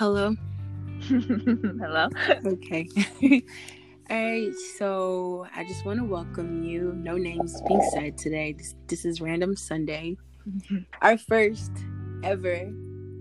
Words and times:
Hello. 0.00 0.34
Hello. 1.02 2.08
Okay. 2.46 2.88
All 4.08 4.16
right. 4.16 4.54
So 4.78 5.46
I 5.54 5.62
just 5.64 5.84
want 5.84 5.98
to 5.98 6.06
welcome 6.06 6.62
you. 6.62 6.94
No 6.96 7.18
names 7.18 7.60
being 7.68 7.86
said 7.92 8.16
today. 8.16 8.54
This 8.54 8.74
this 8.86 9.04
is 9.04 9.20
Random 9.20 9.54
Sunday, 9.54 10.16
our 11.02 11.18
first 11.18 11.70
ever 12.22 12.72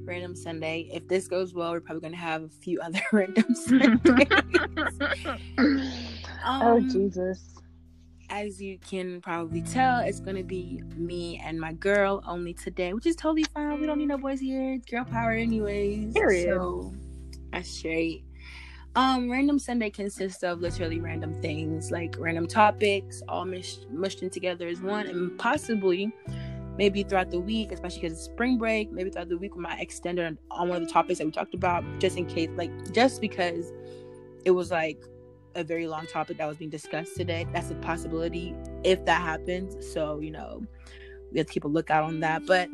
Random 0.05 0.37
Sunday. 0.37 0.89
If 0.93 1.05
this 1.09 1.27
goes 1.27 1.53
well, 1.53 1.73
we're 1.73 1.81
probably 1.81 1.99
gonna 1.99 2.15
have 2.15 2.43
a 2.43 2.47
few 2.47 2.79
other 2.79 3.01
Random 3.11 3.53
Sundays. 3.53 3.99
oh 6.45 6.77
Um, 6.77 6.89
Jesus. 6.89 7.58
As 8.29 8.61
you 8.61 8.77
can 8.79 9.21
probably 9.21 9.61
tell, 9.61 9.99
it's 9.99 10.19
gonna 10.19 10.43
be 10.43 10.81
me 10.95 11.41
and 11.43 11.59
my 11.59 11.73
girl 11.73 12.23
only 12.27 12.53
today, 12.53 12.93
which 12.93 13.05
is 13.05 13.15
totally 13.15 13.43
fine. 13.55 13.79
We 13.79 13.87
don't 13.87 13.97
need 13.97 14.07
no 14.07 14.17
boys 14.17 14.39
here. 14.39 14.73
It's 14.73 14.85
girl 14.85 15.05
power, 15.05 15.31
anyways. 15.31 16.13
Period. 16.13 16.47
So 16.47 16.93
that's 17.51 17.69
straight. 17.69 18.23
Um, 18.95 19.29
random 19.29 19.59
Sunday 19.59 19.89
consists 19.89 20.43
of 20.43 20.61
literally 20.61 20.99
random 20.99 21.39
things, 21.41 21.91
like 21.91 22.15
random 22.17 22.47
topics, 22.47 23.21
all 23.29 23.45
mush- 23.45 23.79
mushed 23.91 24.23
in 24.23 24.29
together 24.29 24.67
as 24.67 24.81
one, 24.81 25.07
and 25.07 25.37
possibly, 25.37 26.11
maybe 26.77 27.03
throughout 27.03 27.29
the 27.29 27.39
week, 27.39 27.71
especially 27.71 28.01
because 28.01 28.13
it's 28.17 28.25
spring 28.25 28.57
break, 28.57 28.91
maybe 28.91 29.09
throughout 29.09 29.29
the 29.29 29.37
week 29.37 29.55
we 29.55 29.61
might 29.61 29.79
extend 29.79 30.19
on 30.19 30.37
one 30.69 30.81
of 30.81 30.87
the 30.87 30.91
topics 30.91 31.19
that 31.19 31.25
we 31.25 31.31
talked 31.31 31.53
about, 31.53 31.83
just 31.99 32.17
in 32.17 32.25
case, 32.25 32.49
like 32.55 32.71
just 32.91 33.21
because 33.21 33.71
it 34.45 34.51
was 34.51 34.71
like 34.71 35.03
a 35.59 35.63
very 35.63 35.87
long 35.87 36.07
topic 36.07 36.37
that 36.37 36.47
was 36.47 36.57
being 36.57 36.69
discussed 36.71 37.15
today. 37.15 37.45
That's 37.53 37.69
a 37.71 37.75
possibility 37.75 38.55
if 38.83 39.03
that 39.05 39.21
happens. 39.21 39.91
So, 39.93 40.19
you 40.19 40.31
know, 40.31 40.63
we 41.31 41.37
have 41.37 41.47
to 41.47 41.53
keep 41.53 41.65
a 41.65 41.67
lookout 41.67 42.03
on 42.03 42.19
that. 42.21 42.45
But 42.45 42.69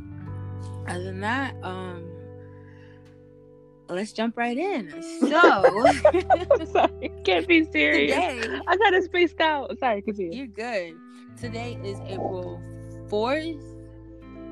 other 0.87 1.03
than 1.03 1.19
that, 1.21 1.55
um 1.63 2.09
let's 3.89 4.13
jump 4.13 4.37
right 4.37 4.57
in. 4.57 4.89
So 5.21 5.27
Sorry. 6.71 7.11
Can't 7.23 7.47
be 7.47 7.63
serious. 7.71 8.15
today 8.15 8.59
I 8.67 8.77
got 8.77 8.93
a 8.93 9.01
spaced 9.01 9.39
out. 9.41 9.77
Sorry, 9.79 10.01
continue. 10.01 10.37
you're 10.37 10.47
good. 10.47 10.93
Today 11.39 11.77
is 11.83 11.99
April 12.07 12.61
4th. 13.07 13.61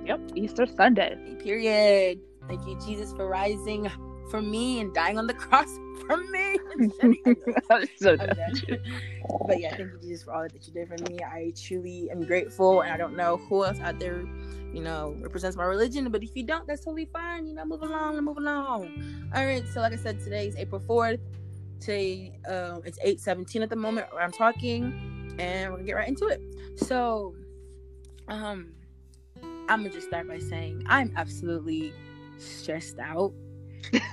Yep. 0.05 0.31
Easter 0.35 0.65
Sunday. 0.65 1.15
Period. 1.39 2.19
Thank 2.47 2.67
you, 2.67 2.77
Jesus, 2.85 3.13
for 3.13 3.27
rising 3.27 3.89
for 4.29 4.41
me 4.41 4.79
and 4.79 4.93
dying 4.93 5.17
on 5.17 5.27
the 5.27 5.33
cross 5.45 5.79
for 6.07 6.17
me. 6.17 6.57
So 7.97 8.17
but 9.47 9.59
yeah, 9.59 9.75
thank 9.75 9.79
you, 9.79 9.99
Jesus, 10.01 10.23
for 10.23 10.33
all 10.33 10.43
that 10.43 10.67
you 10.67 10.73
did 10.73 10.87
for 10.87 10.97
me. 11.09 11.19
I 11.23 11.53
truly 11.59 12.09
am 12.11 12.23
grateful, 12.23 12.81
and 12.81 12.91
I 12.91 12.97
don't 12.97 13.15
know 13.15 13.37
who 13.37 13.63
else 13.63 13.79
out 13.79 13.99
there, 13.99 14.25
you 14.73 14.81
know, 14.81 15.15
represents 15.19 15.57
my 15.57 15.63
religion. 15.63 16.09
But 16.11 16.23
if 16.23 16.35
you 16.35 16.43
don't, 16.43 16.67
that's 16.67 16.83
totally 16.83 17.05
fine. 17.05 17.47
You 17.47 17.55
know, 17.55 17.65
move 17.65 17.81
along, 17.81 18.17
and 18.17 18.25
move 18.25 18.37
along. 18.37 19.29
All 19.33 19.45
right. 19.45 19.67
So, 19.67 19.79
like 19.79 19.93
I 19.93 19.95
said, 19.95 20.19
today 20.19 20.47
is 20.47 20.55
April 20.55 20.81
fourth. 20.85 21.19
Today, 21.79 22.33
um, 22.47 22.81
it's 22.85 22.99
eight 23.01 23.19
seventeen 23.19 23.63
at 23.63 23.69
the 23.69 23.75
moment 23.75 24.07
where 24.11 24.21
I'm 24.21 24.31
talking, 24.31 25.35
and 25.39 25.71
we're 25.71 25.77
gonna 25.77 25.87
get 25.87 25.95
right 25.95 26.07
into 26.07 26.27
it. 26.27 26.41
So, 26.75 27.33
um, 28.27 28.73
I'm 29.41 29.81
gonna 29.81 29.89
just 29.89 30.07
start 30.07 30.27
by 30.27 30.39
saying 30.39 30.83
I'm 30.87 31.13
absolutely 31.15 31.93
stressed 32.37 32.99
out 32.99 33.33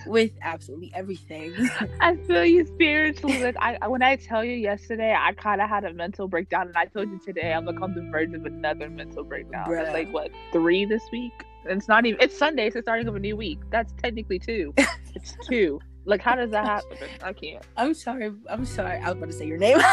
with 0.07 0.33
absolutely 0.43 0.93
everything. 0.95 1.55
I 2.01 2.17
feel 2.17 2.45
you 2.45 2.67
spiritually. 2.67 3.43
Like 3.43 3.57
I, 3.59 3.89
when 3.89 4.03
I 4.03 4.17
tell 4.17 4.45
you 4.45 4.57
yesterday, 4.57 5.15
I 5.19 5.33
kind 5.33 5.61
of 5.61 5.69
had 5.69 5.85
a 5.85 5.93
mental 5.93 6.29
breakdown, 6.29 6.69
and 6.69 6.77
I 6.77 6.87
told 6.87 7.11
you 7.11 7.19
today 7.19 7.53
I'm 7.53 7.65
like 7.65 7.81
on 7.81 7.95
the 7.95 8.03
verge 8.11 8.35
of 8.35 8.45
another 8.45 8.89
mental 8.89 9.25
breakdown. 9.25 9.69
Bruh. 9.69 9.85
That's 9.85 9.95
like 9.95 10.13
what 10.13 10.31
three 10.53 10.85
this 10.85 11.03
week? 11.13 11.33
And 11.69 11.79
it's 11.79 11.89
not 11.89 12.07
even. 12.07 12.21
It's 12.21 12.37
Sunday. 12.37 12.67
It's 12.67 12.75
the 12.75 12.83
starting 12.83 13.09
of 13.09 13.17
a 13.17 13.21
new 13.21 13.37
week. 13.37 13.59
That's 13.71 13.93
technically 14.03 14.39
two. 14.39 14.75
it's 15.15 15.37
two. 15.47 15.81
Like 16.05 16.21
how 16.21 16.35
does 16.35 16.51
that 16.51 16.65
happen? 16.65 17.09
I 17.23 17.33
can't. 17.33 17.65
I'm 17.77 17.95
sorry. 17.95 18.33
I'm 18.49 18.65
sorry. 18.65 18.99
I 18.99 19.09
was 19.09 19.19
about 19.19 19.27
to 19.27 19.33
say 19.33 19.47
your 19.47 19.59
name. 19.59 19.79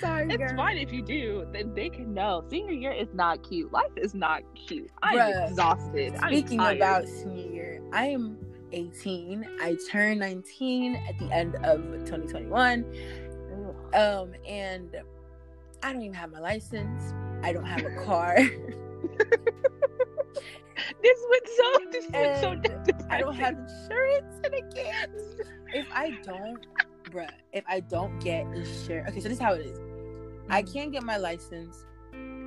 Sorry. 0.00 0.26
It's 0.28 0.36
girl. 0.36 0.56
fine 0.56 0.76
if 0.76 0.92
you 0.92 1.02
do. 1.02 1.46
Then 1.52 1.74
they 1.74 1.88
can 1.88 2.12
know. 2.12 2.44
Senior 2.50 2.72
year 2.72 2.92
is 2.92 3.08
not 3.14 3.42
cute. 3.48 3.72
Life 3.72 3.92
is 3.96 4.14
not 4.14 4.42
cute. 4.54 4.90
I'm 5.02 5.16
Bruh. 5.18 5.50
exhausted. 5.50 6.16
Speaking 6.18 6.60
about 6.60 7.08
senior 7.08 7.50
year, 7.50 7.82
I 7.92 8.06
am 8.06 8.36
18. 8.72 9.46
I 9.60 9.76
turned 9.90 10.20
19 10.20 10.96
at 11.08 11.18
the 11.18 11.32
end 11.32 11.56
of 11.56 11.82
2021. 12.04 12.84
Um, 13.94 14.32
and 14.46 14.96
I 15.82 15.92
don't 15.92 16.02
even 16.02 16.14
have 16.14 16.30
my 16.30 16.40
license. 16.40 17.14
I 17.42 17.52
don't 17.52 17.64
have 17.64 17.84
a 17.84 18.04
car. 18.04 18.36
this 21.02 21.26
went 21.30 21.48
so. 21.56 21.78
This 21.90 22.06
went 22.10 22.40
so. 22.40 22.56
I 23.10 23.20
don't 23.20 23.34
have 23.34 23.56
insurance, 23.56 24.40
and 24.44 24.54
I 24.54 24.60
can't. 24.74 25.12
If 25.72 25.86
I 25.92 26.10
don't, 26.22 26.66
bruh, 27.04 27.30
if 27.52 27.64
I 27.68 27.80
don't 27.80 28.18
get 28.18 28.46
insurance, 28.46 29.10
okay, 29.10 29.20
so 29.20 29.28
this 29.28 29.38
is 29.38 29.42
how 29.42 29.54
it 29.54 29.66
is. 29.66 29.78
I 30.48 30.62
Mm. 30.62 30.72
can't 30.72 30.92
get 30.92 31.02
my 31.02 31.16
license 31.16 31.84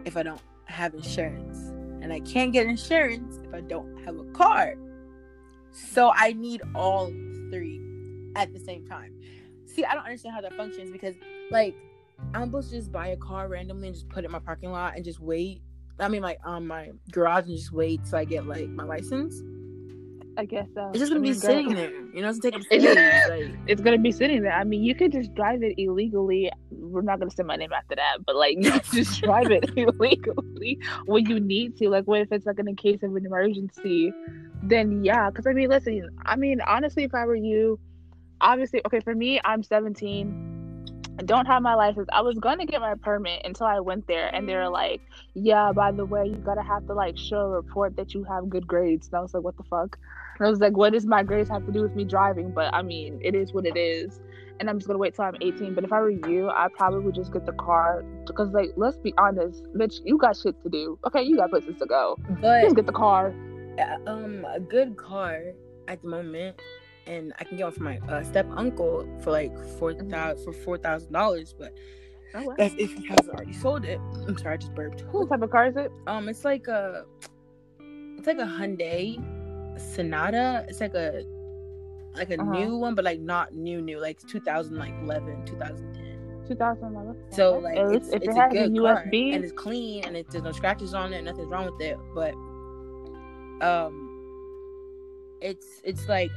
if 0.05 0.15
I 0.17 0.23
don't 0.23 0.41
have 0.65 0.93
insurance. 0.93 1.57
And 2.01 2.13
I 2.13 2.21
can't 2.21 2.53
get 2.53 2.65
insurance 2.65 3.39
if 3.43 3.53
I 3.53 3.61
don't 3.61 3.97
have 4.05 4.17
a 4.17 4.23
car. 4.31 4.75
So 5.71 6.11
I 6.15 6.33
need 6.33 6.61
all 6.73 7.07
three 7.51 7.81
at 8.35 8.53
the 8.53 8.59
same 8.59 8.85
time. 8.87 9.13
See, 9.65 9.83
I 9.83 9.93
don't 9.93 10.05
understand 10.05 10.33
how 10.33 10.41
that 10.41 10.55
functions 10.55 10.91
because, 10.91 11.15
like, 11.51 11.75
I'm 12.33 12.47
supposed 12.47 12.69
to 12.71 12.77
just 12.77 12.91
buy 12.91 13.09
a 13.09 13.17
car 13.17 13.47
randomly 13.47 13.87
and 13.87 13.95
just 13.95 14.09
put 14.09 14.23
it 14.23 14.25
in 14.25 14.31
my 14.31 14.39
parking 14.39 14.71
lot 14.71 14.95
and 14.95 15.03
just 15.05 15.19
wait. 15.19 15.61
I 15.99 16.07
mean, 16.07 16.21
like, 16.21 16.39
on 16.45 16.65
my 16.65 16.91
garage 17.11 17.47
and 17.47 17.57
just 17.57 17.71
wait 17.71 18.03
till 18.05 18.17
I 18.17 18.25
get, 18.25 18.45
like, 18.47 18.69
my 18.69 18.83
license. 18.83 19.41
I 20.39 20.45
guess 20.45 20.67
so. 20.73 20.89
It's 20.91 20.99
just 20.99 21.11
gonna 21.11 21.19
be 21.21 21.31
mean, 21.31 21.39
girl, 21.39 21.51
sitting 21.51 21.73
there. 21.73 21.91
You 22.13 22.21
know, 22.21 22.29
it's 22.29 22.39
gonna 22.39 22.59
take 22.63 22.83
up 22.87 22.97
It's 23.01 23.25
space. 23.25 23.29
like, 23.29 23.59
It's 23.67 23.81
gonna 23.81 23.97
be 23.97 24.11
sitting 24.13 24.41
there. 24.41 24.53
I 24.53 24.63
mean, 24.63 24.83
you 24.83 24.95
could 24.95 25.11
just 25.11 25.35
drive 25.35 25.63
it 25.63 25.75
illegally. 25.77 26.49
We're 26.71 27.01
not 27.01 27.19
gonna 27.19 27.29
say 27.29 27.43
my 27.43 27.57
name 27.57 27.73
after 27.73 27.95
that, 27.95 28.19
but 28.25 28.37
like, 28.37 28.57
just 28.93 29.21
drive 29.21 29.51
it 29.51 29.69
illegally 29.75 30.79
when 31.05 31.25
you 31.25 31.41
need 31.41 31.75
to. 31.79 31.89
Like, 31.89 32.05
what 32.05 32.21
if 32.21 32.31
it's 32.31 32.45
like 32.45 32.57
in 32.57 32.69
a 32.69 32.73
case 32.73 33.03
of 33.03 33.13
an 33.17 33.25
emergency? 33.25 34.13
Then 34.63 35.03
yeah, 35.03 35.29
because 35.29 35.45
I 35.45 35.51
mean, 35.51 35.69
listen. 35.69 36.09
I 36.25 36.37
mean, 36.37 36.61
honestly, 36.61 37.03
if 37.03 37.13
I 37.13 37.25
were 37.25 37.35
you, 37.35 37.77
obviously, 38.39 38.81
okay, 38.85 39.01
for 39.01 39.13
me, 39.13 39.41
I'm 39.43 39.61
17. 39.61 40.58
Don't 41.25 41.45
have 41.47 41.61
my 41.61 41.75
license. 41.75 42.07
I 42.13 42.21
was 42.21 42.37
gonna 42.39 42.65
get 42.65 42.79
my 42.81 42.95
permit 42.95 43.41
until 43.45 43.67
I 43.67 43.79
went 43.79 44.07
there, 44.07 44.33
and 44.33 44.47
they 44.47 44.55
were 44.55 44.69
like, 44.69 45.01
"Yeah, 45.33 45.71
by 45.73 45.91
the 45.91 46.05
way, 46.05 46.25
you 46.27 46.37
gotta 46.37 46.61
have 46.63 46.85
to 46.87 46.93
like 46.93 47.17
show 47.17 47.41
a 47.41 47.49
report 47.49 47.95
that 47.97 48.13
you 48.13 48.23
have 48.23 48.49
good 48.49 48.65
grades." 48.65 49.07
And 49.09 49.17
I 49.17 49.21
was 49.21 49.33
like, 49.33 49.43
"What 49.43 49.57
the 49.57 49.63
fuck?" 49.63 49.97
And 50.37 50.47
I 50.47 50.49
was 50.49 50.59
like, 50.61 50.77
"What 50.77 50.93
does 50.93 51.05
my 51.05 51.23
grades 51.23 51.49
have 51.49 51.65
to 51.65 51.71
do 51.71 51.81
with 51.81 51.95
me 51.95 52.05
driving?" 52.05 52.51
But 52.51 52.73
I 52.73 52.81
mean, 52.81 53.19
it 53.21 53.35
is 53.35 53.53
what 53.53 53.65
it 53.65 53.75
is, 53.77 54.19
and 54.59 54.69
I'm 54.69 54.77
just 54.77 54.87
gonna 54.87 54.99
wait 54.99 55.13
till 55.15 55.25
I'm 55.25 55.35
18. 55.41 55.73
But 55.73 55.83
if 55.83 55.91
I 55.91 55.99
were 55.99 56.09
you, 56.09 56.49
I 56.49 56.67
probably 56.77 57.01
would 57.01 57.15
just 57.15 57.33
get 57.33 57.45
the 57.45 57.53
car 57.53 58.03
because, 58.25 58.51
like, 58.51 58.69
let's 58.77 58.97
be 58.97 59.13
honest, 59.17 59.63
bitch, 59.75 59.95
you 60.05 60.17
got 60.17 60.37
shit 60.37 60.55
to 60.63 60.69
do. 60.69 60.97
Okay, 61.05 61.21
you 61.23 61.35
got 61.35 61.49
places 61.49 61.75
to 61.79 61.85
go. 61.85 62.17
but 62.41 62.61
Just 62.61 62.75
get 62.75 62.85
the 62.85 62.93
car. 62.93 63.33
um 64.07 64.45
a 64.53 64.59
good 64.59 64.95
car 64.97 65.41
at 65.87 66.01
the 66.01 66.07
moment 66.07 66.59
and 67.09 67.33
i 67.39 67.43
can 67.43 67.57
get 67.57 67.63
one 67.65 67.73
for 67.73 67.83
my 67.83 67.97
uh, 68.09 68.23
step 68.23 68.47
uncle 68.55 69.07
for 69.23 69.31
like 69.31 69.53
four 69.79 69.93
thousand 69.93 70.43
for 70.45 70.53
four 70.53 70.77
thousand 70.77 71.11
dollars 71.13 71.53
but 71.57 71.73
Oh, 72.35 72.43
wow. 72.43 72.57
that's 72.57 72.75
if 72.77 72.93
he 72.93 73.03
hasn't 73.07 73.35
already 73.35 73.53
sold 73.53 73.85
it 73.85 73.99
i'm 74.27 74.37
sorry 74.37 74.55
i 74.55 74.57
just 74.57 74.75
burped 74.75 75.03
What 75.11 75.29
type 75.29 75.41
of 75.41 75.49
car 75.49 75.67
is 75.67 75.75
it? 75.77 75.91
um 76.07 76.29
it's 76.29 76.45
like 76.45 76.67
a 76.67 77.05
it's 78.17 78.27
like 78.27 78.37
a 78.39 78.45
hyundai 78.45 79.17
sonata 79.79 80.65
it's 80.69 80.81
like 80.81 80.93
a 80.93 81.23
like 82.15 82.29
a 82.31 82.37
Uh-huh. 82.37 82.51
new 82.51 82.77
one 82.77 82.95
but 82.95 83.05
like 83.05 83.19
not 83.19 83.53
new 83.53 83.81
new 83.81 83.99
like 83.99 84.19
2011 84.27 85.45
2010 85.45 86.47
2011. 86.47 87.15
so 87.31 87.57
like 87.59 87.77
At 87.77 87.87
it's, 87.89 88.09
if 88.09 88.21
it's 88.23 88.27
it 88.27 88.37
a 88.37 88.41
has 88.41 88.51
good 88.51 88.59
a 88.59 88.69
car 88.81 89.15
and 89.31 89.43
it's 89.43 89.53
clean 89.53 90.03
and 90.05 90.17
it, 90.17 90.27
there's 90.31 90.43
no 90.43 90.51
scratches 90.51 90.93
on 90.93 91.13
it 91.13 91.23
nothing's 91.23 91.49
wrong 91.49 91.65
with 91.65 91.81
it 91.81 91.97
but 92.13 92.33
um 93.65 94.09
it's 95.41 95.81
it's 95.83 96.07
like 96.07 96.31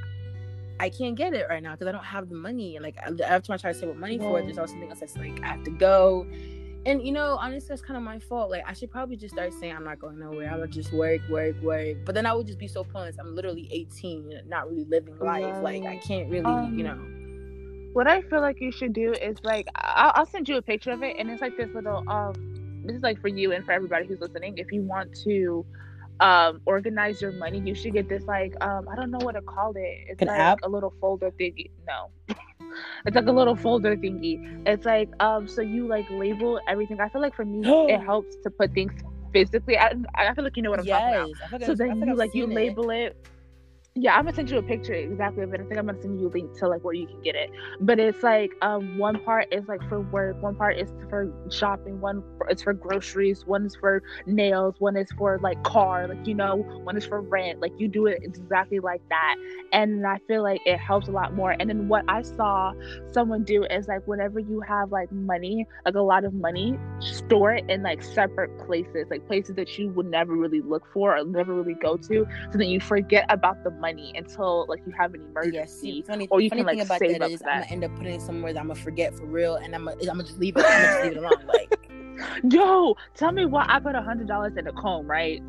I 0.83 0.91
can't 0.91 1.15
get 1.17 1.33
it 1.33 1.47
right 1.49 1.63
now 1.63 1.73
because 1.73 1.87
I 1.87 1.93
don't 1.93 2.05
have 2.05 2.29
the 2.29 2.35
money 2.35 2.79
like 2.81 2.97
I- 2.99 3.07
every 3.11 3.19
time 3.21 3.55
I 3.55 3.57
try 3.57 3.73
to 3.73 3.79
save 3.79 3.89
up 3.91 3.97
money 3.97 4.19
for 4.19 4.39
it 4.39 4.45
there's 4.47 4.59
always 4.59 4.71
something 4.73 4.91
else 4.91 5.01
that's 5.01 5.17
like 5.17 5.41
I 5.43 5.47
have 5.55 5.65
to 5.65 5.71
go 5.71 6.27
and 6.85 7.01
you 7.07 7.13
know 7.13 7.37
honestly 7.41 7.69
that's 7.69 7.83
kind 7.83 7.97
of 7.97 8.03
my 8.03 8.19
fault 8.19 8.51
like 8.51 8.65
I 8.67 8.73
should 8.73 8.91
probably 8.91 9.17
just 9.17 9.35
start 9.35 9.53
saying 9.55 9.75
I'm 9.77 9.85
not 9.85 10.01
going 10.01 10.19
nowhere 10.19 10.49
I'm 10.51 10.59
gonna 10.59 10.67
just 10.67 10.93
work 10.93 11.21
work 11.31 11.55
work 11.63 11.99
but 12.05 12.15
then 12.17 12.27
I 12.27 12.33
would 12.35 12.47
just 12.49 12.59
be 12.59 12.67
so 12.69 12.83
pointless 12.83 13.17
I'm 13.21 13.35
literally 13.37 13.69
18 13.71 14.43
not 14.49 14.69
really 14.69 14.85
living 14.85 15.17
life 15.21 15.63
like 15.63 15.85
I 15.85 15.97
can't 15.99 16.29
really 16.29 16.45
Um, 16.45 16.77
you 16.79 16.85
know 16.85 16.99
what 17.93 18.09
I 18.09 18.23
feel 18.23 18.41
like 18.41 18.61
you 18.61 18.73
should 18.73 18.93
do 18.95 19.13
is 19.13 19.37
like 19.45 19.69
I'll, 19.77 20.13
I'll 20.15 20.27
send 20.27 20.49
you 20.49 20.57
a 20.57 20.63
picture 20.63 20.91
of 20.93 21.03
it, 21.03 21.17
and 21.19 21.31
it's 21.31 21.43
like 21.43 21.57
this 21.59 21.69
little 21.75 22.03
um. 22.09 22.33
This 22.85 22.97
is 22.97 23.03
like 23.03 23.21
for 23.21 23.29
you 23.29 23.53
and 23.53 23.65
for 23.65 23.73
everybody 23.73 24.07
who's 24.07 24.19
listening. 24.19 24.57
If 24.57 24.73
you 24.73 24.81
want 24.83 25.15
to 25.25 25.65
um 26.23 26.63
organize 26.67 27.21
your 27.21 27.33
money, 27.33 27.61
you 27.61 27.75
should 27.75 27.93
get 27.95 28.09
this 28.09 28.25
like 28.27 28.55
um 28.63 28.89
I 28.93 28.97
don't 28.97 29.11
know 29.11 29.21
what 29.21 29.33
to 29.35 29.43
call 29.43 29.73
it. 29.77 29.99
It's 30.09 30.23
An 30.23 30.29
like 30.29 30.39
app? 30.39 30.61
a 30.63 30.69
little 30.69 30.95
folder 31.01 31.31
thingy. 31.33 31.71
No. 31.87 32.11
It's 33.07 33.17
like 33.17 33.27
a 33.27 33.33
little 33.33 33.57
folder 33.57 33.97
thingy. 33.97 34.41
It's 34.67 34.85
like 34.87 35.11
um 35.21 35.49
so 35.49 35.63
you 35.63 35.87
like 35.89 36.07
label 36.11 36.61
everything. 36.69 37.01
I 37.01 37.09
feel 37.09 37.21
like 37.23 37.35
for 37.35 37.45
me 37.45 37.63
it 37.89 38.01
helps 38.01 38.37
to 38.45 38.51
put 38.51 38.73
things 38.75 38.93
physically. 39.33 39.79
I, 39.79 39.93
I 40.17 40.35
feel 40.35 40.45
like 40.45 40.57
you 40.57 40.63
know 40.63 40.71
what 40.71 40.81
I'm 40.81 40.87
yes, 40.87 40.97
talking 40.97 41.15
about. 41.15 41.31
I 41.45 41.49
feel 41.49 41.61
like 41.61 41.67
So 41.67 41.75
then 41.75 41.97
you 41.97 42.13
I've 42.13 42.19
like 42.19 42.35
you 42.35 42.47
seen 42.47 42.53
it. 42.53 42.55
label 42.55 42.91
it. 42.91 43.17
Yeah, 43.95 44.15
I'm 44.17 44.25
gonna 44.25 44.35
send 44.35 44.51
you 44.51 44.57
a 44.59 44.63
picture 44.63 44.95
exactly 44.95 45.43
of 45.43 45.53
it. 45.53 45.61
I 45.61 45.65
think 45.65 45.79
I'm 45.79 45.87
gonna 45.87 46.01
send 46.01 46.19
you 46.19 46.29
a 46.29 46.31
link 46.31 46.57
to 46.59 46.69
like 46.69 46.83
where 46.83 46.95
you 46.95 47.07
can 47.07 47.21
get 47.21 47.35
it. 47.35 47.51
But 47.81 47.99
it's 47.99 48.23
like 48.23 48.51
um 48.63 48.97
one 48.97 49.19
part 49.21 49.49
is 49.53 49.69
like 49.69 49.83
for 49.89 50.01
work, 50.01 50.41
one 50.41 50.55
part 50.57 50.79
is 50.79 50.91
for 51.11 51.31
shopping, 51.51 52.01
one 52.01 52.23
is 52.49 52.63
for 52.63 52.73
groceries, 52.73 53.45
one 53.45 53.67
is 53.67 53.77
for 53.77 54.03
nails, 54.27 54.77
one 54.79 54.97
is 54.97 55.09
for 55.19 55.39
like 55.43 55.63
car, 55.63 56.09
like 56.09 56.27
you 56.27 56.35
know, 56.35 56.65
one 56.85 56.97
is 56.97 57.05
for 57.05 57.21
rent. 57.21 57.61
Like 57.61 57.73
you 57.77 57.87
do 57.89 58.07
it 58.07 58.19
exactly 58.23 58.81
like 58.81 59.03
that, 59.11 59.35
and 59.73 60.07
I 60.07 60.19
feel 60.27 60.43
like 60.43 60.61
it 60.65 60.79
helps 60.79 61.09
a 61.09 61.13
lot 61.13 61.35
more. 61.35 61.55
And 61.61 61.69
then 61.69 61.89
what 61.89 62.05
I 62.09 62.23
saw 62.23 62.73
someone 63.13 63.45
do 63.45 63.65
is 63.65 63.89
like 63.89 64.01
whenever 64.07 64.41
you 64.41 64.61
have 64.67 64.91
like 64.91 65.11
money, 65.13 65.67
like 65.85 65.95
a 65.95 66.01
lot 66.01 66.25
of 66.25 66.33
money, 66.33 66.79
store 67.01 67.53
it 67.55 67.65
in 67.69 67.83
like 67.83 68.03
separate 68.03 68.57
places, 68.59 69.07
like 69.11 69.27
places 69.27 69.55
that 69.57 69.77
you 69.79 69.91
would 69.91 70.07
never 70.07 70.35
really 70.35 70.61
look 70.63 70.85
for 70.93 71.17
or 71.17 71.25
never 71.25 71.55
really 71.55 71.75
go 71.75 71.97
to 71.97 72.27
so 72.53 72.59
that 72.59 72.67
you 72.67 72.81
forget 72.81 73.25
about 73.29 73.57
the 73.65 73.71
money 73.83 74.13
until 74.17 74.65
like 74.69 74.81
you 74.87 74.93
have 74.97 75.13
an 75.13 75.21
emergency. 75.23 75.57
Yeah, 75.59 75.65
see, 75.67 76.03
funny, 76.03 76.27
or 76.31 76.41
you 76.41 76.49
funny 76.49 76.61
can, 76.63 76.67
like, 76.67 76.77
thing 76.79 76.87
about 76.87 76.99
save 77.01 77.19
that 77.19 77.31
is 77.31 77.43
for 77.43 77.51
I'm 77.51 77.61
gonna 77.61 77.73
end 77.73 77.85
up 77.85 77.95
putting 77.97 78.15
it 78.15 78.23
somewhere 78.23 78.53
that 78.55 78.61
I'm 78.61 78.69
gonna 78.69 78.81
forget 78.81 79.15
for 79.15 79.27
real, 79.27 79.57
and 79.57 79.75
I'm 79.75 79.85
gonna, 79.85 79.97
I'm 80.01 80.07
gonna 80.07 80.25
just 80.25 80.39
leave 80.39 80.57
it. 80.57 80.65
I'm 80.65 80.71
gonna 80.73 80.87
just 80.87 81.03
leave 81.05 81.13
it 81.13 81.19
alone. 81.19 81.33
Like, 81.53 82.53
Yo, 82.53 82.97
tell 83.15 83.33
me 83.33 83.45
why 83.47 83.67
I 83.69 83.81
put 83.81 83.95
a 83.95 84.03
hundred 84.03 84.29
dollars 84.29 84.57
in 84.57 84.67
a 84.67 84.73
comb, 84.73 85.07
right? 85.11 85.43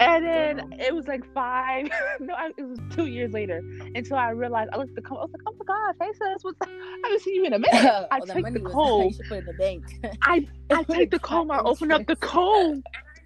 And 0.00 0.24
then 0.24 0.72
it 0.78 0.94
was 0.94 1.06
like 1.06 1.22
five, 1.34 1.88
no, 2.20 2.34
I- 2.34 2.52
it 2.56 2.62
was 2.62 2.78
two 2.94 3.06
years 3.06 3.32
later 3.32 3.58
until 3.94 4.16
I 4.16 4.30
realized 4.30 4.70
I 4.72 4.76
looked 4.76 4.90
at 4.90 4.96
the 4.96 5.02
comb. 5.02 5.18
I 5.18 5.22
was 5.22 5.30
like, 5.32 5.42
oh 5.46 5.54
my 5.58 5.64
gosh, 5.64 5.94
hey 6.00 6.12
sis, 6.12 6.42
what's 6.44 6.58
I 6.62 7.00
haven't 7.04 7.22
seen 7.22 7.34
you 7.36 7.44
in 7.46 7.52
a 7.54 7.58
minute. 7.58 7.74
I 8.10 8.18
all 8.18 8.26
take 8.26 8.52
the 8.52 8.60
was 8.60 8.72
comb. 8.72 9.02
you 9.04 9.12
should 9.12 9.26
put 9.28 9.38
in 9.38 9.44
the 9.46 9.52
bank. 9.54 9.84
I 10.22 10.46
I 10.70 10.82
take 10.84 11.10
the 11.10 11.18
comb, 11.18 11.50
I 11.50 11.58
open 11.60 11.90
up 11.90 12.06
the 12.06 12.16
comb, 12.16 12.82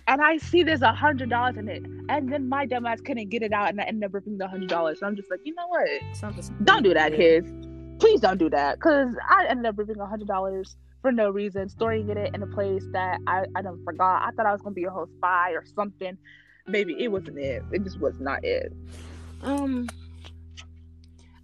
and 0.09 0.23
I 0.23 0.39
see 0.39 0.63
there's 0.63 0.83
a 0.83 0.93
hundred 0.93 1.29
dollars 1.29 1.57
in 1.59 1.69
it. 1.69 1.85
And 2.09 2.33
then 2.33 2.49
my 2.49 2.65
dumb 2.65 2.87
ass 2.87 3.01
couldn't 3.03 3.29
get 3.29 3.43
it 3.43 3.53
out, 3.53 3.69
and 3.69 3.81
I 3.81 3.85
ended 3.85 4.05
up 4.05 4.15
ripping 4.15 4.39
the 4.39 4.49
hundred 4.49 4.71
dollars. 4.71 5.01
So 5.01 5.07
I'm 5.07 5.15
just 5.15 5.31
like, 5.31 5.41
you 5.45 5.55
know 5.55 5.69
what? 5.69 5.87
Don't 6.65 6.83
do 6.83 6.95
that, 6.95 7.15
kids. 7.15 7.53
Please 8.01 8.21
don't 8.21 8.39
do 8.39 8.49
that, 8.51 8.81
cause 8.81 9.15
I 9.29 9.47
ended 9.49 9.67
up 9.67 9.79
ripping 9.79 10.01
a 10.01 10.07
hundred 10.07 10.27
dollars 10.29 10.77
for 11.03 11.13
no 11.13 11.31
reason, 11.31 11.69
storing 11.69 12.09
it 12.09 12.35
in 12.35 12.43
a 12.43 12.47
place 12.47 12.85
that 12.93 13.21
I 13.27 13.45
I 13.55 13.63
done 13.63 13.83
forgot. 13.85 14.23
I 14.23 14.31
thought 14.33 14.47
I 14.47 14.53
was 14.53 14.63
gonna 14.63 14.75
be 14.75 14.85
a 14.85 14.91
whole 14.91 15.09
spy 15.19 15.53
or 15.53 15.65
something. 15.77 16.17
Maybe 16.67 16.97
it 17.03 17.09
wasn't 17.09 17.39
it. 17.39 17.63
It 17.71 17.85
just 17.85 18.01
was 18.01 18.19
not 18.19 18.45
it. 18.45 18.73
Um, 19.43 19.89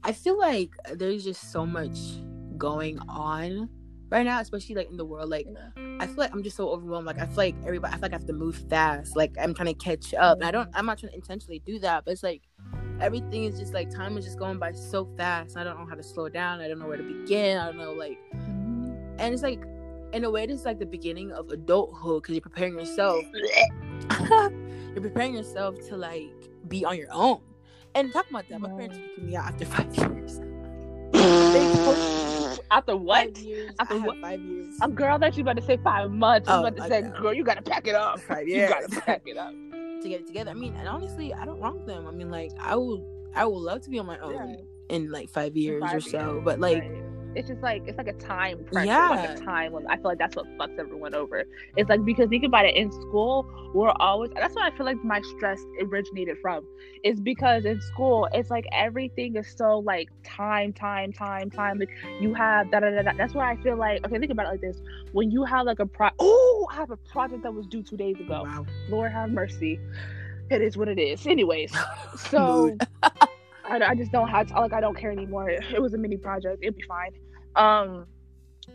I 0.02 0.12
feel 0.12 0.38
like 0.38 0.70
there's 0.94 1.24
just 1.24 1.52
so 1.52 1.66
much 1.66 1.98
going 2.56 2.98
on 3.08 3.68
right 4.10 4.24
now, 4.24 4.40
especially 4.40 4.74
like 4.74 4.90
in 4.90 4.96
the 4.96 5.04
world. 5.04 5.30
Like, 5.30 5.46
I 6.00 6.06
feel 6.06 6.16
like 6.16 6.32
I'm 6.32 6.42
just 6.42 6.56
so 6.56 6.68
overwhelmed. 6.70 7.06
Like, 7.06 7.18
I 7.18 7.26
feel 7.26 7.36
like 7.36 7.56
everybody, 7.64 7.92
I 7.92 7.96
feel 7.96 8.02
like 8.02 8.12
I 8.12 8.16
have 8.16 8.26
to 8.26 8.32
move 8.32 8.56
fast. 8.68 9.16
Like, 9.16 9.34
I'm 9.40 9.54
trying 9.54 9.74
to 9.74 9.74
catch 9.74 10.14
up, 10.14 10.38
and 10.38 10.46
I 10.46 10.50
don't. 10.50 10.68
I'm 10.74 10.86
not 10.86 10.98
trying 10.98 11.10
to 11.12 11.16
intentionally 11.16 11.60
do 11.64 11.78
that, 11.80 12.04
but 12.04 12.12
it's 12.12 12.22
like 12.22 12.42
everything 13.00 13.44
is 13.44 13.58
just 13.58 13.74
like 13.74 13.90
time 13.90 14.16
is 14.16 14.24
just 14.24 14.38
going 14.38 14.58
by 14.58 14.72
so 14.72 15.08
fast. 15.16 15.56
I 15.56 15.64
don't 15.64 15.78
know 15.78 15.86
how 15.86 15.96
to 15.96 16.02
slow 16.02 16.28
down. 16.28 16.60
I 16.60 16.68
don't 16.68 16.78
know 16.78 16.86
where 16.86 16.96
to 16.96 17.02
begin. 17.02 17.58
I 17.58 17.66
don't 17.66 17.78
know 17.78 17.92
like, 17.92 18.18
mm-hmm. 18.34 18.94
and 19.18 19.34
it's 19.34 19.42
like. 19.42 19.62
In 20.12 20.22
a 20.22 20.30
way, 20.30 20.46
this 20.46 20.60
is 20.60 20.64
like 20.64 20.78
the 20.78 20.86
beginning 20.86 21.32
of 21.32 21.50
adulthood 21.50 22.22
because 22.22 22.36
you're 22.36 22.40
preparing 22.40 22.78
yourself. 22.78 23.24
you're 24.30 25.02
preparing 25.02 25.34
yourself 25.34 25.76
to 25.88 25.96
like 25.96 26.30
be 26.68 26.84
on 26.84 26.96
your 26.96 27.12
own. 27.12 27.40
And 27.94 28.12
talk 28.12 28.28
about 28.28 28.48
that, 28.48 28.60
my 28.60 28.68
parents 28.70 28.98
took 28.98 29.24
me 29.24 29.36
out 29.36 29.46
after 29.46 29.64
five 29.66 29.94
years. 29.96 30.40
After 32.74 32.96
what? 32.96 33.38
Years. 33.38 33.72
After 33.78 34.00
what? 34.00 34.20
five 34.20 34.40
years. 34.40 34.74
A 34.82 34.88
girl 34.88 35.16
that 35.20 35.36
you 35.36 35.42
about 35.42 35.56
to 35.56 35.62
say 35.62 35.76
five 35.84 36.10
months. 36.10 36.48
I'm 36.48 36.56
Oh, 36.64 36.66
about 36.66 36.76
to 36.82 36.88
say, 36.88 37.02
girl, 37.20 37.32
you 37.32 37.44
gotta 37.44 37.62
pack 37.62 37.86
it 37.86 37.94
up. 37.94 38.18
Five 38.20 38.48
You 38.48 38.66
gotta 38.68 38.88
pack 39.00 39.22
it 39.26 39.36
up. 39.36 39.52
to 40.02 40.08
get 40.08 40.20
it 40.22 40.26
together. 40.26 40.50
I 40.50 40.54
mean, 40.54 40.74
and 40.74 40.88
honestly, 40.88 41.32
I 41.32 41.44
don't 41.44 41.60
wrong 41.60 41.86
them. 41.86 42.06
I 42.06 42.10
mean, 42.10 42.30
like, 42.30 42.50
I 42.58 42.74
will, 42.74 43.06
I 43.34 43.44
would 43.46 43.56
love 43.58 43.80
to 43.82 43.90
be 43.90 43.98
on 44.00 44.06
my 44.06 44.18
own 44.18 44.32
Yeah. 44.34 44.56
in 44.96 45.10
like 45.12 45.30
five 45.30 45.56
years 45.56 45.82
or 45.84 45.88
Five 45.88 46.02
so. 46.02 46.32
years, 46.34 46.42
But 46.44 46.58
like, 46.60 46.82
right. 46.82 47.03
It's 47.36 47.48
just 47.48 47.62
like 47.62 47.82
it's 47.86 47.98
like 47.98 48.08
a 48.08 48.12
time 48.14 48.64
pressure, 48.64 48.86
Yeah. 48.86 49.08
like 49.10 49.30
a 49.30 49.40
time 49.40 49.72
limit. 49.72 49.90
I 49.90 49.96
feel 49.96 50.04
like 50.06 50.18
that's 50.18 50.36
what 50.36 50.46
fucks 50.58 50.78
everyone 50.78 51.14
over. 51.14 51.44
It's 51.76 51.88
like 51.88 52.04
because 52.04 52.28
think 52.28 52.44
about 52.44 52.64
it, 52.66 52.76
in 52.76 52.90
school 52.92 53.46
we're 53.74 53.92
always. 54.00 54.30
That's 54.34 54.54
what 54.54 54.72
I 54.72 54.76
feel 54.76 54.86
like 54.86 55.02
my 55.04 55.20
stress 55.22 55.60
originated 55.82 56.36
from. 56.40 56.64
Is 57.02 57.20
because 57.20 57.64
in 57.64 57.80
school 57.80 58.28
it's 58.32 58.50
like 58.50 58.64
everything 58.72 59.36
is 59.36 59.52
so 59.56 59.80
like 59.80 60.08
time, 60.22 60.72
time, 60.72 61.12
time, 61.12 61.50
time. 61.50 61.78
Like 61.78 61.90
you 62.20 62.32
have 62.34 62.70
da 62.70 62.80
da 62.80 62.90
da 62.90 63.02
da. 63.02 63.12
That's 63.16 63.34
why 63.34 63.50
I 63.52 63.56
feel 63.62 63.76
like 63.76 64.04
okay. 64.06 64.18
Think 64.18 64.32
about 64.32 64.46
it 64.46 64.50
like 64.50 64.60
this: 64.60 64.80
when 65.12 65.30
you 65.30 65.44
have 65.44 65.66
like 65.66 65.80
a 65.80 65.86
pro. 65.86 66.08
Oh, 66.18 66.68
I 66.70 66.76
have 66.76 66.90
a 66.90 66.96
project 66.96 67.42
that 67.42 67.52
was 67.52 67.66
due 67.66 67.82
two 67.82 67.96
days 67.96 68.16
ago. 68.20 68.42
wow. 68.44 68.64
Lord 68.88 69.12
have 69.12 69.30
mercy. 69.30 69.80
It 70.50 70.60
is 70.60 70.76
what 70.76 70.88
it 70.88 70.98
is. 70.98 71.26
Anyways, 71.26 71.72
so 72.16 72.76
I, 73.02 73.80
I 73.80 73.94
just 73.94 74.12
don't 74.12 74.28
have 74.28 74.48
to, 74.48 74.60
like 74.60 74.72
I 74.74 74.80
don't 74.80 74.96
care 74.96 75.10
anymore. 75.10 75.48
It 75.48 75.80
was 75.80 75.94
a 75.94 75.98
mini 75.98 76.16
project. 76.18 76.58
It'd 76.62 76.76
be 76.76 76.82
fine. 76.82 77.10
Um, 77.56 78.06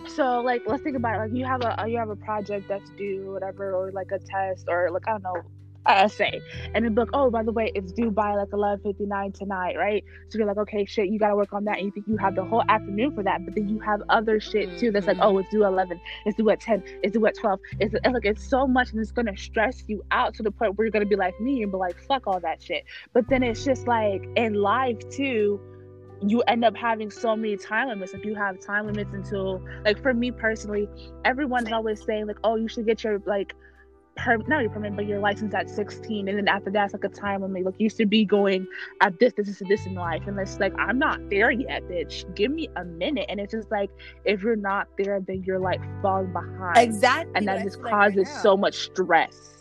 so 0.08 0.42
like 0.42 0.62
let's 0.68 0.84
think 0.84 0.96
about 0.96 1.16
it. 1.16 1.20
Like 1.20 1.34
you 1.34 1.46
have 1.46 1.62
a 1.62 1.86
you 1.88 1.98
have 1.98 2.10
a 2.10 2.16
project 2.16 2.68
that's 2.68 2.90
due, 2.92 3.32
whatever, 3.34 3.74
or 3.74 3.92
like 3.92 4.12
a 4.12 4.20
test, 4.20 4.66
or 4.68 4.90
like 4.92 5.08
I 5.08 5.12
don't 5.12 5.24
know, 5.24 5.42
a 5.86 5.92
essay, 6.04 6.40
and 6.74 6.86
then 6.86 6.94
book. 6.94 7.10
Oh, 7.14 7.30
by 7.32 7.44
the 7.44 7.52
way, 7.52 7.72
it's 7.74 7.92
due 7.92 8.12
by 8.12 8.36
like 8.36 8.50
eleven 8.54 8.84
fifty 8.84 9.06
nine 9.06 9.32
tonight, 9.32 9.76
right? 9.78 10.04
So 10.30 10.38
you're 10.38 10.48
like, 10.48 10.58
okay, 10.58 10.86
shit, 10.86 11.10
you 11.10 11.18
gotta 11.18 11.36
work 11.36 11.54
on 11.54 11.66
that, 11.66 11.78
and 11.78 11.86
you 11.86 11.92
think 11.92 12.08
you 12.08 12.18
have 12.18 12.36
the 12.36 12.46
whole 12.46 12.64
afternoon 12.70 13.16
for 13.16 13.24
that, 13.24 13.44
but 13.44 13.56
then 13.56 13.68
you 13.68 13.80
have 13.80 14.02
other 14.10 14.40
shit 14.40 14.78
too. 14.78 14.92
That's 14.92 15.08
like, 15.08 15.18
oh, 15.22 15.38
it's 15.40 15.50
due 15.50 15.66
eleven, 15.66 16.00
it's 16.26 16.38
due 16.38 16.50
at 16.52 16.62
ten, 16.62 16.84
it's 17.02 17.14
due 17.14 17.26
at 17.26 17.36
twelve. 17.36 17.60
It's, 17.80 17.94
it's 17.94 18.14
like 18.14 18.26
it's 18.26 18.48
so 18.48 18.68
much, 18.68 18.92
and 18.92 19.02
it's 19.02 19.12
gonna 19.12 19.36
stress 19.36 19.84
you 19.88 20.04
out 20.12 20.34
to 20.36 20.44
the 20.44 20.52
point 20.52 20.78
where 20.78 20.86
you're 20.86 20.92
gonna 20.92 21.06
be 21.06 21.16
like 21.16 21.40
me 21.42 21.64
and 21.64 21.72
be 21.72 21.78
like, 21.78 22.00
fuck 22.08 22.28
all 22.28 22.40
that 22.42 22.62
shit. 22.62 22.84
But 23.14 23.28
then 23.28 23.42
it's 23.42 23.66
just 23.66 23.88
like 23.88 24.24
in 24.36 24.54
life 24.54 25.00
too, 25.10 25.60
you 26.22 26.42
end 26.44 26.66
up 26.66 26.76
having 26.76 27.10
so 27.10 27.36
many 27.36 27.58
time 27.58 27.90
limits. 27.90 28.14
If 28.14 28.26
you 28.26 28.36
have 28.36 28.60
time 28.60 28.88
limits 28.88 29.14
until 29.14 29.64
like 29.86 30.02
for 30.02 30.14
me 30.14 30.32
personally, 30.32 30.88
everyone's 31.26 31.72
always 31.72 32.04
saying 32.04 32.28
like, 32.28 32.38
oh, 32.44 32.56
you 32.56 32.68
should 32.68 32.86
get 32.86 33.04
your 33.04 33.22
like 33.26 33.56
per 34.16 34.38
not 34.48 34.62
your 34.62 34.70
permit, 34.70 34.96
but 34.96 35.06
your 35.06 35.20
license 35.20 35.54
at 35.54 35.70
16, 35.70 36.28
and 36.28 36.38
then 36.38 36.48
after 36.48 36.70
that's 36.70 36.94
like 36.94 37.04
a 37.04 37.10
time 37.10 37.42
limit. 37.42 37.66
Like 37.66 37.76
you 37.78 37.90
should 37.90 38.10
be 38.10 38.26
going 38.26 38.68
at 39.02 39.18
this, 39.20 39.34
this, 39.38 39.48
this, 39.48 39.62
this 39.68 39.86
in 39.86 39.96
life, 39.96 40.24
and 40.28 40.38
it's 40.40 40.60
like 40.60 40.74
I'm 40.78 41.00
not 41.00 41.20
there 41.30 41.52
yet, 41.52 41.84
bitch. 41.84 42.34
Give 42.36 42.52
me 42.52 42.70
a 42.76 42.84
minute, 42.84 43.26
and 43.30 43.40
it's 43.40 43.54
just 43.54 43.72
like 43.72 43.90
if 44.26 44.44
you're 44.44 44.56
not 44.56 44.88
there, 44.98 45.22
then 45.26 45.44
you're 45.46 45.60
like 45.60 45.82
falling 46.02 46.34
behind 46.34 46.78
Exactly. 46.78 47.32
and 47.36 47.48
that 47.48 47.64
just 47.64 47.78
like 47.78 47.92
right 47.92 48.14
causes 48.14 48.30
so 48.42 48.58
much 48.58 48.76
stress 48.76 49.59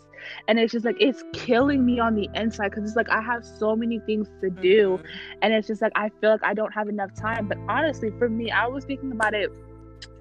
and 0.49 0.59
it's 0.59 0.73
just 0.73 0.85
like 0.85 0.97
it's 0.99 1.23
killing 1.33 1.85
me 1.85 1.99
on 1.99 2.15
the 2.15 2.27
inside 2.33 2.69
because 2.71 2.83
it's 2.83 2.95
like 2.97 3.09
i 3.11 3.21
have 3.21 3.45
so 3.45 3.75
many 3.75 3.99
things 4.07 4.27
to 4.41 4.49
do 4.49 4.97
Mhm. 4.97 5.05
and 5.43 5.53
it's 5.53 5.67
just 5.67 5.81
like 5.81 5.93
i 5.95 6.09
feel 6.19 6.31
like 6.31 6.43
i 6.43 6.53
don't 6.53 6.73
have 6.73 6.89
enough 6.89 7.13
time 7.15 7.47
but 7.47 7.57
honestly 7.69 8.11
for 8.17 8.29
me 8.29 8.51
i 8.51 8.67
was 8.67 8.83
thinking 8.85 9.11
about 9.11 9.33
it 9.33 9.49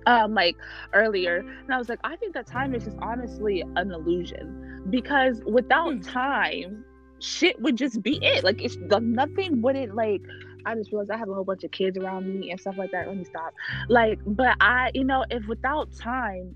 um 0.06 0.35
like 0.35 0.56
earlier 0.94 1.38
and 1.38 1.73
i 1.75 1.78
was 1.78 1.88
like 1.88 2.00
i 2.04 2.16
think 2.16 2.35
that 2.35 2.47
time 2.47 2.75
is 2.75 2.85
just 2.85 2.99
honestly 3.02 3.62
an 3.76 3.90
illusion 3.90 4.85
because 4.90 5.40
without 5.47 5.94
Hmm. 5.94 6.00
time 6.00 6.85
shit 7.20 7.61
would 7.61 7.76
just 7.76 8.02
be 8.02 8.18
it 8.23 8.44
like 8.44 8.62
it's 8.62 8.76
like 8.90 9.02
nothing 9.02 9.61
wouldn't 9.62 9.94
like 9.94 10.23
I 10.66 10.75
just 10.75 10.92
realized 10.92 11.11
I 11.11 11.16
have 11.16 11.28
a 11.30 11.35
whole 11.35 11.44
bunch 11.44 11.64
of 11.64 11.70
kids 11.70 11.97
around 11.97 12.26
me 12.26 12.50
and 12.50 12.61
stuff 12.61 12.76
like 12.76 12.90
that. 12.90 13.08
Let 13.08 13.16
me 13.16 13.25
stop. 13.25 13.54
Like, 13.88 14.18
but 14.26 14.56
I, 14.61 14.90
you 14.92 15.04
know, 15.04 15.25
if 15.30 15.47
without 15.47 15.92
time, 15.92 16.54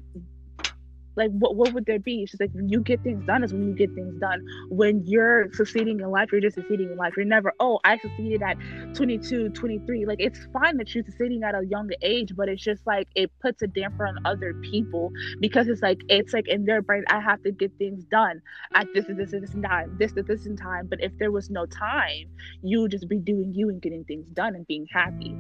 like 1.17 1.31
what 1.31 1.57
what 1.57 1.73
would 1.73 1.87
there 1.87 1.99
be? 1.99 2.27
She's 2.27 2.41
like, 2.41 2.51
when 2.53 2.69
you 2.69 2.81
get 2.81 3.03
things 3.03 3.25
done 3.27 3.45
is 3.45 3.53
when 3.53 3.67
you 3.67 3.75
get 3.75 3.95
things 3.95 4.19
done. 4.19 4.45
When 4.69 5.05
you're 5.05 5.53
succeeding 5.53 6.01
in 6.01 6.11
life, 6.11 6.31
you're 6.33 6.41
just 6.41 6.55
succeeding 6.55 6.91
in 6.91 6.97
life. 6.97 7.15
You're 7.17 7.27
never, 7.27 7.53
oh, 7.61 7.81
I 7.85 7.99
succeeded 7.99 8.43
at 8.43 8.57
22, 8.95 9.51
23. 9.51 10.07
Like 10.07 10.21
it's 10.21 10.47
fine 10.53 10.77
that 10.79 10.95
you're 10.95 11.05
succeeding 11.05 11.43
at 11.43 11.55
a 11.55 11.65
younger 11.67 11.95
age, 12.03 12.35
but 12.35 12.49
it's 12.49 12.63
just 12.63 12.87
like 12.87 13.09
it 13.15 13.31
puts 13.41 13.63
a 13.63 13.67
damper 13.67 14.07
on 14.07 14.19
other 14.25 14.55
people 14.55 15.11
because 15.41 15.69
it's 15.69 15.83
like 15.83 16.01
it's 16.09 16.33
like 16.33 16.49
in 16.49 16.65
their 16.65 16.83
brain, 16.83 17.05
I 17.09 17.21
have 17.21 17.43
to 17.43 17.53
get 17.53 17.73
things 17.79 18.05
done 18.05 18.41
at 18.75 18.87
this 18.95 19.07
and 19.07 19.19
this 19.19 19.33
and 19.33 19.43
this 19.43 19.55
and 19.55 19.63
time, 19.63 19.97
this 19.99 20.13
and 20.13 20.27
this 20.27 20.47
and 20.47 20.59
time. 20.59 20.87
But 20.87 21.03
if 21.03 21.13
there 21.19 21.31
was 21.31 21.51
no 21.51 21.67
time, 21.67 22.29
you 22.63 22.81
would 22.83 22.91
just 22.91 23.09
be 23.09 23.19
doing 23.19 23.53
you 23.55 23.69
and 23.69 23.81
getting 23.81 24.05
things 24.05 24.29
done 24.31 24.55
and 24.55 24.67
being 24.67 24.87
happy. 24.91 25.37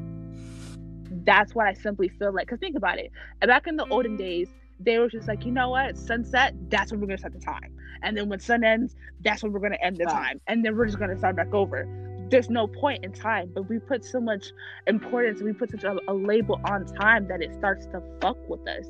That's 1.25 1.55
what 1.55 1.67
I 1.67 1.75
simply 1.75 2.09
feel 2.09 2.33
like. 2.33 2.49
Cause 2.49 2.59
think 2.59 2.76
about 2.76 2.99
it. 2.99 3.11
Back 3.41 3.67
in 3.67 3.76
the 3.76 3.87
olden 3.88 4.17
days, 4.17 4.49
they 4.85 4.99
were 4.99 5.09
just 5.09 5.29
like, 5.29 5.45
you 5.45 5.53
know 5.53 5.71
what, 5.71 5.97
sunset, 5.97 6.55
that's 6.69 6.91
when 6.93 7.01
we're 7.01 7.07
gonna 7.07 7.19
set 7.19 7.33
the 7.33 7.41
time. 7.41 7.75
And 8.03 8.17
then 8.17 8.29
when 8.29 8.41
sun 8.41 8.65
ends, 8.65 8.95
that's 9.23 9.43
when 9.43 9.53
we're 9.53 9.61
gonna 9.61 9.79
end 9.83 9.97
the 9.97 10.05
time. 10.05 10.41
And 10.47 10.65
then 10.65 10.77
we're 10.77 10.87
just 10.87 10.99
gonna 10.99 11.19
start 11.19 11.37
back 11.37 11.53
over. 11.55 11.87
There's 12.31 12.51
no 12.51 12.67
point 12.67 13.05
in 13.05 13.12
time, 13.12 13.51
but 13.55 13.69
we 13.69 13.79
put 13.79 14.05
so 14.05 14.21
much 14.21 14.53
importance, 14.87 15.43
we 15.43 15.53
put 15.53 15.71
such 15.71 15.85
a, 15.85 15.97
a 16.09 16.15
label 16.15 16.61
on 16.65 16.87
time 16.87 17.29
that 17.29 17.43
it 17.43 17.55
starts 17.55 17.87
to 17.87 18.03
fuck 18.21 18.39
with 18.49 18.67
us. 18.69 18.87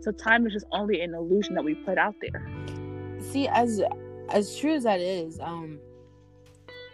So 0.00 0.10
time 0.12 0.46
is 0.46 0.52
just 0.52 0.66
only 0.72 1.00
an 1.02 1.14
illusion 1.14 1.54
that 1.54 1.64
we 1.64 1.74
put 1.74 1.98
out 1.98 2.14
there. 2.20 2.46
see 3.20 3.48
as 3.48 3.82
as 4.30 4.56
true 4.56 4.74
as 4.74 4.84
that 4.84 5.00
is 5.00 5.38
um 5.40 5.78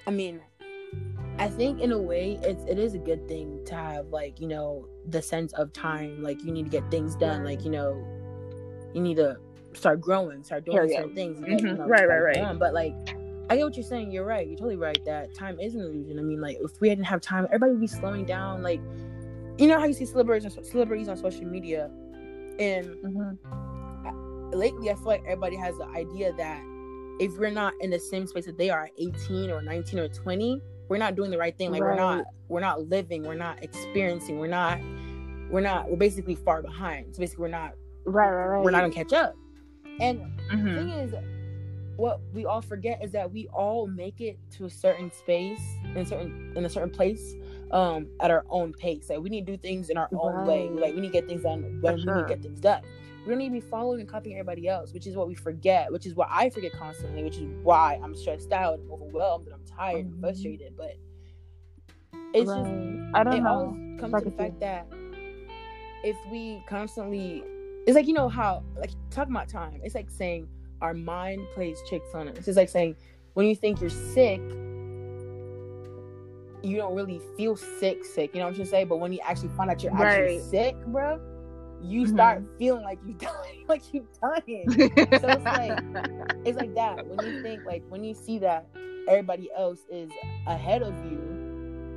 i 0.07 0.11
mean 0.11 0.41
i 1.39 1.49
think 1.49 1.81
in 1.81 1.93
a 1.93 1.99
way 1.99 2.39
it's 2.43 2.65
it 2.65 2.79
is 2.79 2.95
a 2.95 2.99
good 2.99 3.27
thing 3.29 3.61
to 3.67 3.75
have 3.75 4.07
like 4.09 4.41
you 4.41 4.47
know 4.47 4.87
the 5.09 5.21
sense 5.21 5.53
of 5.55 5.73
time 5.73 6.23
like 6.23 6.43
you 6.43 6.53
need 6.53 6.65
to 6.65 6.71
get 6.71 6.89
things 6.91 7.17
done 7.17 7.45
like 7.45 7.65
you 7.65 7.71
know 7.71 8.05
you 8.95 9.01
need 9.03 9.17
to 9.17 9.37
start 9.75 10.01
growing, 10.01 10.43
start 10.45 10.65
doing 10.65 10.77
Period. 10.79 10.97
certain 10.97 11.15
things. 11.15 11.39
and 11.39 11.47
Mhm. 11.47 11.51
get, 11.51 11.61
you 11.63 11.75
know, 11.75 11.87
Right, 11.87 12.09
right, 12.09 12.19
right. 12.21 12.37
going. 12.37 12.59
But 12.59 12.73
like, 12.75 12.95
I 13.51 13.57
get 13.57 13.65
what 13.65 13.77
you're 13.77 13.83
saying. 13.85 14.11
You're 14.13 14.25
right. 14.25 14.47
You're 14.47 14.57
totally 14.57 14.77
right. 14.77 14.99
That 15.05 15.35
time 15.35 15.59
is 15.61 15.75
an 15.75 15.83
illusion. 15.83 16.19
I 16.19 16.23
mean, 16.23 16.41
like, 16.41 16.57
if 16.63 16.81
we 16.81 16.89
didn't 16.89 17.05
have 17.05 17.21
time, 17.21 17.45
everybody 17.47 17.73
would 17.73 17.81
be 17.81 17.87
slowing 17.87 18.25
down. 18.25 18.63
Like, 18.63 18.81
you 19.59 19.67
know 19.69 19.79
how 19.79 19.85
you 19.87 19.93
see 19.93 20.07
celebrities 20.07 20.57
on, 20.57 20.65
celebrities 20.65 21.09
on 21.09 21.17
social 21.17 21.45
media, 21.45 21.91
and 22.59 22.87
Mhm. 23.05 24.53
lately 24.53 24.91
I 24.91 24.95
feel 24.95 25.05
like 25.07 25.23
everybody 25.25 25.57
has 25.57 25.77
the 25.77 25.87
idea 25.89 26.33
that 26.35 26.63
if 27.21 27.37
we're 27.39 27.51
not 27.51 27.73
in 27.81 27.91
the 27.91 27.99
same 27.99 28.27
space 28.27 28.47
that 28.47 28.59
they 28.59 28.71
are 28.71 28.89
18 28.99 29.51
or 29.51 29.63
19 29.63 29.99
or 30.01 30.09
20, 30.09 30.61
we're 30.89 30.99
not 30.99 31.15
doing 31.15 31.31
the 31.31 31.39
right 31.39 31.57
thing. 31.57 31.71
Like 31.71 31.81
we're 31.81 31.95
not 31.97 32.25
we're 32.49 32.61
not 32.61 32.89
living, 32.89 33.23
we're 33.25 33.35
not 33.35 33.63
experiencing, 33.63 34.39
we're 34.39 34.47
not 34.49 34.79
we're 35.51 35.61
not 35.61 35.91
we're 35.91 35.97
basically 35.97 36.35
far 36.35 36.63
behind. 36.63 37.15
So 37.15 37.21
basically 37.21 37.43
we're 37.43 37.49
not 37.49 37.75
Right, 38.05 38.31
right, 38.31 38.47
right. 38.47 38.65
we're 38.65 38.71
not 38.71 38.81
gonna 38.81 38.93
catch 38.93 39.13
up. 39.13 39.35
And 40.01 40.21
the 40.51 40.57
Mhm. 40.57 40.75
thing 40.75 40.89
is 40.91 41.15
what 41.97 42.21
we 42.33 42.45
all 42.45 42.61
forget 42.61 43.03
is 43.03 43.13
that 43.13 43.31
we 43.33 43.47
all 43.49 43.87
make 43.87 44.21
it 44.21 44.39
to 44.51 44.65
a 44.65 44.71
certain 44.71 45.11
space 45.13 45.61
in 45.85 45.99
a 45.99 46.05
certain 46.05 46.53
in 46.57 46.65
a 46.65 46.69
certain 46.69 46.91
place 46.91 47.35
um 47.71 48.09
at 48.21 48.31
our 48.31 48.45
own 48.51 48.73
pace. 48.73 49.09
Like 49.09 49.21
we 49.21 49.31
need 49.31 49.47
to 49.47 49.53
do 49.53 49.59
things 49.59 49.91
in 49.91 49.97
our 49.97 50.09
own 50.13 50.45
way. 50.45 50.69
Like 50.71 50.95
we 50.95 51.01
need 51.01 51.09
to 51.09 51.13
get 51.13 51.27
things 51.27 51.43
done 51.43 51.79
when 51.81 51.95
we 51.97 52.13
need 52.13 52.27
to 52.29 52.35
get 52.35 52.43
things 52.43 52.61
done. 52.61 52.83
We 53.25 53.31
don't 53.31 53.39
need 53.39 53.49
to 53.49 53.53
be 53.53 53.61
following 53.61 54.01
and 54.01 54.09
copying 54.09 54.37
everybody 54.37 54.69
else, 54.69 54.93
which 54.93 55.07
is 55.07 55.17
what 55.17 55.29
we 55.29 55.35
forget, 55.35 55.91
which 55.91 56.05
is 56.05 56.15
what 56.15 56.29
I 56.31 56.51
forget 56.51 56.73
constantly, 56.73 57.23
which 57.25 57.39
is 57.39 57.49
why 57.63 57.99
I'm 58.03 58.15
stressed 58.15 58.53
out 58.53 58.81
and 58.81 58.91
overwhelmed 58.91 59.47
and 59.47 59.55
I'm 59.55 59.65
tired 59.65 60.05
and 60.05 60.15
Mhm. 60.15 60.21
frustrated. 60.21 60.77
But 60.77 60.97
it's 62.35 62.51
just 62.53 62.71
I 63.15 63.23
don't 63.25 63.35
it 63.35 63.41
know. 63.41 63.49
always 63.49 64.01
comes 64.01 64.15
I 64.15 64.19
to 64.19 64.25
the 64.27 64.31
fact 64.33 64.61
that 64.61 64.87
if 66.03 66.17
we 66.31 66.63
constantly 66.69 67.43
it's 67.87 67.95
like 67.95 68.07
you 68.07 68.15
know 68.15 68.29
how 68.29 68.63
like 68.79 68.91
talking 69.11 69.33
about 69.35 69.49
time 69.49 69.81
it's 69.85 69.95
like 69.95 70.09
saying 70.11 70.49
our 70.81 70.95
mind 70.95 71.47
plays 71.55 71.79
tricks 71.89 72.09
on 72.15 72.29
us. 72.29 72.47
It's 72.49 72.57
like 72.57 72.69
saying 72.69 72.97
when 73.35 73.47
you 73.47 73.55
think 73.57 73.81
you're 73.81 73.91
sick 73.91 74.41
you 76.63 76.77
don't 76.79 76.95
really 76.95 77.21
feel 77.37 77.57
sick 77.57 78.05
sick 78.05 78.31
you 78.35 78.41
know 78.41 78.47
what 78.47 78.51
i'm 78.51 78.55
trying 78.55 78.65
to 78.67 78.71
say? 78.71 78.85
But 78.85 78.97
when 78.97 79.13
you 79.13 79.21
actually 79.23 79.51
find 79.51 79.71
out 79.71 79.83
you're 79.83 79.95
actually 79.97 80.41
sick 80.41 80.77
bro 80.87 81.21
you 81.83 82.05
Mhm. 82.07 82.15
start 82.15 82.43
feeling 82.59 82.83
like 82.83 82.99
you're 83.05 83.17
dying 83.19 83.65
like 83.69 83.83
you're 83.93 84.05
dying. 84.23 84.65
So 84.71 85.29
it's 85.29 85.45
like- 85.45 85.85
it's 86.47 86.57
like 86.59 86.75
that. 86.75 87.07
When 87.07 87.27
you 87.27 87.43
think 87.43 87.65
like 87.67 87.83
when 87.91 88.03
you 88.05 88.15
see 88.15 88.39
that 88.39 88.67
everybody 89.09 89.51
else 89.55 89.81
is 89.91 90.11
ahead 90.47 90.83
of 90.83 90.95
you 91.05 91.21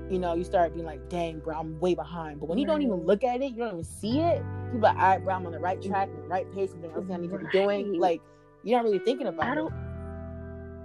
you 0.09 0.19
know 0.19 0.33
you 0.35 0.43
start 0.43 0.73
being 0.73 0.85
like 0.85 1.07
dang 1.09 1.39
bro 1.39 1.55
i'm 1.55 1.79
way 1.79 1.93
behind. 1.95 2.39
But 2.39 2.49
when 2.49 2.57
you 2.57 2.65
don't 2.65 2.81
even 2.81 3.05
look 3.05 3.23
at 3.23 3.41
it 3.41 3.51
you 3.51 3.57
don't 3.57 3.73
even 3.73 3.83
see 3.83 4.19
it 4.19 4.41
you're 4.71 4.81
like 4.81 4.95
all 4.95 5.01
right 5.01 5.23
bro 5.23 5.35
i'm 5.35 5.45
on 5.45 5.51
the 5.51 5.59
right 5.59 5.81
track 5.81 6.09
the 6.09 6.27
right 6.27 6.51
pace 6.53 6.71
something 6.71 6.91
else 6.91 7.05
i 7.11 7.17
need 7.17 7.31
to 7.31 7.37
be 7.37 7.45
doing. 7.51 7.99
Like 7.99 8.21
you're 8.63 8.77
not 8.79 8.85
really 8.85 8.99
thinking 8.99 9.27
about 9.27 9.45
I 9.47 9.51
it. 9.51 9.55
don't 9.55 9.73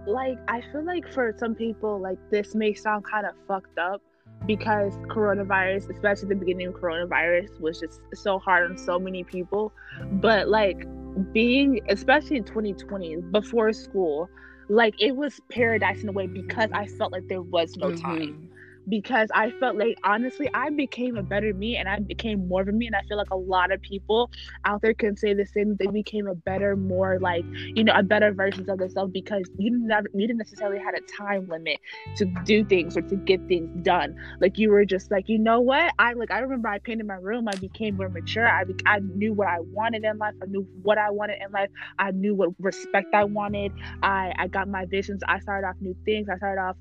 like 0.07 0.38
I 0.49 0.61
feel 0.73 0.85
like 0.85 1.11
for 1.12 1.35
some 1.38 1.55
people 1.55 2.00
like 2.00 2.19
this 2.31 2.55
may 2.55 2.75
sound 2.75 3.05
kind 3.05 3.26
of 3.26 3.35
fucked 3.47 3.79
up 3.79 4.02
because 4.47 4.93
coronavirus, 5.07 5.88
especially 5.91 6.29
the 6.31 6.35
beginning 6.35 6.67
of 6.69 6.75
coronavirus 6.75 7.61
was 7.61 7.79
just 7.79 8.00
so 8.14 8.38
hard 8.41 8.69
on 8.69 8.76
so 8.76 8.99
many 8.99 9.23
people. 9.23 9.73
But 10.14 10.49
like 10.49 10.85
being 11.33 11.81
especially 11.88 12.38
in 12.38 12.45
2020 12.45 13.17
before 13.31 13.73
school, 13.73 14.29
like 14.69 14.95
it 15.00 15.14
was 15.14 15.41
paradise 15.50 16.02
in 16.02 16.09
a 16.09 16.12
way 16.12 16.26
because 16.26 16.71
I 16.73 16.87
felt 16.87 17.12
like 17.12 17.29
there 17.29 17.43
was 17.43 17.76
no 17.76 17.93
time. 17.95 18.49
Mhm. 18.50 18.51
Because 18.89 19.29
I 19.35 19.51
felt 19.61 19.77
like 19.77 19.97
honestly 20.05 20.49
I 20.55 20.71
became 20.71 21.17
a 21.17 21.23
better 21.23 21.53
me 21.55 21.77
and 21.77 21.89
I 21.89 21.99
became 22.01 22.49
more 22.49 22.62
of 22.62 22.69
a 22.69 22.73
me 22.73 22.87
and 22.87 22.97
I 22.97 23.03
feel 23.09 23.17
like 23.17 23.31
a 23.31 23.37
lot 23.37 23.73
of 23.73 23.81
people 23.83 24.31
out 24.65 24.83
there 24.83 24.95
can 24.95 25.17
say 25.17 25.35
the 25.35 25.47
same 25.47 25.77
they 25.79 25.87
became 25.87 26.27
a 26.27 26.35
better 26.35 26.77
more 26.77 27.19
like 27.21 27.47
you 27.75 27.85
know 27.85 27.93
a 27.95 28.03
better 28.03 28.33
versions 28.33 28.69
of 28.69 28.79
themselves 28.79 29.12
because 29.12 29.49
you 29.57 29.71
never 29.79 30.09
you 30.15 30.27
didn't 30.27 30.39
necessarily 30.39 30.79
had 30.79 30.95
a 30.95 31.03
time 31.17 31.47
limit 31.49 31.79
to 32.17 32.27
do 32.45 32.65
things 32.65 32.97
or 32.97 33.03
to 33.03 33.17
get 33.17 33.43
things 33.49 33.71
done. 33.83 34.15
Like 34.41 34.59
you 34.59 34.71
were 34.71 34.85
just 34.85 35.11
like 35.11 35.25
you 35.29 35.39
know 35.39 35.61
what? 35.61 35.93
I 35.99 36.12
like 36.15 36.31
I 36.31 36.41
remember 36.41 36.69
I 36.69 36.79
painted 36.79 37.07
my 37.07 37.15
room 37.15 37.49
I 37.49 37.57
became 37.57 37.97
more 37.97 38.09
mature 38.09 38.49
I 38.49 38.65
be- 38.65 38.77
I 38.87 39.01
knew 39.01 39.33
what 39.33 39.49
I 39.49 39.59
wanted 39.61 40.05
in 40.05 40.19
life 40.19 40.35
I 40.43 40.47
knew 40.47 40.67
what 40.83 40.99
I 40.99 41.11
wanted 41.11 41.37
in 41.45 41.51
life 41.53 41.71
I 41.99 42.11
knew 42.12 42.35
what 42.35 42.51
respect 42.59 43.09
I 43.15 43.25
wanted 43.25 43.73
I 44.03 44.33
I 44.39 44.49
got 44.49 44.69
my 44.69 44.87
visions 44.87 45.21
I 45.29 45.39
started 45.41 45.67
off 45.67 45.77
new 45.81 45.97
things 46.05 46.29
I 46.29 46.37
started 46.37 46.61
off 46.61 46.77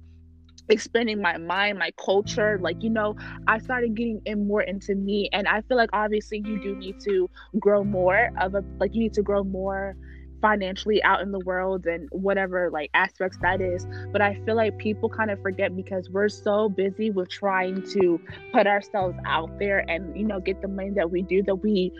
expanding 0.69 1.21
my 1.21 1.37
mind, 1.37 1.79
my 1.79 1.91
culture. 2.03 2.59
Like, 2.61 2.83
you 2.83 2.89
know, 2.89 3.15
I 3.47 3.59
started 3.59 3.95
getting 3.95 4.21
in 4.25 4.47
more 4.47 4.61
into 4.61 4.95
me. 4.95 5.29
And 5.33 5.47
I 5.47 5.61
feel 5.61 5.77
like 5.77 5.89
obviously 5.93 6.41
you 6.45 6.61
do 6.61 6.75
need 6.75 6.99
to 7.01 7.29
grow 7.59 7.83
more 7.83 8.29
of 8.39 8.55
a 8.55 8.63
like 8.79 8.93
you 8.93 9.01
need 9.01 9.13
to 9.13 9.23
grow 9.23 9.43
more 9.43 9.95
financially 10.41 11.03
out 11.03 11.21
in 11.21 11.31
the 11.31 11.39
world 11.39 11.85
and 11.85 12.09
whatever 12.11 12.69
like 12.71 12.89
aspects 12.93 13.37
that 13.41 13.61
is. 13.61 13.85
But 14.11 14.21
I 14.21 14.39
feel 14.45 14.55
like 14.55 14.77
people 14.77 15.07
kind 15.07 15.29
of 15.29 15.39
forget 15.41 15.75
because 15.75 16.09
we're 16.09 16.29
so 16.29 16.67
busy 16.69 17.11
with 17.11 17.29
trying 17.29 17.83
to 17.93 18.19
put 18.51 18.67
ourselves 18.67 19.15
out 19.25 19.57
there 19.59 19.85
and, 19.87 20.17
you 20.17 20.25
know, 20.25 20.39
get 20.39 20.61
the 20.61 20.67
money 20.67 20.91
that 20.91 21.11
we 21.11 21.21
do 21.21 21.43
that 21.43 21.55
we 21.55 21.91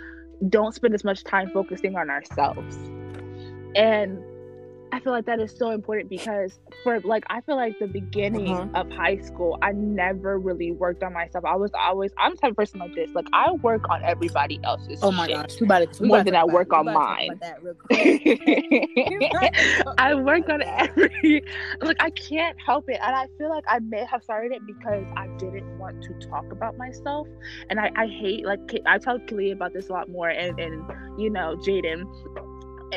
don't 0.49 0.73
spend 0.73 0.93
as 0.95 1.03
much 1.03 1.23
time 1.23 1.51
focusing 1.51 1.95
on 1.95 2.09
ourselves. 2.09 2.75
And 3.75 4.19
I 4.93 4.99
feel 4.99 5.13
like 5.13 5.25
that 5.25 5.39
is 5.39 5.55
so 5.57 5.71
important 5.71 6.09
because 6.09 6.59
for 6.83 6.99
like 7.01 7.23
I 7.29 7.39
feel 7.41 7.55
like 7.55 7.77
the 7.79 7.87
beginning 7.87 8.53
Uh-huh. 8.55 8.81
of 8.81 8.91
high 8.91 9.17
school, 9.19 9.57
I 9.61 9.71
never 9.71 10.37
really 10.37 10.71
worked 10.73 11.01
on 11.03 11.13
myself. 11.13 11.45
I 11.45 11.55
was 11.55 11.71
always 11.79 12.11
I'm 12.17 12.31
the 12.31 12.37
type 12.37 12.51
of 12.51 12.57
person 12.57 12.79
like 12.79 12.93
this. 12.93 13.09
Like 13.15 13.27
I 13.33 13.51
work 13.51 13.89
on 13.89 14.03
everybody 14.03 14.59
else's. 14.63 14.99
oh 15.01 15.11
my 15.11 15.27
shit. 15.27 15.35
gosh 15.37 15.59
we 15.61 15.65
about 15.65 15.93
to 15.93 16.01
we 16.01 16.07
More 16.09 16.23
than 16.23 16.35
I 16.35 16.43
work 16.43 16.73
on 16.73 16.85
we 16.87 16.91
about 16.91 16.99
to 16.99 17.05
talk 17.05 17.17
mine. 17.17 17.29
about 17.31 17.39
that 17.39 17.63
real 17.63 17.75
quick. 17.75 17.91
I 19.97 20.13
work 20.15 20.49
on 20.49 20.61
every 20.63 21.41
like 21.81 21.97
I 22.01 22.09
can't 22.11 22.57
help 22.65 22.89
it, 22.89 22.99
and 23.01 23.15
I 23.15 23.27
feel 23.37 23.49
like 23.49 23.63
I 23.67 23.79
may 23.79 24.03
have 24.05 24.23
started 24.23 24.51
it 24.51 24.61
because 24.67 25.05
I 25.15 25.27
didn't 25.37 25.77
want 25.79 26.01
to 26.03 26.13
talk 26.27 26.51
about 26.51 26.77
myself, 26.77 27.27
and 27.69 27.79
I 27.79 27.91
I 27.95 28.07
hate 28.07 28.45
like 28.45 28.59
I 28.85 28.97
tell 28.97 29.19
Kalia 29.19 29.53
about 29.53 29.71
this 29.73 29.87
a 29.89 29.93
lot 29.93 30.09
more, 30.09 30.27
and 30.29 30.59
and 30.59 30.83
you 31.17 31.29
know 31.29 31.55
Jaden, 31.57 32.03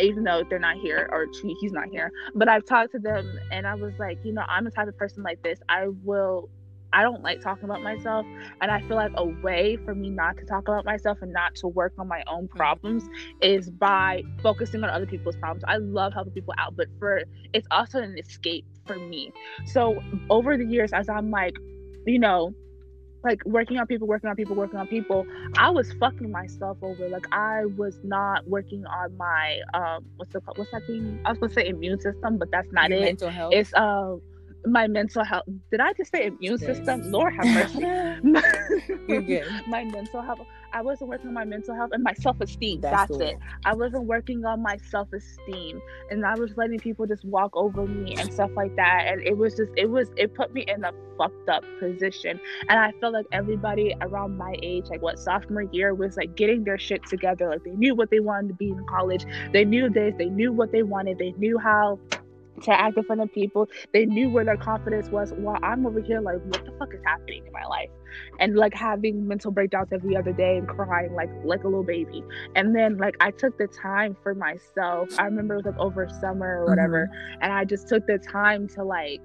even 0.00 0.24
though 0.24 0.42
they're 0.48 0.58
not 0.58 0.76
here 0.76 1.08
or 1.12 1.26
she, 1.32 1.54
he's 1.60 1.72
not 1.72 1.88
here, 1.88 2.10
but 2.34 2.48
I've 2.48 2.64
talked 2.64 2.92
to 2.92 2.98
them, 2.98 3.38
and 3.50 3.66
I 3.66 3.74
was 3.74 3.92
like, 3.98 4.18
you 4.24 4.32
know, 4.32 4.44
I'm 4.48 4.64
the 4.64 4.70
type 4.70 4.88
of 4.88 4.96
person 4.96 5.22
like 5.22 5.42
this. 5.42 5.60
I 5.68 5.88
will. 6.02 6.48
I 6.92 7.02
don't 7.02 7.24
like 7.24 7.40
talking 7.40 7.64
about 7.64 7.82
myself, 7.82 8.24
and 8.60 8.70
I 8.70 8.80
feel 8.82 8.96
like 8.96 9.10
a 9.16 9.24
way 9.24 9.76
for 9.84 9.96
me 9.96 10.10
not 10.10 10.36
to 10.36 10.44
talk 10.44 10.68
about 10.68 10.84
myself 10.84 11.18
and 11.22 11.32
not 11.32 11.56
to 11.56 11.66
work 11.66 11.92
on 11.98 12.06
my 12.06 12.22
own 12.28 12.46
mm. 12.46 12.50
problems 12.50 13.08
is 13.42 13.68
by 13.68 14.22
focusing 14.44 14.84
on 14.84 14.90
other 14.90 15.06
people's 15.06 15.34
problems. 15.34 15.64
I 15.66 15.78
love 15.78 16.12
helping 16.14 16.32
people 16.32 16.54
out, 16.56 16.76
but 16.76 16.86
for 17.00 17.24
it's 17.52 17.66
also 17.72 17.98
an 17.98 18.16
escape 18.16 18.64
for 18.86 18.96
me. 18.96 19.32
So 19.66 20.00
over 20.30 20.56
the 20.56 20.64
years, 20.64 20.92
as 20.92 21.08
I'm 21.08 21.32
like, 21.32 21.54
you 22.06 22.20
know, 22.20 22.54
like 23.24 23.40
working 23.46 23.78
on 23.78 23.86
people, 23.86 24.06
working 24.06 24.30
on 24.30 24.36
people, 24.36 24.56
working 24.56 24.78
on 24.78 24.86
people, 24.86 25.26
I 25.56 25.70
was 25.70 25.90
fucking 25.98 26.30
myself 26.30 26.78
over. 26.82 27.08
Like 27.08 27.26
I 27.32 27.62
was 27.76 27.98
not 28.02 28.42
working 28.46 28.84
on 28.86 29.16
my 29.16 29.58
um 29.74 30.04
what's 30.16 30.32
the 30.32 30.40
what's 30.56 30.70
that 30.72 30.84
thing? 30.86 31.20
I 31.24 31.30
was 31.30 31.38
gonna 31.38 31.52
say 31.52 31.66
immune 31.68 32.00
system, 32.00 32.38
but 32.38 32.48
that's 32.52 32.68
not 32.72 32.90
Your 32.90 32.98
it. 32.98 33.00
mental 33.00 33.30
health 33.30 33.52
It's 33.52 33.72
uh 33.74 34.16
my 34.66 34.86
mental 34.88 35.24
health. 35.24 35.44
Did 35.70 35.80
I 35.80 35.92
just 35.94 36.10
say 36.10 36.26
immune 36.26 36.58
Yes. 36.60 36.76
system? 36.76 37.02
Lord 37.10 37.32
have 37.36 37.48
mercy. 37.52 37.88
you're 39.08 39.22
good 39.22 39.48
my 39.66 39.84
mental 39.84 40.22
health. 40.22 40.40
I 40.74 40.82
wasn't 40.82 41.08
working 41.08 41.28
on 41.28 41.34
my 41.34 41.44
mental 41.44 41.74
health 41.74 41.90
and 41.92 42.02
my 42.02 42.14
self 42.14 42.40
esteem. 42.40 42.80
That's 42.80 43.08
That's, 43.08 43.20
it. 43.20 43.38
I 43.64 43.74
wasn't 43.74 44.04
working 44.04 44.44
on 44.44 44.60
my 44.60 44.76
self 44.76 45.12
esteem, 45.12 45.80
and 46.10 46.26
I 46.26 46.34
was 46.34 46.56
letting 46.56 46.80
people 46.80 47.06
just 47.06 47.24
walk 47.24 47.56
over 47.56 47.86
me 47.86 48.16
and 48.16 48.32
stuff 48.32 48.50
like 48.56 48.74
that. 48.74 49.04
And 49.06 49.22
it 49.22 49.38
was 49.38 49.54
just, 49.54 49.70
it 49.76 49.88
was, 49.88 50.08
it 50.16 50.34
put 50.34 50.52
me 50.52 50.64
in 50.66 50.84
a 50.84 50.92
fucked 51.16 51.48
up 51.48 51.64
position. 51.78 52.40
And 52.68 52.80
I 52.80 52.92
felt 53.00 53.14
like 53.14 53.26
everybody 53.30 53.94
around 54.00 54.36
my 54.36 54.56
age, 54.64 54.86
like 54.90 55.00
what 55.00 55.20
sophomore 55.20 55.62
year, 55.62 55.94
was 55.94 56.16
like 56.16 56.34
getting 56.34 56.64
their 56.64 56.78
shit 56.78 57.06
together. 57.06 57.48
Like 57.48 57.62
they 57.62 57.70
knew 57.70 57.94
what 57.94 58.10
they 58.10 58.18
wanted 58.18 58.48
to 58.48 58.54
be 58.54 58.70
in 58.70 58.84
college. 58.86 59.24
They 59.52 59.64
knew 59.64 59.88
this. 59.88 60.14
They 60.18 60.28
knew 60.28 60.52
what 60.52 60.72
they 60.72 60.82
wanted. 60.82 61.18
They 61.18 61.32
knew 61.38 61.56
how 61.56 62.00
to 62.62 62.72
act 62.72 62.96
in 62.96 63.04
front 63.04 63.20
of 63.20 63.32
people. 63.32 63.68
They 63.92 64.06
knew 64.06 64.30
where 64.30 64.44
their 64.44 64.56
confidence 64.56 65.08
was. 65.08 65.32
While 65.32 65.58
I'm 65.62 65.86
over 65.86 66.00
here, 66.00 66.20
like, 66.20 66.40
what 66.44 66.64
the 66.64 66.72
fuck 66.78 66.94
is 66.94 67.00
happening 67.04 67.46
in 67.46 67.52
my 67.52 67.64
life? 67.64 67.90
And 68.38 68.54
like 68.54 68.74
having 68.74 69.26
mental 69.26 69.50
breakdowns 69.50 69.88
every 69.92 70.16
other 70.16 70.32
day 70.32 70.58
and 70.58 70.68
crying 70.68 71.12
like 71.14 71.30
like 71.44 71.64
a 71.64 71.66
little 71.66 71.82
baby. 71.82 72.22
And 72.54 72.74
then 72.74 72.96
like 72.98 73.16
I 73.20 73.32
took 73.32 73.58
the 73.58 73.66
time 73.66 74.16
for 74.22 74.34
myself. 74.34 75.08
I 75.18 75.24
remember 75.24 75.54
it 75.54 75.64
was 75.64 75.66
like 75.66 75.78
over 75.78 76.08
summer 76.20 76.62
or 76.62 76.66
whatever, 76.66 77.10
mm-hmm. 77.10 77.42
and 77.42 77.52
I 77.52 77.64
just 77.64 77.88
took 77.88 78.06
the 78.06 78.18
time 78.18 78.68
to 78.68 78.84
like 78.84 79.20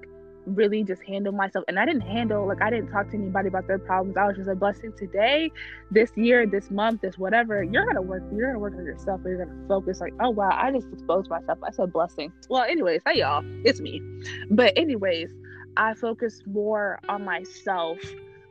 really 0.54 0.84
just 0.84 1.02
handle 1.02 1.32
myself. 1.32 1.64
And 1.68 1.78
i 1.78 1.86
didn't 1.86 2.02
handle 2.02 2.46
like 2.46 2.62
i 2.62 2.70
didn't 2.70 2.90
talk 2.90 3.08
to 3.10 3.16
anybody 3.16 3.48
about 3.48 3.66
their 3.66 3.78
problems. 3.78 4.16
I 4.16 4.26
was 4.26 4.36
just 4.36 4.48
a 4.48 4.54
blessing 4.54 4.92
today 4.96 5.50
this 5.90 6.10
year 6.16 6.46
this 6.46 6.70
month 6.70 7.00
this 7.00 7.18
whatever 7.18 7.62
you're 7.62 7.86
gonna 7.86 8.02
work 8.02 8.22
you're 8.32 8.48
gonna 8.48 8.58
work 8.58 8.74
on 8.74 8.84
yourself 8.84 9.20
or 9.24 9.30
you're 9.30 9.44
gonna 9.44 9.68
focus. 9.68 10.00
Like 10.00 10.14
oh 10.20 10.30
wow 10.30 10.50
i 10.52 10.70
just 10.70 10.88
exposed 10.92 11.30
myself. 11.30 11.58
I 11.62 11.70
said 11.70 11.92
blessing 11.92 12.32
well 12.48 12.62
anyways 12.62 13.02
hey 13.06 13.18
y'all 13.18 13.42
it's 13.64 13.80
me. 13.80 14.02
But 14.50 14.72
anyways 14.76 15.30
i 15.76 15.94
focused 15.94 16.46
more 16.46 16.98
on 17.08 17.24
myself 17.24 17.98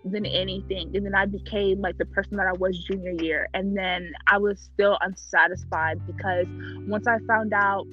than 0.05 0.25
anything. 0.25 0.95
And 0.95 1.05
then 1.05 1.15
I 1.15 1.25
became 1.25 1.81
like 1.81 1.97
the 1.97 2.05
person 2.05 2.37
that 2.37 2.47
I 2.47 2.53
was 2.53 2.77
junior 2.85 3.11
year. 3.21 3.47
And 3.53 3.75
then 3.75 4.13
I 4.27 4.37
was 4.37 4.59
still 4.59 4.97
unsatisfied 5.01 6.05
because 6.07 6.45
once 6.87 7.07
I 7.07 7.17
found 7.27 7.53
out 7.53 7.85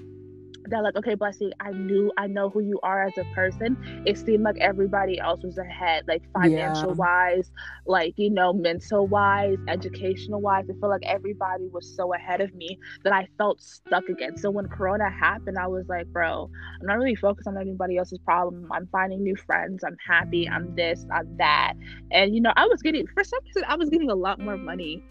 that 0.71 0.83
like 0.83 0.97
okay 0.97 1.15
blessing 1.15 1.53
i 1.61 1.71
knew 1.71 2.13
i 2.19 2.27
know 2.27 2.51
who 2.51 2.61
you 2.61 2.79
are 2.83 3.07
as 3.07 3.17
a 3.19 3.25
person. 3.35 3.77
It 4.07 4.19
seemed 4.19 4.43
like 4.43 4.57
everybody 4.61 5.19
else 5.19 5.43
was 5.43 5.59
ahead 5.59 6.05
like 6.09 6.23
financial 6.33 6.91
yeah. 6.91 6.95
wise 6.95 7.51
like 7.87 8.15
you 8.17 8.31
know 8.31 8.53
mental 8.53 9.07
wise 9.07 9.59
educational 9.69 10.41
wise 10.41 10.65
i 10.71 10.73
feel 10.81 10.89
like 10.89 11.05
everybody 11.05 11.69
was 11.73 11.95
so 11.97 12.15
ahead 12.15 12.41
of 12.41 12.55
me 12.55 12.79
that 13.05 13.13
i 13.13 13.29
felt 13.39 13.63
stuck 13.63 14.09
again. 14.09 14.37
So 14.37 14.51
when 14.51 14.69
corona 14.69 15.11
happened 15.11 15.59
i 15.59 15.67
was 15.67 15.87
like 15.89 16.07
bro 16.09 16.51
i'm 16.81 16.87
not 16.87 16.99
really 16.99 17.15
focused 17.15 17.49
on 17.49 17.57
anybody 17.59 17.97
else's 17.97 18.19
problem. 18.19 18.69
I'm 18.73 18.89
finding 18.89 19.23
new 19.23 19.37
friends. 19.37 19.85
I'm 19.85 19.97
happy. 20.07 20.49
I'm 20.49 20.75
this 20.75 21.07
i'm 21.13 21.37
that. 21.39 21.75
And 22.11 22.35
you 22.35 22.41
know 22.41 22.53
i 22.57 22.67
was 22.67 22.83
getting 22.83 23.07
for 23.07 23.25
some 23.25 23.41
reason 23.45 23.65
i 23.69 23.77
was 23.77 23.89
getting 23.91 24.11
a 24.11 24.15
lot 24.15 24.41
more 24.41 24.57
money 24.57 25.03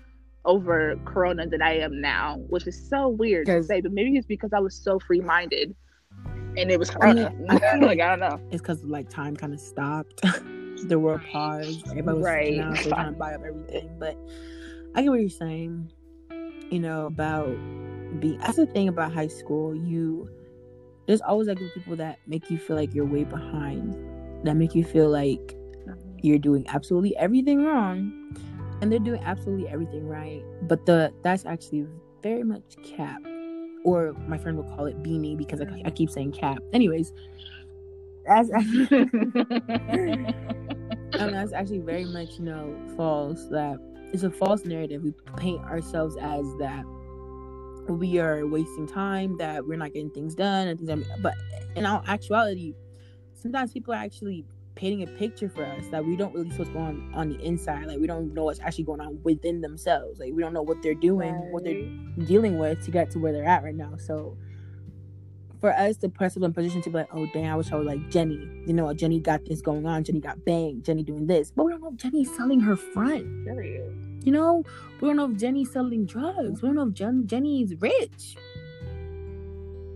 over 0.45 0.95
Corona 1.05 1.47
than 1.47 1.61
I 1.61 1.77
am 1.79 1.99
now, 1.99 2.37
which 2.47 2.67
is 2.67 2.89
so 2.89 3.09
weird 3.09 3.47
to 3.47 3.63
say, 3.63 3.81
but 3.81 3.91
maybe 3.91 4.15
it's 4.15 4.27
because 4.27 4.53
I 4.53 4.59
was 4.59 4.75
so 4.75 4.99
free 4.99 5.21
minded 5.21 5.75
and 6.57 6.71
it 6.71 6.79
was 6.79 6.89
Corona. 6.89 7.27
I, 7.27 7.33
mean, 7.33 7.47
like, 7.81 7.99
I 7.99 8.15
don't 8.15 8.19
know. 8.19 8.39
It's 8.51 8.61
because 8.61 8.83
like 8.83 9.09
time 9.09 9.35
kind 9.35 9.53
of 9.53 9.59
stopped. 9.59 10.21
the 10.83 10.99
world 10.99 11.21
paused. 11.31 11.87
Everybody 11.89 12.17
was 12.17 12.25
right. 12.25 12.59
out, 12.59 12.77
so 12.77 12.89
trying 12.89 13.13
to 13.13 13.19
buy 13.19 13.33
up 13.33 13.41
everything. 13.45 13.95
But 13.99 14.17
I 14.93 15.01
get 15.01 15.09
what 15.09 15.19
you're 15.19 15.29
saying. 15.29 15.91
You 16.71 16.79
know 16.79 17.05
about 17.05 17.47
being. 18.19 18.39
That's 18.39 18.57
the 18.57 18.65
thing 18.65 18.87
about 18.87 19.13
high 19.13 19.27
school. 19.27 19.75
You 19.75 20.29
there's 21.07 21.21
always 21.21 21.47
like 21.47 21.59
people 21.73 21.95
that 21.97 22.19
make 22.27 22.49
you 22.49 22.57
feel 22.57 22.75
like 22.75 22.93
you're 22.93 23.05
way 23.05 23.23
behind. 23.23 23.95
That 24.45 24.55
make 24.55 24.75
you 24.75 24.83
feel 24.83 25.09
like 25.09 25.39
mm-hmm. 25.39 26.17
you're 26.21 26.39
doing 26.39 26.65
absolutely 26.69 27.15
everything 27.17 27.63
wrong 27.63 28.35
and 28.82 28.91
they're 28.91 29.00
doing 29.00 29.22
absolutely 29.24 29.67
everything 29.67 30.08
right. 30.08 30.44
But 30.63 30.86
the 30.86 31.13
that's 31.24 31.46
actually 31.46 31.88
very 32.22 32.44
much 32.44 32.75
cap. 32.84 33.22
Or 33.84 34.13
my 34.27 34.38
friend 34.38 34.58
will 34.58 34.75
call 34.75 34.86
it 34.86 35.01
beanie 35.03 35.38
because 35.38 35.62
I, 35.62 35.82
I 35.86 35.91
keep 35.91 36.10
saying 36.10 36.32
cap. 36.32 36.58
Anyways 36.74 37.13
that's 38.25 38.50
actually, 38.51 38.96
that's 41.13 41.53
actually 41.53 41.79
very 41.79 42.05
much 42.05 42.39
you 42.39 42.46
know 42.46 42.75
false 42.98 43.46
that 43.48 43.77
it's 44.13 44.24
a 44.24 44.32
false 44.32 44.65
narrative. 44.65 45.03
We 45.03 45.13
paint 45.38 45.62
ourselves 45.62 46.15
as 46.20 46.46
that 46.60 46.84
we 47.88 48.20
are 48.20 48.48
wasting 48.48 48.88
time 48.88 49.38
that 49.38 49.65
we're 49.65 49.77
not 49.77 49.94
getting 49.94 50.10
things 50.10 50.34
done 50.34 50.67
and 50.67 50.79
things 50.79 51.05
but 51.22 51.36
in 51.75 51.86
all 51.86 52.01
actuality 52.08 52.74
sometimes 53.36 53.72
people 53.72 53.94
are 53.94 53.98
actually 53.98 54.44
painting 54.75 55.03
a 55.03 55.08
picture 55.08 55.50
for 55.50 55.65
us 55.65 55.88
that 55.88 56.05
we 56.05 56.15
don't 56.15 56.34
really 56.34 56.50
see 56.51 56.58
what's 56.58 56.70
going 56.70 56.86
on 56.86 57.12
on 57.13 57.29
the 57.29 57.39
inside. 57.39 57.88
Like 57.88 58.00
we 58.00 58.08
don't 58.08 58.34
know 58.34 58.46
what's 58.46 58.60
actually 58.60 58.84
going 58.84 59.01
on 59.01 59.20
within 59.24 59.62
themselves. 59.62 60.20
Like 60.20 60.34
we 60.34 60.41
don't 60.41 60.53
know 60.53 60.62
what 60.62 60.82
they're 60.82 60.94
doing, 60.94 61.34
right. 61.34 61.51
what 61.51 61.63
they're 61.63 61.88
dealing 62.25 62.60
with 62.60 62.84
to 62.86 62.91
get 62.91 63.12
to 63.12 63.20
where 63.20 63.32
they're 63.34 63.46
at 63.46 63.63
right 63.63 63.75
now. 63.75 63.94
So 63.98 64.38
for 65.62 65.72
us 65.74 65.98
to 65.98 66.10
press 66.10 66.38
up 66.38 66.44
in 66.44 66.53
position 66.53 66.82
to 66.84 66.89
be 66.89 66.98
like, 66.98 67.08
oh 67.13 67.27
damn, 67.34 67.53
I 67.53 67.55
wish 67.55 67.72
I 67.72 67.75
was 67.75 67.88
like 67.88 68.10
Jenny. 68.10 68.48
You 68.65 68.74
know, 68.74 68.94
Jenny 68.94 69.20
got 69.20 69.46
this 69.46 69.62
going 69.62 69.86
on. 69.86 70.03
Jenny 70.03 70.20
got 70.20 70.44
banged. 70.46 70.84
Jenny 70.84 71.03
doing 71.03 71.27
this, 71.27 71.51
but 71.51 71.65
we 71.65 71.72
don't 71.72 71.82
know 71.82 71.89
if 71.89 71.98
Jenny's 71.98 72.36
selling 72.36 72.60
her 72.60 72.75
front. 72.75 73.46
Period. 73.46 74.22
You 74.24 74.32
know, 74.32 74.63
we 75.01 75.08
don't 75.08 75.17
know 75.17 75.32
if 75.32 75.38
Jenny's 75.38 75.72
selling 75.72 76.05
drugs. 76.05 76.62
We 76.62 76.67
don't 76.67 76.75
know 76.75 76.88
if 76.88 76.94
Jen- 76.94 77.27
Jenny's 77.27 77.75
rich 77.79 78.36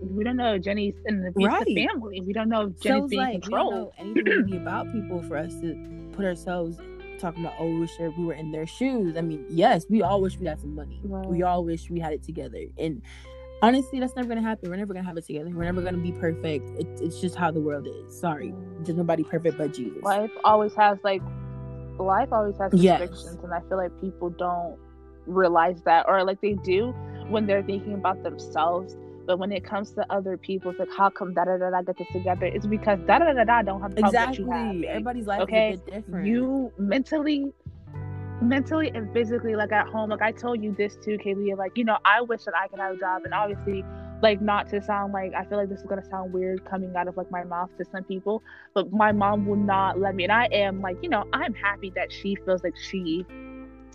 we 0.00 0.24
don't 0.24 0.36
know 0.36 0.58
Jenny's 0.58 0.94
in 1.06 1.22
the 1.22 1.32
right. 1.44 1.64
family. 1.64 2.22
We 2.24 2.32
don't 2.32 2.48
know 2.48 2.68
if 2.68 2.80
Jenny's 2.80 3.02
so 3.02 3.08
being 3.08 3.22
like, 3.22 3.42
controlled. 3.42 3.92
We 3.98 4.04
don't 4.04 4.24
know 4.26 4.32
anything 4.32 4.56
about 4.62 4.92
people 4.92 5.22
for 5.22 5.36
us 5.36 5.52
to 5.60 6.08
put 6.12 6.24
ourselves 6.24 6.78
talking 7.18 7.44
about. 7.44 7.56
Oh, 7.58 7.66
we 7.66 7.80
wish 7.80 7.98
we 7.98 8.24
were 8.24 8.34
in 8.34 8.50
their 8.50 8.66
shoes. 8.66 9.16
I 9.16 9.20
mean, 9.20 9.44
yes, 9.48 9.84
we 9.88 10.02
all 10.02 10.20
wish 10.20 10.38
we 10.38 10.46
had 10.46 10.60
some 10.60 10.74
money. 10.74 11.00
Right. 11.04 11.26
We 11.26 11.42
all 11.42 11.64
wish 11.64 11.90
we 11.90 12.00
had 12.00 12.12
it 12.12 12.22
together. 12.22 12.64
And 12.78 13.02
honestly, 13.62 14.00
that's 14.00 14.16
never 14.16 14.28
gonna 14.28 14.42
happen. 14.42 14.70
We're 14.70 14.76
never 14.76 14.94
gonna 14.94 15.06
have 15.06 15.16
it 15.16 15.26
together. 15.26 15.50
We're 15.50 15.64
never 15.64 15.82
gonna 15.82 15.98
be 15.98 16.12
perfect. 16.12 16.68
It, 16.80 16.86
it's 17.00 17.20
just 17.20 17.36
how 17.36 17.50
the 17.50 17.60
world 17.60 17.86
is. 17.86 18.18
Sorry, 18.18 18.54
there's 18.80 18.96
nobody 18.96 19.24
perfect 19.24 19.58
but 19.58 19.74
Jesus. 19.74 20.02
Life 20.02 20.30
always 20.44 20.74
has 20.74 20.98
like 21.04 21.22
life 21.98 22.32
always 22.32 22.56
has 22.56 22.72
restrictions, 22.72 23.24
yes. 23.24 23.44
and 23.44 23.52
I 23.52 23.60
feel 23.68 23.76
like 23.76 23.92
people 24.00 24.30
don't 24.30 24.78
realize 25.26 25.82
that, 25.84 26.06
or 26.08 26.24
like 26.24 26.40
they 26.40 26.54
do 26.64 26.94
when 27.28 27.46
they're 27.46 27.62
thinking 27.62 27.94
about 27.94 28.22
themselves 28.22 28.96
but 29.26 29.38
when 29.38 29.52
it 29.52 29.64
comes 29.64 29.92
to 29.92 30.12
other 30.12 30.36
people, 30.36 30.70
it's 30.70 30.80
like, 30.80 30.88
how 30.96 31.10
come 31.10 31.34
da 31.34 31.44
da 31.44 31.56
da 31.56 31.70
da 31.70 31.82
get 31.82 31.98
this 31.98 32.08
together? 32.12 32.46
It's 32.46 32.66
because 32.66 32.98
da 33.06 33.18
da 33.18 33.32
da 33.32 33.44
da 33.44 33.62
don't 33.62 33.80
have 33.80 33.94
the 33.94 34.04
exactly. 34.04 34.44
that 34.44 34.74
you 34.74 34.84
have. 34.84 34.84
Everybody's 34.84 35.26
life 35.26 35.40
okay? 35.42 35.72
is 35.72 35.80
different. 35.80 36.26
You 36.26 36.72
mentally, 36.78 37.52
mentally 38.40 38.90
and 38.94 39.12
physically, 39.12 39.54
like 39.54 39.72
at 39.72 39.88
home, 39.88 40.10
like 40.10 40.22
I 40.22 40.32
told 40.32 40.62
you 40.62 40.74
this 40.76 40.96
too, 40.96 41.18
Kaylee. 41.18 41.56
Like 41.56 41.76
you 41.76 41.84
know, 41.84 41.98
I 42.04 42.20
wish 42.22 42.44
that 42.44 42.54
I 42.56 42.68
could 42.68 42.80
have 42.80 42.94
a 42.94 42.98
job, 42.98 43.24
and 43.24 43.34
obviously, 43.34 43.84
like 44.22 44.40
not 44.40 44.68
to 44.70 44.82
sound 44.82 45.12
like 45.12 45.32
I 45.34 45.44
feel 45.44 45.58
like 45.58 45.68
this 45.68 45.80
is 45.80 45.86
gonna 45.86 46.04
sound 46.08 46.32
weird 46.32 46.64
coming 46.64 46.94
out 46.96 47.08
of 47.08 47.16
like 47.16 47.30
my 47.30 47.44
mouth 47.44 47.70
to 47.78 47.84
some 47.84 48.04
people, 48.04 48.42
but 48.74 48.92
my 48.92 49.12
mom 49.12 49.46
will 49.46 49.56
not 49.56 49.98
let 50.00 50.14
me, 50.14 50.24
and 50.24 50.32
I 50.32 50.46
am 50.46 50.80
like, 50.80 50.96
you 51.02 51.08
know, 51.08 51.24
I'm 51.32 51.54
happy 51.54 51.92
that 51.94 52.12
she 52.12 52.36
feels 52.36 52.62
like 52.64 52.76
she 52.76 53.26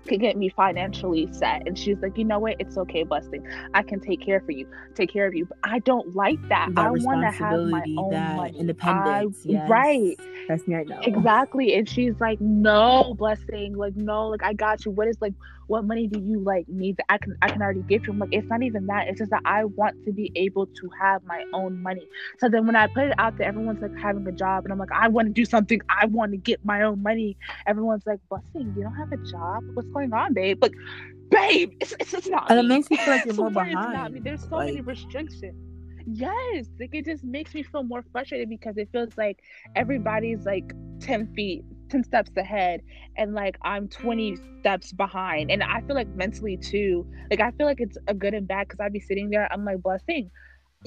could 0.07 0.19
get 0.19 0.37
me 0.37 0.49
financially 0.49 1.27
set. 1.31 1.67
And 1.67 1.77
she's 1.77 1.97
like, 2.01 2.17
you 2.17 2.23
know 2.23 2.39
what? 2.39 2.55
It's 2.59 2.77
okay, 2.77 3.03
Blessing. 3.03 3.47
I 3.73 3.83
can 3.83 3.99
take 3.99 4.21
care 4.21 4.39
for 4.41 4.51
you, 4.51 4.67
take 4.93 5.11
care 5.11 5.25
of 5.27 5.35
you. 5.35 5.45
But 5.45 5.57
I 5.63 5.79
don't 5.79 6.15
like 6.15 6.41
that. 6.49 6.69
that 6.75 6.85
I 6.85 6.91
want 6.91 7.21
to 7.21 7.31
have 7.31 7.59
my 7.67 7.83
own 7.97 8.35
money. 8.37 8.57
independence. 8.57 9.39
I, 9.45 9.49
yes. 9.49 9.69
Right. 9.69 10.19
That's 10.47 10.67
me 10.67 10.75
right 10.75 10.87
now. 10.87 10.99
Exactly. 11.01 11.75
And 11.75 11.87
she's 11.87 12.13
like, 12.19 12.39
no, 12.39 13.15
Blessing. 13.17 13.75
Like, 13.75 13.95
no, 13.95 14.27
like 14.27 14.43
I 14.43 14.53
got 14.53 14.85
you. 14.85 14.91
What 14.91 15.07
is 15.07 15.17
like 15.21 15.33
what 15.67 15.85
money 15.85 16.07
do 16.07 16.19
you 16.19 16.39
like 16.39 16.67
need 16.67 16.97
that 16.97 17.05
I 17.09 17.17
can 17.17 17.35
I 17.41 17.49
can 17.49 17.61
already 17.61 17.81
give 17.81 18.05
you? 18.05 18.13
I'm 18.13 18.19
like, 18.19 18.29
it's 18.31 18.47
not 18.47 18.61
even 18.63 18.85
that. 18.87 19.07
It's 19.07 19.19
just 19.19 19.31
that 19.31 19.41
I 19.45 19.65
want 19.65 20.03
to 20.05 20.11
be 20.11 20.31
able 20.35 20.67
to 20.67 20.89
have 20.99 21.23
my 21.25 21.43
own 21.53 21.81
money. 21.81 22.07
So 22.39 22.49
then 22.49 22.65
when 22.65 22.75
I 22.75 22.87
put 22.87 23.05
it 23.05 23.13
out 23.17 23.37
there, 23.37 23.47
everyone's 23.47 23.81
like 23.81 23.95
having 23.97 24.27
a 24.27 24.31
job, 24.31 24.65
and 24.65 24.73
I'm 24.73 24.79
like, 24.79 24.91
I 24.91 25.07
want 25.07 25.27
to 25.27 25.33
do 25.33 25.45
something. 25.45 25.81
I 25.89 26.05
want 26.05 26.31
to 26.31 26.37
get 26.37 26.63
my 26.63 26.83
own 26.83 27.01
money. 27.01 27.37
Everyone's 27.65 28.05
like, 28.05 28.19
Blessing, 28.29 28.73
you 28.75 28.83
don't 28.83 28.95
have 28.95 29.11
a 29.11 29.17
job. 29.17 29.63
What's 29.73 29.89
going 29.89 30.13
on, 30.13 30.33
babe? 30.33 30.61
Like, 30.61 30.73
babe, 31.29 31.73
it's 31.79 31.93
it's, 31.99 32.13
it's 32.13 32.27
not. 32.27 32.49
And 32.49 32.59
it 32.59 32.63
makes 32.63 32.89
me 32.89 32.97
feel 32.97 33.15
like 33.15 33.25
you're 33.25 33.35
more 33.35 33.49
behind. 33.49 34.23
There's 34.23 34.41
so 34.41 34.57
like... 34.57 34.67
many 34.67 34.81
restrictions 34.81 35.41
yes 36.07 36.67
like 36.79 36.93
it 36.93 37.03
just 37.03 37.23
makes 37.23 37.55
me 37.55 37.63
feel 37.63 37.81
more 37.81 38.03
frustrated 38.11 38.47
because 38.47 38.77
it 38.77 38.87
feels 38.91 39.17
like 39.17 39.41
everybody's 39.75 40.45
like 40.45 40.71
10 40.99 41.33
feet 41.33 41.63
10 41.89 42.03
steps 42.03 42.31
ahead 42.37 42.81
and 43.17 43.33
like 43.33 43.57
I'm 43.61 43.87
20 43.87 44.37
steps 44.59 44.93
behind. 44.93 45.51
And 45.51 45.63
I 45.63 45.81
feel 45.81 45.95
like 45.95 46.07
mentally 46.15 46.57
too, 46.57 47.05
like 47.29 47.41
I 47.41 47.51
feel 47.51 47.65
like 47.65 47.79
it's 47.79 47.97
a 48.07 48.13
good 48.13 48.33
and 48.33 48.47
bad 48.47 48.67
because 48.67 48.79
I'd 48.79 48.93
be 48.93 48.99
sitting 48.99 49.29
there, 49.29 49.51
I'm 49.51 49.65
like, 49.65 49.81
blessing. 49.81 50.31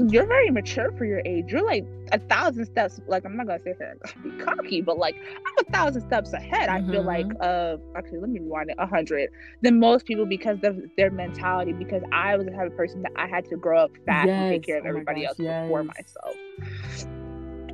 You're 0.01 0.27
very 0.27 0.51
mature 0.51 0.93
for 0.93 1.05
your 1.05 1.21
age. 1.25 1.47
You're 1.51 1.65
like 1.65 1.85
a 2.13 2.21
thousand 2.21 2.67
steps. 2.67 3.01
Like 3.09 3.25
I'm 3.25 3.37
not 3.37 3.49
gonna 3.49 3.59
say 3.65 3.75
that 3.81 4.23
be 4.23 4.31
cocky, 4.45 4.81
but 4.81 4.97
like 4.97 5.17
I'm 5.17 5.67
a 5.67 5.73
thousand 5.73 6.03
steps 6.03 6.33
ahead. 6.33 6.69
Mm-hmm. 6.69 6.89
I 6.89 6.93
feel 6.93 7.03
like 7.03 7.27
mm-hmm. 7.27 7.43
uh 7.43 7.99
actually 7.99 8.21
let 8.21 8.31
me 8.31 8.39
rewind 8.39 8.71
it 8.71 8.77
a 8.79 8.87
hundred 8.87 9.29
than 9.63 9.81
most 9.81 10.07
people 10.07 10.25
because 10.25 10.59
of 10.63 10.79
their 10.97 11.11
mentality. 11.11 11.73
Because 11.73 12.05
I 12.13 12.37
was 12.37 12.47
the 12.47 12.53
type 12.53 12.69
of 12.69 12.77
person 12.77 13.03
that 13.03 13.13
I 13.17 13.27
had 13.27 13.47
to 13.47 13.57
grow 13.57 13.77
up 13.77 13.91
fast 14.07 14.29
yes. 14.29 14.41
and 14.41 14.53
take 14.53 14.63
care 14.63 14.79
of 14.79 14.85
oh 14.85 14.89
everybody 14.89 15.23
gosh, 15.23 15.31
else 15.31 15.39
yes. 15.41 15.65
before 15.65 15.83
myself 15.83 17.28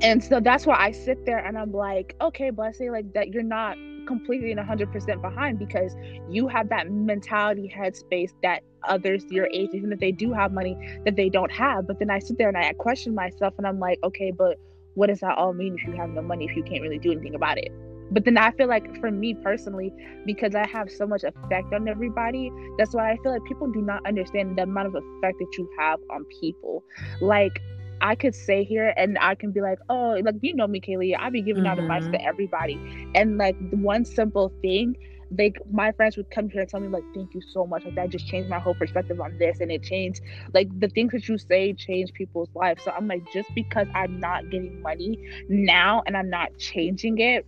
and 0.04 0.22
so 0.22 0.38
that's 0.38 0.66
why 0.66 0.76
I 0.76 0.90
sit 0.90 1.24
there 1.24 1.38
and 1.38 1.56
I'm 1.58 1.72
like, 1.72 2.14
okay, 2.20 2.50
blessing, 2.50 2.92
like 2.92 3.12
that 3.14 3.28
you're 3.28 3.42
not 3.42 3.76
completely 4.06 4.52
and 4.52 4.60
100% 4.60 5.22
behind 5.22 5.58
because 5.58 5.96
you 6.28 6.46
have 6.46 6.68
that 6.68 6.90
mentality 6.90 7.72
headspace 7.74 8.32
that 8.42 8.62
others 8.86 9.24
your 9.30 9.48
age, 9.52 9.70
even 9.72 9.92
if 9.92 9.98
they 9.98 10.12
do 10.12 10.32
have 10.32 10.52
money, 10.52 10.76
that 11.06 11.16
they 11.16 11.30
don't 11.30 11.50
have. 11.50 11.86
But 11.86 11.98
then 11.98 12.10
I 12.10 12.18
sit 12.18 12.36
there 12.36 12.48
and 12.48 12.56
I 12.56 12.72
question 12.74 13.14
myself 13.14 13.54
and 13.56 13.66
I'm 13.66 13.78
like, 13.80 13.98
okay, 14.04 14.30
but 14.30 14.58
what 14.94 15.08
does 15.08 15.20
that 15.20 15.38
all 15.38 15.54
mean 15.54 15.74
if 15.78 15.86
you 15.86 15.92
have 15.96 16.10
no 16.10 16.22
money, 16.22 16.44
if 16.44 16.54
you 16.54 16.62
can't 16.62 16.82
really 16.82 16.98
do 16.98 17.12
anything 17.12 17.34
about 17.34 17.58
it? 17.58 17.72
But 18.10 18.26
then 18.26 18.36
I 18.36 18.50
feel 18.52 18.68
like 18.68 19.00
for 19.00 19.10
me 19.10 19.34
personally, 19.34 19.90
because 20.26 20.54
I 20.54 20.66
have 20.66 20.90
so 20.90 21.06
much 21.06 21.24
effect 21.24 21.72
on 21.72 21.88
everybody, 21.88 22.52
that's 22.76 22.94
why 22.94 23.10
I 23.10 23.16
feel 23.22 23.32
like 23.32 23.44
people 23.44 23.72
do 23.72 23.80
not 23.80 24.06
understand 24.06 24.58
the 24.58 24.64
amount 24.64 24.88
of 24.88 24.94
effect 24.94 25.38
that 25.38 25.56
you 25.56 25.68
have 25.78 25.98
on 26.10 26.24
people. 26.40 26.84
Like 27.20 27.60
I 28.04 28.14
could 28.14 28.34
say 28.34 28.64
here 28.64 28.92
and 28.98 29.16
I 29.18 29.34
can 29.34 29.50
be 29.50 29.62
like, 29.62 29.78
oh, 29.88 30.20
like 30.22 30.34
you 30.42 30.54
know 30.54 30.66
me, 30.66 30.78
Kaylee, 30.78 31.16
I 31.18 31.30
be 31.30 31.40
giving 31.40 31.62
mm-hmm. 31.62 31.72
out 31.72 31.78
advice 31.78 32.04
to 32.04 32.10
mm-hmm. 32.10 32.28
everybody. 32.28 33.08
And 33.14 33.38
like 33.38 33.56
one 33.70 34.04
simple 34.04 34.52
thing, 34.60 34.94
like 35.38 35.56
my 35.72 35.90
friends 35.92 36.18
would 36.18 36.30
come 36.30 36.50
here 36.50 36.60
and 36.60 36.68
tell 36.68 36.80
me, 36.80 36.88
like, 36.88 37.02
thank 37.14 37.32
you 37.32 37.40
so 37.40 37.66
much. 37.66 37.82
Like 37.86 37.94
that 37.94 38.10
just 38.10 38.26
changed 38.26 38.50
my 38.50 38.58
whole 38.58 38.74
perspective 38.74 39.22
on 39.22 39.38
this. 39.38 39.60
And 39.60 39.72
it 39.72 39.82
changed 39.82 40.20
like 40.52 40.68
the 40.80 40.88
things 40.88 41.12
that 41.12 41.26
you 41.30 41.38
say 41.38 41.72
change 41.72 42.12
people's 42.12 42.50
lives. 42.54 42.84
So 42.84 42.90
I'm 42.90 43.08
like, 43.08 43.22
just 43.32 43.48
because 43.54 43.86
I'm 43.94 44.20
not 44.20 44.50
getting 44.50 44.82
money 44.82 45.18
now 45.48 46.02
and 46.06 46.14
I'm 46.14 46.28
not 46.28 46.58
changing 46.58 47.20
it 47.20 47.46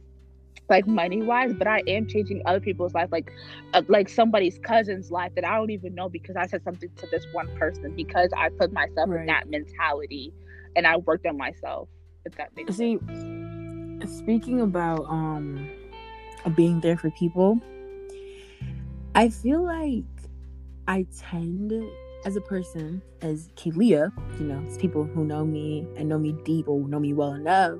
like 0.70 0.86
money 0.86 1.20
wise, 1.20 1.52
but 1.52 1.66
I 1.66 1.82
am 1.86 2.08
changing 2.08 2.40
other 2.46 2.60
people's 2.60 2.94
life, 2.94 3.10
like 3.12 3.30
uh, 3.74 3.82
like 3.88 4.08
somebody's 4.08 4.58
cousin's 4.58 5.10
life 5.10 5.32
that 5.34 5.44
I 5.44 5.58
don't 5.58 5.70
even 5.70 5.94
know 5.94 6.08
because 6.08 6.34
I 6.34 6.46
said 6.46 6.64
something 6.64 6.88
to 6.96 7.06
this 7.08 7.26
one 7.32 7.54
person 7.58 7.94
because 7.94 8.30
I 8.34 8.48
put 8.48 8.72
myself 8.72 9.10
right. 9.10 9.20
in 9.20 9.26
that 9.26 9.50
mentality 9.50 10.32
and 10.76 10.86
I 10.86 10.98
worked 10.98 11.26
on 11.26 11.36
myself. 11.36 11.88
If 12.24 12.36
that 12.36 12.54
makes 12.54 12.76
See, 12.76 12.98
sense. 12.98 14.18
speaking 14.18 14.60
about 14.60 15.04
um 15.08 15.68
being 16.54 16.80
there 16.80 16.96
for 16.96 17.10
people. 17.10 17.58
I 19.14 19.30
feel 19.30 19.64
like 19.64 20.04
I 20.86 21.06
tend 21.18 21.72
as 22.24 22.36
a 22.36 22.40
person, 22.40 23.02
as 23.22 23.48
Kalia, 23.56 24.12
you 24.38 24.46
know, 24.46 24.62
it's 24.66 24.76
people 24.76 25.04
who 25.04 25.24
know 25.24 25.44
me 25.44 25.86
and 25.96 26.08
know 26.08 26.18
me 26.18 26.32
deep 26.44 26.68
or 26.68 26.86
know 26.86 27.00
me 27.00 27.12
well 27.12 27.32
enough. 27.34 27.78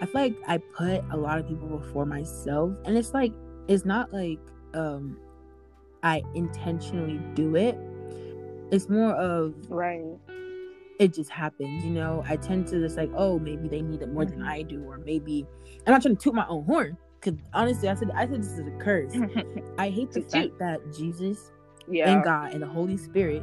I 0.00 0.06
feel 0.06 0.20
like 0.20 0.36
I 0.46 0.58
put 0.58 1.04
a 1.10 1.16
lot 1.16 1.38
of 1.38 1.46
people 1.48 1.68
before 1.68 2.04
myself, 2.06 2.72
and 2.84 2.98
it's 2.98 3.14
like 3.14 3.32
it's 3.68 3.84
not 3.84 4.12
like 4.12 4.40
um 4.74 5.16
I 6.02 6.22
intentionally 6.34 7.20
do 7.34 7.56
it. 7.56 7.78
It's 8.70 8.88
more 8.88 9.12
of 9.12 9.54
right. 9.68 10.18
It 10.98 11.12
just 11.12 11.30
happens, 11.30 11.84
you 11.84 11.90
know. 11.90 12.24
I 12.26 12.36
tend 12.36 12.66
to 12.68 12.80
just 12.80 12.96
like, 12.96 13.10
oh, 13.14 13.38
maybe 13.38 13.68
they 13.68 13.82
need 13.82 14.02
it 14.02 14.12
more 14.12 14.24
than 14.24 14.38
mm-hmm. 14.38 14.48
I 14.48 14.62
do, 14.62 14.82
or 14.84 14.98
maybe 14.98 15.46
I'm 15.86 15.92
not 15.92 16.02
trying 16.02 16.16
to 16.16 16.22
toot 16.22 16.34
my 16.34 16.46
own 16.48 16.64
horn. 16.64 16.96
Cause 17.20 17.34
honestly, 17.54 17.88
I 17.88 17.94
said 17.94 18.10
I 18.14 18.26
said 18.26 18.42
this 18.42 18.52
is 18.52 18.60
a 18.60 18.78
curse. 18.78 19.12
I 19.78 19.90
hate 19.90 20.12
the 20.12 20.22
fact 20.22 20.58
that 20.58 20.80
Jesus 20.96 21.50
yeah. 21.88 22.12
and 22.12 22.22
God 22.22 22.52
and 22.52 22.62
the 22.62 22.66
Holy 22.66 22.96
Spirit, 22.96 23.42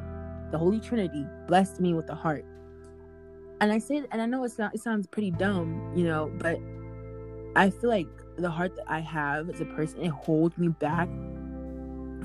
the 0.51 0.57
Holy 0.57 0.79
Trinity, 0.79 1.25
blessed 1.47 1.79
me 1.79 1.93
with 1.93 2.07
the 2.07 2.15
heart. 2.15 2.45
And 3.61 3.71
I 3.71 3.79
say, 3.79 4.03
and 4.11 4.21
I 4.21 4.25
know 4.25 4.43
it's 4.43 4.57
not, 4.57 4.73
it 4.75 4.81
sounds 4.81 5.07
pretty 5.07 5.31
dumb, 5.31 5.93
you 5.95 6.03
know, 6.03 6.31
but 6.37 6.59
I 7.55 7.69
feel 7.69 7.89
like 7.89 8.07
the 8.37 8.49
heart 8.49 8.75
that 8.75 8.85
I 8.87 8.99
have 8.99 9.49
as 9.49 9.61
a 9.61 9.65
person, 9.65 10.01
it 10.01 10.11
holds 10.11 10.57
me 10.57 10.69
back 10.69 11.07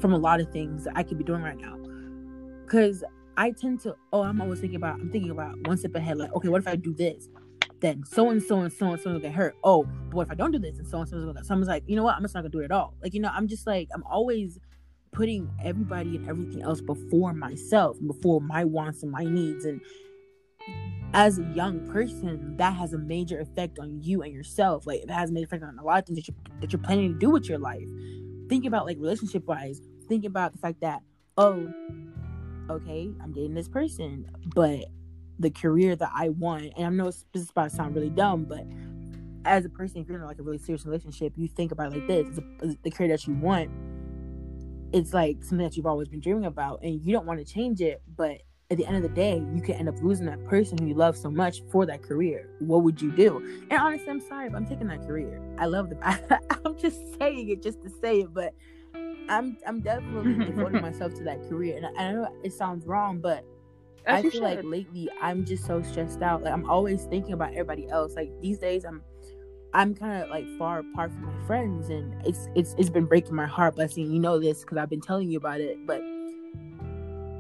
from 0.01 0.13
a 0.13 0.19
lot 0.19 0.41
of 0.41 0.51
things 0.53 0.85
that 0.85 0.95
I 0.97 1.03
could 1.03 1.19
be 1.19 1.25
doing 1.25 1.43
right 1.43 1.59
now. 1.59 1.77
Cause 2.67 3.05
I 3.39 3.53
tend 3.53 3.79
to, 3.83 3.95
oh, 4.13 4.23
I'm 4.23 4.41
always 4.41 4.59
thinking 4.59 4.77
about, 4.77 4.99
I'm 5.01 5.11
thinking 5.13 5.31
about 5.31 5.55
one 5.65 5.79
step 5.79 5.95
ahead, 5.95 6.19
like, 6.19 6.35
okay, 6.35 6.49
what 6.49 6.61
if 6.61 6.67
I 6.67 6.75
do 6.75 6.93
this? 6.93 7.29
Then 7.81 8.03
so 8.05 8.31
and 8.31 8.43
so 8.43 8.59
and 8.59 8.73
so 8.73 8.91
and 8.91 9.01
so 9.01 9.13
will 9.13 9.21
get 9.21 9.33
hurt. 9.33 9.55
Oh, 9.63 9.85
but 9.85 10.17
what 10.17 10.27
if 10.27 10.33
I 10.33 10.35
don't 10.35 10.51
do 10.51 10.59
this? 10.59 10.79
And 10.79 10.89
so 10.89 10.99
and 10.99 11.09
so 11.09 11.17
and 11.17 11.39
so. 11.39 11.43
Someone's 11.45 11.69
like, 11.69 11.85
you 11.87 11.95
know 11.95 12.03
what? 12.03 12.17
I'm 12.17 12.23
just 12.23 12.35
not 12.35 12.41
gonna 12.41 12.51
do 12.51 12.59
it 12.59 12.65
at 12.65 12.73
all. 12.73 12.95
Like, 13.01 13.15
you 13.15 13.21
know, 13.21 13.31
I'm 13.33 13.47
just 13.47 13.65
like, 13.65 13.89
I'm 13.95 14.03
always 14.03 14.59
putting 15.13 15.49
everybody 15.63 16.17
and 16.17 16.29
everything 16.29 16.63
else 16.63 16.81
before 16.81 17.33
myself, 17.33 17.97
before 18.05 18.41
my 18.41 18.65
wants 18.65 19.05
and 19.05 19.13
my 19.13 19.23
needs. 19.23 19.65
And 19.65 19.81
as 21.15 21.39
a 21.39 21.45
young 21.55 21.87
person, 21.87 22.57
that 22.57 22.75
has 22.75 22.93
a 22.93 22.99
major 22.99 23.39
effect 23.39 23.79
on 23.79 24.03
you 24.03 24.23
and 24.23 24.35
yourself. 24.35 24.85
Like 24.85 25.03
it 25.03 25.11
has 25.11 25.31
a 25.31 25.33
major 25.33 25.47
effect 25.47 25.63
on 25.63 25.79
a 25.79 25.85
lot 25.85 26.01
of 26.01 26.07
things 26.07 26.19
that 26.19 26.27
you're 26.27 26.37
that 26.61 26.73
you're 26.73 26.83
planning 26.83 27.13
to 27.13 27.19
do 27.21 27.31
with 27.31 27.49
your 27.49 27.59
life. 27.59 27.89
Think 28.49 28.65
about 28.65 28.87
like 28.87 28.97
relationship 28.99 29.47
wise. 29.47 29.81
Think 30.09 30.25
about 30.25 30.51
the 30.51 30.59
fact 30.59 30.81
that, 30.81 31.03
oh, 31.37 31.73
okay, 32.71 33.11
I'm 33.23 33.33
dating 33.33 33.55
this 33.55 33.69
person, 33.69 34.31
but 34.55 34.85
the 35.39 35.51
career 35.51 35.97
that 35.97 36.11
I 36.15 36.31
want, 36.31 36.73
and 36.77 36.87
I 36.87 36.89
know 36.91 37.07
this 37.07 37.25
is 37.35 37.51
about 37.51 37.71
to 37.71 37.77
sound 37.77 37.95
really 37.95 38.11
dumb, 38.11 38.45
but 38.45 38.67
as 39.45 39.65
a 39.65 39.69
person, 39.69 40.03
if 40.03 40.09
you're 40.09 40.19
in 40.19 40.25
like 40.25 40.39
a 40.39 40.43
really 40.43 40.59
serious 40.59 40.85
relationship, 40.85 41.33
you 41.37 41.49
think 41.49 41.73
about 41.73 41.93
like 41.93 42.07
this: 42.07 42.39
the 42.83 42.91
career 42.91 43.09
that 43.09 43.27
you 43.27 43.35
want 43.35 43.71
it's 44.93 45.13
like 45.13 45.43
something 45.43 45.67
that 45.67 45.77
you've 45.77 45.87
always 45.87 46.09
been 46.09 46.21
dreaming 46.21 46.47
about 46.47 46.81
and 46.83 47.05
you 47.05 47.13
don't 47.13 47.27
want 47.27 47.39
to 47.39 47.45
change 47.45 47.81
it 47.81 48.03
but 48.17 48.39
at 48.71 48.77
the 48.77 48.87
end 48.87 48.97
of 48.97 49.03
the 49.03 49.09
day 49.09 49.43
you 49.55 49.63
could 49.63 49.75
end 49.75 49.89
up 49.89 49.95
losing 50.03 50.27
that 50.27 50.43
person 50.47 50.79
who 50.79 50.87
you 50.87 50.95
love 50.95 51.17
so 51.17 51.31
much 51.31 51.63
for 51.71 51.87
that 51.87 52.03
career. 52.03 52.51
What 52.59 52.83
would 52.83 53.01
you 53.01 53.11
do? 53.13 53.39
And 53.71 53.81
honestly 53.81 54.09
i'm 54.09 54.21
sorry 54.21 54.49
but 54.49 54.57
i'm 54.57 54.67
taking 54.67 54.89
that 54.89 55.07
career. 55.07 55.41
I 55.59 55.67
love 55.67 55.91
the 55.91 56.41
i'm 56.65 56.77
just 56.79 57.19
saying 57.19 57.49
it 57.51 57.63
just 57.63 57.83
to 57.83 57.91
say 58.03 58.21
it 58.21 58.33
but 58.33 58.55
i'm 59.29 59.57
i'm 59.67 59.81
definitely 59.81 60.45
devoting 60.45 60.81
myself 60.89 61.15
to 61.15 61.25
that 61.25 61.41
career 61.49 61.77
and 61.77 61.87
I, 61.87 62.03
I 62.03 62.13
know 62.13 62.29
it 62.43 62.53
sounds 62.53 62.87
wrong 62.87 63.21
but 63.21 63.45
As 64.07 64.25
i 64.25 64.31
feel 64.31 64.43
like 64.43 64.61
lately 64.63 65.09
i'm 65.21 65.45
just 65.45 65.65
so 65.65 65.83
stressed 65.83 66.23
out 66.23 66.43
like 66.43 66.53
i'm 66.53 66.69
always 66.69 67.05
thinking 67.05 67.33
about 67.33 67.51
everybody 67.51 67.89
else 67.89 68.15
like 68.15 68.31
these 68.41 68.59
days 68.59 68.85
i'm 68.85 69.03
I'm 69.75 69.95
kind 69.95 70.23
of 70.23 70.31
like 70.31 70.47
far 70.59 70.79
apart 70.79 71.13
from 71.13 71.27
my 71.27 71.47
friends, 71.47 71.91
and 71.91 72.15
it's 72.27 72.49
it's 72.55 72.75
it's 72.79 72.89
been 72.89 73.05
breaking 73.05 73.35
my 73.35 73.47
heart. 73.47 73.77
Blessing, 73.77 74.11
you 74.11 74.19
know 74.19 74.39
this 74.39 74.63
because 74.63 74.79
I've 74.79 74.89
been 74.89 75.01
telling 75.01 75.31
you 75.31 75.37
about 75.37 75.61
it. 75.61 75.87
But 75.87 76.01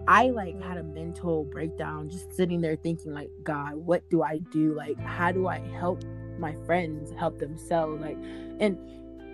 I 0.07 0.31
like 0.31 0.61
had 0.62 0.77
a 0.77 0.83
mental 0.83 1.44
breakdown, 1.44 2.11
just 2.11 2.35
sitting 2.35 2.61
there 2.61 2.77
thinking 2.77 3.14
like, 3.14 3.31
God, 3.42 3.74
what 3.77 4.09
do 4.11 4.22
I 4.22 4.38
do? 4.38 4.74
Like, 4.74 4.98
how 5.01 5.33
do 5.33 5.48
I 5.48 5.59
help 5.59 6.05
my 6.38 6.55
friends 6.66 7.12
help 7.12 7.38
themselves? 7.38 8.03
Like, 8.03 8.18
and 8.61 8.79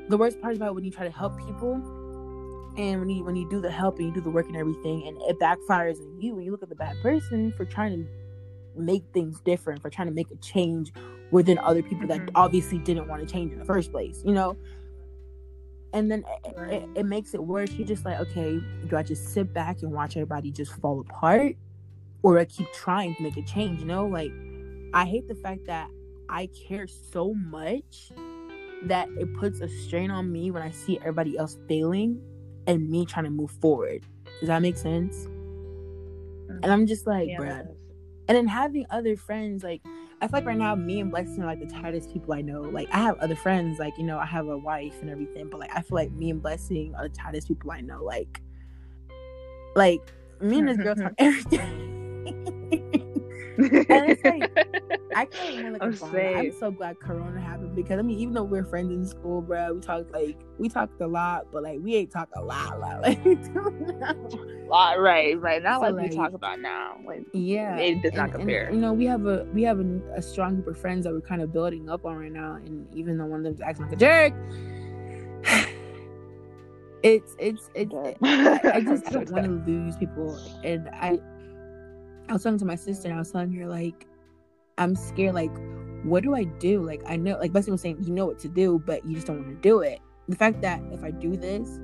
the 0.09 0.17
worst 0.17 0.41
part 0.41 0.55
about 0.55 0.75
when 0.75 0.85
you 0.85 0.91
try 0.91 1.05
to 1.05 1.17
help 1.17 1.37
people, 1.45 1.81
and 2.77 3.01
when 3.01 3.09
you 3.09 3.25
when 3.25 3.37
you 3.37 3.49
do 3.49 3.61
the 3.61 3.71
help 3.71 3.99
and 3.99 4.09
you 4.09 4.15
do 4.15 4.21
the 4.21 4.31
work 4.31 4.47
and 4.47 4.57
everything, 4.57 5.07
and 5.07 5.21
it 5.23 5.39
backfires 5.39 6.01
on 6.01 6.21
you, 6.21 6.35
and 6.35 6.45
you 6.45 6.51
look 6.51 6.63
at 6.63 6.69
the 6.69 6.75
bad 6.75 6.97
person 7.03 7.53
for 7.53 7.65
trying 7.65 7.93
to 7.93 8.09
make 8.77 9.05
things 9.13 9.41
different, 9.41 9.81
for 9.81 9.91
trying 9.91 10.09
to 10.09 10.15
make 10.15 10.31
a 10.31 10.37
change 10.37 10.93
within 11.31 11.59
other 11.59 11.83
people 11.83 12.07
that 12.09 12.21
mm-hmm. 12.21 12.37
obviously 12.37 12.79
didn't 12.79 13.09
want 13.09 13.27
to 13.27 13.33
change 13.33 13.53
in 13.53 13.59
the 13.59 13.65
first 13.65 13.93
place, 13.93 14.23
you 14.25 14.33
know? 14.33 14.57
And 15.93 16.11
then 16.11 16.25
right. 16.57 16.73
it, 16.73 16.89
it, 16.97 17.07
makes 17.07 17.35
it 17.35 17.45
worse. 17.45 17.73
You're 17.73 17.87
just 17.87 18.05
like, 18.05 18.19
okay, 18.19 18.61
do 18.89 18.97
I 18.97 19.03
just 19.03 19.33
sit 19.33 19.53
back 19.55 19.83
and 19.83 19.93
watch 19.93 20.17
everybody 20.17 20.51
just 20.51 20.73
fall 20.81 21.01
apart? 21.01 21.57
Or 22.23 22.39
I 22.39 22.47
keep 22.47 22.73
trying 22.73 23.15
to 23.17 23.23
make 23.23 23.37
a 23.37 23.43
change, 23.43 23.81
you 23.81 23.87
know? 23.87 24.07
Like, 24.07 24.33
I 24.93 25.05
hate 25.05 25.29
the 25.29 25.37
fact 25.37 25.67
that 25.67 25.89
I 26.29 26.49
care 26.69 26.87
so 26.87 27.35
much 27.35 28.11
that 28.85 29.09
it 29.19 29.33
puts 29.37 29.61
a 29.61 29.69
strain 29.69 30.11
on 30.11 30.33
me 30.33 30.51
when 30.51 30.63
I 30.63 30.71
see 30.71 30.99
everybody 30.99 31.39
else 31.39 31.59
failing 31.69 32.21
and 32.67 32.89
me 32.89 33.05
trying 33.07 33.25
to 33.25 33.31
move 33.31 33.51
forward. 33.51 34.05
Does 34.41 34.49
that 34.49 34.63
make 34.63 34.77
sense? 34.77 35.27
And 36.63 36.67
I'm 36.67 36.87
just 36.87 37.07
like, 37.07 37.29
yeah, 37.29 37.39
bruh. 37.39 37.69
And 38.27 38.37
then 38.37 38.47
having 38.47 38.87
other 38.91 39.17
friends, 39.17 39.63
like, 39.63 39.83
I 40.21 40.27
feel 40.27 40.39
like 40.39 40.47
right 40.47 40.57
now, 40.57 40.75
me 40.75 41.01
and 41.01 41.11
Blessing 41.11 41.43
are 41.43 41.47
like 41.47 41.61
the 41.61 41.67
tightest 41.67 42.11
people 42.13 42.33
I 42.33 42.41
know. 42.41 42.63
Like 42.63 42.89
I 42.93 42.99
have 42.99 43.19
other 43.19 43.37
friends, 43.37 43.79
like 43.79 43.99
you 43.99 44.05
know, 44.05 44.19
I 44.19 44.25
have 44.25 44.49
a 44.49 44.57
wife 44.57 44.95
and 45.03 45.11
everything, 45.11 45.51
but 45.51 45.61
like 45.61 45.77
I 45.77 45.83
feel 45.83 45.97
like 45.97 46.13
me 46.13 46.31
and 46.31 46.41
Blessing 46.41 46.95
are 46.95 47.09
the 47.09 47.15
tightest 47.15 47.49
people 47.49 47.71
I 47.71 47.83
know. 47.83 48.03
Like, 48.03 48.41
like 49.77 50.01
me 50.41 50.61
and 50.61 50.69
this 50.69 50.79
girl 50.79 50.95
talk 50.95 51.13
everything. 51.19 53.01
and 53.59 54.11
it's 54.11 54.25
like 54.25 54.51
I 55.17 55.25
can't 55.27 55.73
like 55.73 55.83
I'm, 55.83 56.37
I'm 56.37 56.53
so 56.53 56.71
glad 56.71 56.99
Corona 56.99 57.41
happened 57.41 57.77
because 57.77 57.99
I 57.99 58.03
mean, 58.03 58.19
even 58.19 58.35
though 58.35 58.45
we're 58.45 58.65
friends 58.65 58.91
in 58.91 59.07
school, 59.07 59.43
bro, 59.43 59.75
we 59.75 59.81
talked 59.81 60.13
like 60.13 60.39
we 60.59 60.69
talked 60.69 61.01
a 61.01 61.07
lot, 61.07 61.47
but 61.53 61.63
like 61.63 61.79
we 61.81 61.95
ain't 61.97 62.11
talk 62.11 62.29
a 62.37 62.43
lot, 62.43 62.75
a 62.75 62.79
lot 62.79 63.03
like. 63.03 63.21
Lot, 64.65 64.99
right, 64.99 65.39
right. 65.39 65.63
Not 65.63 65.77
so, 65.77 65.81
like, 65.83 65.95
like, 65.95 66.11
we 66.11 66.17
talk 66.17 66.33
about 66.33 66.59
now. 66.59 66.97
Like 67.07 67.27
yeah, 67.35 67.77
it 67.77 68.03
does 68.03 68.15
not 68.15 68.33
compare. 68.33 68.65
And, 68.65 68.77
you 68.77 68.81
know, 68.81 68.95
we 68.95 69.05
have 69.05 69.27
a 69.27 69.45
we 69.53 69.63
have 69.65 69.79
a, 69.79 70.01
a, 70.17 70.23
strong 70.23 70.55
group 70.55 70.69
of 70.69 70.79
friends 70.79 71.05
that 71.05 71.13
we're 71.13 71.21
kind 71.21 71.43
of 71.43 71.53
building 71.53 71.91
up 71.91 72.07
on 72.07 72.17
right 72.17 72.33
now, 72.33 72.55
and 72.55 72.87
even 72.95 73.19
though 73.19 73.27
one 73.27 73.41
of 73.41 73.45
them's 73.45 73.61
acting 73.61 73.85
like 73.85 73.93
a 73.93 73.97
jerk. 73.97 74.33
It's 77.05 77.37
it's 77.39 77.69
it's. 77.75 77.93
It, 77.95 78.17
I, 78.23 78.77
I 78.77 78.81
just 78.81 79.05
don't 79.13 79.31
want 79.31 79.45
to 79.45 79.71
lose 79.71 79.95
people, 79.99 80.41
and 80.65 80.89
I 80.89 81.19
I 82.29 82.33
was 82.33 82.43
talking 82.43 82.59
to 82.59 82.65
my 82.65 82.77
sister 82.77 83.09
and 83.09 83.17
I 83.17 83.19
was 83.19 83.31
telling 83.31 83.53
her 83.53 83.67
like 83.67 84.07
I'm 84.79 84.97
scared 84.97 85.35
like 85.35 85.53
what 86.05 86.23
do 86.23 86.35
I 86.35 86.45
do? 86.45 86.83
Like 86.83 87.03
I 87.07 87.17
know 87.17 87.39
like 87.39 87.53
Bessie 87.53 87.71
was 87.71 87.81
saying 87.81 88.03
you 88.05 88.13
know 88.13 88.27
what 88.27 88.39
to 88.41 88.49
do, 88.49 88.83
but 88.85 89.05
you 89.07 89.15
just 89.15 89.27
don't 89.27 89.43
want 89.43 89.49
to 89.49 89.69
do 89.69 89.81
it. 89.81 90.01
The 90.29 90.37
fact 90.37 90.61
that 90.63 90.81
if 90.93 91.05
I 91.05 91.11
do 91.11 91.37
this, 91.37 91.81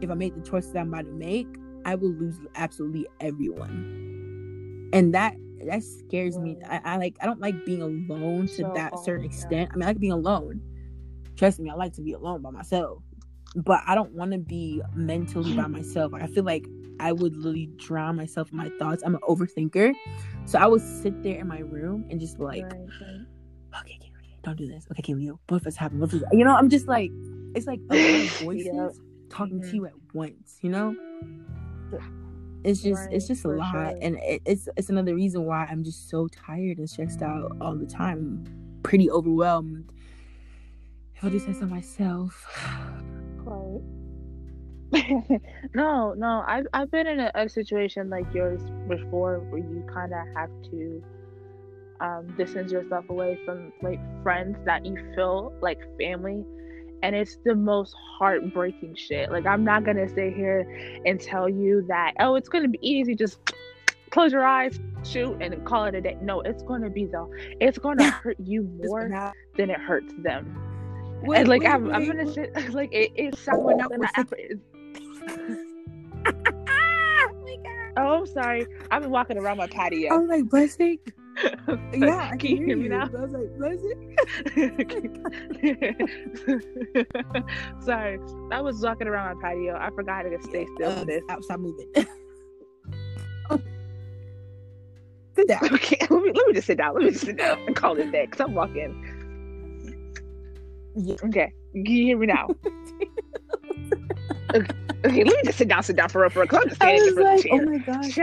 if 0.00 0.10
I 0.10 0.14
make 0.14 0.34
the 0.34 0.48
choices 0.48 0.74
I'm 0.74 0.88
about 0.88 1.06
to 1.06 1.12
make, 1.12 1.48
I 1.84 1.94
will 1.94 2.10
lose 2.10 2.38
absolutely 2.54 3.06
everyone. 3.20 4.90
And 4.92 5.14
that 5.14 5.36
that 5.66 5.82
scares 5.82 6.38
me. 6.38 6.58
I, 6.68 6.80
I 6.84 6.96
like 6.96 7.16
I 7.20 7.26
don't 7.26 7.40
like 7.40 7.64
being 7.64 7.82
alone 7.82 8.46
to 8.48 8.54
so 8.54 8.72
that 8.74 8.98
certain 9.00 9.24
extent. 9.24 9.70
I 9.72 9.76
mean 9.76 9.84
I 9.84 9.86
like 9.86 10.00
being 10.00 10.12
alone. 10.12 10.60
Trust 11.36 11.60
me, 11.60 11.70
I 11.70 11.74
like 11.74 11.94
to 11.94 12.02
be 12.02 12.12
alone 12.12 12.42
by 12.42 12.50
myself. 12.50 13.02
But 13.56 13.80
I 13.86 13.94
don't 13.94 14.12
want 14.12 14.32
to 14.32 14.38
be 14.38 14.80
mentally 14.94 15.54
by 15.54 15.66
myself. 15.66 16.12
Like 16.12 16.22
I 16.22 16.26
feel 16.26 16.44
like 16.44 16.66
I 17.00 17.12
would 17.12 17.36
literally 17.36 17.70
drown 17.76 18.16
myself 18.16 18.50
in 18.50 18.58
my 18.58 18.68
thoughts. 18.78 19.02
I'm 19.04 19.14
an 19.14 19.20
overthinker. 19.22 19.94
So 20.44 20.58
I 20.58 20.66
would 20.66 20.82
sit 20.82 21.22
there 21.22 21.40
in 21.40 21.48
my 21.48 21.60
room 21.60 22.04
and 22.10 22.20
just 22.20 22.38
like, 22.38 22.64
right, 22.64 22.86
right. 23.72 23.80
okay, 23.80 23.98
don't 24.42 24.56
do 24.56 24.66
this. 24.66 24.86
Okay, 24.90 25.02
Kaylee, 25.02 25.36
what 25.48 25.60
if 25.60 25.66
it's 25.66 25.76
happening? 25.76 26.00
What 26.00 26.12
if 26.12 26.22
you 26.32 26.44
know, 26.44 26.54
I'm 26.54 26.68
just 26.68 26.86
like, 26.86 27.10
it's 27.54 27.66
like 27.66 27.80
a 27.92 28.26
voices 28.42 28.66
yep. 28.66 28.92
talking 29.30 29.60
mm-hmm. 29.60 29.70
to 29.70 29.76
you 29.76 29.86
at 29.86 29.92
once, 30.12 30.58
you 30.60 30.70
know? 30.70 30.94
It's 32.62 32.82
just, 32.82 33.02
right, 33.02 33.12
it's 33.14 33.26
just 33.26 33.44
a 33.46 33.48
lot. 33.48 33.72
Sure. 33.72 33.98
And 34.02 34.16
it, 34.16 34.42
it's, 34.44 34.68
it's 34.76 34.90
another 34.90 35.14
reason 35.14 35.46
why 35.46 35.66
I'm 35.70 35.82
just 35.82 36.10
so 36.10 36.28
tired 36.28 36.78
and 36.78 36.88
stressed 36.88 37.22
out 37.22 37.56
all 37.60 37.74
the 37.74 37.86
time. 37.86 38.44
I'm 38.46 38.82
pretty 38.82 39.10
overwhelmed. 39.10 39.92
If 41.14 41.24
I 41.24 41.30
do 41.30 41.38
say 41.38 41.52
so 41.52 41.66
myself. 41.66 42.46
Right. 43.42 43.99
no, 45.74 46.14
no. 46.14 46.44
I've 46.46 46.66
I've 46.72 46.90
been 46.90 47.06
in 47.06 47.20
a, 47.20 47.30
a 47.34 47.48
situation 47.48 48.10
like 48.10 48.32
yours 48.34 48.62
before, 48.88 49.38
where 49.50 49.60
you 49.60 49.84
kind 49.92 50.12
of 50.12 50.26
have 50.36 50.50
to 50.70 51.02
um, 52.00 52.34
distance 52.36 52.72
yourself 52.72 53.08
away 53.08 53.38
from 53.44 53.72
like 53.82 54.00
friends 54.22 54.58
that 54.64 54.84
you 54.84 54.96
feel 55.14 55.52
like 55.60 55.78
family, 55.98 56.44
and 57.02 57.14
it's 57.14 57.38
the 57.44 57.54
most 57.54 57.94
heartbreaking 58.18 58.96
shit. 58.96 59.30
Like 59.30 59.46
I'm 59.46 59.64
not 59.64 59.84
gonna 59.84 60.08
sit 60.08 60.34
here 60.34 60.66
and 61.06 61.20
tell 61.20 61.48
you 61.48 61.84
that 61.88 62.14
oh, 62.18 62.34
it's 62.34 62.48
gonna 62.48 62.68
be 62.68 62.80
easy, 62.82 63.14
just 63.14 63.38
close 64.10 64.32
your 64.32 64.44
eyes, 64.44 64.80
shoot, 65.04 65.40
and 65.40 65.64
call 65.64 65.84
it 65.84 65.94
a 65.94 66.00
day. 66.00 66.16
No, 66.20 66.40
it's 66.40 66.62
gonna 66.62 66.90
be 66.90 67.04
though. 67.04 67.32
It's 67.60 67.78
gonna 67.78 68.10
hurt 68.10 68.38
you 68.42 68.62
more 68.82 69.34
than 69.56 69.70
it 69.70 69.78
hurts 69.78 70.12
them 70.18 70.60
Wait, 71.22 71.40
and 71.40 71.48
like 71.48 71.62
wait, 71.62 71.70
I'm, 71.70 71.84
wait, 71.84 71.94
I'm 71.94 72.06
gonna 72.06 72.32
say 72.32 72.50
like 72.70 72.92
it, 72.92 73.12
it 73.14 73.36
sounds 73.36 73.62
not 73.76 73.90
gonna 73.90 74.10
happen. 74.14 74.62
oh, 77.96 77.96
I'm 77.96 78.26
sorry. 78.26 78.66
I've 78.90 79.00
been 79.02 79.10
walking 79.10 79.38
around 79.38 79.56
my 79.58 79.66
patio. 79.66 80.14
I'm 80.14 80.28
like 80.28 80.48
blessing. 80.48 80.98
yeah, 81.92 82.30
I 82.32 82.36
can 82.36 82.56
you 82.56 82.66
hear 82.66 82.76
me 82.76 82.88
now? 82.88 83.04
I 83.04 83.24
was 83.24 83.32
like 83.32 83.56
blessing. 83.56 84.16
sorry, 87.80 88.18
I 88.52 88.60
was 88.60 88.82
walking 88.82 89.06
around 89.06 89.36
my 89.36 89.42
patio. 89.42 89.78
I 89.78 89.90
forgot 89.90 90.22
to 90.22 90.38
stay 90.42 90.66
still 90.74 90.90
uh, 90.90 90.98
for 91.00 91.06
this. 91.06 91.22
Stop, 91.24 91.42
stop 91.44 91.60
moving. 91.60 91.92
sit 95.36 95.48
down. 95.48 95.74
Okay, 95.74 95.98
let 96.10 96.22
me 96.22 96.32
let 96.34 96.46
me 96.46 96.52
just 96.54 96.66
sit 96.66 96.78
down. 96.78 96.94
Let 96.94 97.04
me 97.04 97.10
just 97.10 97.24
sit 97.24 97.36
down 97.38 97.58
and 97.66 97.76
call 97.76 97.98
it 97.98 98.10
that 98.12 98.30
because 98.30 98.40
I'm 98.40 98.54
walking. 98.54 99.06
Yeah. 100.96 101.16
Okay, 101.24 101.52
can 101.72 101.86
you 101.86 102.04
hear 102.04 102.18
me 102.18 102.26
now? 102.26 102.48
okay. 104.54 104.74
Okay, 105.04 105.24
let 105.24 105.36
me 105.36 105.42
just 105.44 105.58
sit 105.58 105.68
down, 105.68 105.82
sit 105.82 105.96
down 105.96 106.08
for 106.08 106.22
real, 106.22 106.30
for 106.30 106.40
real. 106.40 106.48
Cause 106.48 106.60
I'm 106.62 106.68
just 106.68 106.76
standing 106.80 107.14
front 107.14 107.44
like. 107.44 107.48
Oh 107.52 107.64
my 107.64 107.78
gosh. 107.78 108.18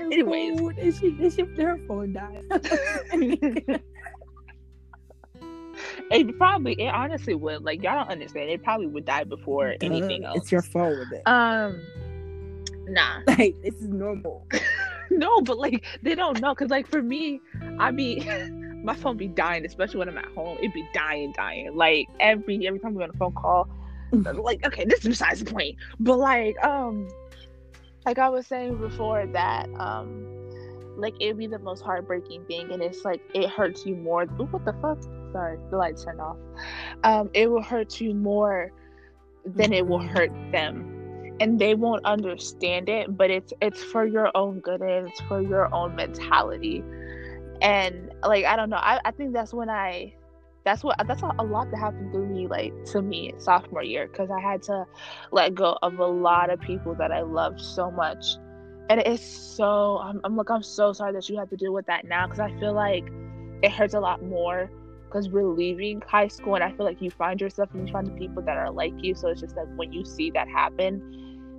Anyways, 0.00 0.58
phone? 0.58 0.78
is 0.78 0.98
she 0.98 1.06
is 1.08 1.34
she 1.34 1.42
her 1.62 1.78
phone 1.86 2.12
died? 2.12 2.44
it 6.10 6.38
probably 6.38 6.74
it 6.74 6.88
honestly 6.88 7.34
would 7.34 7.62
like 7.62 7.82
y'all 7.82 7.96
don't 7.96 8.10
understand 8.10 8.50
it 8.50 8.62
probably 8.62 8.86
would 8.86 9.04
die 9.04 9.24
before 9.24 9.74
Duh, 9.78 9.86
anything 9.86 10.24
else 10.24 10.38
it's 10.38 10.52
your 10.52 10.62
phone 10.62 10.98
with 10.98 11.12
it 11.12 11.22
um 11.26 11.80
nah 12.88 13.20
like 13.26 13.54
this 13.62 13.74
is 13.74 13.88
normal 13.88 14.46
no 15.10 15.40
but 15.40 15.58
like 15.58 15.84
they 16.02 16.14
don't 16.14 16.40
know 16.40 16.54
because 16.54 16.70
like 16.70 16.86
for 16.86 17.02
me 17.02 17.40
i 17.78 17.90
be 17.90 18.20
my 18.82 18.94
phone 18.94 19.16
be 19.16 19.28
dying 19.28 19.64
especially 19.64 19.98
when 19.98 20.08
i'm 20.08 20.18
at 20.18 20.26
home 20.26 20.58
it 20.60 20.72
be 20.72 20.86
dying 20.94 21.32
dying 21.36 21.74
like 21.76 22.06
every 22.20 22.66
every 22.66 22.78
time 22.78 22.94
we 22.94 23.02
on 23.02 23.10
a 23.10 23.18
phone 23.18 23.32
call 23.32 23.68
like 24.34 24.64
okay 24.66 24.84
this 24.84 25.00
is 25.00 25.08
besides 25.08 25.44
the 25.44 25.50
point. 25.50 25.76
But 26.00 26.18
like 26.18 26.62
um 26.64 27.08
like 28.06 28.18
i 28.18 28.28
was 28.28 28.46
saying 28.46 28.78
before 28.78 29.26
that 29.26 29.68
um 29.78 30.26
like 30.96 31.14
it'd 31.20 31.38
be 31.38 31.46
the 31.46 31.58
most 31.58 31.82
heartbreaking 31.82 32.44
thing 32.46 32.72
and 32.72 32.82
it's 32.82 33.04
like 33.04 33.20
it 33.34 33.48
hurts 33.50 33.86
you 33.86 33.94
more. 33.96 34.24
Ooh, 34.24 34.46
what 34.50 34.64
the 34.64 34.72
fuck? 34.80 35.02
Sorry 35.32 35.58
the 35.70 35.76
lights 35.76 36.04
turned 36.04 36.20
off. 36.20 36.38
Um 37.04 37.30
it 37.34 37.50
will 37.50 37.62
hurt 37.62 38.00
you 38.00 38.14
more 38.14 38.72
than 39.44 39.72
it 39.72 39.86
will 39.86 40.00
hurt 40.00 40.32
them. 40.52 40.94
And 41.40 41.58
they 41.58 41.74
won't 41.74 42.04
understand 42.04 42.88
it 42.88 43.16
but 43.16 43.30
it's 43.30 43.52
it's 43.60 43.82
for 43.82 44.06
your 44.06 44.30
own 44.36 44.60
good 44.60 44.80
and 44.80 45.08
it's 45.08 45.20
for 45.22 45.40
your 45.42 45.72
own 45.74 45.94
mentality. 45.94 46.82
And 47.60 48.12
like 48.24 48.44
i 48.44 48.56
don't 48.56 48.70
know 48.70 48.78
i, 48.78 49.00
I 49.04 49.10
think 49.12 49.32
that's 49.32 49.52
when 49.54 49.68
i 49.70 50.14
that's 50.68 50.84
what 50.84 50.96
that's 51.06 51.22
a, 51.22 51.42
lot 51.42 51.70
that 51.70 51.78
happened 51.78 52.12
to 52.12 52.18
me 52.18 52.46
like 52.46 52.72
to 52.84 53.00
me 53.00 53.32
sophomore 53.38 53.82
year 53.82 54.06
because 54.06 54.30
i 54.30 54.38
had 54.38 54.62
to 54.62 54.84
let 55.32 55.54
go 55.54 55.78
of 55.82 55.98
a 55.98 56.06
lot 56.06 56.50
of 56.50 56.60
people 56.60 56.94
that 56.94 57.10
i 57.10 57.22
loved 57.22 57.60
so 57.60 57.90
much. 57.90 58.36
And 58.90 59.00
it's 59.00 59.24
so 59.24 59.98
i'm, 59.98 60.20
I'm 60.24 60.36
like 60.36 60.50
i'm 60.50 60.62
so 60.62 60.92
sorry 60.92 61.12
that 61.14 61.28
you 61.28 61.38
have 61.38 61.48
to 61.50 61.56
deal 61.56 61.72
with 61.72 61.86
that 61.86 62.04
now 62.04 62.26
because 62.26 62.40
i 62.40 62.50
feel 62.58 62.74
like 62.74 63.04
it 63.62 63.72
hurts 63.72 63.94
a 63.94 64.00
lot 64.00 64.22
more 64.22 64.70
because 65.04 65.30
we're 65.30 65.48
leaving 65.48 66.02
high 66.06 66.28
school 66.28 66.54
and 66.54 66.62
i 66.62 66.70
feel 66.70 66.84
like 66.84 67.00
you 67.00 67.10
find 67.10 67.40
yourself 67.40 67.70
and 67.72 67.86
you 67.86 67.92
find 67.92 68.06
the 68.06 68.12
people 68.12 68.42
that 68.42 68.58
are 68.58 68.70
like 68.70 68.92
you. 68.98 69.14
So 69.14 69.28
it's 69.28 69.40
just 69.40 69.56
like 69.56 69.68
when 69.76 69.92
you 69.92 70.04
see 70.04 70.30
that 70.32 70.48
happen 70.48 71.02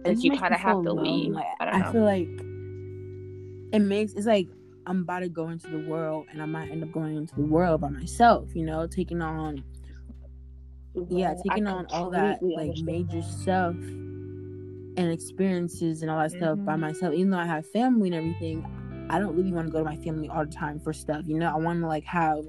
like 0.06 0.24
you 0.24 0.38
kind 0.38 0.54
of 0.54 0.60
have 0.60 0.84
to 0.84 0.93
leave. 0.93 1.34
like, 1.34 1.45
I, 1.60 1.82
I 1.82 1.91
feel 1.91 2.04
like 2.04 2.30
it 3.72 3.80
makes 3.80 4.13
it's 4.13 4.28
like 4.28 4.48
I'm 4.89 5.02
about 5.02 5.19
to 5.19 5.30
go 5.30 5.49
into 5.49 5.67
the 5.69 5.88
world 5.88 6.25
and 6.32 6.41
I 6.41 6.45
might 6.45 6.71
end 6.71 6.84
up 6.84 6.91
going 6.91 7.15
into 7.15 7.36
the 7.36 7.43
world 7.43 7.82
by 7.82 7.89
myself, 7.89 8.49
you 8.56 8.65
know, 8.65 8.88
taking 8.88 9.21
on 9.21 9.63
yeah, 11.10 11.36
taking 11.47 11.67
on 11.67 11.86
all 11.91 12.10
that 12.10 12.41
like 12.41 12.75
major 12.80 13.21
that. 13.21 13.23
stuff 13.23 13.75
and 13.75 14.99
experiences 14.99 16.02
and 16.02 16.10
all 16.10 16.17
that 16.17 16.32
mm-hmm. 16.32 16.39
stuff 16.39 16.58
by 16.65 16.71
mm-hmm. 16.71 16.82
myself. 16.82 17.13
Even 17.13 17.30
though 17.30 17.38
I 17.38 17.45
have 17.45 17.67
family 17.67 18.08
and 18.08 18.15
everything, 18.15 18.65
I 19.12 19.19
don't 19.19 19.36
really 19.36 19.54
want 19.54 19.67
to 19.67 19.71
go 19.71 19.78
to 19.78 19.86
my 19.86 19.95
family 19.97 20.28
all 20.28 20.43
the 20.43 20.52
time 20.52 20.80
for 20.80 20.91
stuff. 20.91 21.21
You 21.28 21.38
know, 21.38 21.54
I 21.54 21.58
want 21.58 21.82
to 21.82 21.88
like 21.88 22.06
have 22.06 22.45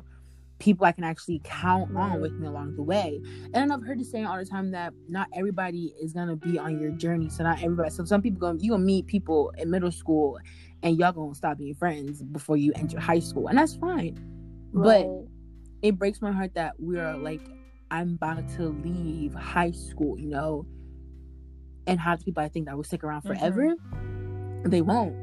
people 0.61 0.87
I 0.87 0.93
can 0.93 1.05
actually 1.05 1.43
count 1.45 1.95
on 1.95 2.23
with 2.23 2.33
me 2.33 2.47
along 2.47 2.77
the 2.77 2.83
way. 2.83 3.21
And 3.53 3.71
I've 3.71 3.83
heard 3.83 4.01
it 4.01 4.07
saying 4.07 4.27
all 4.27 4.39
the 4.39 4.47
time 4.47 4.71
that 4.71 4.95
not 5.09 5.29
everybody 5.35 5.95
is 6.01 6.15
gonna 6.15 6.37
be 6.37 6.59
on 6.59 6.81
your 6.81 6.93
journey. 6.93 7.29
So 7.29 7.45
not 7.45 7.63
everybody. 7.63 7.91
So 7.91 8.05
some 8.05 8.23
people 8.23 8.41
go, 8.41 8.57
you 8.59 8.71
gonna 8.71 8.83
meet 8.83 9.07
people 9.07 9.53
in 9.59 9.71
middle 9.71 9.93
school 9.93 10.39
and 10.83 10.99
y'all 10.99 11.13
gonna 11.13 11.35
stop 11.35 11.59
being 11.59 11.75
friends 11.75 12.23
before 12.23 12.57
you 12.57 12.73
enter 12.77 12.99
high 12.99 13.19
school, 13.19 13.49
and 13.49 13.59
that's 13.59 13.75
fine. 13.75 14.19
Right. 14.73 15.07
But 15.07 15.87
it 15.87 15.99
breaks 15.99 16.21
my 16.21 16.33
heart 16.33 16.55
that 16.55 16.75
we 16.79 16.99
are 16.99 17.17
like, 17.17 17.41
I'm 17.91 18.15
about 18.15 18.49
to 18.57 18.69
leave 18.69 19.35
high 19.35 19.73
school, 19.73 20.19
you 20.19 20.29
know, 20.29 20.67
and 21.87 21.99
how 21.99 22.17
people 22.17 22.43
I 22.43 22.49
think 22.49 22.67
that 22.67 22.77
will 22.77 22.85
stick 22.85 23.03
around 23.03 23.23
mm-hmm. 23.23 23.39
forever, 23.39 23.75
mm-hmm. 23.75 24.69
they 24.69 24.81
won't. 24.81 25.15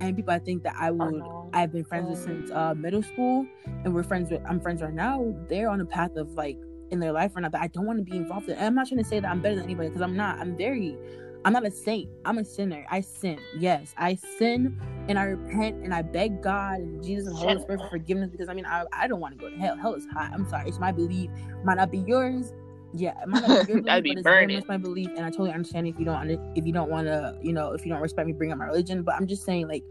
And 0.00 0.14
people 0.16 0.32
I 0.32 0.38
think 0.38 0.64
that 0.64 0.74
I 0.76 0.90
would, 0.90 1.22
I've 1.52 1.72
been 1.72 1.84
friends 1.84 2.10
with 2.10 2.18
since 2.18 2.50
uh, 2.50 2.74
middle 2.74 3.02
school, 3.02 3.46
and 3.84 3.94
we're 3.94 4.02
friends 4.02 4.30
with, 4.30 4.42
I'm 4.46 4.60
friends 4.60 4.82
right 4.82 4.92
now. 4.92 5.34
They're 5.48 5.70
on 5.70 5.80
a 5.80 5.86
path 5.86 6.16
of 6.16 6.32
like 6.32 6.58
in 6.90 7.00
their 7.00 7.12
life 7.12 7.32
right 7.34 7.42
now 7.42 7.48
that 7.48 7.60
I 7.60 7.68
don't 7.68 7.86
want 7.86 7.98
to 7.98 8.04
be 8.04 8.16
involved 8.16 8.48
in. 8.48 8.56
And 8.56 8.66
I'm 8.66 8.74
not 8.74 8.88
trying 8.88 9.02
to 9.02 9.08
say 9.08 9.20
that 9.20 9.30
I'm 9.30 9.40
better 9.40 9.54
than 9.54 9.64
anybody 9.64 9.88
because 9.88 10.02
I'm 10.02 10.16
not. 10.16 10.38
I'm 10.38 10.56
very 10.56 10.96
I'm 11.44 11.52
not 11.52 11.66
a 11.66 11.70
saint. 11.70 12.08
I'm 12.24 12.38
a 12.38 12.44
sinner. 12.44 12.86
I 12.90 13.00
sin. 13.02 13.38
Yes, 13.58 13.94
I 13.98 14.14
sin 14.38 14.80
and 15.08 15.18
I 15.18 15.24
repent 15.24 15.84
and 15.84 15.92
I 15.92 16.02
beg 16.02 16.42
God 16.42 16.78
and 16.80 17.02
Jesus 17.02 17.26
and 17.28 17.36
Holy 17.36 17.60
Spirit 17.60 17.80
for 17.82 17.88
forgiveness 17.90 18.30
because 18.30 18.48
I 18.48 18.54
mean 18.54 18.64
I, 18.66 18.84
I 18.92 19.06
don't 19.06 19.20
want 19.20 19.38
to 19.38 19.38
go 19.38 19.50
to 19.50 19.56
hell. 19.56 19.76
Hell 19.76 19.94
is 19.94 20.06
hot. 20.12 20.30
I'm 20.32 20.48
sorry. 20.48 20.68
It's 20.68 20.78
my 20.78 20.92
belief. 20.92 21.30
Might 21.62 21.76
not 21.76 21.90
be 21.90 21.98
yours. 21.98 22.52
Yeah, 22.94 23.14
it 23.22 23.28
might 23.28 23.42
not 23.42 23.66
be 23.66 23.72
your 23.72 23.82
belief, 23.82 24.04
be 24.04 24.14
but 24.14 24.24
burning. 24.24 24.56
it's 24.56 24.68
my 24.68 24.76
belief, 24.78 25.08
and 25.16 25.26
I 25.26 25.30
totally 25.30 25.52
understand 25.52 25.86
if 25.88 25.98
you 25.98 26.04
don't 26.04 26.30
if 26.56 26.64
you 26.66 26.72
don't 26.72 26.90
want 26.90 27.08
to 27.08 27.36
you 27.42 27.52
know 27.52 27.72
if 27.72 27.84
you 27.84 27.92
don't 27.92 28.00
respect 28.00 28.26
me, 28.26 28.32
bring 28.32 28.52
up 28.52 28.58
my 28.58 28.66
religion. 28.66 29.02
But 29.02 29.16
I'm 29.16 29.26
just 29.26 29.44
saying 29.44 29.68
like 29.68 29.82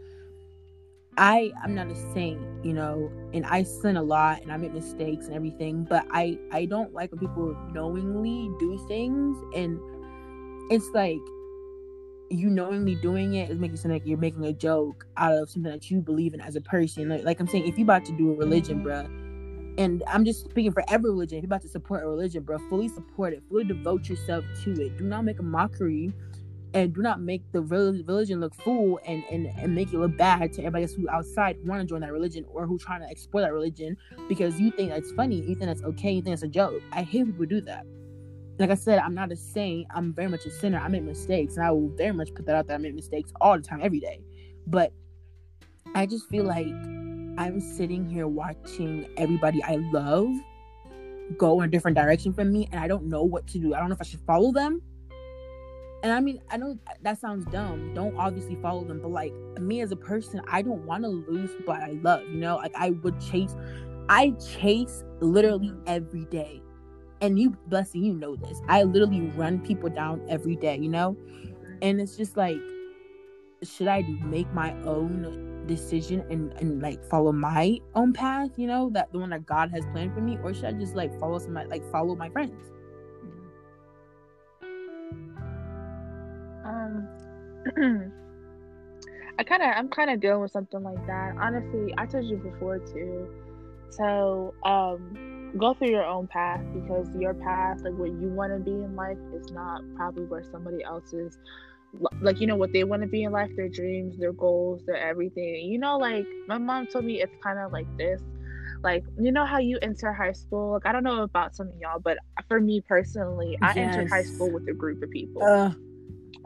I 1.16 1.52
I'm 1.62 1.74
not 1.74 1.86
a 1.88 1.94
saint, 2.12 2.40
you 2.64 2.72
know, 2.72 3.12
and 3.32 3.46
I 3.46 3.62
sin 3.62 3.96
a 3.96 4.02
lot 4.02 4.42
and 4.42 4.50
I 4.50 4.56
make 4.56 4.72
mistakes 4.72 5.26
and 5.26 5.34
everything, 5.34 5.84
but 5.84 6.04
I 6.10 6.38
I 6.50 6.64
don't 6.64 6.92
like 6.92 7.12
when 7.12 7.20
people 7.20 7.54
knowingly 7.72 8.50
do 8.58 8.84
things 8.88 9.36
and 9.54 9.78
it's 10.70 10.88
like 10.94 11.20
you 12.38 12.50
knowingly 12.50 12.94
doing 12.96 13.34
it 13.34 13.50
is 13.50 13.58
making 13.58 13.74
it 13.74 13.78
seem 13.78 13.92
like 13.92 14.06
you're 14.06 14.18
making 14.18 14.44
a 14.44 14.52
joke 14.52 15.06
out 15.16 15.32
of 15.32 15.50
something 15.50 15.70
that 15.70 15.90
you 15.90 16.00
believe 16.00 16.34
in 16.34 16.40
as 16.40 16.56
a 16.56 16.60
person. 16.60 17.08
Like, 17.08 17.24
like 17.24 17.40
I'm 17.40 17.46
saying, 17.46 17.66
if 17.66 17.78
you 17.78 17.84
about 17.84 18.04
to 18.06 18.12
do 18.12 18.32
a 18.32 18.34
religion, 18.34 18.84
bruh, 18.84 19.06
and 19.76 20.02
I'm 20.06 20.24
just 20.24 20.44
speaking 20.44 20.72
for 20.72 20.84
every 20.88 21.10
religion, 21.10 21.38
if 21.38 21.42
you're 21.42 21.48
about 21.48 21.62
to 21.62 21.68
support 21.68 22.02
a 22.02 22.06
religion, 22.06 22.42
bro, 22.42 22.58
fully 22.68 22.88
support 22.88 23.32
it, 23.32 23.42
fully 23.48 23.64
devote 23.64 24.08
yourself 24.08 24.44
to 24.64 24.72
it. 24.72 24.96
Do 24.96 25.04
not 25.04 25.24
make 25.24 25.40
a 25.40 25.42
mockery 25.42 26.12
and 26.74 26.94
do 26.94 27.02
not 27.02 27.20
make 27.20 27.42
the 27.52 27.62
religion 27.62 28.40
look 28.40 28.54
fool 28.54 29.00
and, 29.06 29.22
and, 29.30 29.46
and 29.58 29.74
make 29.74 29.92
it 29.92 29.98
look 29.98 30.16
bad 30.16 30.52
to 30.52 30.60
everybody 30.62 30.84
else 30.84 30.92
who 30.92 31.08
outside 31.08 31.56
want 31.64 31.80
to 31.80 31.86
join 31.86 32.00
that 32.00 32.12
religion 32.12 32.44
or 32.48 32.66
who 32.66 32.78
trying 32.78 33.00
to 33.00 33.10
explore 33.10 33.42
that 33.42 33.52
religion 33.52 33.96
because 34.28 34.60
you 34.60 34.70
think 34.72 34.90
that's 34.90 35.10
funny, 35.12 35.36
you 35.36 35.54
think 35.54 35.66
that's 35.66 35.82
okay, 35.82 36.12
you 36.12 36.22
think 36.22 36.34
it's 36.34 36.42
a 36.42 36.48
joke. 36.48 36.82
I 36.92 37.02
hate 37.02 37.26
people 37.26 37.46
do 37.46 37.60
that 37.62 37.84
like 38.58 38.70
I 38.70 38.74
said, 38.74 38.98
I'm 38.98 39.14
not 39.14 39.32
a 39.32 39.36
saint. 39.36 39.86
I'm 39.94 40.12
very 40.12 40.28
much 40.28 40.46
a 40.46 40.50
sinner. 40.50 40.78
I 40.78 40.88
make 40.88 41.02
mistakes, 41.02 41.56
and 41.56 41.64
I 41.64 41.70
will 41.70 41.88
very 41.96 42.12
much 42.12 42.32
put 42.34 42.46
that 42.46 42.54
out 42.54 42.66
there. 42.66 42.76
I 42.76 42.78
make 42.78 42.94
mistakes 42.94 43.32
all 43.40 43.56
the 43.56 43.62
time, 43.62 43.80
every 43.82 44.00
day. 44.00 44.20
But 44.66 44.92
I 45.94 46.06
just 46.06 46.28
feel 46.28 46.44
like 46.44 46.66
I'm 46.66 47.60
sitting 47.60 48.08
here 48.08 48.28
watching 48.28 49.06
everybody 49.16 49.62
I 49.62 49.76
love 49.92 50.28
go 51.36 51.60
in 51.60 51.68
a 51.68 51.70
different 51.70 51.96
direction 51.96 52.32
from 52.32 52.52
me, 52.52 52.68
and 52.70 52.80
I 52.80 52.86
don't 52.86 53.04
know 53.06 53.24
what 53.24 53.46
to 53.48 53.58
do. 53.58 53.74
I 53.74 53.80
don't 53.80 53.88
know 53.88 53.94
if 53.94 54.00
I 54.00 54.04
should 54.04 54.20
follow 54.20 54.52
them. 54.52 54.82
And 56.04 56.12
I 56.12 56.20
mean, 56.20 56.40
I 56.50 56.58
know 56.58 56.78
that 57.00 57.18
sounds 57.18 57.46
dumb. 57.46 57.94
Don't 57.94 58.14
obviously 58.16 58.56
follow 58.56 58.84
them, 58.84 59.00
but 59.00 59.10
like 59.10 59.32
me 59.58 59.80
as 59.80 59.90
a 59.90 59.96
person, 59.96 60.42
I 60.48 60.60
don't 60.60 60.84
want 60.84 61.02
to 61.04 61.08
lose 61.08 61.50
what 61.64 61.80
I 61.80 61.98
love. 62.02 62.22
You 62.28 62.36
know, 62.36 62.56
like 62.56 62.74
I 62.76 62.90
would 62.90 63.18
chase. 63.20 63.56
I 64.10 64.32
chase 64.32 65.02
literally 65.20 65.72
every 65.86 66.26
day 66.26 66.60
and 67.24 67.38
you 67.38 67.56
blessing 67.68 68.04
you 68.04 68.12
know 68.12 68.36
this. 68.36 68.60
I 68.68 68.82
literally 68.82 69.22
run 69.30 69.58
people 69.60 69.88
down 69.88 70.22
every 70.28 70.56
day 70.56 70.76
you 70.76 70.90
know? 70.90 71.16
And 71.82 72.00
it's 72.00 72.16
just 72.16 72.36
like 72.36 72.58
should 73.62 73.88
i 73.88 74.02
make 74.24 74.52
my 74.52 74.72
own 74.82 75.64
decision 75.66 76.22
and 76.30 76.52
and 76.60 76.82
like 76.82 77.02
follow 77.06 77.32
my 77.32 77.80
own 77.94 78.12
path 78.12 78.50
you 78.58 78.66
know 78.66 78.90
that 78.90 79.10
the 79.12 79.18
one 79.18 79.30
that 79.30 79.46
god 79.46 79.70
has 79.70 79.86
planned 79.92 80.12
for 80.12 80.20
me? 80.20 80.38
Or 80.42 80.52
should 80.52 80.66
i 80.66 80.72
just 80.72 80.94
like 80.94 81.18
follow 81.18 81.38
some 81.38 81.54
like 81.54 81.82
follow 81.90 82.14
my 82.14 82.28
friends? 82.28 82.70
Um 86.64 87.08
i 89.38 89.42
kind 89.42 89.62
of 89.62 89.70
i'm 89.76 89.88
kind 89.88 90.10
of 90.10 90.20
dealing 90.20 90.42
with 90.42 90.50
something 90.52 90.82
like 90.82 91.06
that. 91.06 91.36
Honestly 91.40 91.94
i 91.96 92.04
told 92.04 92.26
you 92.26 92.36
before 92.36 92.78
too. 92.80 93.26
So 93.90 94.54
um 94.62 95.33
go 95.58 95.74
through 95.74 95.90
your 95.90 96.04
own 96.04 96.26
path 96.26 96.60
because 96.72 97.08
your 97.16 97.34
path, 97.34 97.80
like 97.82 97.94
what 97.94 98.10
you 98.10 98.28
want 98.28 98.52
to 98.52 98.58
be 98.58 98.72
in 98.72 98.96
life, 98.96 99.18
is 99.34 99.50
not 99.52 99.82
probably 99.96 100.24
where 100.24 100.42
somebody 100.42 100.82
else's, 100.84 101.38
like 102.20 102.40
you 102.40 102.46
know 102.46 102.56
what 102.56 102.72
they 102.72 102.84
want 102.84 103.02
to 103.02 103.08
be 103.08 103.22
in 103.22 103.32
life, 103.32 103.50
their 103.56 103.68
dreams, 103.68 104.18
their 104.18 104.32
goals, 104.32 104.82
their 104.86 104.96
everything. 104.96 105.66
You 105.70 105.78
know, 105.78 105.96
like 105.98 106.26
my 106.48 106.58
mom 106.58 106.86
told 106.86 107.04
me, 107.04 107.22
it's 107.22 107.36
kind 107.42 107.58
of 107.58 107.72
like 107.72 107.86
this. 107.96 108.20
like 108.82 109.04
you 109.18 109.32
know 109.32 109.46
how 109.46 109.58
you 109.58 109.78
enter 109.82 110.12
high 110.12 110.32
school 110.32 110.72
like 110.72 110.86
i 110.86 110.92
don't 110.92 111.04
know 111.04 111.22
about 111.22 111.56
some 111.56 111.68
of 111.68 111.74
y'all 111.80 111.98
but 111.98 112.18
for 112.48 112.60
me 112.60 112.82
personally 112.86 113.56
i 113.62 113.68
yes. 113.68 113.76
entered 113.76 114.08
high 114.10 114.22
school 114.22 114.50
with 114.52 114.68
a 114.68 114.74
group 114.74 115.02
of 115.02 115.10
people 115.10 115.42
uh, 115.42 115.72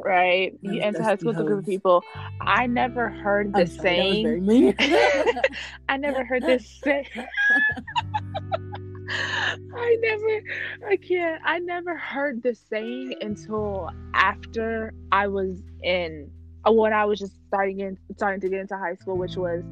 right 0.05 0.57
you 0.63 0.81
enter 0.81 1.03
high 1.03 1.17
school 1.17 1.33
with 1.33 1.41
a 1.41 1.45
group 1.45 1.61
of 1.61 1.67
people 1.67 2.03
i 2.41 2.67
never 2.67 3.09
heard 3.09 3.53
the 3.53 3.67
saying 3.67 4.75
i 5.89 5.97
never 5.97 6.25
heard 6.25 6.43
this 6.43 6.79
say 6.85 7.05
I 9.11 9.97
never, 10.01 10.41
I 10.89 10.97
can't, 10.97 11.41
I 11.45 11.59
never 11.59 11.97
heard 11.97 12.43
the 12.43 12.55
saying 12.55 13.15
until 13.21 13.91
after 14.15 14.93
I 15.13 15.29
was 15.29 15.63
in, 15.83 16.31
when 16.67 16.93
I 16.93 17.05
was 17.05 17.19
just 17.19 17.33
starting 17.47 17.81
in, 17.81 17.99
starting 18.17 18.41
to 18.43 18.49
get 18.49 18.61
into 18.61 18.77
high 18.77 18.97
school, 18.97 19.17
which 19.17 19.37
was 19.37 19.63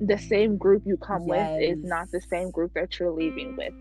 the 0.00 0.18
same 0.18 0.56
group 0.56 0.82
you 0.86 0.96
come 0.96 1.26
yes. 1.26 1.58
with 1.58 1.78
is 1.78 1.84
not 1.84 2.10
the 2.10 2.20
same 2.20 2.50
group 2.50 2.72
that 2.74 2.98
you're 2.98 3.10
leaving 3.10 3.56
with. 3.56 3.72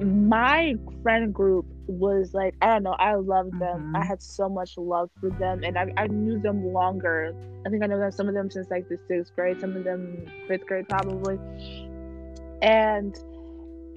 My 0.00 0.76
friend 1.02 1.34
group 1.34 1.66
was 1.86 2.32
like, 2.32 2.54
I 2.62 2.66
don't 2.66 2.84
know, 2.84 2.92
I 2.92 3.14
loved 3.14 3.58
them. 3.58 3.80
Mm-hmm. 3.80 3.96
I 3.96 4.04
had 4.04 4.22
so 4.22 4.48
much 4.48 4.78
love 4.78 5.10
for 5.20 5.30
them, 5.30 5.62
and 5.64 5.76
I, 5.76 5.92
I 5.96 6.06
knew 6.06 6.40
them 6.40 6.72
longer. 6.72 7.34
I 7.66 7.70
think 7.70 7.82
I 7.82 7.86
know 7.86 7.98
them, 7.98 8.12
some 8.12 8.28
of 8.28 8.34
them 8.34 8.50
since 8.50 8.70
like 8.70 8.88
the 8.88 8.98
sixth 9.08 9.34
grade, 9.34 9.60
some 9.60 9.76
of 9.76 9.84
them 9.84 10.26
fifth 10.46 10.66
grade 10.66 10.88
probably. 10.88 11.38
And 12.62 13.18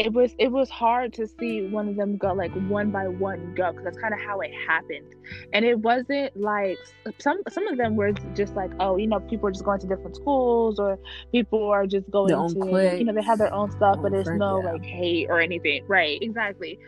it 0.05 0.13
was 0.13 0.33
it 0.39 0.51
was 0.51 0.69
hard 0.69 1.13
to 1.13 1.27
see 1.27 1.67
one 1.67 1.87
of 1.87 1.95
them 1.95 2.17
go 2.17 2.33
like 2.33 2.51
one 2.67 2.89
by 2.89 3.07
one 3.07 3.53
go 3.55 3.71
because 3.71 3.83
that's 3.83 3.97
kind 3.99 4.13
of 4.13 4.19
how 4.19 4.39
it 4.39 4.51
happened. 4.67 5.13
And 5.53 5.63
it 5.63 5.77
wasn't 5.79 6.35
like 6.35 6.77
some 7.19 7.41
some 7.49 7.67
of 7.67 7.77
them 7.77 7.95
were 7.95 8.11
just 8.33 8.55
like 8.55 8.71
oh 8.79 8.97
you 8.97 9.05
know 9.05 9.19
people 9.19 9.47
are 9.47 9.51
just 9.51 9.63
going 9.63 9.79
to 9.79 9.87
different 9.87 10.15
schools 10.15 10.79
or 10.79 10.97
people 11.31 11.69
are 11.69 11.85
just 11.85 12.09
going 12.09 12.29
to 12.29 12.97
you 12.97 13.03
know 13.03 13.13
they 13.13 13.21
have 13.21 13.37
their 13.37 13.53
own 13.53 13.69
stuff 13.71 13.99
but 14.01 14.11
there's 14.11 14.29
no 14.29 14.61
yeah. 14.63 14.71
like 14.71 14.83
hate 14.83 15.27
or 15.29 15.39
anything. 15.39 15.85
Right 15.87 16.17
exactly. 16.21 16.79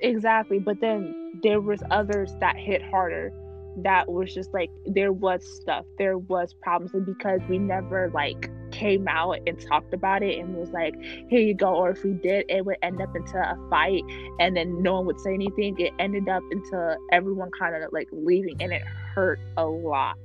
Exactly 0.00 0.58
but 0.58 0.80
then 0.80 1.40
there 1.42 1.60
was 1.60 1.82
others 1.90 2.34
that 2.40 2.56
hit 2.56 2.82
harder 2.82 3.32
that 3.82 4.10
was 4.10 4.32
just 4.32 4.52
like 4.54 4.70
there 4.86 5.12
was 5.12 5.44
stuff 5.60 5.84
there 5.98 6.16
was 6.16 6.54
problems 6.62 6.94
and 6.94 7.04
because 7.04 7.40
we 7.48 7.58
never 7.58 8.10
like 8.14 8.50
came 8.70 9.06
out 9.06 9.38
and 9.46 9.60
talked 9.60 9.92
about 9.92 10.22
it 10.22 10.38
and 10.38 10.54
was 10.54 10.70
like 10.70 10.94
here 11.28 11.40
you 11.40 11.54
go 11.54 11.74
or 11.74 11.90
if 11.90 12.02
we 12.02 12.12
did 12.12 12.44
it 12.48 12.64
would 12.64 12.76
end 12.82 13.00
up 13.02 13.14
into 13.14 13.36
a 13.36 13.68
fight 13.70 14.02
and 14.40 14.56
then 14.56 14.82
no 14.82 14.94
one 14.94 15.06
would 15.06 15.20
say 15.20 15.34
anything 15.34 15.78
it 15.78 15.92
ended 15.98 16.28
up 16.28 16.42
into 16.50 16.96
everyone 17.12 17.50
kind 17.58 17.74
of 17.74 17.92
like 17.92 18.08
leaving 18.12 18.56
and 18.60 18.72
it 18.72 18.82
hurt 19.14 19.38
a 19.58 19.64
lot 19.64 20.16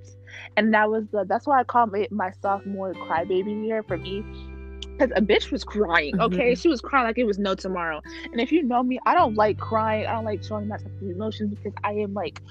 and 0.55 0.73
that 0.73 0.89
was 0.89 1.03
the 1.11 1.25
that's 1.25 1.45
why 1.45 1.59
i 1.59 1.63
call 1.63 1.93
it 1.93 2.11
my 2.11 2.31
sophomore 2.41 2.93
crybaby 2.93 3.65
year 3.65 3.83
for 3.83 3.97
me 3.97 4.23
because 5.01 5.17
a 5.17 5.21
bitch 5.21 5.51
was 5.51 5.63
crying. 5.63 6.19
Okay, 6.19 6.51
mm-hmm. 6.51 6.61
she 6.61 6.67
was 6.67 6.81
crying 6.81 7.05
like 7.05 7.17
it 7.17 7.23
was 7.23 7.39
no 7.39 7.55
tomorrow. 7.55 8.01
And 8.31 8.39
if 8.39 8.51
you 8.51 8.63
know 8.63 8.83
me, 8.83 8.99
I 9.05 9.15
don't 9.15 9.35
like 9.35 9.57
crying. 9.57 10.05
I 10.05 10.13
don't 10.13 10.25
like 10.25 10.43
showing 10.43 10.67
my 10.67 10.77
emotions 11.01 11.55
because 11.55 11.73
I 11.83 11.93
am 11.93 12.13
like 12.13 12.41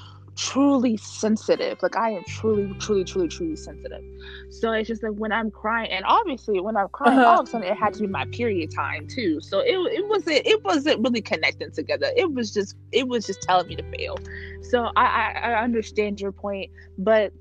truly 0.40 0.96
sensitive. 0.96 1.83
Like 1.83 1.96
I 1.96 2.12
am 2.12 2.24
truly, 2.24 2.74
truly, 2.79 3.05
truly, 3.05 3.29
truly 3.29 3.57
sensitive. 3.57 4.03
So 4.48 4.72
it's 4.72 4.88
just 4.88 5.03
like 5.03 5.12
when 5.12 5.33
I'm 5.33 5.50
crying, 5.50 5.90
and 5.90 6.03
obviously 6.07 6.61
when 6.61 6.79
I'm 6.79 6.88
crying, 6.88 7.18
uh-huh. 7.18 7.29
all 7.29 7.40
of 7.40 7.48
a 7.48 7.50
sudden 7.50 7.66
it 7.66 7.76
had 7.76 7.92
to 7.94 8.00
be 8.00 8.07
my 8.07 8.24
period 8.26 8.70
time 8.74 9.07
too. 9.07 9.40
So 9.42 9.61
it 9.61 9.76
it 9.92 10.09
wasn't 10.09 10.46
it 10.46 10.64
wasn't 10.64 11.00
really 11.00 11.20
connecting 11.20 11.70
together. 11.72 12.11
It 12.16 12.33
was 12.33 12.55
just 12.55 12.76
it 12.90 13.07
was 13.07 13.26
just 13.26 13.42
telling 13.42 13.68
me 13.68 13.76
to 13.76 13.83
fail. 13.90 14.18
So 14.62 14.90
I 14.96 15.05
I, 15.05 15.50
I 15.50 15.62
understand 15.62 16.20
your 16.20 16.33
point, 16.33 16.70
but 16.96 17.33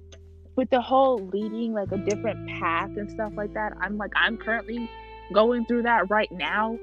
with 0.57 0.69
the 0.69 0.81
whole 0.81 1.25
leading 1.27 1.73
like 1.73 1.93
a 1.93 1.97
different 1.97 2.49
path 2.59 2.89
and 2.97 3.09
stuff 3.09 3.31
like 3.37 3.53
that, 3.53 3.73
I'm 3.79 3.97
like 3.97 4.11
I'm 4.17 4.37
currently 4.37 4.89
going 5.31 5.65
through 5.65 5.83
that 5.83 6.09
right 6.09 6.31
now 6.33 6.77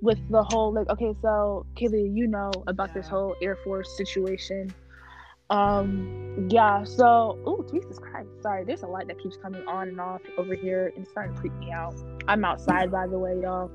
with 0.00 0.18
the 0.30 0.42
whole 0.42 0.72
like 0.72 0.88
okay 0.88 1.14
so 1.22 1.64
Kaylee 1.76 2.12
you 2.12 2.26
know 2.26 2.50
about 2.66 2.88
yeah. 2.88 2.94
this 2.94 3.06
whole 3.06 3.36
Air 3.40 3.54
Force 3.54 3.96
situation 3.96 4.74
um, 5.52 6.48
yeah, 6.48 6.82
so 6.82 7.38
oh 7.44 7.64
Jesus 7.70 7.98
Christ, 7.98 8.30
sorry, 8.40 8.64
there's 8.64 8.82
a 8.82 8.86
light 8.86 9.06
that 9.08 9.18
keeps 9.22 9.36
coming 9.36 9.62
on 9.66 9.88
and 9.88 10.00
off 10.00 10.22
over 10.38 10.54
here 10.54 10.92
and 10.96 11.06
starting 11.06 11.34
to 11.34 11.40
creep 11.40 11.52
me 11.54 11.70
out. 11.70 11.94
I'm 12.26 12.42
outside 12.44 12.90
by 12.90 13.06
the 13.06 13.18
way, 13.18 13.38
y'all. 13.42 13.70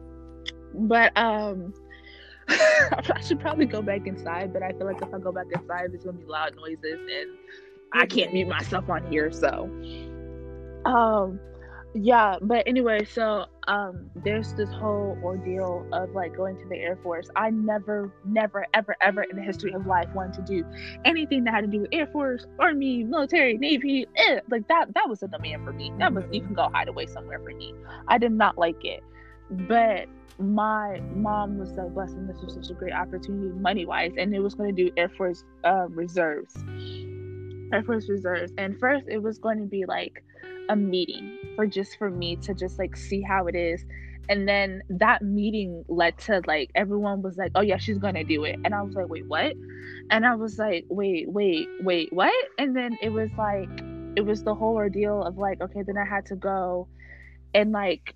But 0.73 1.15
um 1.15 1.73
I 2.49 3.21
should 3.23 3.39
probably 3.39 3.67
go 3.67 3.83
back 3.83 4.07
inside, 4.07 4.53
but 4.53 4.63
I 4.63 4.71
feel 4.71 4.85
like 4.85 5.01
if 5.01 5.13
I 5.13 5.19
go 5.19 5.31
back 5.31 5.45
inside 5.53 5.91
there's 5.91 6.03
gonna 6.03 6.17
be 6.17 6.25
loud 6.25 6.55
noises 6.55 6.99
and 6.99 7.37
I 7.93 8.07
can't 8.07 8.33
mute 8.33 8.47
myself 8.47 8.89
on 8.89 9.05
here, 9.11 9.31
so 9.31 9.69
um 10.85 11.39
yeah 11.99 12.37
but 12.41 12.63
anyway 12.67 13.03
so 13.03 13.45
um 13.67 14.09
there's 14.23 14.53
this 14.53 14.69
whole 14.69 15.17
ordeal 15.23 15.85
of 15.93 16.11
like 16.11 16.35
going 16.35 16.55
to 16.57 16.65
the 16.67 16.75
air 16.75 16.97
force. 17.01 17.29
I 17.35 17.49
never 17.49 18.13
never 18.23 18.65
ever 18.73 18.95
ever 19.01 19.23
in 19.23 19.35
the 19.35 19.41
history 19.41 19.73
of 19.73 19.85
life 19.87 20.07
wanted 20.13 20.45
to 20.45 20.53
do 20.53 20.65
anything 21.05 21.43
that 21.45 21.53
had 21.53 21.61
to 21.61 21.67
do 21.67 21.81
with 21.81 21.89
air 21.91 22.07
force 22.07 22.45
army 22.59 23.03
military 23.03 23.57
navy 23.57 24.05
eh, 24.15 24.39
like 24.49 24.67
that 24.67 24.93
that 24.93 25.09
was 25.09 25.23
a 25.23 25.27
demand 25.27 25.65
for 25.65 25.73
me. 25.73 25.91
That 25.97 26.13
was 26.13 26.23
you 26.31 26.41
can 26.41 26.53
go 26.53 26.69
hide 26.71 26.87
away 26.87 27.07
somewhere 27.07 27.39
for 27.39 27.53
me. 27.53 27.73
I 28.07 28.17
did 28.17 28.31
not 28.31 28.57
like 28.57 28.83
it. 28.85 29.03
But 29.49 30.07
my 30.39 31.01
mom 31.15 31.57
was 31.57 31.71
like 31.71 31.93
blessing 31.93 32.27
this 32.27 32.37
was 32.43 32.53
such 32.53 32.69
a 32.69 32.73
great 32.73 32.93
opportunity 32.93 33.47
money 33.59 33.85
wise 33.85 34.13
and 34.17 34.35
it 34.35 34.39
was 34.39 34.53
going 34.53 34.75
to 34.75 34.83
do 34.83 34.91
air 34.97 35.09
force 35.09 35.43
uh, 35.63 35.87
reserves 35.89 36.55
air 37.73 37.83
force 37.83 38.07
reserves. 38.07 38.53
And 38.57 38.79
first 38.79 39.05
it 39.07 39.17
was 39.21 39.39
going 39.39 39.59
to 39.59 39.65
be 39.65 39.85
like 39.85 40.23
a 40.69 40.75
meeting 40.75 41.37
for 41.55 41.65
just 41.65 41.97
for 41.97 42.09
me 42.09 42.35
to 42.37 42.53
just 42.53 42.79
like 42.79 42.95
see 42.95 43.21
how 43.21 43.47
it 43.47 43.55
is. 43.55 43.85
And 44.29 44.47
then 44.47 44.83
that 44.89 45.21
meeting 45.21 45.85
led 45.87 46.17
to 46.19 46.41
like 46.45 46.69
everyone 46.75 47.21
was 47.21 47.37
like 47.37 47.51
oh 47.55 47.61
yeah 47.61 47.77
she's 47.77 47.97
gonna 47.97 48.23
do 48.23 48.43
it. 48.43 48.59
And 48.63 48.73
i 48.75 48.81
was 48.81 48.95
like 48.95 49.07
wait 49.09 49.25
what? 49.27 49.53
And 50.09 50.25
i 50.25 50.35
was 50.35 50.57
like 50.59 50.85
wait 50.89 51.29
wait 51.29 51.67
wait 51.81 52.11
what? 52.11 52.45
And 52.57 52.75
then 52.75 52.97
it 53.01 53.09
was 53.09 53.29
like 53.37 53.69
it 54.15 54.25
was 54.25 54.43
the 54.43 54.53
whole 54.53 54.75
ordeal 54.75 55.23
of 55.23 55.37
like 55.37 55.61
okay 55.61 55.83
then 55.85 55.97
i 55.97 56.05
had 56.05 56.25
to 56.25 56.35
go 56.35 56.87
and 57.53 57.71
like 57.71 58.15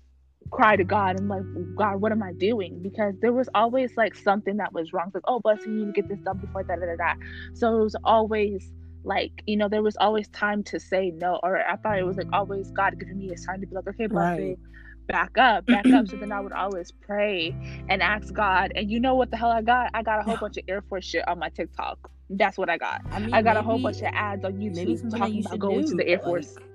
cry 0.50 0.76
to 0.76 0.84
god. 0.84 1.18
And 1.18 1.28
like 1.28 1.42
god 1.76 2.00
what 2.00 2.12
am 2.12 2.22
i 2.22 2.32
doing? 2.32 2.82
Because 2.82 3.14
there 3.20 3.32
was 3.32 3.48
always 3.54 3.96
like 3.96 4.14
something 4.14 4.58
that 4.58 4.72
was 4.72 4.92
wrong. 4.92 5.10
Like 5.14 5.24
oh 5.26 5.40
blessing 5.40 5.78
you 5.78 5.86
need 5.86 5.94
to 5.94 6.02
get 6.02 6.08
this 6.08 6.20
done 6.20 6.38
before 6.38 6.64
that 6.64 6.78
da, 6.78 6.86
da, 6.86 6.96
da. 6.96 7.14
so 7.54 7.78
it 7.78 7.82
was 7.82 7.96
always 8.04 8.70
like 9.04 9.42
you 9.46 9.56
know 9.56 9.68
there 9.68 9.82
was 9.82 9.96
always 9.98 10.28
time 10.28 10.62
to 10.62 10.78
say 10.78 11.10
no 11.10 11.40
or 11.42 11.58
i 11.68 11.76
thought 11.76 11.98
it 11.98 12.06
was 12.06 12.16
like 12.16 12.28
always 12.32 12.70
god 12.70 12.98
giving 12.98 13.18
me 13.18 13.32
a 13.32 13.36
sign 13.36 13.60
to 13.60 13.66
be 13.66 13.74
like 13.74 13.86
okay 13.86 14.06
blessing 14.06 14.48
right. 14.50 14.58
back 15.06 15.36
up 15.38 15.66
back 15.66 15.86
up. 15.86 16.08
So 16.08 16.16
then 16.16 16.32
i 16.32 16.40
would 16.44 16.52
always 16.52 16.90
pray 16.90 17.54
and 17.88 18.02
ask 18.02 18.32
god 18.32 18.72
and 18.76 18.90
you 18.90 19.00
know 19.00 19.14
what 19.14 19.30
the 19.30 19.36
hell 19.36 19.50
i 19.50 19.62
got? 19.62 19.90
I 19.94 20.02
got 20.02 20.20
a 20.20 20.22
whole 20.22 20.36
bunch 20.36 20.56
of 20.56 20.64
air 20.68 20.82
force 20.82 21.04
shit 21.04 21.26
on 21.28 21.38
my 21.38 21.48
tiktok. 21.48 22.10
That's 22.30 22.56
what 22.56 22.70
i 22.70 22.78
got. 22.78 23.02
I, 23.10 23.18
mean, 23.18 23.34
I 23.34 23.42
got 23.42 23.54
maybe, 23.54 23.58
a 23.58 23.62
whole 23.62 23.78
bunch 23.78 23.98
of 23.98 24.10
ads 24.12 24.44
on 24.44 24.54
youtube 24.54 25.10
talking 25.16 25.44
about 25.44 25.58
going 25.58 25.82
do, 25.82 25.88
to 25.88 25.94
the 25.96 26.08
air 26.08 26.18
force 26.18 26.54
like 26.56 26.66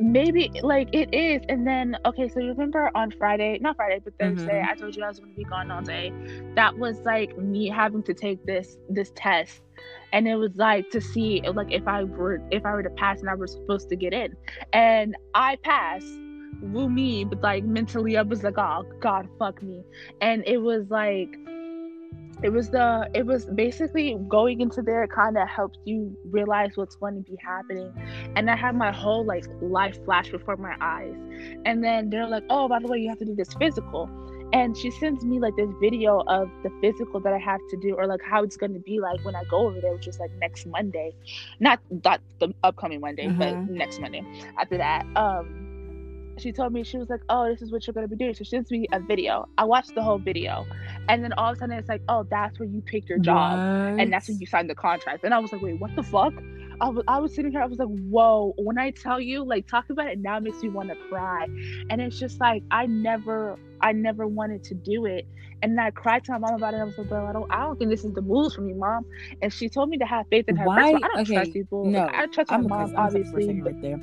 maybe 0.00 0.50
like 0.62 0.88
it 0.92 1.12
is 1.14 1.42
and 1.48 1.66
then 1.66 1.96
okay 2.04 2.28
so 2.28 2.40
you 2.40 2.48
remember 2.48 2.90
on 2.94 3.10
friday 3.12 3.58
not 3.60 3.76
friday 3.76 4.00
but 4.02 4.12
thursday 4.18 4.60
mm-hmm. 4.60 4.70
i 4.70 4.74
told 4.74 4.94
you 4.94 5.04
i 5.04 5.08
was 5.08 5.18
going 5.18 5.30
to 5.30 5.36
be 5.36 5.44
gone 5.44 5.70
all 5.70 5.82
day. 5.82 6.12
That 6.54 6.76
was 6.78 6.98
like 7.00 7.36
me 7.38 7.68
having 7.68 8.02
to 8.04 8.14
take 8.14 8.44
this 8.44 8.76
this 8.88 9.12
test 9.14 9.62
and 10.14 10.28
it 10.28 10.36
was 10.36 10.54
like 10.54 10.88
to 10.90 11.00
see 11.00 11.42
like 11.54 11.70
if 11.72 11.86
i 11.88 12.04
were 12.04 12.40
if 12.50 12.64
i 12.64 12.72
were 12.72 12.84
to 12.84 12.90
pass 12.90 13.20
and 13.20 13.28
i 13.28 13.34
was 13.34 13.52
supposed 13.52 13.88
to 13.90 13.96
get 13.96 14.14
in. 14.14 14.34
And 14.72 15.16
i 15.34 15.56
passed. 15.56 16.06
Woo 16.62 16.88
me 16.88 17.24
but 17.24 17.42
like 17.42 17.64
mentally 17.64 18.16
i 18.16 18.22
was 18.22 18.42
like 18.42 18.56
oh 18.56 18.84
god 19.00 19.28
fuck 19.38 19.62
me. 19.62 19.82
And 20.20 20.42
it 20.46 20.58
was 20.58 20.88
like 20.88 21.36
it 22.42 22.50
was 22.50 22.70
the 22.70 23.10
it 23.12 23.26
was 23.26 23.44
basically 23.46 24.16
going 24.28 24.60
into 24.60 24.82
there 24.82 25.06
kind 25.08 25.36
of 25.36 25.48
helps 25.48 25.78
you 25.84 26.16
realize 26.30 26.72
what's 26.76 26.94
going 26.96 27.16
to 27.16 27.30
be 27.30 27.36
happening. 27.44 27.92
And 28.36 28.48
i 28.48 28.56
had 28.56 28.76
my 28.76 28.92
whole 28.92 29.24
like 29.26 29.46
life 29.60 29.98
flash 30.04 30.30
before 30.30 30.56
my 30.56 30.76
eyes. 30.80 31.16
And 31.64 31.82
then 31.82 32.08
they're 32.08 32.28
like 32.28 32.44
oh 32.50 32.68
by 32.68 32.78
the 32.78 32.86
way 32.86 32.98
you 32.98 33.08
have 33.08 33.18
to 33.18 33.24
do 33.24 33.34
this 33.34 33.52
physical 33.54 34.08
and 34.52 34.76
she 34.76 34.90
sends 34.90 35.24
me 35.24 35.38
like 35.40 35.56
this 35.56 35.70
video 35.80 36.22
of 36.26 36.50
the 36.62 36.70
physical 36.80 37.20
that 37.20 37.32
i 37.32 37.38
have 37.38 37.60
to 37.70 37.76
do 37.76 37.94
or 37.94 38.06
like 38.06 38.22
how 38.22 38.42
it's 38.42 38.56
going 38.56 38.72
to 38.72 38.78
be 38.80 39.00
like 39.00 39.22
when 39.24 39.34
i 39.34 39.42
go 39.50 39.66
over 39.66 39.80
there 39.80 39.92
which 39.92 40.06
is 40.06 40.18
like 40.18 40.30
next 40.38 40.66
monday 40.66 41.12
not 41.60 41.80
that 41.90 42.20
the 42.40 42.52
upcoming 42.62 43.00
monday 43.00 43.26
mm-hmm. 43.26 43.38
but 43.38 43.54
next 43.70 44.00
monday 44.00 44.24
after 44.58 44.76
that 44.76 45.04
um 45.16 45.64
she 46.38 46.52
told 46.52 46.72
me 46.72 46.82
she 46.82 46.98
was 46.98 47.08
like, 47.08 47.20
"Oh, 47.28 47.48
this 47.48 47.62
is 47.62 47.70
what 47.70 47.86
you're 47.86 47.94
gonna 47.94 48.08
be 48.08 48.16
doing." 48.16 48.34
So 48.34 48.44
she 48.44 48.50
sends 48.50 48.70
me 48.70 48.86
a 48.92 49.00
video. 49.00 49.48
I 49.58 49.64
watched 49.64 49.94
the 49.94 50.02
whole 50.02 50.18
video, 50.18 50.66
and 51.08 51.22
then 51.22 51.32
all 51.34 51.50
of 51.50 51.56
a 51.56 51.60
sudden 51.60 51.78
it's 51.78 51.88
like, 51.88 52.02
"Oh, 52.08 52.26
that's 52.28 52.58
where 52.58 52.68
you 52.68 52.80
pick 52.80 53.08
your 53.08 53.18
job, 53.18 53.52
what? 53.52 54.00
and 54.00 54.12
that's 54.12 54.28
when 54.28 54.38
you 54.38 54.46
sign 54.46 54.66
the 54.66 54.74
contract." 54.74 55.24
And 55.24 55.32
I 55.32 55.38
was 55.38 55.52
like, 55.52 55.62
"Wait, 55.62 55.80
what 55.80 55.94
the 55.94 56.02
fuck?" 56.02 56.34
I 56.84 56.88
was 56.88 57.04
I 57.08 57.18
was 57.18 57.34
sitting 57.34 57.50
here. 57.50 57.62
I 57.62 57.66
was 57.66 57.78
like, 57.78 57.88
"Whoa!" 57.88 58.52
When 58.58 58.78
I 58.78 58.90
tell 58.90 59.18
you, 59.18 59.42
like, 59.42 59.66
talk 59.66 59.88
about 59.88 60.08
it 60.08 60.18
now 60.18 60.38
makes 60.38 60.62
me 60.62 60.68
want 60.68 60.90
to 60.90 60.96
cry, 61.08 61.46
and 61.88 62.00
it's 62.00 62.18
just 62.18 62.40
like 62.40 62.62
I 62.70 62.84
never, 62.84 63.58
I 63.80 63.92
never 63.92 64.26
wanted 64.26 64.62
to 64.64 64.74
do 64.74 65.06
it, 65.06 65.26
and 65.62 65.80
I 65.80 65.90
cried 65.92 66.24
to 66.24 66.32
my 66.32 66.38
mom 66.38 66.54
about 66.56 66.74
it. 66.74 66.78
I 66.78 66.84
was 66.84 66.98
like, 66.98 67.08
"Bro, 67.08 67.26
I 67.26 67.32
don't, 67.32 67.50
I 67.50 67.60
don't 67.60 67.78
think 67.78 67.90
this 67.90 68.04
is 68.04 68.12
the 68.12 68.20
rules 68.20 68.54
for 68.54 68.60
me, 68.60 68.74
mom." 68.74 69.06
And 69.40 69.50
she 69.50 69.70
told 69.70 69.88
me 69.88 69.96
to 69.96 70.04
have 70.04 70.26
faith 70.28 70.44
in 70.46 70.56
her. 70.56 70.66
Why? 70.66 70.92
All, 70.92 70.96
I 70.96 70.98
don't 70.98 71.20
okay. 71.20 71.34
trust 71.36 71.52
people. 71.54 71.86
No, 71.86 72.10
I 72.12 72.26
trust 72.26 72.50
my 72.50 72.56
I'm 72.58 72.66
mom, 72.66 72.94
obviously. 72.96 73.62
Right 73.62 73.80
there. 73.80 74.00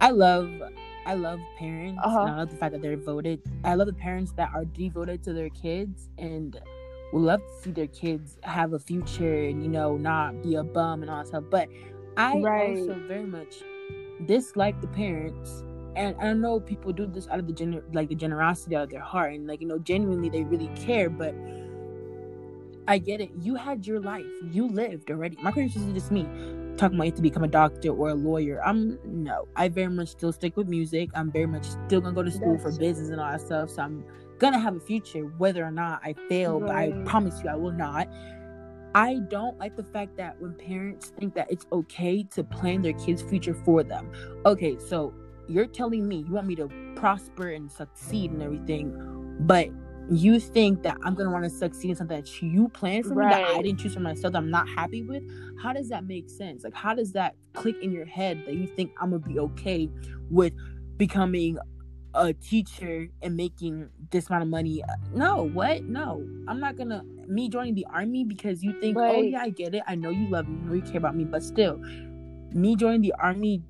I 0.00 0.10
love 0.10 0.50
I 1.04 1.14
love 1.14 1.40
parents. 1.58 2.00
Uh-huh. 2.02 2.20
I 2.20 2.36
love 2.36 2.50
the 2.50 2.56
fact 2.56 2.72
that 2.72 2.80
they're 2.80 2.96
devoted. 2.96 3.42
I 3.64 3.74
love 3.74 3.86
the 3.86 3.92
parents 3.92 4.32
that 4.32 4.50
are 4.54 4.64
devoted 4.64 5.22
to 5.24 5.34
their 5.34 5.50
kids 5.50 6.08
and 6.16 6.58
would 7.12 7.22
love 7.22 7.40
to 7.40 7.62
see 7.62 7.70
their 7.70 7.86
kids 7.86 8.38
have 8.42 8.72
a 8.72 8.78
future 8.78 9.44
and 9.44 9.62
you 9.62 9.68
know 9.68 9.96
not 9.96 10.42
be 10.42 10.54
a 10.56 10.64
bum 10.64 11.02
and 11.02 11.10
all 11.10 11.18
that 11.18 11.28
stuff. 11.28 11.44
But 11.50 11.68
I 12.18 12.38
Right. 12.40 12.78
also 12.78 12.94
very 13.06 13.24
much 13.26 13.62
dislike 14.26 14.80
the 14.80 14.88
parents. 14.88 15.64
And 15.96 16.14
I 16.20 16.32
know 16.32 16.60
people 16.60 16.92
do 16.92 17.06
this 17.06 17.26
out 17.28 17.38
of 17.40 17.46
the 17.46 17.52
gener- 17.52 17.82
like 17.94 18.08
the 18.08 18.14
generosity 18.14 18.76
out 18.76 18.84
of 18.84 18.90
their 18.90 19.00
heart 19.00 19.32
and 19.34 19.46
like 19.46 19.60
you 19.60 19.66
know 19.66 19.78
genuinely 19.78 20.28
they 20.28 20.44
really 20.44 20.68
care, 20.76 21.08
but 21.10 21.34
I 22.86 22.98
get 22.98 23.20
it. 23.20 23.30
You 23.42 23.54
had 23.54 23.86
your 23.86 24.00
life. 24.00 24.24
You 24.50 24.66
lived 24.68 25.10
already. 25.10 25.36
My 25.42 25.50
parents 25.52 25.74
used 25.74 25.88
to 25.88 25.92
just 25.94 26.10
me 26.10 26.26
talking 26.78 26.96
about 26.96 27.06
you 27.06 27.12
to 27.12 27.22
become 27.22 27.44
a 27.44 27.48
doctor 27.48 27.90
or 27.90 28.10
a 28.10 28.14
lawyer. 28.14 28.62
I'm 28.64 28.98
no. 29.04 29.46
I 29.56 29.68
very 29.68 29.90
much 29.92 30.08
still 30.08 30.32
stick 30.32 30.56
with 30.56 30.68
music. 30.68 31.10
I'm 31.14 31.30
very 31.30 31.46
much 31.46 31.66
still 31.86 32.00
gonna 32.00 32.14
go 32.14 32.22
to 32.22 32.30
school 32.30 32.56
for 32.56 32.70
That's- 32.70 32.78
business 32.78 33.10
and 33.10 33.20
all 33.20 33.30
that 33.30 33.40
stuff. 33.42 33.70
So 33.70 33.82
I'm 33.82 34.04
gonna 34.38 34.58
have 34.58 34.76
a 34.76 34.80
future 34.80 35.22
whether 35.38 35.64
or 35.64 35.70
not 35.70 36.00
I 36.04 36.14
fail. 36.28 36.60
But 36.60 36.70
I 36.70 36.92
promise 37.04 37.42
you 37.42 37.50
I 37.50 37.56
will 37.56 37.72
not. 37.72 38.08
I 38.94 39.16
don't 39.28 39.58
like 39.58 39.76
the 39.76 39.84
fact 39.84 40.16
that 40.16 40.40
when 40.40 40.54
parents 40.54 41.12
think 41.18 41.34
that 41.34 41.50
it's 41.50 41.66
okay 41.72 42.22
to 42.24 42.44
plan 42.44 42.82
their 42.82 42.94
kids' 42.94 43.22
future 43.22 43.54
for 43.54 43.82
them. 43.82 44.10
Okay, 44.46 44.78
so 44.78 45.14
you're 45.48 45.66
telling 45.66 46.06
me 46.06 46.24
you 46.28 46.34
want 46.34 46.46
me 46.46 46.56
to 46.56 46.68
prosper 46.96 47.50
and 47.50 47.70
succeed 47.70 48.30
and 48.32 48.42
everything, 48.42 49.36
but 49.40 49.68
you 50.10 50.40
think 50.40 50.82
that 50.82 50.96
I'm 51.04 51.14
gonna 51.14 51.30
want 51.30 51.44
to 51.44 51.50
succeed 51.50 51.90
in 51.90 51.96
something 51.96 52.16
that 52.16 52.42
you 52.42 52.68
planned 52.68 53.04
for 53.04 53.14
me 53.14 53.26
that 53.26 53.44
I 53.44 53.62
didn't 53.62 53.80
choose 53.80 53.94
for 53.94 54.00
myself 54.00 54.32
that 54.32 54.38
I'm 54.38 54.50
not 54.50 54.68
happy 54.68 55.02
with. 55.02 55.22
How 55.62 55.72
does 55.72 55.88
that 55.90 56.04
make 56.04 56.30
sense? 56.30 56.64
Like, 56.64 56.74
how 56.74 56.94
does 56.94 57.12
that 57.12 57.34
click 57.52 57.76
in 57.82 57.92
your 57.92 58.06
head 58.06 58.42
that 58.46 58.54
you 58.54 58.66
think 58.66 58.92
I'm 59.00 59.10
gonna 59.10 59.20
be 59.20 59.38
okay 59.38 59.90
with 60.30 60.54
becoming 60.96 61.58
a 62.14 62.32
teacher 62.32 63.08
and 63.22 63.36
making 63.36 63.90
this 64.10 64.28
amount 64.28 64.44
of 64.44 64.48
money? 64.48 64.82
Uh, 64.82 64.86
no, 65.12 65.42
what? 65.42 65.84
No, 65.84 66.26
I'm 66.46 66.58
not 66.58 66.76
gonna. 66.76 67.02
Me 67.28 67.48
joining 67.48 67.74
the 67.74 67.86
army 67.92 68.24
because 68.24 68.64
you 68.64 68.80
think, 68.80 68.96
oh 68.98 69.20
yeah, 69.20 69.42
I 69.42 69.50
get 69.50 69.74
it. 69.74 69.82
I 69.86 69.94
know 69.94 70.10
you 70.10 70.28
love 70.28 70.48
me, 70.48 70.58
I 70.62 70.64
know 70.66 70.74
you 70.74 70.82
care 70.82 70.96
about 70.96 71.14
me, 71.14 71.24
but 71.24 71.42
still, 71.42 71.76
me 72.52 72.74
joining 72.74 73.02
the 73.02 73.14
army 73.18 73.62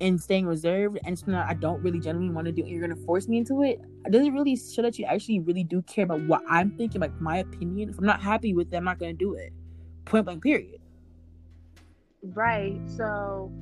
and 0.00 0.20
staying 0.20 0.46
reserved 0.46 0.98
and 1.04 1.18
something 1.18 1.34
that 1.34 1.48
I 1.48 1.54
don't 1.54 1.82
really 1.82 2.00
genuinely 2.00 2.34
want 2.34 2.46
to 2.46 2.52
do, 2.52 2.62
and 2.62 2.70
you're 2.70 2.80
gonna 2.80 3.00
force 3.04 3.28
me 3.28 3.38
into 3.38 3.62
it. 3.62 3.80
Does 4.10 4.26
it 4.26 4.32
really 4.32 4.56
show 4.56 4.82
that 4.82 4.98
you 4.98 5.04
actually 5.04 5.40
really 5.40 5.64
do 5.64 5.82
care 5.82 6.04
about 6.04 6.20
what 6.22 6.42
I'm 6.48 6.70
thinking, 6.76 7.00
like 7.00 7.20
my 7.20 7.38
opinion? 7.38 7.90
If 7.90 7.98
I'm 7.98 8.06
not 8.06 8.20
happy 8.20 8.54
with 8.54 8.72
it, 8.72 8.76
I'm 8.76 8.84
not 8.84 8.98
gonna 8.98 9.12
do 9.12 9.34
it. 9.34 9.52
Point 10.04 10.24
blank. 10.24 10.42
Period. 10.42 10.80
Right. 12.22 12.80
So 12.86 13.52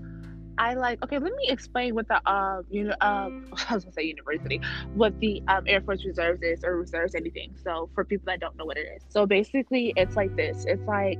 I 0.58 0.74
like 0.74 0.98
okay, 1.04 1.18
let 1.18 1.32
me 1.32 1.46
explain 1.48 1.94
what 1.94 2.06
the 2.08 2.20
um 2.30 2.64
you 2.68 2.84
know 2.84 2.94
um 3.00 3.32
I 3.68 3.74
was 3.74 3.84
gonna 3.84 3.92
say 3.92 4.04
university, 4.04 4.60
what 4.92 5.14
the 5.20 5.42
um 5.48 5.62
Air 5.66 5.80
Force 5.82 6.04
Reserves 6.04 6.42
is 6.42 6.60
or 6.64 6.76
reserves 6.78 7.14
anything. 7.14 7.54
So 7.62 7.90
for 7.94 8.04
people 8.04 8.24
that 8.26 8.40
don't 8.40 8.56
know 8.56 8.64
what 8.64 8.76
it 8.78 8.86
is. 8.96 9.04
So 9.08 9.26
basically 9.26 9.92
it's 9.96 10.16
like 10.16 10.32
this. 10.36 10.64
It's 10.66 10.86
like 10.86 11.18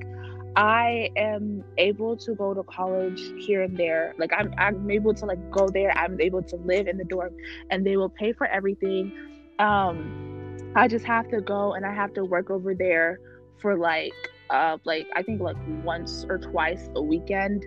I 0.56 1.10
am 1.16 1.64
able 1.78 2.16
to 2.18 2.34
go 2.34 2.54
to 2.54 2.62
college 2.64 3.32
here 3.36 3.62
and 3.62 3.76
there. 3.76 4.14
Like 4.18 4.30
I'm 4.36 4.50
I'm 4.58 4.88
able 4.90 5.14
to 5.14 5.26
like 5.26 5.38
go 5.50 5.70
there. 5.72 5.92
I'm 5.96 6.20
able 6.20 6.42
to 6.44 6.56
live 6.56 6.86
in 6.86 6.96
the 6.96 7.04
dorm 7.04 7.30
and 7.70 7.86
they 7.86 7.96
will 7.96 8.12
pay 8.18 8.32
for 8.32 8.46
everything. 8.46 9.12
Um 9.58 10.12
I 10.76 10.88
just 10.88 11.06
have 11.06 11.28
to 11.28 11.40
go 11.40 11.74
and 11.74 11.84
I 11.86 11.92
have 11.94 12.12
to 12.14 12.24
work 12.24 12.50
over 12.50 12.74
there 12.74 13.18
for 13.60 13.76
like 13.76 14.16
uh 14.50 14.78
like 14.84 15.06
I 15.16 15.22
think 15.22 15.40
like 15.40 15.56
once 15.66 16.24
or 16.28 16.38
twice 16.38 16.88
a 16.96 17.02
weekend 17.02 17.64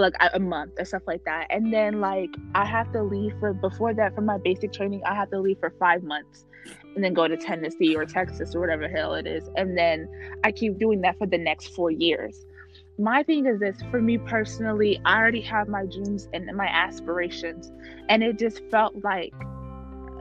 like 0.00 0.14
a 0.34 0.38
month 0.40 0.72
or 0.78 0.84
stuff 0.84 1.02
like 1.06 1.22
that 1.24 1.46
and 1.50 1.72
then 1.72 2.00
like 2.00 2.30
i 2.54 2.64
have 2.64 2.90
to 2.92 3.02
leave 3.02 3.32
for 3.40 3.52
before 3.54 3.94
that 3.94 4.14
for 4.14 4.20
my 4.22 4.38
basic 4.44 4.72
training 4.72 5.00
i 5.06 5.14
have 5.14 5.30
to 5.30 5.40
leave 5.40 5.58
for 5.60 5.70
five 5.78 6.02
months 6.02 6.46
and 6.94 7.04
then 7.04 7.14
go 7.14 7.26
to 7.28 7.36
tennessee 7.36 7.94
or 7.96 8.04
texas 8.04 8.54
or 8.54 8.60
whatever 8.60 8.88
hell 8.88 9.14
it 9.14 9.26
is 9.26 9.48
and 9.56 9.76
then 9.76 10.06
i 10.44 10.50
keep 10.52 10.78
doing 10.78 11.00
that 11.00 11.16
for 11.18 11.26
the 11.26 11.38
next 11.38 11.68
four 11.74 11.90
years 11.90 12.44
my 12.98 13.22
thing 13.22 13.46
is 13.46 13.58
this 13.60 13.76
for 13.90 14.00
me 14.00 14.18
personally 14.18 14.98
i 15.04 15.16
already 15.18 15.40
have 15.40 15.68
my 15.68 15.84
dreams 15.86 16.28
and 16.32 16.46
my 16.56 16.66
aspirations 16.66 17.70
and 18.08 18.22
it 18.22 18.38
just 18.38 18.60
felt 18.70 18.94
like 19.04 19.32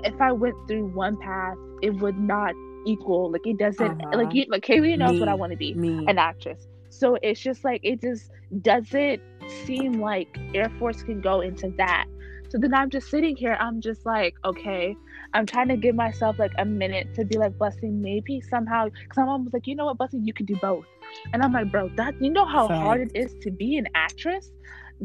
if 0.04 0.20
i 0.22 0.32
went 0.32 0.56
through 0.68 0.86
one 0.88 1.18
path 1.18 1.56
it 1.82 1.92
would 1.92 2.18
not 2.18 2.54
equal 2.86 3.32
like 3.32 3.46
it 3.46 3.58
doesn't 3.58 3.98
Uh-huh. 4.04 4.18
like 4.18 4.34
you 4.34 4.46
like 4.50 4.64
kaylee 4.64 4.98
knows 4.98 5.20
what 5.20 5.28
i 5.30 5.34
want 5.34 5.52
to 5.52 5.58
be 5.58 5.74
Me. 5.76 6.06
an 6.08 6.18
actress. 6.18 6.68
So 6.90 7.18
it's 7.22 7.40
just 7.42 7.64
like 7.64 7.82
it 7.84 8.02
just 8.02 8.32
doesn't 8.62 9.22
seem 9.66 9.94
like 9.94 10.38
Air 10.54 10.72
Force 10.80 11.04
can 11.04 11.22
go 11.22 11.42
into 11.42 11.74
that. 11.78 12.06
So 12.50 12.58
then 12.58 12.74
I'm 12.74 12.90
just 12.90 13.10
sitting 13.10 13.36
here, 13.36 13.58
I'm 13.60 13.82
just 13.82 14.06
like, 14.06 14.36
okay, 14.46 14.96
I'm 15.34 15.46
trying 15.46 15.68
to 15.68 15.78
give 15.78 15.96
myself 15.96 16.40
like 16.40 16.54
a 16.58 16.66
minute 16.66 17.14
to 17.16 17.26
be 17.26 17.38
like, 17.38 17.58
blessing, 17.58 18.02
maybe 18.02 18.40
somehow, 18.40 18.86
because 18.86 19.18
my 19.18 19.26
mom 19.26 19.44
was 19.44 19.54
like, 19.54 19.68
you 19.68 19.76
know 19.76 19.86
what, 19.86 19.98
blessing, 19.98 20.24
you 20.24 20.34
can 20.34 20.46
do 20.46 20.56
both. 20.62 20.86
And 21.34 21.44
I'm 21.44 21.52
like, 21.52 21.72
bro, 21.72 21.90
that 21.98 22.22
you 22.22 22.30
know 22.30 22.46
how 22.46 22.68
hard 22.68 23.02
it 23.02 23.12
is 23.14 23.36
to 23.42 23.52
be 23.52 23.78
an 23.78 23.88
actress, 23.96 24.52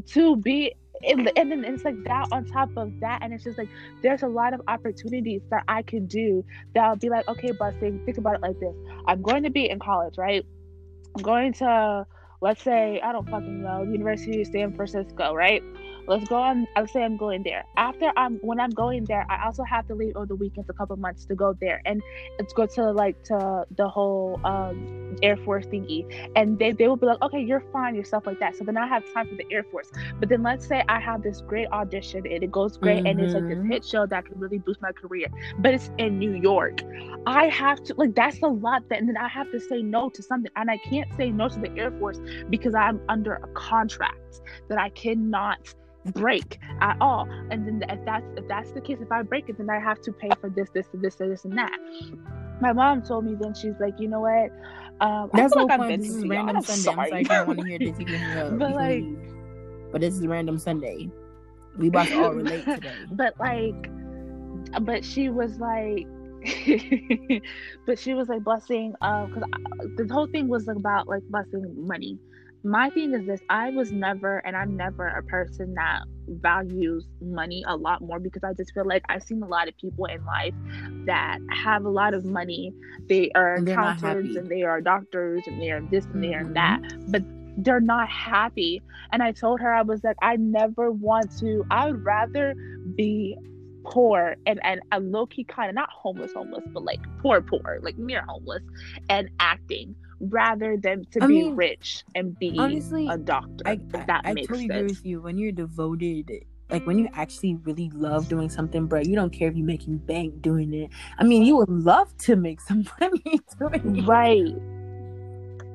to 0.06 0.36
be, 0.36 0.72
and, 1.02 1.32
and 1.36 1.50
then 1.50 1.64
it's 1.64 1.84
like 1.84 2.02
that 2.04 2.28
on 2.30 2.44
top 2.44 2.70
of 2.76 2.92
that, 3.00 3.20
and 3.22 3.32
it's 3.32 3.42
just 3.42 3.58
like 3.58 3.68
there's 4.02 4.22
a 4.22 4.28
lot 4.28 4.54
of 4.54 4.60
opportunities 4.68 5.42
that 5.50 5.64
I 5.66 5.82
can 5.82 6.06
do 6.06 6.44
that 6.74 6.84
I'll 6.84 6.96
be 6.96 7.08
like, 7.08 7.26
okay, 7.28 7.50
blessing, 7.50 8.00
think 8.04 8.18
about 8.18 8.36
it 8.36 8.42
like 8.42 8.58
this: 8.60 8.74
I'm 9.06 9.20
going 9.20 9.42
to 9.42 9.50
be 9.50 9.68
in 9.68 9.80
college, 9.80 10.16
right? 10.16 10.44
I'm 11.16 11.22
going 11.22 11.52
to, 11.54 12.06
let's 12.42 12.62
say, 12.62 13.00
I 13.00 13.12
don't 13.12 13.28
fucking 13.30 13.62
know, 13.62 13.86
the 13.86 13.92
University 13.92 14.42
of 14.42 14.48
San 14.48 14.74
Francisco, 14.74 15.32
right? 15.32 15.62
Let's 16.06 16.24
go 16.24 16.36
on. 16.36 16.66
Let's 16.76 16.92
say 16.92 17.02
I'm 17.02 17.16
going 17.16 17.42
there. 17.44 17.64
After 17.76 18.12
I'm, 18.16 18.38
when 18.42 18.60
I'm 18.60 18.72
going 18.72 19.06
there, 19.06 19.24
I 19.30 19.44
also 19.46 19.62
have 19.64 19.86
to 19.86 19.94
leave 19.94 20.14
over 20.16 20.26
the 20.26 20.36
weekends 20.36 20.68
a 20.68 20.74
couple 20.74 20.96
months 20.96 21.26
to 21.26 21.34
go 21.34 21.54
there, 21.60 21.80
and 21.84 22.02
let's 22.38 22.52
go 22.52 22.66
to 22.74 22.92
like 22.92 23.16
to 23.26 23.64
the 23.76 23.88
whole 23.88 24.40
um, 24.44 24.88
Air 25.22 25.36
Force 25.36 25.66
thingy, 25.72 26.04
and 26.34 26.58
they 26.58 26.72
they 26.72 26.88
will 26.88 26.96
be 26.96 27.06
like, 27.06 27.18
okay, 27.22 27.40
you're 27.40 27.64
fine, 27.72 27.94
your 27.94 28.04
stuff 28.04 28.24
like 28.26 28.38
that. 28.40 28.56
So 28.56 28.64
then 28.64 28.76
I 28.76 28.86
have 28.86 29.04
time 29.14 29.26
for 29.26 29.34
the 29.36 29.46
Air 29.50 29.64
Force. 29.70 29.90
But 30.20 30.28
then 30.28 30.42
let's 30.42 30.66
say 30.66 30.82
I 30.88 31.00
have 31.00 31.22
this 31.22 31.42
great 31.46 31.68
audition 31.72 32.22
and 32.30 32.42
it 32.42 32.50
goes 32.50 32.76
great, 32.76 33.02
and 33.04 33.20
it's 33.20 33.34
like 33.34 33.46
this 33.46 33.58
Mhm. 33.58 33.68
hit 33.68 33.84
show 33.84 34.06
that 34.06 34.24
can 34.26 34.38
really 34.38 34.58
boost 34.58 34.80
my 34.82 34.92
career, 34.92 35.28
but 35.58 35.74
it's 35.74 35.90
in 35.98 36.18
New 36.18 36.32
York. 36.32 36.82
I 37.26 37.46
have 37.46 37.82
to 37.84 37.94
like 37.96 38.14
that's 38.14 38.38
a 38.42 38.48
lot 38.48 38.82
that 38.90 38.98
and 39.00 39.08
then 39.08 39.16
I 39.16 39.28
have 39.28 39.50
to 39.50 39.60
say 39.60 39.82
no 39.82 40.10
to 40.14 40.22
something 40.22 40.50
and 40.56 40.70
I 40.70 40.78
can't 40.78 41.08
say 41.16 41.30
no 41.32 41.48
to 41.48 41.60
the 41.60 41.70
Air 41.76 41.92
Force 41.98 42.20
because 42.50 42.74
I'm 42.74 43.00
under 43.08 43.34
a 43.34 43.48
contract 43.54 44.40
that 44.68 44.78
I 44.78 44.90
cannot 44.90 45.58
break 46.06 46.58
at 46.80 46.96
all. 47.00 47.28
And 47.50 47.66
then 47.66 47.84
if 47.88 48.04
that's 48.04 48.26
if 48.36 48.46
that's 48.48 48.72
the 48.72 48.80
case, 48.80 48.98
if 49.00 49.10
I 49.12 49.22
break 49.22 49.48
it, 49.48 49.58
then 49.58 49.70
I 49.70 49.78
have 49.78 50.00
to 50.02 50.12
pay 50.12 50.30
for 50.40 50.50
this, 50.50 50.68
this, 50.70 50.86
and 50.92 51.02
this, 51.02 51.20
and 51.20 51.30
this, 51.32 51.44
and 51.44 51.56
that. 51.58 51.78
My 52.60 52.72
mom 52.72 53.02
told 53.02 53.24
me 53.24 53.34
then 53.40 53.54
she's 53.54 53.74
like, 53.80 53.94
you 53.98 54.08
know 54.08 54.20
what? 54.20 54.50
Um, 55.00 55.30
That's 55.32 55.52
whole 55.54 55.66
like 55.66 55.78
point. 55.80 56.00
This 56.02 56.10
is 56.14 56.22
to 56.22 56.28
y'all, 56.28 56.36
random 56.46 56.56
I'm 56.56 56.62
sorry. 56.62 56.98
I'm 57.00 57.08
sorry 57.08 57.22
you 57.22 57.28
don't 57.28 57.46
want 57.48 57.58
to 57.60 57.66
hear 57.68 57.78
this. 57.78 57.98
You 57.98 58.04
can 58.06 58.14
hang 58.14 58.38
up. 58.38 58.58
But, 58.58 58.74
like- 58.74 59.92
but 59.92 60.00
this 60.00 60.14
is 60.14 60.26
random 60.26 60.58
Sunday. 60.58 61.10
We 61.76 61.88
about 61.88 62.08
to 62.08 62.22
all 62.22 62.30
relate 62.32 62.64
today. 62.66 62.92
but 63.12 63.34
like 63.40 63.90
but 64.82 65.04
she 65.04 65.28
was 65.28 65.58
like 65.58 66.06
but 67.86 67.98
she 67.98 68.14
was 68.14 68.28
like 68.28 68.42
blessing 68.42 68.94
um 69.00 69.28
because 69.32 69.48
the 69.96 70.12
whole 70.12 70.26
thing 70.26 70.48
was 70.48 70.66
about 70.68 71.08
like 71.08 71.22
blessing 71.30 71.74
money 71.86 72.18
my 72.64 72.90
thing 72.90 73.14
is 73.14 73.24
this 73.26 73.40
i 73.48 73.70
was 73.70 73.92
never 73.92 74.38
and 74.46 74.56
i'm 74.56 74.76
never 74.76 75.06
a 75.08 75.22
person 75.24 75.74
that 75.74 76.00
values 76.28 77.06
money 77.20 77.64
a 77.66 77.76
lot 77.76 78.00
more 78.00 78.20
because 78.20 78.42
i 78.44 78.52
just 78.54 78.72
feel 78.72 78.86
like 78.86 79.02
i've 79.08 79.22
seen 79.22 79.42
a 79.42 79.48
lot 79.48 79.68
of 79.68 79.74
people 79.80 80.04
in 80.06 80.24
life 80.24 80.54
that 81.06 81.38
have 81.50 81.84
a 81.84 81.90
lot 81.90 82.14
of 82.14 82.24
money. 82.24 82.72
They 83.08 83.30
are 83.34 83.56
And 83.56 83.68
accountants 83.68 84.36
and 84.36 84.48
they 84.50 84.62
are 84.62 84.80
doctors 84.80 85.46
and 85.46 85.60
they 85.60 85.70
are 85.70 85.80
this 85.90 86.06
and 86.12 86.22
they 86.22 86.34
are 86.34 86.44
Mhm. 86.44 86.54
that 86.54 86.80
but 87.08 87.22
they're 87.56 87.80
not 87.80 88.08
happy. 88.08 88.82
And 89.12 89.22
i 89.22 89.32
told 89.32 89.60
her 89.60 89.72
i 89.74 89.82
was 89.82 90.02
like 90.04 90.16
i 90.22 90.36
never 90.36 90.90
want 90.90 91.32
to 91.40 91.64
i 91.70 91.86
would 91.86 92.04
rather 92.04 92.54
be 92.96 93.36
poor 93.86 94.36
and 94.46 94.60
and 94.64 94.80
a 94.92 95.00
low-key 95.00 95.44
kind 95.44 95.68
of 95.68 95.74
not 95.74 95.88
homeless 95.92 96.32
homeless 96.34 96.64
but 96.72 96.84
like 96.84 97.00
poor 97.20 97.42
poor 97.42 97.78
like 97.82 97.96
near 97.98 98.22
homeless 98.28 98.62
and 99.08 99.28
acting 99.40 99.96
rather 100.22 100.76
than 100.76 101.04
to 101.12 101.22
I 101.22 101.26
be 101.26 101.34
mean, 101.44 101.56
rich 101.56 102.04
and 102.14 102.38
be 102.38 102.54
Honestly, 102.58 103.08
a 103.08 103.18
doctor 103.18 103.62
I, 103.66 103.72
if 103.72 103.94
I, 103.94 104.04
that 104.06 104.22
I 104.24 104.32
makes 104.34 104.48
totally 104.48 104.66
agree 104.66 104.82
with 104.84 105.04
you. 105.04 105.20
When 105.20 105.38
you're 105.38 105.52
devoted, 105.52 106.30
like 106.70 106.86
when 106.86 106.98
you 106.98 107.08
actually 107.14 107.56
really 107.56 107.90
love 107.90 108.28
doing 108.28 108.48
something, 108.48 108.86
bro, 108.86 109.00
you 109.00 109.14
don't 109.14 109.30
care 109.32 109.48
if 109.48 109.56
you're 109.56 109.66
making 109.66 109.98
bank 109.98 110.40
doing 110.42 110.72
it. 110.72 110.90
I 111.18 111.24
mean, 111.24 111.42
you 111.42 111.56
would 111.56 111.68
love 111.68 112.16
to 112.18 112.36
make 112.36 112.60
some 112.68 112.86
money 113.00 113.40
doing 113.58 113.96
it. 113.96 114.06
right 114.06 114.54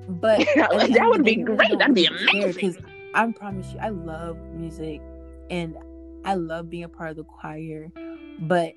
But 0.08 0.40
Like, 0.72 0.92
at 0.92 0.92
the 0.92 0.96
end 0.96 0.96
that 0.96 1.08
would 1.10 1.24
be 1.24 1.36
day, 1.36 1.40
you 1.42 1.46
really 1.46 1.58
great. 1.58 1.78
That'd 1.80 1.96
be 1.96 2.06
amazing. 2.06 2.28
care, 2.32 2.50
amazing. 2.50 2.74
'cause 2.74 2.78
I 3.14 3.32
promise 3.32 3.74
you, 3.74 3.80
I 3.80 3.90
love 3.90 4.38
music 4.54 5.02
and 5.50 5.78
I 6.26 6.36
love 6.36 6.70
being 6.70 6.84
a 6.84 6.90
part 6.90 7.12
of 7.12 7.18
the 7.18 7.24
choir. 7.24 7.92
But 8.40 8.74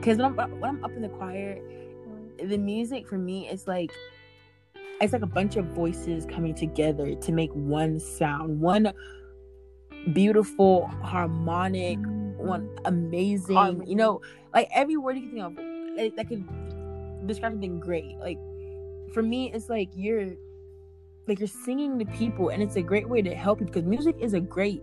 because 0.00 0.18
when 0.18 0.26
I'm, 0.38 0.60
when 0.60 0.70
I'm 0.70 0.84
up 0.84 0.92
in 0.92 1.02
the 1.02 1.08
choir, 1.08 1.58
mm. 2.08 2.48
the 2.48 2.58
music 2.58 3.06
for 3.08 3.18
me 3.18 3.48
is 3.48 3.66
like 3.66 3.92
it's 5.00 5.12
like 5.12 5.22
a 5.22 5.26
bunch 5.26 5.56
of 5.56 5.66
voices 5.66 6.26
coming 6.26 6.54
together 6.54 7.14
to 7.14 7.32
make 7.32 7.50
one 7.52 7.98
sound, 8.00 8.60
one 8.60 8.92
beautiful, 10.12 10.86
harmonic, 11.02 11.98
one 12.36 12.68
amazing, 12.84 13.56
Harmony. 13.56 13.90
you 13.90 13.96
know, 13.96 14.20
like 14.52 14.68
every 14.74 14.96
word 14.96 15.16
you 15.16 15.22
can 15.22 15.30
think 15.30 15.58
of 15.58 15.96
like, 15.96 16.16
that 16.16 16.28
could 16.28 17.26
describe 17.26 17.52
something 17.52 17.80
great. 17.80 18.16
Like 18.20 18.38
for 19.12 19.22
me, 19.22 19.50
it's 19.52 19.68
like 19.68 19.90
you're 19.94 20.32
like 21.26 21.38
you're 21.38 21.48
singing 21.48 21.98
to 21.98 22.04
people, 22.06 22.50
and 22.50 22.62
it's 22.62 22.76
a 22.76 22.82
great 22.82 23.08
way 23.08 23.22
to 23.22 23.34
help 23.34 23.60
you 23.60 23.66
because 23.66 23.84
music 23.84 24.16
is 24.20 24.34
a 24.34 24.40
great 24.40 24.82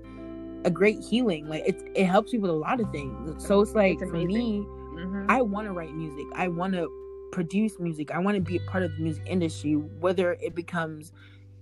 a 0.65 0.71
great 0.71 0.99
healing. 0.99 1.47
Like 1.47 1.63
it 1.67 1.81
it 1.95 2.05
helps 2.05 2.33
you 2.33 2.41
with 2.41 2.51
a 2.51 2.55
lot 2.55 2.79
of 2.79 2.89
things. 2.91 3.45
So 3.45 3.61
it's 3.61 3.73
like 3.75 4.01
It's 4.01 4.09
for 4.09 4.17
me, 4.17 4.65
Mhm. 4.95 5.25
I 5.29 5.41
want 5.41 5.67
to 5.67 5.73
write 5.73 5.93
music. 5.95 6.25
I 6.33 6.47
want 6.47 6.73
to 6.73 6.89
produce 7.31 7.79
music. 7.79 8.11
I 8.11 8.19
want 8.19 8.35
to 8.35 8.41
be 8.41 8.57
a 8.57 8.59
part 8.61 8.83
of 8.83 8.95
the 8.95 9.01
music 9.01 9.23
industry, 9.25 9.73
whether 9.73 10.33
it 10.33 10.55
becomes, 10.55 11.11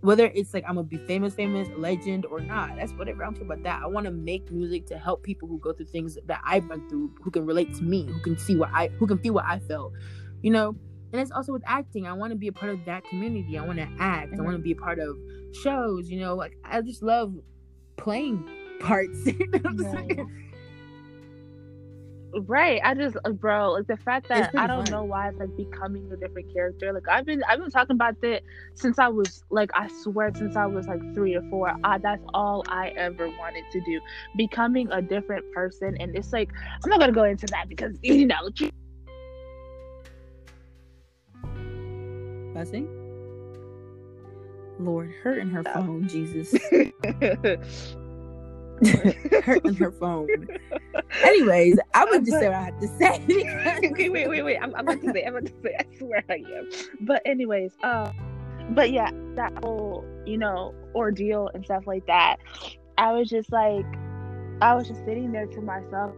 whether 0.01 0.26
it's 0.26 0.53
like 0.53 0.63
I'm 0.67 0.76
gonna 0.76 0.88
be 0.88 0.97
famous, 0.97 1.34
famous, 1.34 1.67
legend 1.78 2.26
or 2.26 2.39
not. 2.39 2.76
That's 2.76 2.91
whatever. 2.93 3.24
I 3.24 3.28
don't 3.28 3.36
care 3.36 3.45
about 3.45 3.63
that. 3.63 3.82
I 3.84 3.88
want 3.88 4.05
to 4.05 4.11
make 4.11 4.51
music 4.51 4.86
to 4.88 4.97
help 4.97 5.24
people 5.24 5.47
who 5.47 5.59
go 5.59 5.74
through 5.74 5.88
things 5.88 6.17
that 6.26 6.41
I've 6.43 6.67
been 6.67 6.88
through, 6.89 7.13
who 7.22 7.32
can 7.32 7.45
relate 7.45 7.74
to 7.76 7.84
me, 7.84 8.05
who 8.05 8.20
can 8.22 8.38
see 8.38 8.55
what 8.55 8.70
I, 8.74 8.88
who 8.99 9.07
can 9.07 9.17
feel 9.17 9.34
what 9.34 9.45
I 9.45 9.59
felt, 9.59 9.93
you 10.41 10.51
know. 10.51 10.76
And 11.11 11.20
it's 11.20 11.32
also 11.32 11.53
with 11.53 11.63
acting. 11.65 12.05
I 12.05 12.13
want 12.13 12.32
to 12.32 12.38
be 12.38 12.47
a 12.47 12.51
part 12.51 12.72
of 12.72 12.86
that 12.86 13.03
community. 13.05 13.57
I 13.57 13.65
want 13.65 13.80
to 13.80 13.89
act. 13.99 13.99
I 13.99 14.36
mm-hmm. 14.36 14.43
want 14.43 14.57
to 14.57 14.61
be 14.61 14.72
a 14.72 14.76
part 14.76 14.99
of 14.99 15.17
shows. 15.63 16.09
You 16.09 16.20
know, 16.20 16.36
like 16.36 16.55
I 16.63 16.82
just 16.82 17.01
love 17.01 17.36
playing 17.97 18.47
parts. 18.80 19.17
You 19.26 19.47
know 19.47 20.28
Right. 22.34 22.80
I 22.84 22.93
just, 22.93 23.17
uh, 23.25 23.32
bro, 23.32 23.71
like 23.71 23.88
the 23.88 23.97
fact 23.97 24.27
that 24.30 24.51
I 24.55 24.67
don't 24.67 24.84
fun. 24.84 24.91
know 24.91 25.03
why 25.03 25.30
it's 25.30 25.39
like 25.39 25.55
becoming 25.57 26.11
a 26.11 26.17
different 26.17 26.53
character. 26.53 26.93
Like 26.93 27.07
I've 27.09 27.25
been, 27.25 27.41
I've 27.49 27.59
been 27.59 27.71
talking 27.71 27.95
about 27.95 28.21
that 28.21 28.43
since 28.75 28.99
I 28.99 29.07
was 29.07 29.43
like, 29.49 29.71
I 29.73 29.88
swear, 30.03 30.32
since 30.36 30.55
I 30.55 30.67
was 30.67 30.88
like 30.88 31.01
three 31.15 31.36
or 31.36 31.41
four. 31.49 31.73
I, 31.84 31.97
that's 31.97 32.23
all 32.34 32.63
I 32.67 32.89
ever 32.89 33.27
wanted 33.27 33.63
to 33.71 33.82
do, 33.82 33.99
becoming 34.38 34.91
a 34.91 35.01
different 35.01 35.43
person. 35.53 35.97
And 35.99 36.15
it's 36.15 36.32
like, 36.32 36.51
I'm 36.84 36.89
not 36.89 36.99
gonna 36.99 37.11
go 37.11 37.23
into 37.23 37.47
that 37.47 37.67
because 37.67 37.97
you 38.03 38.27
know, 38.27 38.49
Buzzing. 42.53 42.88
Lord, 44.80 45.11
hurting 45.23 45.49
her 45.49 45.63
phone, 45.63 46.07
Jesus. 46.07 46.53
hurting 49.43 49.75
her 49.75 49.91
phone. 49.91 50.27
Anyways, 51.23 51.77
I 51.93 52.05
would 52.05 52.25
just 52.25 52.39
say 52.39 52.47
what 52.47 52.55
I 52.55 52.63
have 52.65 52.80
to 52.80 52.88
say. 52.88 53.25
okay, 53.91 54.09
wait, 54.09 54.30
wait, 54.30 54.43
wait. 54.43 54.57
I'm, 54.61 54.73
I'm 54.75 54.88
about 54.88 55.01
to 55.01 55.11
say, 55.11 55.23
I'm 55.23 55.36
about 55.36 55.45
to 55.47 55.53
say, 55.63 55.75
I 55.80 55.86
swear 55.97 56.23
I 56.30 56.34
am. 56.36 56.67
But 57.01 57.21
anyways, 57.25 57.73
um, 57.84 58.11
but 58.71 58.91
yeah, 58.91 59.09
that 59.36 59.51
whole, 59.63 60.05
you 60.25 60.38
know, 60.38 60.73
ordeal 60.95 61.49
and 61.53 61.63
stuff 61.65 61.84
like 61.88 62.05
that. 62.07 62.38
I 62.97 63.13
was 63.13 63.30
just 63.30 63.51
like, 63.51 63.86
I 64.61 64.75
was 64.75 64.88
just 64.88 65.03
sitting 65.05 65.32
there 65.32 65.47
to 65.47 65.61
myself, 65.61 66.13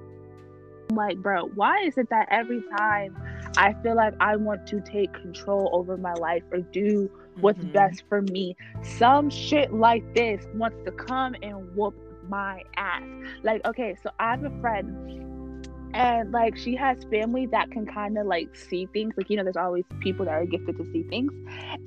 I'm 0.89 0.95
like, 0.97 1.18
bro, 1.18 1.45
why 1.55 1.84
is 1.86 1.97
it 1.97 2.09
that 2.09 2.28
every 2.32 2.62
time 2.78 3.16
I 3.57 3.74
feel 3.84 3.95
like 3.95 4.14
I 4.20 4.36
want 4.36 4.66
to 4.68 4.82
take 4.82 5.14
control 5.14 5.70
over 5.74 5.97
my 5.97 6.14
life 6.14 6.43
or 6.51 6.59
do 6.74 7.09
what's 7.39 7.64
Mhm. 7.64 7.72
best 7.72 8.03
for 8.09 8.22
me, 8.24 8.55
some 8.82 9.30
shit 9.30 9.72
like 9.72 10.03
this 10.16 10.43
wants 10.53 10.78
to 10.86 10.91
come 10.91 11.36
and 11.41 11.55
whoop 11.76 11.95
my 12.32 12.64
ass. 12.78 13.04
Like, 13.44 13.64
okay, 13.66 13.96
so 14.02 14.10
I 14.20 14.32
have 14.32 14.44
a 14.44 14.62
friend 14.62 15.68
and 15.94 16.32
like 16.32 16.58
she 16.58 16.76
has 16.76 17.04
family 17.06 17.48
that 17.48 17.70
can 17.72 17.86
kind 17.86 18.18
of 18.18 18.26
like 18.26 18.56
see 18.56 18.88
things. 18.88 19.14
Like, 19.18 19.30
you 19.30 19.38
know, 19.38 19.44
there's 19.44 19.58
always 19.58 19.84
people 20.00 20.26
that 20.26 20.34
are 20.34 20.46
gifted 20.46 20.78
to 20.78 20.86
see 20.92 21.04
things. 21.04 21.32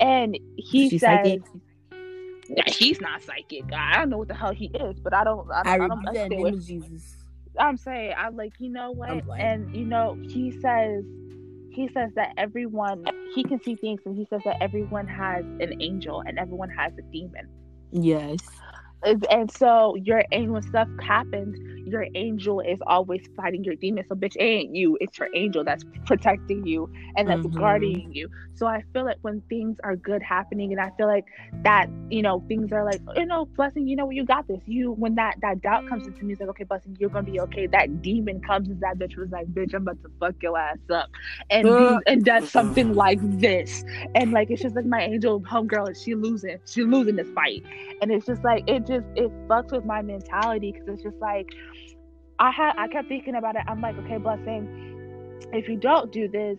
And 0.00 0.38
he 0.56 0.90
She's 0.90 1.00
says 1.00 1.18
psychic. 1.24 1.42
he's 2.68 3.00
not 3.00 3.22
psychic. 3.22 3.64
I 3.72 3.96
don't 3.96 4.10
know 4.10 4.18
what 4.18 4.28
the 4.28 4.34
hell 4.34 4.52
he 4.52 4.66
is, 4.66 5.00
but 5.00 5.14
I 5.14 5.24
don't 5.24 5.50
I 5.50 5.62
I 5.64 5.78
don't, 5.78 5.82
I, 5.82 5.88
don't 5.88 5.98
rebuke 5.98 6.10
I 6.10 6.12
that 6.14 6.26
in 6.26 6.26
stay 6.26 6.36
the 6.36 6.42
away 6.42 6.50
name 6.50 6.54
of 6.58 6.66
Jesus. 6.66 7.16
I'm 7.58 7.76
saying, 7.76 8.14
I'm 8.18 8.36
like, 8.36 8.52
you 8.58 8.70
know 8.70 8.90
what? 8.92 9.22
And 9.38 9.74
you 9.74 9.84
know, 9.86 10.18
he 10.22 10.52
says, 10.60 11.04
he 11.70 11.88
says 11.94 12.10
that 12.16 12.34
everyone 12.36 13.04
he 13.34 13.44
can 13.44 13.62
see 13.62 13.76
things, 13.76 14.00
and 14.04 14.16
he 14.16 14.26
says 14.28 14.42
that 14.44 14.56
everyone 14.60 15.06
has 15.08 15.44
an 15.60 15.80
angel 15.80 16.22
and 16.26 16.38
everyone 16.38 16.70
has 16.70 16.92
a 16.98 17.02
demon. 17.12 17.48
Yes. 17.92 18.40
And- 19.04 19.26
And 19.30 19.50
so 19.50 19.94
your 19.96 20.22
angel 20.32 20.54
when 20.54 20.62
stuff 20.62 20.88
happens, 21.00 21.58
your 21.86 22.06
angel 22.14 22.60
is 22.60 22.80
always 22.86 23.20
fighting 23.36 23.62
your 23.62 23.74
demon. 23.74 24.04
So 24.08 24.14
bitch, 24.14 24.36
it 24.36 24.42
ain't 24.42 24.74
you, 24.74 24.96
it's 25.00 25.18
your 25.18 25.28
angel 25.34 25.64
that's 25.64 25.84
protecting 26.06 26.66
you 26.66 26.90
and 27.16 27.28
that's 27.28 27.46
Mhm. 27.46 27.54
guarding 27.58 28.12
you. 28.12 28.28
So 28.54 28.66
I 28.66 28.82
feel 28.92 29.04
like 29.04 29.18
when 29.22 29.42
things 29.48 29.76
are 29.84 29.96
good 29.96 30.22
happening, 30.22 30.72
and 30.72 30.80
I 30.80 30.90
feel 30.96 31.08
like 31.08 31.24
that, 31.64 31.88
you 32.08 32.22
know, 32.22 32.42
things 32.48 32.72
are 32.72 32.84
like, 32.84 33.00
you 33.16 33.26
know, 33.26 33.46
blessing, 33.56 33.86
you 33.86 33.96
know, 33.96 34.08
you 34.10 34.24
got 34.24 34.46
this. 34.46 34.60
You 34.66 34.92
when 34.92 35.14
that 35.16 35.34
that 35.42 35.60
doubt 35.60 35.86
comes 35.88 36.06
into 36.06 36.24
me, 36.24 36.32
it's 36.32 36.40
like, 36.40 36.48
okay, 36.50 36.64
blessing, 36.64 36.96
you're 37.00 37.10
gonna 37.10 37.24
be 37.24 37.40
okay. 37.40 37.66
That 37.66 38.00
demon 38.00 38.40
comes 38.40 38.68
and 38.68 38.80
that 38.80 38.98
bitch 38.98 39.16
was 39.16 39.30
like, 39.30 39.46
bitch, 39.48 39.74
I'm 39.74 39.82
about 39.82 40.00
to 40.02 40.10
fuck 40.20 40.34
your 40.40 40.56
ass 40.56 40.78
up, 40.90 41.08
and 41.50 41.66
Uh. 41.66 41.98
and 42.06 42.24
does 42.24 42.48
something 42.48 42.94
like 42.94 43.18
this, 43.40 43.84
and 44.14 44.30
like 44.30 44.50
it's 44.50 44.62
just 44.62 44.76
like 44.76 44.86
my 44.86 45.02
angel 45.02 45.40
homegirl, 45.40 45.90
is 45.90 46.00
she 46.00 46.14
losing, 46.14 46.56
she 46.64 46.82
losing 46.84 47.16
this 47.16 47.28
fight, 47.34 47.62
and 48.00 48.10
it's 48.12 48.24
just 48.24 48.42
like 48.44 48.62
it 48.68 48.86
just 48.86 48.93
it 49.16 49.30
fucks 49.48 49.72
with 49.72 49.84
my 49.84 50.02
mentality 50.02 50.72
because 50.72 50.86
it's 50.88 51.02
just 51.02 51.16
like 51.20 51.46
I 52.38 52.50
had 52.50 52.72
I 52.78 52.88
kept 52.88 53.08
thinking 53.08 53.34
about 53.34 53.56
it. 53.56 53.62
I'm 53.68 53.80
like, 53.80 53.96
okay, 53.98 54.18
blessing, 54.18 54.68
if 55.52 55.68
you 55.68 55.76
don't 55.76 56.12
do 56.12 56.28
this, 56.28 56.58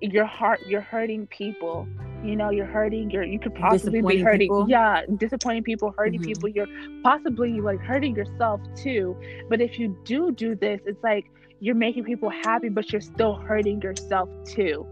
your 0.00 0.26
heart 0.26 0.60
you're 0.66 0.80
hurting 0.80 1.26
people. 1.28 1.86
You 2.22 2.36
know, 2.36 2.50
you're 2.50 2.66
hurting 2.66 3.10
your 3.10 3.22
you 3.24 3.38
could 3.38 3.54
possibly 3.54 4.02
be 4.02 4.18
hurting 4.22 4.40
people. 4.40 4.66
yeah, 4.68 5.02
disappointing 5.16 5.62
people, 5.62 5.94
hurting 5.96 6.20
Mhm. 6.20 6.24
people. 6.24 6.48
You're 6.48 6.66
possibly 7.02 7.60
like 7.60 7.80
hurting 7.80 8.14
yourself 8.14 8.60
too. 8.76 9.16
But 9.48 9.60
if 9.60 9.78
you 9.78 9.96
do 10.04 10.30
do 10.32 10.54
this, 10.54 10.80
it's 10.84 11.02
like 11.02 11.24
you're 11.60 11.74
making 11.74 12.04
people 12.04 12.30
happy, 12.30 12.68
but 12.68 12.92
you're 12.92 13.00
still 13.00 13.34
hurting 13.36 13.80
yourself 13.82 14.28
too. 14.44 14.86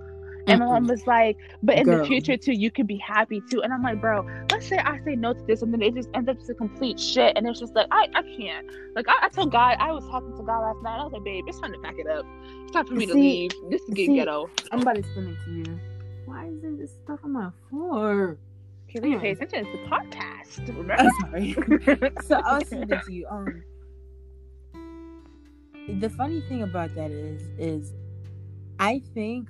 And 0.48 0.60
my 0.60 0.66
mom 0.66 0.86
was 0.86 1.06
like, 1.06 1.36
but 1.62 1.76
in 1.76 1.86
the 1.86 2.04
future 2.04 2.36
too, 2.36 2.52
you 2.52 2.70
could 2.70 2.86
be 2.86 2.96
happy 2.96 3.42
too. 3.50 3.62
And 3.62 3.72
I'm 3.72 3.82
like, 3.82 4.00
bro, 4.00 4.26
let's 4.50 4.66
say 4.66 4.78
I 4.78 5.00
say 5.04 5.16
no 5.16 5.32
to 5.32 5.42
this, 5.46 5.62
and 5.62 5.72
then 5.72 5.82
it 5.82 5.94
just 5.94 6.08
ends 6.14 6.28
up 6.28 6.38
to 6.38 6.52
a 6.52 6.54
complete 6.54 6.98
shit. 6.98 7.36
And 7.36 7.46
it's 7.46 7.60
just 7.60 7.74
like, 7.74 7.86
I, 7.90 8.08
I 8.14 8.22
can't. 8.22 8.66
Like 8.94 9.08
I, 9.08 9.26
I 9.26 9.28
told 9.28 9.52
God, 9.52 9.76
I 9.78 9.92
was 9.92 10.04
talking 10.08 10.36
to 10.36 10.42
God 10.42 10.60
last 10.60 10.82
night. 10.82 11.00
I 11.00 11.04
was 11.04 11.12
like, 11.12 11.24
babe, 11.24 11.44
it's 11.46 11.60
time 11.60 11.72
to 11.72 11.78
pack 11.78 11.98
it 11.98 12.06
up. 12.06 12.24
It's 12.62 12.72
time 12.72 12.86
for 12.86 12.94
me 12.94 13.06
to 13.06 13.14
leave. 13.14 13.52
This 13.70 13.82
is 13.82 13.94
getting 13.94 14.12
see- 14.12 14.16
ghetto. 14.16 14.50
I'm 14.72 14.80
about 14.80 14.94
to 14.94 15.00
explain 15.00 15.28
it 15.28 15.44
to 15.44 15.50
you. 15.50 15.80
Why 16.26 16.46
is 16.46 16.60
there 16.60 16.76
this 16.76 16.92
stuff 17.04 17.20
on 17.24 17.32
my 17.32 17.50
floor? 17.70 18.38
Okay, 18.90 19.00
we 19.00 19.16
pay 19.18 19.30
attention. 19.32 19.66
It's 19.66 19.72
the 19.72 19.86
podcast. 19.88 20.66
Remember? 20.68 20.94
I'm 20.94 21.10
sorry. 21.20 22.12
so 22.26 22.36
I 22.36 22.58
was 22.58 22.68
saying 22.68 22.86
that 22.88 23.04
to 23.04 23.12
you. 23.12 23.26
Um, 23.28 23.62
the 26.00 26.10
funny 26.10 26.40
thing 26.42 26.62
about 26.62 26.94
that 26.94 27.10
is, 27.10 27.42
is 27.58 27.92
I 28.78 29.02
think, 29.14 29.48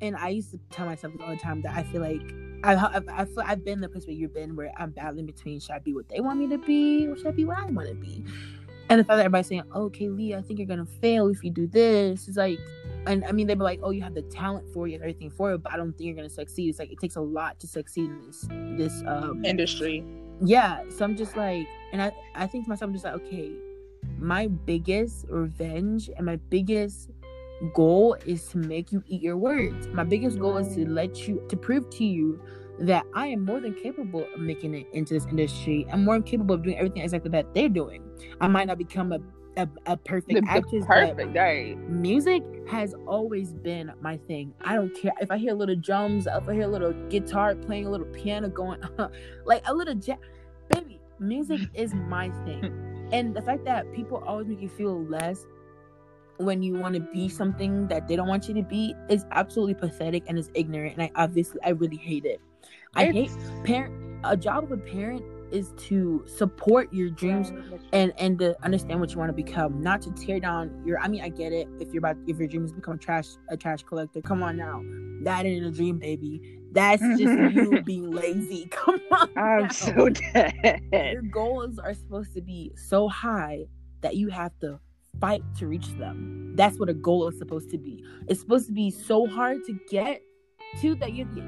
and 0.00 0.16
I 0.16 0.28
used 0.30 0.50
to 0.52 0.58
tell 0.70 0.86
myself 0.86 1.14
all 1.20 1.30
the 1.30 1.36
time 1.36 1.62
that 1.62 1.74
I 1.76 1.82
feel 1.84 2.00
like 2.00 2.22
I, 2.64 2.74
I've, 2.96 3.08
I 3.08 3.24
feel 3.24 3.42
I've 3.44 3.64
been 3.64 3.80
the 3.80 3.88
place 3.88 4.06
where 4.06 4.14
you've 4.16 4.32
been, 4.34 4.56
where 4.56 4.72
I'm 4.76 4.90
battling 4.90 5.26
between 5.26 5.60
should 5.60 5.72
I 5.72 5.78
be 5.80 5.92
what 5.92 6.08
they 6.08 6.20
want 6.20 6.38
me 6.38 6.48
to 6.48 6.58
be, 6.58 7.06
or 7.06 7.16
should 7.16 7.26
I 7.26 7.30
be 7.32 7.44
what 7.44 7.58
I 7.58 7.66
want 7.66 7.88
to 7.88 7.94
be. 7.94 8.24
And 8.90 9.00
the 9.00 9.04
fact 9.04 9.16
that 9.16 9.20
everybody's 9.20 9.46
saying, 9.46 9.62
"Oh, 9.72 9.84
"Okay, 9.84 10.08
Lee, 10.08 10.34
I 10.34 10.42
think 10.42 10.58
you're 10.58 10.68
gonna 10.68 10.84
fail 10.86 11.28
if 11.28 11.42
you 11.42 11.50
do 11.50 11.66
this," 11.66 12.28
is 12.28 12.36
like, 12.36 12.58
and 13.06 13.24
I 13.24 13.32
mean, 13.32 13.46
they'd 13.46 13.58
be 13.58 13.64
like, 13.64 13.80
"Oh, 13.82 13.90
you 13.90 14.02
have 14.02 14.14
the 14.14 14.22
talent 14.22 14.66
for 14.72 14.86
it 14.88 14.94
and 14.94 15.02
everything 15.02 15.30
for 15.30 15.52
it," 15.52 15.62
but 15.62 15.72
I 15.72 15.76
don't 15.76 15.92
think 15.92 16.06
you're 16.06 16.16
gonna 16.16 16.28
succeed. 16.28 16.68
It's 16.70 16.78
like 16.78 16.92
it 16.92 16.98
takes 17.00 17.16
a 17.16 17.20
lot 17.20 17.58
to 17.60 17.66
succeed 17.66 18.10
in 18.10 18.26
this 18.26 18.46
this 18.76 19.02
um 19.06 19.44
Industry. 19.44 20.04
yeah 20.44 20.82
so 20.90 21.04
i'm 21.04 21.16
just 21.16 21.36
like 21.36 21.64
and 21.92 22.02
i 22.02 22.10
i 22.34 22.44
think 22.46 22.64
to 22.64 22.68
myself 22.68 22.88
i'm 22.88 22.92
just 22.92 23.04
like 23.04 23.14
okay 23.14 23.52
my 24.18 24.48
biggest 24.48 25.26
revenge 25.28 26.10
and 26.16 26.26
my 26.26 26.36
biggest 26.50 27.08
goal 27.72 28.16
is 28.26 28.46
to 28.48 28.58
make 28.58 28.92
you 28.92 29.02
eat 29.06 29.22
your 29.22 29.36
words 29.36 29.86
my 29.88 30.04
biggest 30.04 30.38
goal 30.38 30.56
is 30.56 30.74
to 30.74 30.88
let 30.88 31.26
you 31.26 31.44
to 31.48 31.56
prove 31.56 31.88
to 31.90 32.04
you 32.04 32.40
that 32.78 33.04
i 33.14 33.26
am 33.26 33.44
more 33.44 33.60
than 33.60 33.72
capable 33.74 34.26
of 34.34 34.40
making 34.40 34.74
it 34.74 34.86
into 34.92 35.14
this 35.14 35.24
industry 35.26 35.86
i'm 35.92 36.04
more 36.04 36.14
than 36.16 36.22
capable 36.24 36.54
of 36.54 36.62
doing 36.62 36.76
everything 36.76 37.02
exactly 37.02 37.30
that 37.30 37.52
they're 37.54 37.68
doing 37.68 38.02
i 38.40 38.48
might 38.48 38.66
not 38.66 38.78
become 38.78 39.12
a 39.12 39.18
a, 39.56 39.68
a 39.86 39.96
perfect 39.96 40.44
The, 40.44 40.50
actress 40.50 40.84
but 40.92 41.16
perfect, 41.16 41.34
right? 41.36 41.78
music 41.88 42.42
has 42.68 42.94
always 43.06 43.52
been 43.54 43.92
my 44.00 44.16
thing. 44.16 44.52
I 44.62 44.74
don't 44.74 44.90
care 44.94 45.12
if 45.20 45.30
I 45.30 45.38
hear 45.38 45.52
little 45.52 45.76
drums, 45.76 46.26
if 46.26 46.48
I 46.48 46.54
hear 46.54 46.64
a 46.64 46.68
little 46.68 46.92
guitar 47.08 47.54
playing, 47.54 47.86
a 47.86 47.90
little 47.90 48.06
piano 48.06 48.48
going, 48.48 48.80
like 49.44 49.62
a 49.68 49.74
little 49.74 49.94
jazz. 49.94 50.18
Baby, 50.70 51.00
music 51.20 51.62
is 51.74 51.94
my 51.94 52.30
thing. 52.44 52.66
And 53.12 53.34
the 53.36 53.42
fact 53.42 53.64
that 53.66 53.92
people 53.92 54.24
always 54.26 54.48
make 54.48 54.62
you 54.62 54.68
feel 54.68 55.04
less 55.04 55.44
when 56.38 56.62
you 56.62 56.74
want 56.74 56.94
to 56.94 57.00
be 57.00 57.28
something 57.28 57.86
that 57.88 58.08
they 58.08 58.16
don't 58.16 58.28
want 58.28 58.48
you 58.48 58.54
to 58.54 58.62
be 58.62 58.94
is 59.08 59.24
absolutely 59.30 59.74
pathetic 59.74 60.24
and 60.26 60.38
is 60.38 60.50
ignorant. 60.54 60.94
And 60.94 61.02
I 61.02 61.10
obviously, 61.14 61.60
I 61.64 61.70
really 61.70 61.96
hate 61.96 62.24
it. 62.24 62.40
I 62.94 63.06
hate 63.06 63.30
parent. 63.64 63.94
A 64.24 64.36
job 64.36 64.64
of 64.64 64.72
a 64.72 64.76
parent 64.76 65.22
is 65.50 65.72
to 65.76 66.24
support 66.26 66.92
your 66.92 67.10
dreams 67.10 67.52
and 67.92 68.12
and 68.18 68.38
to 68.38 68.56
understand 68.64 68.98
what 69.00 69.12
you 69.12 69.18
want 69.18 69.28
to 69.28 69.34
become 69.34 69.80
not 69.80 70.02
to 70.02 70.10
tear 70.12 70.40
down 70.40 70.82
your 70.84 70.98
i 70.98 71.06
mean 71.06 71.22
i 71.22 71.28
get 71.28 71.52
it 71.52 71.68
if 71.78 71.92
you're 71.92 71.98
about 71.98 72.16
if 72.26 72.38
your 72.38 72.48
dream 72.48 72.64
is 72.64 72.72
become 72.72 72.94
a 72.94 72.98
trash 72.98 73.28
a 73.50 73.56
trash 73.56 73.82
collector 73.82 74.20
come 74.20 74.42
on 74.42 74.56
now 74.56 74.82
that 75.22 75.46
ain't 75.46 75.64
a 75.64 75.70
dream 75.70 75.98
baby 75.98 76.58
that's 76.72 77.02
just 77.18 77.20
you 77.20 77.80
being 77.86 78.10
lazy 78.10 78.66
come 78.70 79.00
on 79.12 79.28
I'm 79.36 79.62
now. 79.62 79.68
so 79.68 80.08
dead. 80.32 80.80
your 80.92 81.22
goals 81.22 81.78
are 81.78 81.94
supposed 81.94 82.34
to 82.34 82.40
be 82.40 82.72
so 82.74 83.08
high 83.08 83.66
that 84.00 84.16
you 84.16 84.28
have 84.30 84.58
to 84.60 84.80
fight 85.20 85.42
to 85.58 85.66
reach 85.66 85.88
them. 85.98 86.52
That's 86.54 86.78
what 86.78 86.88
a 86.88 86.94
goal 86.94 87.28
is 87.28 87.38
supposed 87.38 87.70
to 87.70 87.78
be. 87.78 88.04
It's 88.28 88.40
supposed 88.40 88.66
to 88.66 88.72
be 88.72 88.90
so 88.90 89.26
hard 89.26 89.64
to 89.64 89.78
get 89.88 90.22
to 90.80 90.94
that 90.96 91.12
you, 91.12 91.28
you 91.34 91.42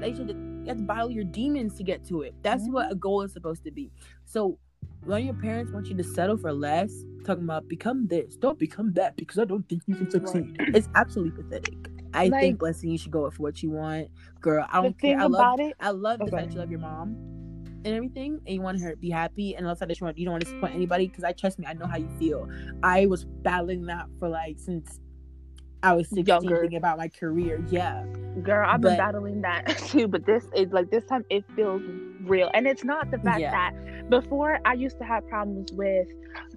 have 0.67 0.77
to 0.77 0.83
battle 0.83 1.11
your 1.11 1.23
demons 1.23 1.75
to 1.75 1.83
get 1.83 2.05
to 2.07 2.21
it. 2.21 2.33
That's 2.43 2.63
mm-hmm. 2.63 2.73
what 2.73 2.91
a 2.91 2.95
goal 2.95 3.21
is 3.21 3.33
supposed 3.33 3.63
to 3.65 3.71
be. 3.71 3.91
So 4.25 4.57
when 5.03 5.25
your 5.25 5.33
parents 5.35 5.71
want 5.71 5.87
you 5.87 5.95
to 5.95 6.03
settle 6.03 6.37
for 6.37 6.51
less, 6.51 6.91
talking 7.25 7.43
about 7.43 7.67
become 7.67 8.07
this, 8.07 8.35
don't 8.35 8.59
become 8.59 8.93
that 8.93 9.15
because 9.15 9.39
I 9.39 9.45
don't 9.45 9.67
think 9.69 9.83
you 9.87 9.95
can 9.95 10.09
succeed. 10.09 10.55
Right. 10.59 10.75
It's 10.75 10.89
absolutely 10.95 11.43
pathetic. 11.43 11.75
I 12.13 12.27
like, 12.27 12.41
think 12.41 12.59
blessing 12.59 12.89
you 12.89 12.97
should 12.97 13.11
go 13.11 13.29
for 13.29 13.43
what 13.43 13.61
you 13.61 13.71
want, 13.71 14.09
girl. 14.41 14.65
I 14.71 14.81
don't 14.81 14.99
care. 14.99 15.19
I 15.19 15.25
love 15.25 15.59
it. 15.59 15.75
I 15.79 15.91
love 15.91 16.21
okay. 16.21 16.29
the 16.29 16.37
fact 16.37 16.53
you 16.53 16.59
love 16.59 16.71
your 16.71 16.79
mom 16.79 17.36
and 17.85 17.95
everything, 17.95 18.39
and 18.45 18.55
you 18.55 18.61
want 18.61 18.79
her 18.81 18.91
to 18.91 18.97
be 18.97 19.09
happy, 19.09 19.55
and 19.55 19.67
also 19.67 19.85
that 19.85 19.99
you 19.99 20.05
want 20.05 20.17
you 20.17 20.25
don't 20.25 20.33
want 20.33 20.43
to 20.43 20.49
disappoint 20.49 20.75
anybody 20.75 21.07
because 21.07 21.23
I 21.23 21.31
trust 21.31 21.59
me, 21.59 21.65
I 21.65 21.73
know 21.73 21.87
how 21.87 21.97
you 21.97 22.09
feel. 22.19 22.49
I 22.83 23.05
was 23.05 23.25
battling 23.25 23.85
that 23.87 24.07
for 24.19 24.29
like 24.29 24.59
since 24.59 24.99
I 25.83 25.93
was 25.93 26.09
16 26.09 26.25
Younger. 26.25 26.61
thinking 26.61 26.77
about 26.77 26.97
my 26.97 27.07
career. 27.07 27.63
Yeah. 27.69 28.03
Girl, 28.41 28.67
I've 28.67 28.81
but, 28.81 28.89
been 28.89 28.97
battling 28.97 29.41
that 29.41 29.77
too, 29.87 30.07
but 30.07 30.25
this 30.25 30.45
is 30.55 30.71
like 30.71 30.89
this 30.89 31.05
time 31.05 31.23
it 31.29 31.45
feels 31.55 31.81
real. 32.21 32.49
And 32.53 32.67
it's 32.67 32.83
not 32.83 33.11
the 33.11 33.19
fact 33.19 33.39
yeah. 33.39 33.51
that 33.51 34.09
before 34.09 34.59
I 34.65 34.73
used 34.73 34.97
to 34.99 35.05
have 35.05 35.27
problems 35.27 35.71
with 35.73 36.07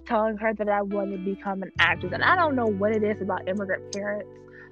telling 0.05 0.37
her 0.37 0.53
that 0.53 0.69
I 0.69 0.81
wanted 0.81 1.23
to 1.23 1.35
become 1.35 1.61
an 1.63 1.71
actress. 1.79 2.13
And 2.13 2.23
I 2.23 2.35
don't 2.35 2.55
know 2.55 2.65
what 2.65 2.91
it 2.91 3.03
is 3.03 3.21
about 3.21 3.47
immigrant 3.47 3.93
parents, 3.93 4.29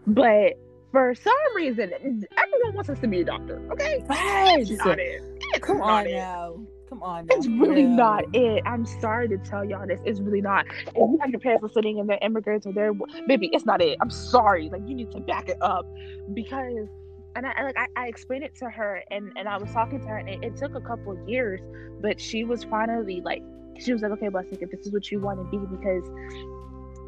but 0.07 0.53
for 0.91 1.13
some 1.15 1.33
reason, 1.55 1.91
everyone 1.93 2.73
wants 2.73 2.89
us 2.89 2.99
to 2.99 3.07
be 3.07 3.21
a 3.21 3.25
doctor. 3.25 3.61
Okay, 3.71 4.03
that's 4.07 4.69
not 4.71 4.99
it. 4.99 5.21
It's 5.53 5.65
Come 5.65 5.81
on 5.81 6.07
it. 6.07 6.15
now. 6.15 6.59
Come 6.89 7.03
on. 7.03 7.27
Now. 7.27 7.35
It's 7.35 7.47
really 7.47 7.83
yeah. 7.83 7.95
not 7.95 8.23
it. 8.33 8.63
I'm 8.65 8.85
sorry 8.85 9.27
to 9.29 9.37
tell 9.37 9.63
y'all 9.63 9.85
this. 9.85 9.99
It's 10.05 10.19
really 10.19 10.41
not. 10.41 10.65
If 10.87 10.95
you 10.95 11.17
have 11.21 11.29
your 11.29 11.39
parents 11.39 11.63
are 11.63 11.69
sitting 11.69 11.99
and 11.99 12.09
they're 12.09 12.19
immigrants 12.21 12.65
or 12.65 12.73
they're 12.73 12.93
baby, 13.27 13.49
it's 13.53 13.65
not 13.65 13.81
it. 13.81 13.97
I'm 14.01 14.09
sorry. 14.09 14.69
Like 14.69 14.81
you 14.87 14.95
need 14.95 15.11
to 15.11 15.19
back 15.19 15.49
it 15.49 15.57
up 15.61 15.85
because 16.33 16.87
and 17.35 17.45
I 17.45 17.63
like 17.63 17.77
I, 17.77 17.87
I 17.95 18.07
explained 18.07 18.43
it 18.43 18.55
to 18.55 18.69
her 18.69 19.03
and 19.11 19.31
and 19.35 19.47
I 19.47 19.57
was 19.57 19.71
talking 19.71 19.99
to 20.01 20.07
her 20.07 20.17
and 20.17 20.29
it, 20.29 20.43
it 20.43 20.57
took 20.57 20.73
a 20.73 20.81
couple 20.81 21.17
years, 21.27 21.61
but 22.01 22.19
she 22.19 22.43
was 22.43 22.63
finally 22.63 23.21
like 23.21 23.43
she 23.77 23.93
was 23.93 24.01
like, 24.01 24.11
okay, 24.13 24.29
Blessing, 24.29 24.57
if 24.59 24.71
this 24.71 24.87
is 24.87 24.91
what 24.91 25.11
you 25.11 25.19
want 25.19 25.39
to 25.39 25.57
be 25.57 25.63
because 25.65 26.03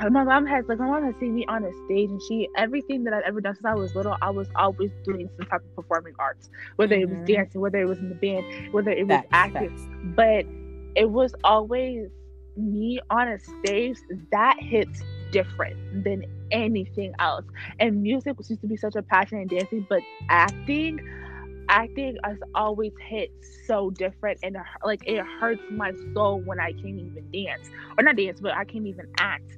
my 0.09 0.23
mom 0.23 0.45
has 0.45 0.65
like 0.67 0.79
my 0.79 0.87
mom 0.87 1.03
has 1.03 1.15
seen 1.19 1.35
me 1.35 1.45
on 1.47 1.63
a 1.63 1.71
stage 1.85 2.09
and 2.09 2.21
she 2.27 2.47
everything 2.57 3.03
that 3.03 3.13
I've 3.13 3.23
ever 3.23 3.41
done 3.41 3.55
since 3.55 3.65
I 3.65 3.75
was 3.75 3.95
little, 3.95 4.17
I 4.21 4.29
was 4.29 4.47
always 4.55 4.91
doing 5.03 5.29
some 5.37 5.47
type 5.47 5.61
of 5.63 5.75
performing 5.75 6.13
arts, 6.19 6.49
whether 6.77 6.95
mm-hmm. 6.95 7.03
it 7.03 7.09
was 7.09 7.17
mm-hmm. 7.17 7.25
dancing, 7.25 7.61
whether 7.61 7.79
it 7.79 7.87
was 7.87 7.99
in 7.99 8.09
the 8.09 8.15
band, 8.15 8.73
whether 8.73 8.91
it 8.91 9.07
was 9.07 9.23
acting. 9.31 10.13
But 10.15 10.45
it 10.95 11.09
was 11.09 11.33
always 11.43 12.09
me 12.57 12.99
on 13.09 13.27
a 13.27 13.39
stage 13.39 13.97
that 14.31 14.57
hits 14.59 15.01
different 15.31 16.03
than 16.03 16.25
anything 16.51 17.13
else. 17.19 17.45
And 17.79 18.01
music 18.03 18.35
used 18.37 18.61
to 18.61 18.67
be 18.67 18.77
such 18.77 18.95
a 18.95 19.01
passion 19.01 19.39
in 19.39 19.47
dancing, 19.47 19.85
but 19.89 20.01
acting 20.29 20.99
acting 21.69 22.17
has 22.23 22.37
always 22.55 22.91
hit 23.07 23.29
so 23.65 23.89
different 23.91 24.39
and 24.43 24.57
like 24.83 25.01
it 25.07 25.23
hurts 25.39 25.61
my 25.71 25.91
soul 26.13 26.41
when 26.45 26.59
I 26.59 26.71
can't 26.73 26.99
even 26.99 27.29
dance 27.31 27.69
or 27.97 28.03
not 28.03 28.15
dance, 28.15 28.39
but 28.41 28.53
I 28.53 28.65
can't 28.65 28.87
even 28.87 29.07
act. 29.19 29.57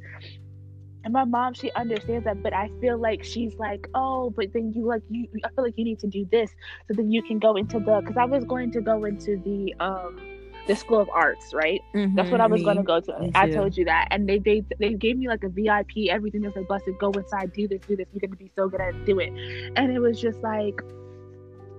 And 1.04 1.12
my 1.12 1.26
mom, 1.26 1.54
she 1.54 1.70
understands 1.74 2.24
that, 2.26 2.42
but 2.42 2.54
I 2.54 2.70
feel 2.80 2.98
like 2.98 3.24
she's 3.24 3.54
like, 3.56 3.90
oh, 3.94 4.30
but 4.30 4.54
then 4.54 4.72
you 4.74 4.86
like 4.86 5.02
you. 5.10 5.28
I 5.44 5.50
feel 5.50 5.66
like 5.66 5.74
you 5.76 5.84
need 5.84 6.00
to 6.00 6.08
do 6.08 6.26
this 6.32 6.50
so 6.88 6.94
then 6.94 7.12
you 7.12 7.22
can 7.22 7.40
go 7.40 7.56
into 7.56 7.80
the 7.80 8.00
because 8.00 8.16
I 8.18 8.26
was 8.26 8.46
going 8.46 8.72
to 8.72 8.82
go 8.82 9.04
into 9.04 9.38
the 9.44 9.74
um 9.84 10.18
the 10.68 10.76
School 10.76 11.00
of 11.00 11.10
Arts, 11.10 11.54
right? 11.54 11.82
Mm-hmm, 11.94 12.16
That's 12.16 12.32
what 12.32 12.40
I 12.40 12.48
was 12.48 12.62
me, 12.62 12.66
going 12.66 12.78
to 12.78 12.84
go 12.84 13.00
to. 13.02 13.32
I 13.36 13.50
told 13.50 13.76
you 13.76 13.86
that, 13.86 14.08
and 14.12 14.28
they 14.28 14.40
they 14.40 14.64
they 14.80 14.94
gave 14.94 15.18
me 15.18 15.28
like 15.28 15.44
a 15.44 15.50
VIP, 15.50 16.10
everything. 16.10 16.42
They 16.42 16.50
like, 16.50 16.68
"Blessed, 16.68 16.92
go 17.00 17.12
inside, 17.12 17.52
do 17.54 17.68
this, 17.68 17.82
do 17.88 17.98
this. 17.98 18.08
You're 18.14 18.22
gonna 18.22 18.38
be 18.38 18.52
so 18.56 18.70
good 18.70 18.80
at 18.80 18.96
it, 18.96 19.06
do 19.06 19.20
it." 19.20 19.34
And 19.76 19.92
it 19.92 20.00
was 20.00 20.22
just 20.22 20.42
like, 20.42 20.80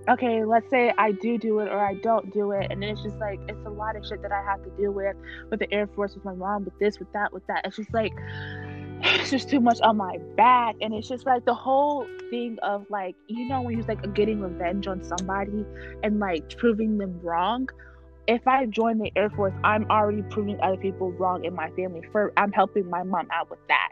okay, 0.09 0.45
let's 0.45 0.69
say 0.71 0.93
I 0.99 1.13
do 1.13 1.39
do 1.39 1.61
it 1.61 1.69
or 1.69 1.85
I 1.85 1.95
don't 1.95 2.33
do 2.33 2.53
it, 2.53 2.67
and 2.71 2.83
then 2.83 2.91
it's 2.91 3.03
just 3.03 3.17
like 3.19 3.41
it's 3.49 3.65
a 3.67 3.71
lot 3.71 3.97
of 3.97 4.07
shit 4.07 4.23
that 4.23 4.33
I 4.33 4.43
have 4.43 4.63
to 4.65 4.71
deal 4.71 4.93
with 4.93 5.17
with 5.51 5.61
the 5.61 5.73
Air 5.73 5.87
Force, 5.87 6.15
with 6.15 6.25
my 6.25 6.35
mom, 6.35 6.65
with 6.65 6.79
this, 6.79 6.99
with 6.99 7.13
that, 7.13 7.33
with 7.33 7.47
that. 7.47 7.63
It's 7.65 7.77
just 7.77 7.93
like 7.93 8.13
it's 9.03 9.31
just 9.31 9.49
too 9.49 9.61
much 9.61 9.81
on 9.81 9.97
my 9.97 10.19
back, 10.37 10.77
and 10.81 10.95
it's 10.95 11.09
just 11.09 11.27
like 11.27 11.45
the 11.45 11.55
whole 11.55 12.07
thing 12.31 12.59
of 12.63 12.87
like 12.91 13.17
you 13.27 13.49
know 13.49 13.63
when 13.63 13.77
you're 13.77 13.87
like 13.87 14.15
getting 14.15 14.41
revenge 14.41 14.87
on 14.87 15.03
somebody 15.03 15.65
and 16.03 16.21
like 16.21 16.57
proving 16.57 16.99
them 16.99 17.21
wrong. 17.23 17.69
If 18.27 18.49
I 18.49 18.65
join 18.65 18.99
the 18.99 19.13
Air 19.17 19.29
Force, 19.29 19.53
I'm 19.65 19.85
already 19.91 20.23
proving 20.23 20.59
other 20.63 20.79
people 20.79 21.13
wrong 21.13 21.45
in 21.45 21.55
my 21.55 21.69
family. 21.73 22.01
For 22.11 22.33
I'm 22.39 22.53
helping 22.53 22.89
my 22.89 23.03
mom 23.03 23.29
out 23.33 23.51
with 23.51 23.59
that, 23.69 23.89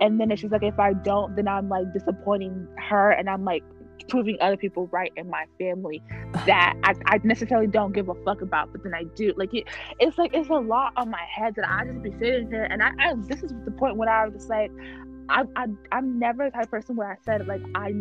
and 0.00 0.20
then 0.20 0.30
it's 0.30 0.42
just 0.42 0.52
like 0.52 0.64
if 0.64 0.78
I 0.78 0.92
don't, 0.92 1.36
then 1.36 1.48
I'm 1.48 1.68
like 1.68 1.92
disappointing 1.92 2.66
her, 2.88 3.10
and 3.10 3.30
I'm 3.30 3.44
like 3.44 3.62
proving 4.08 4.36
other 4.40 4.56
people 4.56 4.88
right 4.92 5.12
in 5.16 5.28
my 5.28 5.44
family 5.58 6.02
that 6.46 6.74
I, 6.84 6.94
I 7.06 7.20
necessarily 7.24 7.66
don't 7.66 7.92
give 7.92 8.08
a 8.08 8.14
fuck 8.24 8.42
about, 8.42 8.72
but 8.72 8.82
then 8.82 8.94
I 8.94 9.04
do. 9.14 9.32
Like 9.36 9.54
it, 9.54 9.64
it's 9.98 10.18
like 10.18 10.32
it's 10.34 10.48
a 10.50 10.54
lot 10.54 10.92
on 10.96 11.10
my 11.10 11.22
head 11.28 11.54
that 11.56 11.68
I 11.68 11.84
just 11.84 12.02
be 12.02 12.10
sitting 12.18 12.48
here, 12.48 12.64
and 12.64 12.82
I, 12.82 12.90
I 12.98 13.14
this 13.16 13.42
is 13.42 13.52
the 13.64 13.70
point 13.70 13.96
when 13.96 14.08
I 14.08 14.24
was 14.26 14.34
just 14.34 14.48
like, 14.48 14.70
I, 15.28 15.44
I 15.56 15.66
I'm 15.92 16.18
never 16.18 16.46
the 16.46 16.50
type 16.50 16.70
person 16.70 16.96
where 16.96 17.10
I 17.10 17.16
said 17.24 17.46
like 17.46 17.62
I 17.74 17.92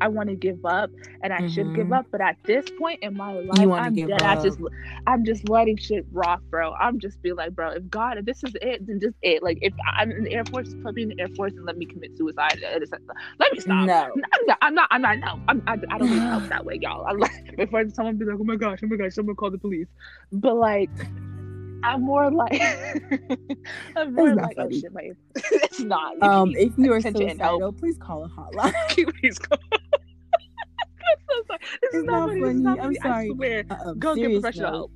I 0.00 0.08
want 0.08 0.28
to 0.28 0.34
give 0.34 0.64
up 0.64 0.90
and 1.22 1.32
I 1.32 1.38
mm-hmm. 1.38 1.48
should 1.48 1.74
give 1.74 1.84
mm-hmm. 1.84 1.92
up. 1.94 2.06
But 2.10 2.20
at 2.20 2.36
this 2.44 2.66
point 2.78 3.02
in 3.02 3.16
my 3.16 3.32
life, 3.32 3.58
I'm 3.58 3.94
dead. 3.94 4.22
I 4.22 4.42
just 4.42 4.58
I'm 5.06 5.24
just 5.24 5.48
letting 5.48 5.76
shit 5.76 6.06
rock, 6.12 6.42
bro. 6.50 6.72
I'm 6.74 6.98
just 6.98 7.20
be 7.22 7.32
like, 7.32 7.54
bro, 7.54 7.70
if 7.70 7.88
God, 7.88 8.18
if 8.18 8.24
this 8.24 8.42
is 8.44 8.54
it, 8.60 8.86
then 8.86 9.00
just 9.00 9.16
it. 9.22 9.42
Like 9.42 9.58
if 9.62 9.74
I'm 9.94 10.10
in 10.10 10.24
the 10.24 10.34
Air 10.34 10.44
Force, 10.44 10.74
put 10.82 10.94
me 10.94 11.02
in 11.02 11.08
the 11.10 11.20
Air 11.20 11.28
Force 11.36 11.52
and 11.52 11.64
let 11.64 11.76
me 11.76 11.86
commit 11.86 12.16
suicide. 12.16 12.60
Let 12.62 13.52
me 13.52 13.60
stop. 13.60 13.86
No, 13.86 14.10
I'm 14.12 14.46
not. 14.46 14.58
I'm 14.62 14.74
not. 14.74 14.88
I'm 14.90 15.02
not. 15.02 15.18
No, 15.18 15.40
I'm, 15.48 15.62
I, 15.66 15.72
I 15.90 15.98
don't 15.98 16.10
need 16.10 16.18
help 16.18 16.44
that 16.48 16.64
way, 16.64 16.78
y'all. 16.80 17.06
I'm 17.06 17.18
like 17.18 17.32
before 17.56 17.88
someone 17.90 18.16
be 18.16 18.24
like, 18.24 18.38
oh 18.40 18.44
my 18.44 18.56
gosh, 18.56 18.80
oh 18.82 18.86
my 18.86 18.96
gosh, 18.96 19.14
someone 19.14 19.36
call 19.36 19.50
the 19.50 19.58
police. 19.58 19.88
But 20.32 20.56
like. 20.56 20.90
I'm 21.86 22.02
more 22.02 22.32
like 22.32 22.60
I'm 23.96 24.12
more 24.12 24.34
like 24.34 24.56
oh 24.58 24.68
shit, 24.70 24.92
my 24.92 25.10
it's 25.36 25.80
not. 25.80 26.20
Um, 26.20 26.52
if 26.56 26.72
you 26.76 26.92
are 26.92 27.00
suicidal, 27.00 27.72
please 27.72 27.96
call 27.96 28.24
a 28.24 28.28
hotline. 28.28 28.74
please 29.20 29.38
call. 29.38 29.58
so 29.70 31.42
sorry. 31.46 31.60
This 31.60 31.78
it's 31.82 31.94
is 31.94 32.04
not, 32.04 32.28
funny. 32.28 32.40
funny. 32.40 32.54
Not 32.54 32.78
I'm 32.80 32.84
funny. 32.86 32.98
sorry. 33.00 33.30
I 33.30 33.34
swear. 33.34 33.64
Uh-uh. 33.70 33.92
Go 33.94 34.16
get 34.16 34.32
professional 34.32 34.70
help. 34.70 34.92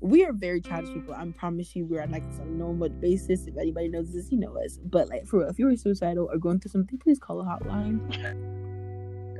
We 0.00 0.24
are 0.24 0.32
very 0.32 0.60
childish 0.60 0.92
people. 0.92 1.14
I 1.14 1.24
promise 1.38 1.76
you, 1.76 1.86
we're 1.86 2.02
on 2.02 2.10
like 2.10 2.24
some 2.36 2.58
normal 2.58 2.88
basis. 2.88 3.46
If 3.46 3.56
anybody 3.56 3.88
knows 3.88 4.12
this, 4.12 4.32
you 4.32 4.38
know 4.38 4.58
us. 4.58 4.80
But 4.84 5.08
like 5.08 5.26
for 5.26 5.38
real, 5.40 5.48
if 5.48 5.60
you're 5.60 5.76
suicidal 5.76 6.28
or 6.32 6.38
going 6.38 6.58
through 6.58 6.72
something, 6.72 6.98
please 6.98 7.20
call 7.20 7.40
a 7.40 7.44
hotline. 7.44 8.00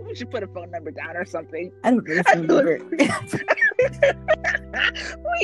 we 0.06 0.14
should 0.14 0.30
put 0.30 0.44
a 0.44 0.46
phone 0.46 0.70
number 0.70 0.92
down 0.92 1.16
or 1.16 1.24
something. 1.24 1.72
I 1.82 1.90
don't 1.90 2.06
know. 2.08 2.22
Number. 2.36 2.78
Wait, 2.90 3.10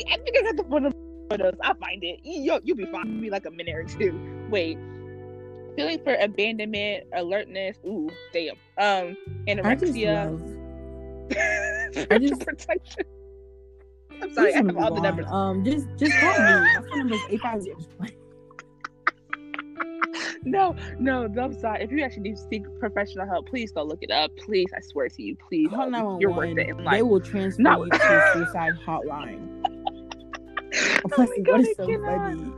I 0.09 0.17
think 0.25 0.37
I 0.39 0.43
got 0.45 0.57
the 0.57 0.67
phone 0.71 0.85
number. 0.85 1.12
I'll 1.31 1.75
find 1.75 2.03
it. 2.05 2.21
You, 2.23 2.61
you'll 2.63 2.77
be 2.77 2.87
fine. 2.87 3.09
It'll 3.09 3.21
be 3.21 3.31
like 3.31 3.47
a 3.47 3.51
minute 3.51 3.75
or 3.75 3.85
two. 3.85 4.47
Wait 4.51 4.79
feeling 5.77 5.99
for 6.05 6.15
abandonment, 6.17 7.05
alertness, 7.15 7.79
ooh, 7.87 8.11
damn. 8.33 8.55
Um, 8.79 9.17
anorexia. 9.49 10.39
I 12.11 12.19
just 12.19 12.45
protection. 12.45 13.05
I'm 14.21 14.33
sorry, 14.35 14.55
I 14.55 14.59
have 14.59 14.77
all 14.77 14.95
the 14.95 15.01
numbers. 15.01 15.27
Um, 15.31 15.65
just 15.65 15.87
just 15.97 16.13
call 16.19 16.33
me. 16.33 16.39
My 16.39 16.83
phone 16.89 16.99
number 16.99 17.15
is 17.15 17.21
eight 17.31 17.41
five 17.41 17.63
zero. 17.63 17.79
No, 20.45 20.75
no, 20.99 21.33
I'm 21.41 21.59
sorry. 21.59 21.85
If 21.85 21.93
you 21.93 22.03
actually 22.03 22.23
need 22.23 22.37
to 22.37 22.43
seek 22.51 22.65
professional 22.81 23.27
help, 23.27 23.49
please 23.49 23.71
go 23.71 23.85
look 23.85 24.01
it 24.03 24.11
up. 24.11 24.37
Please, 24.37 24.67
I 24.77 24.81
swear 24.81 25.09
to 25.09 25.23
you, 25.23 25.37
please. 25.37 25.69
Oh, 25.73 26.19
you're 26.21 26.33
worth 26.33 26.59
it. 26.59 26.77
They 26.91 27.03
will 27.03 27.21
transfer 27.21 27.63
no. 27.63 27.85
you 27.85 27.91
to 27.91 28.31
suicide 28.35 28.73
hotline. 28.85 29.62
oh 31.05 31.09
God, 31.09 31.29
what 31.47 31.61
is 31.61 31.77
so 31.77 31.87
funny? 31.87 32.53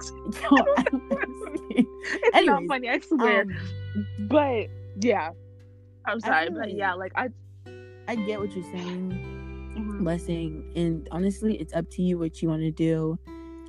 it's 0.00 0.12
Anyways, 2.34 2.46
not 2.46 2.62
funny, 2.68 2.88
I 2.88 2.98
swear. 3.00 3.42
Um, 3.42 4.06
but 4.28 4.68
yeah, 5.00 5.30
I'm 6.06 6.20
sorry, 6.20 6.48
but 6.50 6.58
like, 6.58 6.74
yeah, 6.74 6.94
like 6.94 7.12
I, 7.16 7.28
I 8.08 8.14
get 8.14 8.40
what 8.40 8.52
you're 8.54 8.64
saying, 8.64 9.74
mm-hmm. 9.76 10.04
blessing, 10.04 10.72
and 10.76 11.08
honestly, 11.12 11.56
it's 11.56 11.74
up 11.74 11.88
to 11.90 12.02
you 12.02 12.18
what 12.18 12.40
you 12.40 12.48
want 12.48 12.62
to 12.62 12.70
do. 12.70 13.18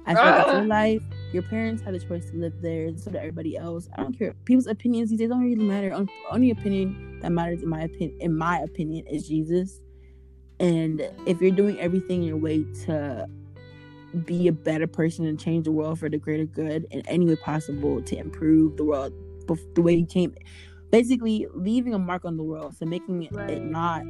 As 0.08 0.18
far 0.18 0.54
your 0.54 0.66
life, 0.66 1.04
your 1.32 1.44
parents 1.44 1.84
have 1.84 1.94
a 1.94 2.00
choice 2.00 2.30
to 2.32 2.38
live 2.38 2.60
there, 2.62 2.96
so 2.98 3.12
do 3.12 3.18
everybody 3.18 3.56
else. 3.56 3.88
I 3.96 4.02
don't 4.02 4.18
care. 4.18 4.34
People's 4.46 4.68
opinions 4.68 5.12
these 5.12 5.20
days 5.20 5.30
don't 5.30 5.44
really 5.44 5.64
matter. 5.64 5.94
Only 6.32 6.50
opinion 6.50 7.20
that 7.22 7.32
matters, 7.32 7.62
in 7.62 7.70
my 7.70 7.82
opinion, 7.84 8.18
in 8.20 8.36
my 8.36 8.60
opinion, 8.60 9.06
is 9.06 9.28
Jesus. 9.28 9.80
And 10.62 11.02
if 11.26 11.42
you're 11.42 11.52
doing 11.52 11.80
everything 11.80 12.22
in 12.22 12.28
your 12.28 12.38
way 12.38 12.64
to 12.86 13.28
be 14.26 14.48
a 14.48 14.52
better 14.52 14.88
person 14.88 15.26
and 15.26 15.40
change 15.40 15.66
the 15.66 15.72
world 15.72 16.00
for 16.00 16.08
the 16.08 16.18
greater 16.18 16.46
good 16.46 16.86
in 16.92 17.02
any 17.08 17.26
way 17.26 17.36
possible 17.36 18.02
to 18.02 18.18
improve 18.18 18.78
the 18.78 18.84
world 18.84 19.14
the 19.74 19.82
way 19.82 19.94
you 19.94 20.06
came 20.06 20.34
basically 20.92 21.48
leaving 21.56 21.94
a 21.94 22.00
mark 22.00 22.26
on 22.26 22.38
the 22.38 22.44
world 22.44 22.76
so 22.78 22.86
making 22.86 23.28
right. 23.32 23.50
it 23.50 23.64
not 23.64 24.04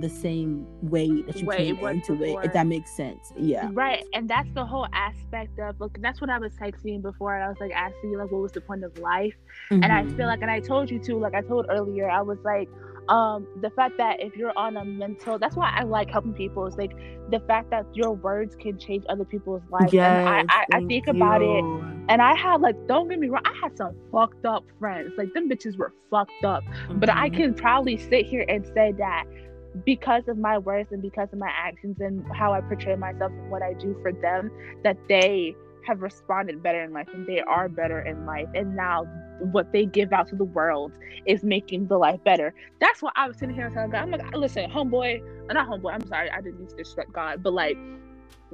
the 0.00 0.08
same 0.08 0.66
way 0.82 1.22
that 1.22 1.36
you 1.36 1.46
Way 1.46 1.56
came 1.56 1.78
it 1.78 1.84
into 1.84 2.22
it. 2.22 2.44
If 2.44 2.52
that 2.52 2.66
makes 2.66 2.90
sense. 2.90 3.32
Yeah. 3.36 3.68
Right, 3.72 4.04
and 4.12 4.28
that's 4.28 4.48
the 4.54 4.64
whole 4.64 4.86
aspect 4.92 5.58
of 5.58 5.80
look. 5.80 5.96
That's 6.00 6.20
what 6.20 6.30
I 6.30 6.38
was 6.38 6.52
texting 6.54 7.02
before. 7.02 7.34
And 7.34 7.44
I 7.44 7.48
was 7.48 7.58
like 7.60 7.72
asking 7.72 8.10
you 8.10 8.18
like, 8.18 8.30
what 8.30 8.42
was 8.42 8.52
the 8.52 8.60
point 8.60 8.84
of 8.84 8.96
life? 8.98 9.34
And 9.70 9.86
I 9.86 10.02
feel 10.02 10.12
mm-hmm. 10.12 10.22
like, 10.22 10.42
and 10.42 10.50
I 10.50 10.60
told 10.60 10.90
you 10.90 10.98
too. 10.98 11.18
Like 11.18 11.34
I 11.34 11.42
told 11.42 11.66
earlier, 11.68 12.10
I 12.10 12.22
was 12.22 12.38
like, 12.44 12.68
um, 13.08 13.46
the 13.60 13.70
fact 13.70 13.94
that 13.98 14.16
if 14.20 14.36
you're 14.36 14.52
on 14.56 14.76
a 14.76 14.84
mental, 14.84 15.38
that's 15.38 15.56
why 15.56 15.70
I 15.74 15.84
like 15.84 16.10
helping 16.10 16.34
people. 16.34 16.66
Is 16.66 16.76
like 16.78 16.92
the 17.30 17.40
fact 17.46 17.70
that 17.70 17.84
your 17.94 18.12
words 18.12 18.54
can 18.60 18.78
change 18.78 19.04
other 19.08 19.24
people's 19.24 19.62
lives. 19.70 19.94
and 20.02 20.20
I, 20.26 20.42
Yes, 20.42 20.46
I, 20.48 20.66
I 20.72 20.80
think 20.88 21.06
about 21.08 21.42
it, 21.42 21.64
and 22.08 22.22
I 22.22 22.34
had 22.36 22.60
like, 22.60 22.76
don't 22.88 23.08
get 23.08 23.18
me 23.18 23.28
wrong, 23.28 23.42
I 23.44 23.52
had 23.62 23.76
some 23.76 23.92
fucked 24.12 24.44
up 24.44 24.64
friends. 24.78 25.14
Like 25.16 25.32
them 25.34 25.48
bitches 25.48 25.76
were 25.78 25.92
fucked 26.10 26.44
up. 26.44 26.64
But 26.96 27.10
I 27.10 27.28
Mhm. 27.28 27.34
can 27.34 27.54
proudly 27.54 27.96
sit 27.98 28.26
here 28.26 28.44
and 28.48 28.64
say 28.74 28.92
that 28.98 29.24
because 29.84 30.22
of 30.28 30.38
my 30.38 30.58
words 30.58 30.90
and 30.92 31.02
because 31.02 31.28
of 31.32 31.38
my 31.38 31.50
actions 31.54 31.96
and 32.00 32.24
how 32.34 32.52
I 32.52 32.60
portray 32.60 32.96
myself 32.96 33.32
and 33.38 33.50
what 33.50 33.62
I 33.62 33.74
do 33.74 33.96
for 34.02 34.12
them, 34.22 34.50
that 34.84 34.96
they 35.08 35.56
have 35.86 36.02
responded 36.02 36.62
better 36.62 36.82
in 36.82 36.92
life 36.92 37.08
and 37.12 37.26
they 37.26 37.40
are 37.40 37.68
better 37.68 38.00
in 38.00 38.24
life. 38.26 38.48
And 38.54 38.74
now 38.74 39.04
what 39.40 39.72
they 39.72 39.86
give 39.86 40.12
out 40.12 40.28
to 40.28 40.36
the 40.36 40.44
world 40.44 40.92
is 41.26 41.42
making 41.44 41.86
the 41.88 41.98
life 41.98 42.22
better. 42.24 42.54
That's 42.80 43.02
what 43.02 43.12
I 43.16 43.28
was 43.28 43.36
sitting 43.36 43.54
here 43.54 43.66
and 43.66 43.74
telling 43.74 43.90
God. 43.90 44.02
I'm 44.02 44.10
like, 44.10 44.34
listen, 44.34 44.70
homeboy, 44.70 45.22
uh, 45.50 45.52
not 45.52 45.68
homeboy, 45.68 45.94
I'm 45.94 46.06
sorry, 46.06 46.30
I 46.30 46.40
didn't 46.40 46.60
need 46.60 46.70
to 46.70 46.76
disrespect 46.76 47.12
God, 47.12 47.42
but 47.42 47.52
like, 47.52 47.76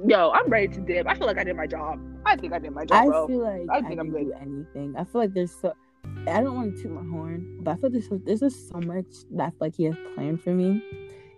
yo, 0.05 0.31
I'm 0.31 0.49
ready 0.49 0.67
to 0.69 0.81
dip. 0.81 1.07
I 1.07 1.15
feel 1.15 1.27
like 1.27 1.37
I 1.37 1.43
did 1.43 1.55
my 1.55 1.67
job. 1.67 1.99
I 2.25 2.35
think 2.35 2.53
I 2.53 2.59
did 2.59 2.71
my 2.71 2.85
job, 2.85 3.03
I 3.03 3.05
bro. 3.05 3.27
feel 3.27 3.43
like 3.43 3.67
I 3.71 3.77
I, 3.77 3.81
think 3.81 3.99
I'm 3.99 4.11
can 4.11 4.25
do 4.25 4.33
anything. 4.39 4.95
I 4.97 5.03
feel 5.03 5.21
like 5.21 5.33
there's 5.33 5.55
so. 5.55 5.73
I 6.27 6.41
don't 6.41 6.55
want 6.55 6.75
to 6.75 6.83
toot 6.83 6.91
my 6.91 7.01
horn, 7.01 7.59
but 7.61 7.71
I 7.71 7.75
feel 7.77 7.89
there's 7.89 8.09
so, 8.09 8.19
there's 8.25 8.41
just 8.41 8.69
so 8.69 8.79
much 8.79 9.05
that 9.31 9.53
like 9.59 9.75
he 9.75 9.85
has 9.85 9.95
planned 10.15 10.41
for 10.41 10.53
me. 10.53 10.83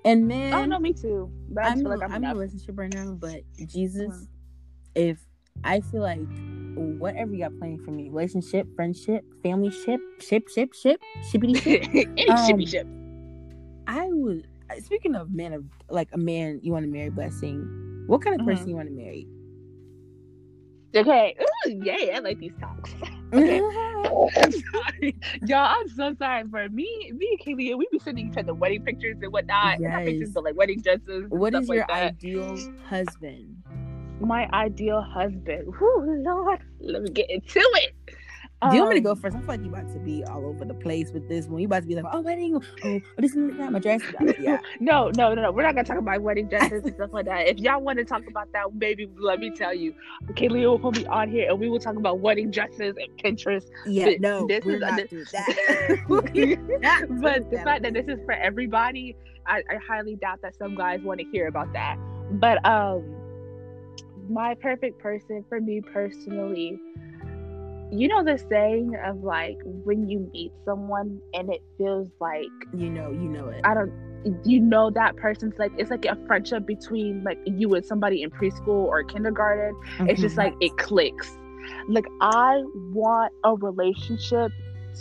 And 0.03 0.27
man, 0.27 0.53
oh 0.53 0.65
no, 0.65 0.79
me 0.79 0.93
too. 0.93 1.31
But 1.49 1.65
I 1.65 1.75
feel 1.75 1.89
like 1.89 2.03
I'm, 2.03 2.13
I'm 2.13 2.23
in 2.23 2.29
a 2.29 2.35
relationship 2.35 2.77
right 2.77 2.93
now, 2.93 3.13
but 3.13 3.41
Jesus, 3.67 4.27
if 4.95 5.17
I 5.63 5.81
feel 5.81 6.01
like 6.01 6.19
whatever 6.75 7.31
you 7.33 7.39
got 7.39 7.57
planned 7.57 7.81
for 7.83 7.91
me, 7.91 8.09
relationship, 8.09 8.67
friendship, 8.75 9.23
family 9.43 9.71
ship, 9.71 9.99
ship, 10.19 10.47
ship, 10.49 10.73
ship, 10.73 11.01
shippity 11.31 11.57
ship, 11.61 11.83
Any 11.93 12.29
Um, 12.29 12.37
shippy 12.37 12.67
ship. 12.67 12.87
I 13.87 14.07
would. 14.11 14.47
Speaking 14.83 15.15
of 15.15 15.31
man 15.33 15.53
of 15.53 15.63
like 15.89 16.09
a 16.11 16.17
man 16.17 16.59
you 16.63 16.71
want 16.71 16.85
to 16.85 16.91
marry, 16.91 17.09
blessing. 17.09 18.03
What 18.07 18.21
kind 18.21 18.39
of 18.39 18.45
person 18.45 18.65
Mhm. 18.65 18.69
you 18.69 18.75
want 18.75 18.89
to 18.89 18.93
marry? 18.95 19.27
Okay. 20.95 21.35
Ooh, 21.67 21.81
yeah, 21.83 22.15
I 22.15 22.19
like 22.19 22.39
these 22.39 22.53
talks. 22.59 22.93
Okay. 23.33 23.59
I'm 23.59 24.51
sorry. 24.71 25.15
Y'all, 25.45 25.67
I'm 25.77 25.89
so 25.89 26.13
sorry 26.17 26.43
for 26.49 26.69
me. 26.69 27.11
Me 27.13 27.37
and 27.37 27.39
Kaylee, 27.57 27.75
we 27.77 27.85
be 27.91 27.99
sending 27.99 28.29
each 28.31 28.37
other 28.37 28.53
wedding 28.53 28.83
pictures 28.83 29.17
and 29.21 29.33
whatnot. 29.33 29.79
Not 29.81 30.03
pictures, 30.05 30.29
Yes. 30.29 30.29
but 30.33 30.43
like 30.45 30.55
wedding 30.55 30.79
dresses. 30.79 31.03
and 31.07 31.29
what 31.31 31.51
like 31.53 31.67
your 31.67 31.85
that. 31.89 32.13
ideal 32.13 32.55
husband? 32.87 33.57
My 34.19 34.47
ideal 34.53 35.01
husband. 35.01 35.73
Whoo, 35.79 36.23
Lord. 36.25 36.59
Let 36.79 37.01
me 37.03 37.09
get 37.09 37.29
into 37.29 37.59
it. 37.59 37.93
Do 38.69 38.75
you 38.77 38.81
want 38.81 38.95
me 38.95 39.01
to 39.01 39.03
go 39.03 39.11
Um, 39.11 39.17
first? 39.17 39.35
I 39.35 39.39
feel 39.41 39.47
like 39.49 39.63
you 39.63 39.69
about 39.69 39.89
to 39.93 39.99
be 39.99 40.23
all 40.23 40.43
over 40.47 40.65
the 40.65 40.73
place 40.73 41.11
with 41.11 41.27
this 41.29 41.45
one. 41.45 41.59
You 41.61 41.67
about 41.67 41.81
to 41.83 41.87
be 41.87 41.93
like, 41.93 42.05
oh, 42.11 42.21
wedding, 42.21 42.55
oh, 42.55 42.99
this 43.17 43.35
and 43.35 43.59
that, 43.59 43.71
my 43.71 43.77
dress. 43.79 44.01
Yeah. 44.39 44.57
No, 44.79 45.11
no, 45.15 45.33
no, 45.35 45.41
no. 45.43 45.51
We're 45.51 45.61
not 45.63 45.75
gonna 45.75 45.83
talk 45.85 45.97
about 45.99 46.21
wedding 46.21 46.47
dresses 46.47 46.83
and 46.83 46.95
stuff 46.95 47.11
like 47.13 47.25
that. 47.25 47.47
If 47.47 47.59
y'all 47.59 47.81
want 47.81 47.99
to 47.99 48.05
talk 48.05 48.23
about 48.27 48.51
that, 48.53 48.73
maybe 48.73 49.07
let 49.19 49.39
me 49.39 49.51
tell 49.51 49.73
you. 49.73 49.93
Kaylee 50.31 50.65
will 50.65 50.79
put 50.79 50.95
me 50.97 51.05
on 51.05 51.29
here 51.29 51.49
and 51.49 51.59
we 51.59 51.69
will 51.69 51.79
talk 51.79 51.95
about 51.97 52.21
wedding 52.21 52.49
dresses 52.49 52.95
and 52.97 53.09
Pinterest 53.21 53.65
Yeah, 53.85 54.05
Th- 54.05 54.19
no, 54.21 54.47
this 54.47 54.63
we're 54.65 54.75
is- 54.75 54.81
not 54.81 54.95
this- 55.11 55.31
that. 55.31 55.99
Not 56.81 57.21
but 57.21 57.51
the 57.51 57.57
fact 57.57 57.83
that 57.83 57.93
this 57.93 58.07
is 58.07 58.19
for 58.25 58.33
everybody, 58.33 59.15
I, 59.45 59.57
I 59.69 59.75
highly 59.87 60.15
doubt 60.15 60.41
that 60.41 60.55
some 60.55 60.75
guys 60.75 61.01
want 61.01 61.19
to 61.19 61.25
hear 61.27 61.47
about 61.47 61.71
that. 61.73 61.97
But 62.31 62.65
um, 62.65 63.03
my 64.29 64.55
perfect 64.61 64.99
person 64.99 65.43
for 65.49 65.59
me 65.59 65.81
personally, 65.81 66.79
you 67.91 68.07
know 68.07 68.23
the 68.23 68.37
saying 68.49 68.93
of 69.05 69.23
like 69.23 69.57
when 69.83 70.09
you 70.09 70.29
meet 70.33 70.51
someone 70.65 71.21
and 71.33 71.49
it 71.49 71.61
feels 71.77 72.09
like 72.19 72.45
you 72.73 72.89
know, 72.89 73.11
you 73.11 73.29
know 73.29 73.49
it. 73.49 73.61
I 73.63 73.73
don't. 73.73 73.91
You 74.43 74.59
know 74.59 74.89
that 74.89 75.15
person's 75.17 75.53
like 75.59 75.71
it's 75.77 75.91
like 75.91 76.05
a 76.05 76.17
friendship 76.25 76.65
between 76.65 77.23
like 77.23 77.37
you 77.45 77.73
and 77.75 77.85
somebody 77.85 78.23
in 78.23 78.31
preschool 78.31 78.85
or 78.87 79.03
kindergarten. 79.03 79.75
It's 80.07 80.19
just 80.21 80.35
Mhm. 80.35 80.37
like 80.37 80.53
it 80.59 80.75
clicks. 80.77 81.31
Like 81.87 82.05
I 82.21 82.63
want 82.91 83.31
a 83.43 83.53
relationship 83.53 84.51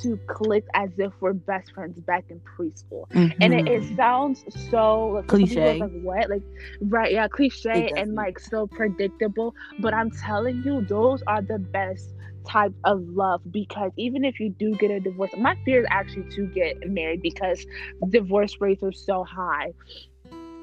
to 0.02 0.18
click 0.26 0.64
as 0.74 0.90
if 0.98 1.12
we're 1.20 1.32
best 1.32 1.72
friends 1.72 1.98
back 2.00 2.24
in 2.30 2.40
preschool. 2.40 3.08
Mm-hmm. 3.10 3.42
And 3.42 3.54
it, 3.54 3.68
it 3.68 3.96
sounds 3.96 4.44
so 4.70 5.08
like 5.08 5.26
Cliche. 5.26 5.78
Like 5.78 5.90
what? 6.02 6.30
Like 6.30 6.42
right? 6.80 7.12
Yeah, 7.12 7.28
cliche 7.28 7.90
and 7.96 8.14
like 8.14 8.38
so 8.38 8.66
predictable. 8.66 9.54
But 9.80 9.94
I'm 9.94 10.10
telling 10.10 10.62
you, 10.64 10.82
those 10.82 11.22
are 11.26 11.42
the 11.42 11.58
best 11.58 12.14
type 12.46 12.74
of 12.84 13.00
love 13.08 13.40
because 13.50 13.90
even 13.96 14.24
if 14.24 14.38
you 14.38 14.50
do 14.50 14.74
get 14.76 14.90
a 14.90 15.00
divorce, 15.00 15.30
my 15.36 15.56
fear 15.64 15.80
is 15.80 15.86
actually 15.90 16.28
to 16.30 16.46
get 16.48 16.88
married 16.88 17.22
because 17.22 17.64
divorce 18.10 18.60
rates 18.60 18.82
are 18.82 18.92
so 18.92 19.24
high. 19.24 19.72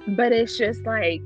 But 0.07 0.31
it's 0.31 0.57
just 0.57 0.85
like 0.85 1.21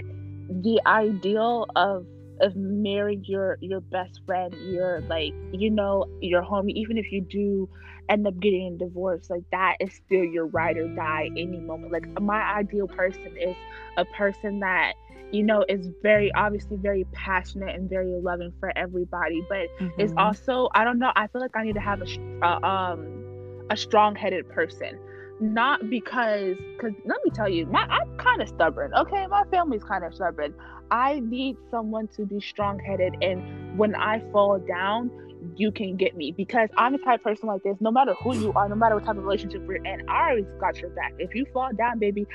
the 0.49 0.79
ideal 0.85 1.65
of 1.75 2.05
of 2.41 2.55
marrying 2.55 3.23
your 3.25 3.57
your 3.61 3.81
best 3.81 4.21
friend, 4.25 4.53
your 4.67 5.01
like 5.01 5.33
you 5.51 5.69
know 5.69 6.05
your 6.21 6.43
homie, 6.43 6.73
even 6.73 6.97
if 6.97 7.11
you 7.11 7.21
do 7.21 7.69
end 8.09 8.27
up 8.27 8.39
getting 8.39 8.75
a 8.75 8.85
divorce, 8.85 9.27
like 9.29 9.43
that 9.51 9.75
is 9.79 9.93
still 9.95 10.23
your 10.23 10.47
ride 10.47 10.77
or 10.77 10.87
die 10.89 11.29
any 11.37 11.59
moment. 11.61 11.91
Like 11.91 12.05
my 12.19 12.41
ideal 12.59 12.87
person 12.87 13.33
is 13.37 13.55
a 13.97 14.05
person 14.05 14.59
that 14.59 14.93
you 15.31 15.43
know 15.43 15.65
is 15.67 15.89
very 16.03 16.31
obviously 16.35 16.77
very 16.81 17.05
passionate 17.13 17.75
and 17.75 17.89
very 17.89 18.11
loving 18.21 18.51
for 18.59 18.71
everybody, 18.77 19.41
but 19.49 19.69
is 19.97 20.13
Mhm. 20.13 20.17
also 20.17 20.69
I 20.75 20.83
don't 20.83 20.99
know. 20.99 21.11
I 21.15 21.27
feel 21.27 21.41
like 21.41 21.55
I 21.55 21.63
need 21.63 21.73
to 21.75 21.81
have 21.81 22.01
a 22.01 22.45
uh, 22.47 22.67
um 22.67 23.25
a 23.69 23.77
strong-headed 23.77 24.47
person, 24.49 24.99
not 25.39 25.79
because 25.89 26.57
because 26.77 26.95
let 27.05 27.17
me 27.25 27.31
tell 27.33 27.49
you, 27.49 27.65
my 27.69 27.85
I'm 27.89 28.07
kind 28.19 28.41
of 28.41 28.49
stubborn. 28.49 28.91
Okay, 28.97 29.25
my 29.29 29.43
family's 29.51 29.83
kind 29.83 30.03
of 30.03 30.13
stubborn. 30.13 30.53
I 30.91 31.19
need 31.23 31.57
someone 31.71 32.07
to 32.15 32.25
be 32.25 32.39
strong-headed, 32.41 33.15
and 33.21 33.43
when 33.71 33.95
I 33.95 34.21
fall 34.31 34.59
down. 34.67 35.11
You 35.55 35.71
can 35.71 35.97
get 35.97 36.15
me 36.17 36.33
because 36.35 36.69
I'm 36.77 36.93
the 36.93 36.99
type 36.99 37.19
of 37.21 37.23
person 37.23 37.47
like 37.49 37.63
this. 37.63 37.77
No 37.81 37.91
matter 37.91 38.15
who 38.23 38.35
you 38.35 38.53
are, 38.55 38.69
no 38.69 38.75
matter 38.75 38.95
what 38.95 39.05
type 39.05 39.17
of 39.17 39.23
relationship 39.23 39.63
we're 39.67 39.77
in, 39.85 40.01
I 40.09 40.31
always 40.31 40.45
got 40.59 40.81
your 40.81 40.91
back. 40.91 41.13
If 41.19 41.35
you 41.35 41.45
fall 41.53 41.69
down, 41.77 41.99
baby, 41.99 42.27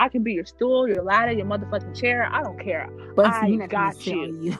I, 0.00 0.06
I 0.06 0.08
can 0.10 0.22
be 0.24 0.34
your 0.34 0.46
stool, 0.46 0.88
your 0.88 1.02
ladder, 1.04 1.32
your 1.32 1.46
motherfucking 1.46 1.94
chair. 1.98 2.28
I 2.32 2.42
don't 2.42 2.60
care. 2.60 2.90
But 3.16 3.32
I 3.32 3.48
not 3.48 3.70
gonna 3.70 3.70
got 3.70 4.06
you. 4.06 4.30
you. 4.40 4.58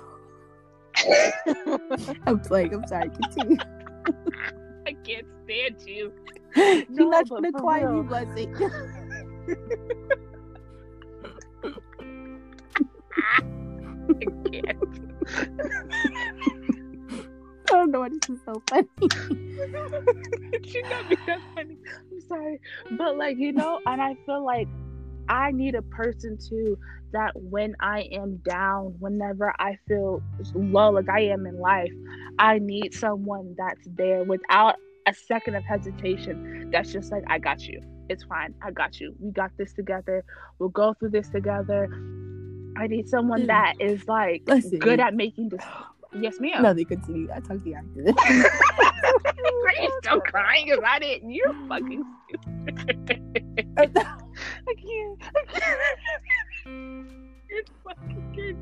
I'm 2.27 2.41
playing. 2.41 2.75
I'm 2.75 2.85
sorry. 2.87 3.11
Continue. 3.11 3.59
I 4.87 4.95
can't 5.07 5.27
stand 5.45 5.77
you. 5.87 6.13
You're 6.57 6.85
No, 6.89 7.07
not 7.09 7.29
but 7.29 7.43
gonna 7.43 7.53
quiet 7.53 7.91
real. 7.91 8.05
blessing. 8.05 8.49
I 14.23 14.27
can't. 14.53 14.79
I 17.73 17.77
don't 17.77 17.91
know 17.91 18.01
why 18.01 18.09
this 18.09 18.29
is 18.29 18.39
so 18.45 18.63
funny. 18.71 18.89
she 20.65 20.83
got 20.83 21.09
me 21.09 21.17
that 21.27 21.41
funny. 21.55 21.77
I'm 22.13 22.21
sorry. 22.29 22.61
But 22.93 23.17
like, 23.17 23.37
you 23.39 23.53
know, 23.53 23.81
and 23.87 24.01
I 24.01 24.17
feel 24.27 24.45
like 24.45 24.69
I 25.29 25.51
need 25.53 25.75
a 25.75 25.83
person 25.83 26.39
too 26.39 26.79
that 27.13 27.33
when 27.35 27.75
I 27.81 28.03
am 28.13 28.37
down, 28.45 28.95
whenever 28.99 29.53
I 29.59 29.79
feel 29.89 30.23
low, 30.55 30.91
like 30.91 31.09
I 31.09 31.21
am 31.27 31.47
in 31.47 31.59
life, 31.59 31.93
I 32.39 32.59
need 32.59 32.95
someone 32.95 33.55
that's 33.57 33.87
there 33.97 34.23
without 34.25 34.77
a 35.07 35.15
second 35.15 35.55
of 35.55 35.65
hesitation. 35.65 36.71
That's 36.73 36.93
just 36.93 37.11
like, 37.13 37.23
I 37.29 37.39
got 37.39 37.63
you. 37.67 37.81
It's 38.09 38.25
fine. 38.25 38.55
I 38.63 38.71
got 38.71 39.01
you. 39.01 39.15
We 39.21 39.31
got 39.33 39.51
this 39.57 39.73
together. 39.73 40.25
We'll 40.59 40.69
go 40.69 40.95
through 40.95 41.11
this 41.11 41.29
together. 41.29 41.89
I 42.79 42.87
need 42.89 43.09
someone 43.09 43.43
Mm. 43.43 43.47
that 43.47 43.75
is 43.81 44.07
like 44.07 44.43
Listen. 44.47 44.79
good 44.79 45.01
at 45.01 45.15
making 45.15 45.49
this. 45.49 45.63
Yes, 46.21 46.41
ma'am. 46.41 46.63
No, 46.63 46.73
they 46.73 46.85
continue. 46.85 47.29
I 47.35 47.41
talk 47.41 47.63
to 47.63 47.69
you 47.69 47.75
after 47.75 48.03
this. 48.03 48.15
Are 49.67 49.83
you 49.83 49.91
still 50.03 50.21
crying 50.21 50.73
about 50.73 51.03
it? 51.03 51.23
You're 51.25 51.55
fucking 51.69 52.05
stupid. 52.29 53.67
I 53.79 53.87
can't. 53.87 54.07
I 54.67 54.75
can't. 56.65 57.09
It's 57.49 57.71
fucking 57.85 58.33
good. 58.35 58.57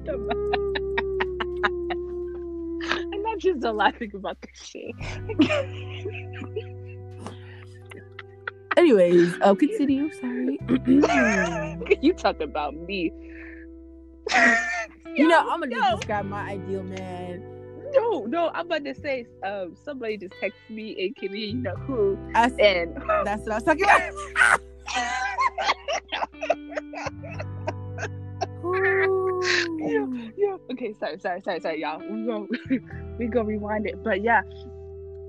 I'm 3.12 3.22
not 3.22 3.38
just 3.38 3.61
still 3.61 3.72
laughing 3.72 4.12
about 4.14 4.36
this 4.42 4.62
shit. 4.62 4.94
Anyways, 8.76 9.34
I 9.36 9.44
oh, 9.44 9.57
continue. 9.57 10.12
Sorry. 10.12 10.59
you 12.02 12.12
talk 12.12 12.40
about 12.40 12.74
me? 12.74 13.11
you 15.16 15.28
know, 15.28 15.40
I'm 15.40 15.60
gonna 15.60 15.76
no. 15.76 15.96
describe 15.96 16.26
my 16.26 16.50
ideal 16.50 16.82
man. 16.82 17.42
No, 17.92 18.24
no, 18.26 18.48
I'm 18.48 18.66
about 18.66 18.84
to 18.84 18.94
say 18.94 19.26
um, 19.44 19.76
somebody 19.84 20.16
just 20.16 20.34
texted 20.42 20.70
me 20.70 20.96
and 20.98 21.14
can 21.14 21.36
you 21.36 21.54
know 21.54 21.76
who 21.86 22.18
I 22.34 22.48
said, 22.48 22.88
and 22.88 22.96
that's 23.24 23.42
what 23.42 23.52
I 23.52 23.54
was 23.54 23.64
talking 23.64 23.84
about. 23.84 24.60
yeah, 29.78 30.06
yeah. 30.36 30.56
Okay, 30.72 30.94
sorry, 30.98 31.18
sorry, 31.18 31.40
sorry, 31.42 31.60
sorry, 31.60 31.80
y'all. 31.80 32.00
We 32.00 32.26
go, 32.26 32.48
we 33.18 33.26
go 33.26 33.42
rewind 33.42 33.86
it. 33.86 34.02
But 34.02 34.22
yeah, 34.22 34.42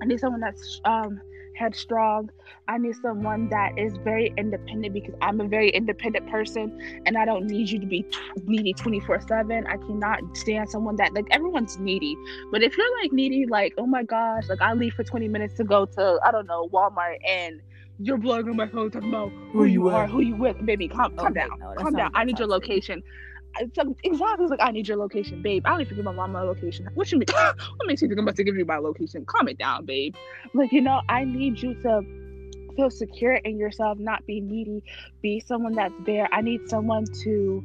I 0.02 0.06
need 0.06 0.20
someone 0.20 0.42
that's 0.42 0.82
um 0.86 1.22
headstrong. 1.58 2.30
I 2.68 2.78
need 2.78 2.96
someone 3.02 3.50
that 3.50 3.78
is 3.78 3.98
very 3.98 4.34
independent 4.38 4.94
because 4.94 5.16
I'm 5.22 5.40
a 5.42 5.48
very 5.48 5.70
independent 5.70 6.30
person 6.30 6.80
and 7.06 7.18
I 7.18 7.26
don't 7.26 7.46
need 7.48 7.70
you 7.70 7.80
to 7.80 7.86
be 7.86 8.04
t- 8.04 8.18
needy 8.46 8.74
24 8.74 9.22
7. 9.28 9.68
I 9.68 9.78
cannot 9.78 10.20
stand 10.36 10.70
someone 10.70 10.96
that, 10.98 11.14
like, 11.14 11.26
everyone's 11.32 11.78
needy. 11.78 12.18
But 12.52 12.64
if 12.64 12.78
you're 12.78 13.02
like 13.02 13.12
needy, 13.12 13.46
like, 13.46 13.74
oh 13.78 13.86
my 13.86 14.04
gosh, 14.04 14.48
like, 14.50 14.62
I 14.62 14.74
leave 14.74 14.94
for 14.94 15.04
20 15.04 15.28
minutes 15.28 15.56
to 15.56 15.64
go 15.64 15.86
to, 15.86 16.20
I 16.26 16.32
don't 16.32 16.48
know, 16.48 16.70
Walmart 16.70 17.18
and 17.28 17.62
you're 18.00 18.18
blowing 18.18 18.50
on 18.50 18.58
my 18.58 18.68
phone 18.68 18.92
talking 18.92 19.10
about 19.10 19.32
who, 19.52 19.60
who 19.60 19.66
you, 19.66 19.88
are, 19.88 20.06
who 20.06 20.20
you 20.20 20.36
with, 20.36 20.66
baby. 20.66 20.88
Calm, 20.88 21.16
calm 21.16 21.34
down, 21.34 21.50
no, 21.60 21.74
calm 21.78 21.94
down. 21.94 22.12
I 22.14 22.26
need 22.26 22.38
your 22.40 22.48
location. 22.48 23.02
It's 23.60 23.78
like, 23.78 23.88
exactly 24.04 24.46
it's 24.46 24.52
like 24.52 24.60
I 24.62 24.72
need 24.72 24.88
your 24.88 24.98
location, 24.98 25.42
babe. 25.42 25.66
I 25.66 25.70
don't 25.70 25.82
even 25.82 25.96
give 25.96 26.06
my 26.06 26.12
mom 26.12 26.32
my 26.32 26.42
location. 26.42 26.90
What 26.94 27.12
you 27.12 27.20
mean? 27.20 27.28
what 27.34 27.88
makes 27.88 28.02
you 28.02 28.08
think 28.08 28.20
I'm 28.20 28.26
about 28.26 28.36
to 28.38 28.44
give 28.44 28.56
you 28.56 28.66
my 28.66 28.78
location? 28.78 29.26
Calm 29.26 29.48
it 29.48 29.58
down, 29.58 29.86
babe. 29.86 30.16
Like 30.54 30.72
you 30.72 30.82
know, 30.82 31.02
I 31.10 31.24
need 31.24 31.62
you 31.62 31.74
to 31.82 32.02
feel 32.76 32.90
secure 32.90 33.36
in 33.36 33.58
yourself, 33.58 33.98
not 33.98 34.26
be 34.26 34.42
needy, 34.42 34.84
be 35.22 35.40
someone 35.40 35.74
that's 35.74 35.94
there. 36.06 36.28
I 36.34 36.42
need 36.42 36.70
someone 36.70 37.06
to 37.24 37.64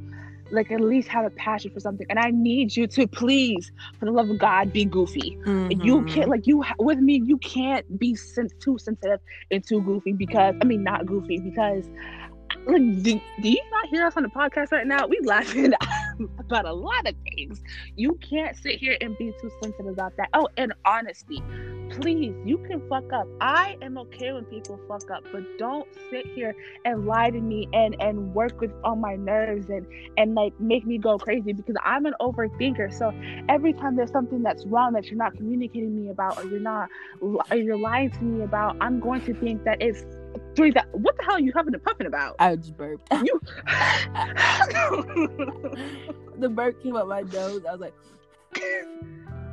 like 0.53 0.71
at 0.71 0.81
least 0.81 1.09
have 1.09 1.25
a 1.25 1.31
passion 1.31 1.71
for 1.71 1.81
something 1.81 2.07
and 2.11 2.19
i 2.19 2.31
need 2.31 2.75
you 2.77 2.87
to 2.87 3.07
please 3.07 3.71
for 3.99 4.07
the 4.07 4.11
love 4.11 4.29
of 4.31 4.39
god 4.39 4.73
be 4.73 4.85
goofy 4.85 5.39
mm-hmm. 5.45 5.81
you 5.83 6.05
can't 6.07 6.29
like 6.29 6.47
you 6.47 6.65
with 6.79 6.99
me 6.99 7.21
you 7.25 7.39
can't 7.39 7.99
be 7.99 8.15
sen- 8.15 8.49
too 8.59 8.77
sensitive 8.79 9.21
and 9.51 9.67
too 9.67 9.81
goofy 9.83 10.13
because 10.13 10.55
i 10.61 10.65
mean 10.65 10.83
not 10.83 11.07
goofy 11.07 11.39
because 11.39 11.89
like 12.67 13.03
do, 13.03 13.21
do 13.41 13.49
you 13.49 13.63
not 13.71 13.89
hear 13.89 14.07
us 14.07 14.17
on 14.17 14.23
the 14.23 14.29
podcast 14.29 14.73
right 14.73 14.87
now 14.87 15.07
we 15.07 15.19
laughing 15.21 15.73
about 16.39 16.65
a 16.65 16.73
lot 16.73 17.07
of 17.07 17.15
things 17.25 17.63
you 17.97 18.15
can't 18.15 18.57
sit 18.57 18.79
here 18.79 18.97
and 19.01 19.17
be 19.19 19.33
too 19.41 19.51
sensitive 19.63 19.87
about 19.87 20.17
that 20.17 20.29
oh 20.35 20.49
and 20.57 20.73
honesty 20.85 21.43
please, 21.91 22.35
you 22.45 22.59
can 22.59 22.81
fuck 22.89 23.13
up. 23.13 23.27
I 23.41 23.77
am 23.83 23.99
okay 23.99 24.33
when 24.33 24.45
people 24.45 24.79
fuck 24.89 25.11
up, 25.11 25.25
but 25.33 25.43
don't 25.59 25.87
sit 26.11 26.27
here 26.27 26.55
and 26.85 27.07
lie 27.07 27.31
to 27.31 27.41
me 27.41 27.69
and 27.73 27.97
and 28.01 28.35
work 28.35 28.61
with 28.61 28.73
on 28.85 29.01
my 29.01 29.17
nerves 29.17 29.69
and 29.69 29.87
and 30.17 30.35
like 30.35 30.59
make 30.61 30.87
me 30.87 30.99
go 30.99 31.19
crazy 31.19 31.53
because 31.53 31.77
I'm 31.85 32.07
an 32.07 32.15
overthinker. 32.21 32.93
So 32.93 33.13
every 33.49 33.73
time 33.73 33.97
there's 33.97 34.11
something 34.11 34.43
that's 34.43 34.65
wrong 34.67 34.93
that 34.95 35.07
you're 35.07 35.19
not 35.19 35.37
communicating 35.37 35.95
me 35.95 36.11
about 36.11 36.39
or 36.39 36.49
you're 36.49 36.61
not 36.61 36.89
or 37.21 37.43
you're 37.57 37.79
lying 37.79 38.11
to 38.11 38.23
me 38.23 38.45
about, 38.45 38.77
I'm 38.81 39.01
going 39.01 39.23
to 39.23 39.35
think 39.35 39.65
that 39.65 39.81
it's 39.81 40.05
three 40.57 40.71
that 40.73 40.89
what 40.93 41.17
the 41.17 41.25
hell 41.25 41.35
are 41.35 41.41
you 41.41 41.53
having 41.55 41.75
a 41.75 41.79
puffing 41.79 42.07
about? 42.07 42.37
I 42.39 42.57
just 42.57 42.77
burped. 42.77 43.09
You 43.25 43.41
the 46.39 46.49
burp 46.49 46.83
came 46.83 46.97
up 46.97 47.07
my 47.07 47.23
nose. 47.23 47.65
I 47.67 47.73
was 47.73 47.81
like 47.81 47.95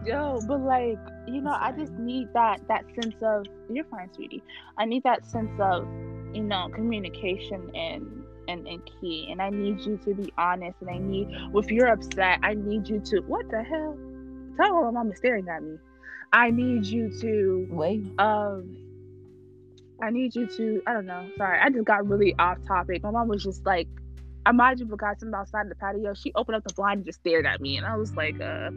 yo 0.08 0.40
but 0.48 0.62
like 0.62 0.98
you 1.28 1.42
know 1.42 1.56
i 1.60 1.72
just 1.78 1.92
need 1.94 2.28
that 2.34 2.62
that 2.70 2.86
sense 2.96 3.16
of 3.22 3.46
you're 3.70 3.84
fine 3.86 4.12
sweetie 4.14 4.42
i 4.78 4.86
need 4.86 5.04
that 5.04 5.26
sense 5.26 5.52
of 5.60 5.86
you 6.34 6.44
know 6.44 6.70
communication 6.74 7.70
and 7.76 8.24
and, 8.48 8.66
and 8.68 8.82
key 8.86 9.28
and 9.30 9.42
i 9.42 9.50
need 9.50 9.80
you 9.82 9.98
to 9.98 10.14
be 10.14 10.32
honest 10.38 10.78
and 10.80 10.90
i 10.90 10.98
need 10.98 11.28
if 11.54 11.70
you're 11.70 11.88
upset 11.88 12.40
i 12.42 12.54
need 12.54 12.88
you 12.88 13.00
to 13.02 13.20
what 13.22 13.50
the 13.50 13.62
hell 13.62 13.98
tell 14.56 14.74
her 14.74 14.86
my 14.86 14.92
mom 14.92 15.12
is 15.12 15.18
staring 15.18 15.48
at 15.50 15.62
me 15.62 15.78
i 16.32 16.50
need 16.50 16.86
you 16.86 17.10
to 17.20 17.68
wait 17.70 18.06
um 18.20 18.78
i 20.02 20.10
need 20.10 20.36
you 20.36 20.46
to 20.46 20.82
i 20.88 20.94
don't 20.94 21.06
know 21.06 21.28
sorry 21.38 21.60
i 21.60 21.70
just 21.70 21.86
got 21.86 22.08
really 22.08 22.36
off 22.40 22.58
topic 22.68 23.04
my 23.04 23.12
mom 23.12 23.28
was 23.28 23.44
just 23.44 23.66
like 23.66 23.88
I 24.48 24.54
might 24.54 24.80
have 24.80 24.88
forgot 24.88 25.20
something 25.20 25.36
outside 25.38 25.70
the 25.70 25.76
patio. 25.76 26.14
She 26.14 26.32
opened 26.34 26.56
up 26.56 26.64
the 26.64 26.74
blind 26.74 27.00
and 27.00 27.06
just 27.06 27.20
stared 27.20 27.46
at 27.46 27.60
me, 27.60 27.76
and 27.76 27.86
I 27.86 27.98
was 27.98 28.16
like, 28.16 28.40
uh, 28.40 28.70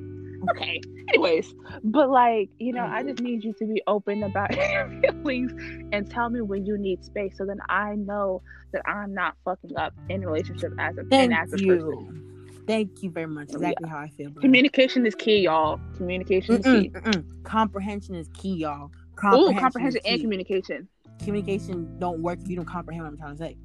okay. 0.51 0.81
Anyways, 1.11 1.55
but 1.85 2.11
like, 2.11 2.51
you 2.59 2.73
know, 2.73 2.85
I 2.85 3.05
just 3.05 3.21
need 3.21 3.45
you 3.45 3.53
to 3.53 3.67
be 3.67 3.81
open 3.87 4.25
about 4.25 4.51
your 4.57 4.89
feelings 5.01 5.53
and 5.93 6.11
tell 6.11 6.29
me 6.29 6.41
when 6.41 6.67
you 6.67 6.77
need 6.77 7.05
space, 7.05 7.37
so 7.39 7.47
then 7.47 7.61
I 7.69 7.95
know 7.95 8.43
that 8.73 8.83
I'm 8.85 9.15
not 9.15 9.37
fucking 9.45 9.77
up 9.77 9.95
in 10.09 10.27
relationship 10.27 10.73
as 10.81 10.99
a 10.99 11.05
Thank 11.05 11.33
as 11.33 11.53
a 11.53 11.63
you. 11.63 11.77
person. 11.77 12.65
Thank 12.67 13.05
you 13.05 13.11
very 13.11 13.29
much. 13.29 13.51
Exactly 13.51 13.87
yeah. 13.87 13.89
how 13.89 13.99
I 13.99 14.09
feel. 14.09 14.33
Communication 14.33 15.07
is 15.07 15.15
key, 15.15 15.43
y'all. 15.43 15.81
Communication 15.97 16.57
is 16.57 16.65
key. 16.65 16.91
Mm-mm. 16.91 17.45
Comprehension 17.45 18.17
is 18.17 18.29
key, 18.35 18.55
y'all. 18.55 18.91
Comprehension, 19.15 19.57
Ooh, 19.57 19.61
comprehension 19.61 20.01
and 20.05 20.21
communication. 20.21 20.89
Communication 21.25 21.99
don't 21.99 22.21
work 22.23 22.39
if 22.41 22.49
you 22.49 22.57
don't 22.57 22.67
comprehend 22.67 23.05
what 23.05 23.13
I'm 23.13 23.19
trying 23.19 23.37
to 23.37 23.45
say. 23.45 23.57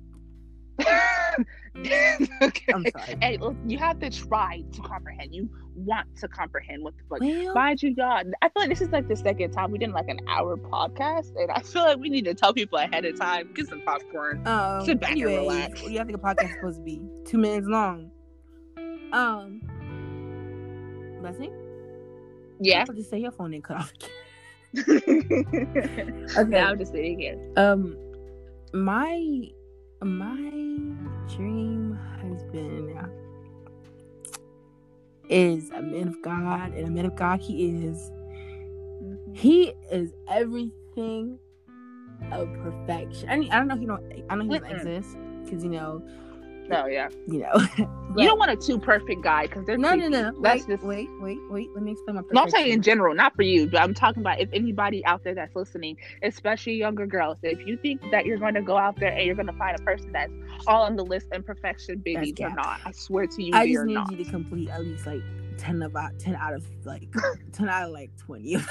okay. 2.41 2.74
I'm 2.74 2.86
sorry. 2.91 3.18
And 3.22 3.72
you 3.72 3.78
have 3.78 3.99
to 3.99 4.10
try 4.10 4.64
to 4.72 4.82
comprehend. 4.82 5.34
You 5.34 5.49
want 5.76 6.08
to 6.18 6.28
comprehend 6.28 6.84
what 6.84 6.93
the 6.97 7.03
fuck. 7.10 7.22
Well, 7.22 7.53
Mind 7.53 7.82
you, 7.82 7.93
y'all, 7.97 8.24
I 8.41 8.49
feel 8.49 8.62
like 8.62 8.70
this 8.70 8.82
is 8.82 8.89
like 8.89 9.08
the 9.08 9.16
second 9.16 9.51
time 9.51 9.72
we 9.72 9.78
did 9.78 9.91
like 9.91 10.08
an 10.08 10.20
hour 10.28 10.58
podcast, 10.58 11.32
and 11.36 11.51
I 11.51 11.62
feel 11.62 11.84
like 11.84 11.97
we 11.97 12.10
need 12.10 12.26
to 12.26 12.34
tell 12.34 12.53
people 12.53 12.78
ahead 12.78 13.06
of 13.06 13.18
time, 13.18 13.51
get 13.53 13.68
some 13.68 13.82
popcorn, 13.82 14.45
um, 14.47 14.86
sit 14.86 14.99
back 14.99 15.12
anyways, 15.12 15.38
and 15.38 15.47
relax. 15.47 15.82
What 15.82 15.88
do 15.88 15.93
you 15.93 16.06
think 16.06 16.18
a 16.18 16.22
podcast 16.22 16.45
is 16.45 16.56
supposed 16.56 16.78
to 16.78 16.84
be? 16.84 17.01
Two 17.26 17.38
minutes 17.38 17.68
long. 17.68 18.12
Um, 19.14 19.62
blessing. 21.22 21.53
Yeah. 22.60 22.86
I'll 22.88 22.95
just 22.95 23.10
say 23.10 23.20
your 23.20 23.32
phone 23.32 23.51
didn't 23.51 23.66
cut 23.66 23.78
off. 23.78 23.93
okay, 26.38 26.59
I'm 26.59 26.78
just 26.78 26.91
sitting 26.91 27.19
here. 27.19 27.39
Um, 27.55 27.97
my 28.73 29.49
my 30.01 30.51
dream 31.28 31.97
husband 32.21 32.97
is 35.30 35.69
a 35.71 35.82
man 35.82 36.07
of 36.09 36.21
God, 36.21 36.73
and 36.73 36.88
a 36.88 36.91
man 36.91 37.05
of 37.05 37.15
God 37.15 37.39
he 37.39 37.86
is. 37.86 37.97
Mm-hmm. 39.01 39.34
He 39.34 39.73
is 39.91 40.13
everything 40.30 41.39
of 42.32 42.51
perfection. 42.53 43.30
I 43.30 43.38
mean, 43.38 43.51
I 43.51 43.57
don't 43.57 43.67
know 43.67 43.76
if 43.76 43.82
you 43.82 43.88
know. 43.88 43.99
I 44.30 44.36
don't 44.36 44.47
know 44.47 44.59
he 44.59 44.73
exists 44.73 45.15
because 45.43 45.63
you 45.63 45.69
know 45.69 46.03
Oh 46.72 46.88
yeah. 46.88 47.09
You 47.28 47.39
know. 47.39 47.53
you 48.18 48.26
don't 48.26 48.39
want 48.39 48.51
a 48.51 48.55
too 48.55 48.80
perfect 48.80 49.22
guy 49.22 49.47
because 49.47 49.66
they're 49.66 49.78
no, 49.78 49.89
creepy. 49.89 50.09
no, 50.09 50.22
no, 50.22 50.32
no. 50.32 50.41
That's 50.41 50.66
wait, 50.68 50.76
just 50.76 50.84
wait, 50.84 51.09
wait, 51.20 51.38
wait. 51.49 51.70
Let 51.74 51.84
me 51.84 51.91
explain 51.91 52.16
my. 52.16 52.24
No, 52.32 52.43
I'm 52.43 52.49
saying 52.49 52.72
in 52.72 52.82
general, 52.82 53.13
not 53.13 53.36
for 53.36 53.43
you, 53.43 53.68
but 53.70 53.82
I'm 53.82 53.93
talking 53.93 54.22
about 54.22 54.39
if 54.39 54.49
anybody 54.53 55.05
out 55.05 55.24
there 55.24 55.36
that's 55.36 55.55
listening, 55.55 55.97
especially 56.24 56.76
younger 56.76 57.05
girls. 57.05 57.38
If 57.43 57.66
you 57.66 57.78
think 57.78 58.01
that 58.11 58.26
you're 58.26 58.38
going 58.38 58.55
to 58.55 58.61
go 58.61 58.78
out 58.78 58.99
there 58.99 59.11
and 59.11 59.26
you're 59.26 59.36
going 59.36 59.47
to 59.47 59.53
find 59.53 59.80
a 59.80 59.84
person 59.84 60.11
that's 60.11 60.32
all 60.68 60.84
on 60.84 60.95
the 60.95 61.05
list 61.05 61.28
and 61.32 61.45
perfection, 61.45 61.99
baby, 61.99 62.32
they're 62.32 62.49
not. 62.49 62.80
I 62.86 62.91
swear 62.91 63.28
to 63.28 63.43
you, 63.43 63.53
I 63.53 63.68
just 63.72 63.86
need 63.86 63.93
not. 63.93 64.11
you 64.11 64.24
to 64.24 64.30
complete 64.30 64.70
at 64.70 64.82
least 64.82 65.05
like 65.05 65.22
ten 65.57 65.82
about 65.84 66.18
ten 66.20 66.36
out 66.36 66.53
of 66.53 66.66
like 66.84 67.07
ten 67.51 67.70
out 67.70 67.88
of 67.88 67.91
like 67.91 68.11
twenty. 68.18 68.57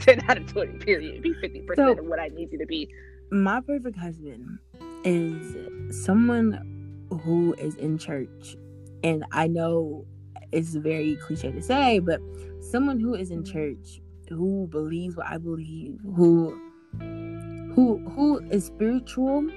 10 0.00 0.28
out 0.28 0.36
of 0.38 0.46
20 0.48 0.78
period 0.78 1.22
be 1.22 1.32
50% 1.34 1.76
so, 1.76 1.92
of 1.92 2.04
what 2.06 2.18
i 2.18 2.26
need 2.26 2.50
you 2.50 2.58
to 2.58 2.66
be 2.66 2.88
my 3.30 3.60
perfect 3.60 3.96
husband 3.96 4.58
is 5.04 6.04
someone 6.04 7.06
who 7.22 7.54
is 7.54 7.74
in 7.76 7.98
church. 7.98 8.56
And 9.04 9.24
I 9.32 9.48
know 9.48 10.06
it's 10.52 10.74
very 10.74 11.16
cliche 11.16 11.50
to 11.52 11.62
say, 11.62 11.98
but 11.98 12.20
someone 12.60 13.00
who 13.00 13.14
is 13.14 13.30
in 13.30 13.44
church, 13.44 14.00
who 14.28 14.66
believes 14.68 15.16
what 15.16 15.26
I 15.26 15.38
believe, 15.38 15.98
who 16.14 16.58
who 17.74 17.98
who 18.10 18.38
is 18.50 18.66
spiritual, 18.66 19.48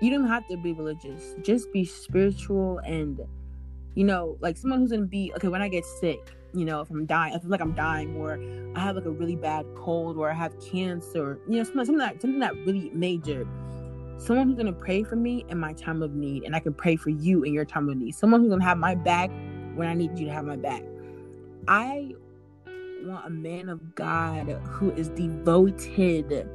you 0.00 0.10
don't 0.10 0.26
have 0.26 0.46
to 0.48 0.56
be 0.56 0.72
religious. 0.72 1.34
Just 1.42 1.72
be 1.72 1.84
spiritual 1.84 2.78
and 2.78 3.20
you 3.94 4.04
know, 4.04 4.36
like 4.40 4.56
someone 4.56 4.80
who's 4.80 4.90
gonna 4.90 5.06
be 5.06 5.32
okay 5.36 5.48
when 5.48 5.62
I 5.62 5.68
get 5.68 5.84
sick, 5.84 6.32
you 6.54 6.64
know, 6.64 6.80
if 6.80 6.90
I'm 6.90 7.06
dying, 7.06 7.34
I 7.34 7.38
feel 7.38 7.50
like 7.50 7.60
I'm 7.60 7.74
dying, 7.74 8.16
or 8.16 8.40
I 8.74 8.80
have 8.80 8.96
like 8.96 9.04
a 9.04 9.10
really 9.10 9.36
bad 9.36 9.66
cold, 9.76 10.16
or 10.16 10.30
I 10.30 10.34
have 10.34 10.58
cancer, 10.60 11.38
you 11.48 11.58
know, 11.58 11.64
something, 11.64 11.84
something 11.84 11.98
that 11.98 12.20
something 12.20 12.40
that 12.40 12.54
really 12.64 12.90
major 12.94 13.46
someone 14.18 14.48
who's 14.48 14.56
going 14.56 14.66
to 14.66 14.72
pray 14.72 15.04
for 15.04 15.16
me 15.16 15.44
in 15.48 15.58
my 15.58 15.72
time 15.72 16.02
of 16.02 16.12
need 16.14 16.42
and 16.42 16.54
i 16.54 16.60
can 16.60 16.74
pray 16.74 16.96
for 16.96 17.10
you 17.10 17.44
in 17.44 17.54
your 17.54 17.64
time 17.64 17.88
of 17.88 17.96
need. 17.96 18.14
Someone 18.14 18.40
who's 18.40 18.48
going 18.48 18.60
to 18.60 18.66
have 18.66 18.78
my 18.78 18.94
back 18.94 19.30
when 19.74 19.88
i 19.88 19.94
need 19.94 20.18
you 20.18 20.26
to 20.26 20.32
have 20.32 20.44
my 20.44 20.56
back. 20.56 20.82
I 21.66 22.12
want 23.04 23.26
a 23.26 23.30
man 23.30 23.68
of 23.68 23.94
god 23.94 24.48
who 24.48 24.90
is 24.92 25.08
devoted 25.10 26.48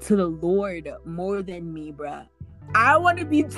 to 0.00 0.16
the 0.16 0.26
lord 0.26 0.90
more 1.04 1.42
than 1.42 1.72
me 1.72 1.92
bruh. 1.92 2.26
I 2.74 2.96
want 2.96 3.18
to 3.18 3.24
be 3.24 3.44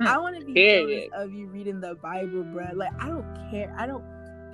i 0.00 0.18
want 0.18 0.38
to 0.38 0.44
be 0.44 0.54
jealous 0.54 1.08
of 1.14 1.32
you 1.32 1.46
reading 1.48 1.80
the 1.80 1.94
bible 1.96 2.44
bruh. 2.44 2.74
Like 2.74 2.92
i 2.98 3.08
don't 3.08 3.50
care. 3.50 3.74
I 3.76 3.86
don't 3.86 4.04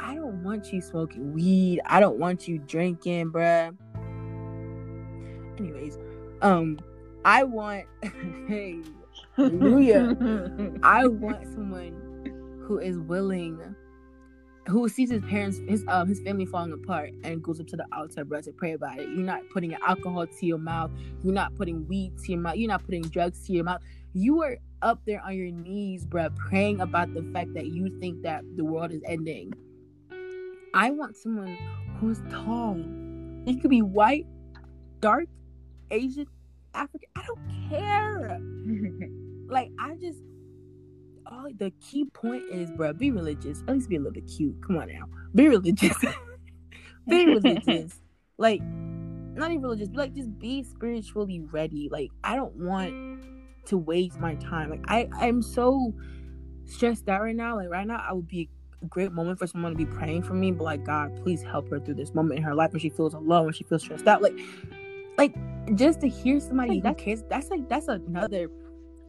i 0.00 0.14
don't 0.14 0.42
want 0.42 0.72
you 0.72 0.80
smoking 0.80 1.32
weed. 1.32 1.80
I 1.86 2.00
don't 2.00 2.18
want 2.18 2.48
you 2.48 2.58
drinking 2.58 3.30
bruh. 3.30 3.76
Anyways 5.60 5.98
um 6.42 6.78
I 7.24 7.42
want, 7.44 7.84
hey, 8.48 8.80
hallelujah. 9.36 10.16
I 10.82 11.06
want 11.06 11.44
someone 11.52 12.62
who 12.66 12.78
is 12.78 12.98
willing, 12.98 13.74
who 14.66 14.88
sees 14.88 15.10
his 15.10 15.22
parents, 15.22 15.60
his 15.68 15.84
um, 15.88 16.08
his 16.08 16.20
family 16.20 16.46
falling 16.46 16.72
apart, 16.72 17.10
and 17.24 17.42
goes 17.42 17.60
up 17.60 17.66
to 17.68 17.76
the 17.76 17.86
altar, 17.92 18.24
bro, 18.24 18.40
to 18.42 18.52
pray 18.52 18.72
about 18.72 18.98
it. 18.98 19.08
You're 19.08 19.26
not 19.26 19.42
putting 19.52 19.74
alcohol 19.74 20.26
to 20.26 20.46
your 20.46 20.58
mouth. 20.58 20.90
You're 21.22 21.34
not 21.34 21.54
putting 21.54 21.86
weed 21.88 22.16
to 22.24 22.32
your 22.32 22.40
mouth. 22.40 22.56
You're 22.56 22.68
not 22.68 22.84
putting 22.84 23.02
drugs 23.02 23.46
to 23.46 23.52
your 23.52 23.64
mouth. 23.64 23.82
You 24.14 24.42
are 24.42 24.56
up 24.82 25.00
there 25.04 25.20
on 25.22 25.36
your 25.36 25.50
knees, 25.50 26.06
bruh, 26.06 26.34
praying 26.36 26.80
about 26.80 27.12
the 27.14 27.22
fact 27.32 27.52
that 27.54 27.66
you 27.66 27.98
think 28.00 28.22
that 28.22 28.42
the 28.56 28.64
world 28.64 28.92
is 28.92 29.02
ending. 29.04 29.52
I 30.74 30.90
want 30.90 31.16
someone 31.16 31.58
who's 32.00 32.20
tall. 32.30 32.76
It 33.46 33.60
could 33.60 33.70
be 33.70 33.82
white, 33.82 34.26
dark, 35.00 35.26
Asian, 35.90 36.26
African. 36.74 37.08
I 37.16 37.22
don't 37.26 37.68
care. 37.68 38.40
like 39.48 39.70
I 39.80 39.94
just 39.96 40.20
all 41.30 41.46
the 41.58 41.70
key 41.82 42.06
point 42.06 42.44
is, 42.50 42.70
bro, 42.70 42.92
be 42.92 43.10
religious. 43.10 43.62
At 43.68 43.74
least 43.74 43.88
be 43.88 43.96
a 43.96 43.98
little 43.98 44.12
bit 44.12 44.26
cute. 44.26 44.56
Come 44.66 44.78
on 44.78 44.88
now. 44.88 45.04
Be 45.34 45.48
religious. 45.48 45.96
be 47.08 47.26
religious. 47.26 48.00
like 48.38 48.62
not 48.62 49.50
even 49.50 49.62
religious, 49.62 49.88
but 49.88 49.98
like 49.98 50.14
just 50.14 50.38
be 50.38 50.62
spiritually 50.62 51.40
ready. 51.52 51.88
Like 51.90 52.10
I 52.24 52.36
don't 52.36 52.54
want 52.56 53.24
to 53.66 53.78
waste 53.78 54.18
my 54.18 54.34
time. 54.36 54.70
Like 54.70 54.84
I, 54.88 55.08
I'm 55.14 55.42
so 55.42 55.94
stressed 56.64 57.08
out 57.08 57.22
right 57.22 57.36
now. 57.36 57.56
Like 57.56 57.68
right 57.68 57.86
now 57.86 58.04
I 58.06 58.12
would 58.12 58.28
be 58.28 58.48
a 58.82 58.86
great 58.86 59.12
moment 59.12 59.38
for 59.38 59.46
someone 59.46 59.72
to 59.72 59.78
be 59.78 59.86
praying 59.86 60.22
for 60.22 60.34
me, 60.34 60.52
but 60.52 60.64
like 60.64 60.84
God, 60.84 61.14
please 61.22 61.42
help 61.42 61.68
her 61.70 61.78
through 61.78 61.94
this 61.94 62.14
moment 62.14 62.38
in 62.38 62.44
her 62.44 62.54
life 62.54 62.72
when 62.72 62.80
she 62.80 62.90
feels 62.90 63.14
alone, 63.14 63.44
when 63.44 63.54
she 63.54 63.64
feels 63.64 63.82
stressed 63.82 64.06
out. 64.06 64.22
Like 64.22 64.38
like 65.18 65.34
just 65.74 66.00
to 66.00 66.08
hear 66.08 66.40
somebody 66.40 66.78
who 66.78 66.94
cares, 66.94 67.22
that's 67.28 67.50
like 67.50 67.68
that's 67.68 67.88
another 67.88 68.48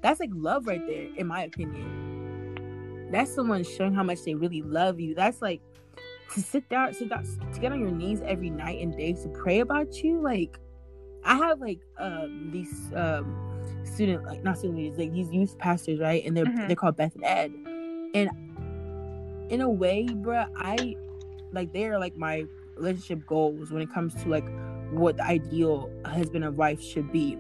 that's 0.01 0.20
like 0.20 0.32
love 0.34 0.68
right 0.68 0.86
there, 0.86 1.07
in 1.16 1.28
my 1.28 1.43
opinion. 1.43 3.10
That's 3.12 3.34
someone 3.34 3.64
showing 3.64 3.93
how 3.93 4.03
much 4.03 4.24
they 4.24 4.36
really 4.36 4.62
love 4.62 4.99
you. 4.99 5.16
That's 5.16 5.41
like 5.41 5.62
to 6.34 6.41
sit 6.41 6.68
down, 6.70 6.93
sit 6.93 7.10
down, 7.10 7.24
to 7.53 7.60
get 7.60 7.72
on 7.72 7.80
your 7.80 7.91
knees 7.91 8.22
every 8.26 8.49
night 8.49 8.82
and 8.82 8.95
day 8.95 9.14
to 9.14 9.30
pray 9.30 9.60
about 9.60 10.03
you. 10.03 10.22
Like, 10.22 10.60
I 11.24 11.36
have 11.38 11.60
like 11.60 11.80
um 11.97 12.49
these 12.51 12.91
um 12.95 13.45
student 13.84 14.26
like 14.26 14.43
not 14.43 14.57
students 14.57 14.97
like 14.97 15.14
these 15.14 15.32
youth 15.32 15.57
pastors, 15.57 15.99
right? 15.99 16.24
And 16.26 16.36
they're 16.36 16.45
mm-hmm. 16.45 16.68
they're 16.68 16.76
called 16.76 16.97
Beth 16.97 17.16
and 17.16 17.26
Ed, 17.26 17.53
and 18.14 18.30
in 19.51 19.62
a 19.62 19.70
way, 19.70 20.07
bruh, 20.07 20.47
I 20.57 20.95
like 21.51 21.74
they're 21.74 21.99
like 21.99 22.16
my 22.16 22.45
relationship 22.78 23.26
goals 23.28 23.72
when 23.72 23.82
it 23.82 23.91
comes 23.91 24.14
to 24.24 24.30
like 24.30 24.45
what 24.92 25.18
the 25.18 25.24
ideal 25.24 25.90
husband 26.06 26.44
and 26.44 26.58
wife 26.58 26.82
should 26.82 27.12
be. 27.12 27.38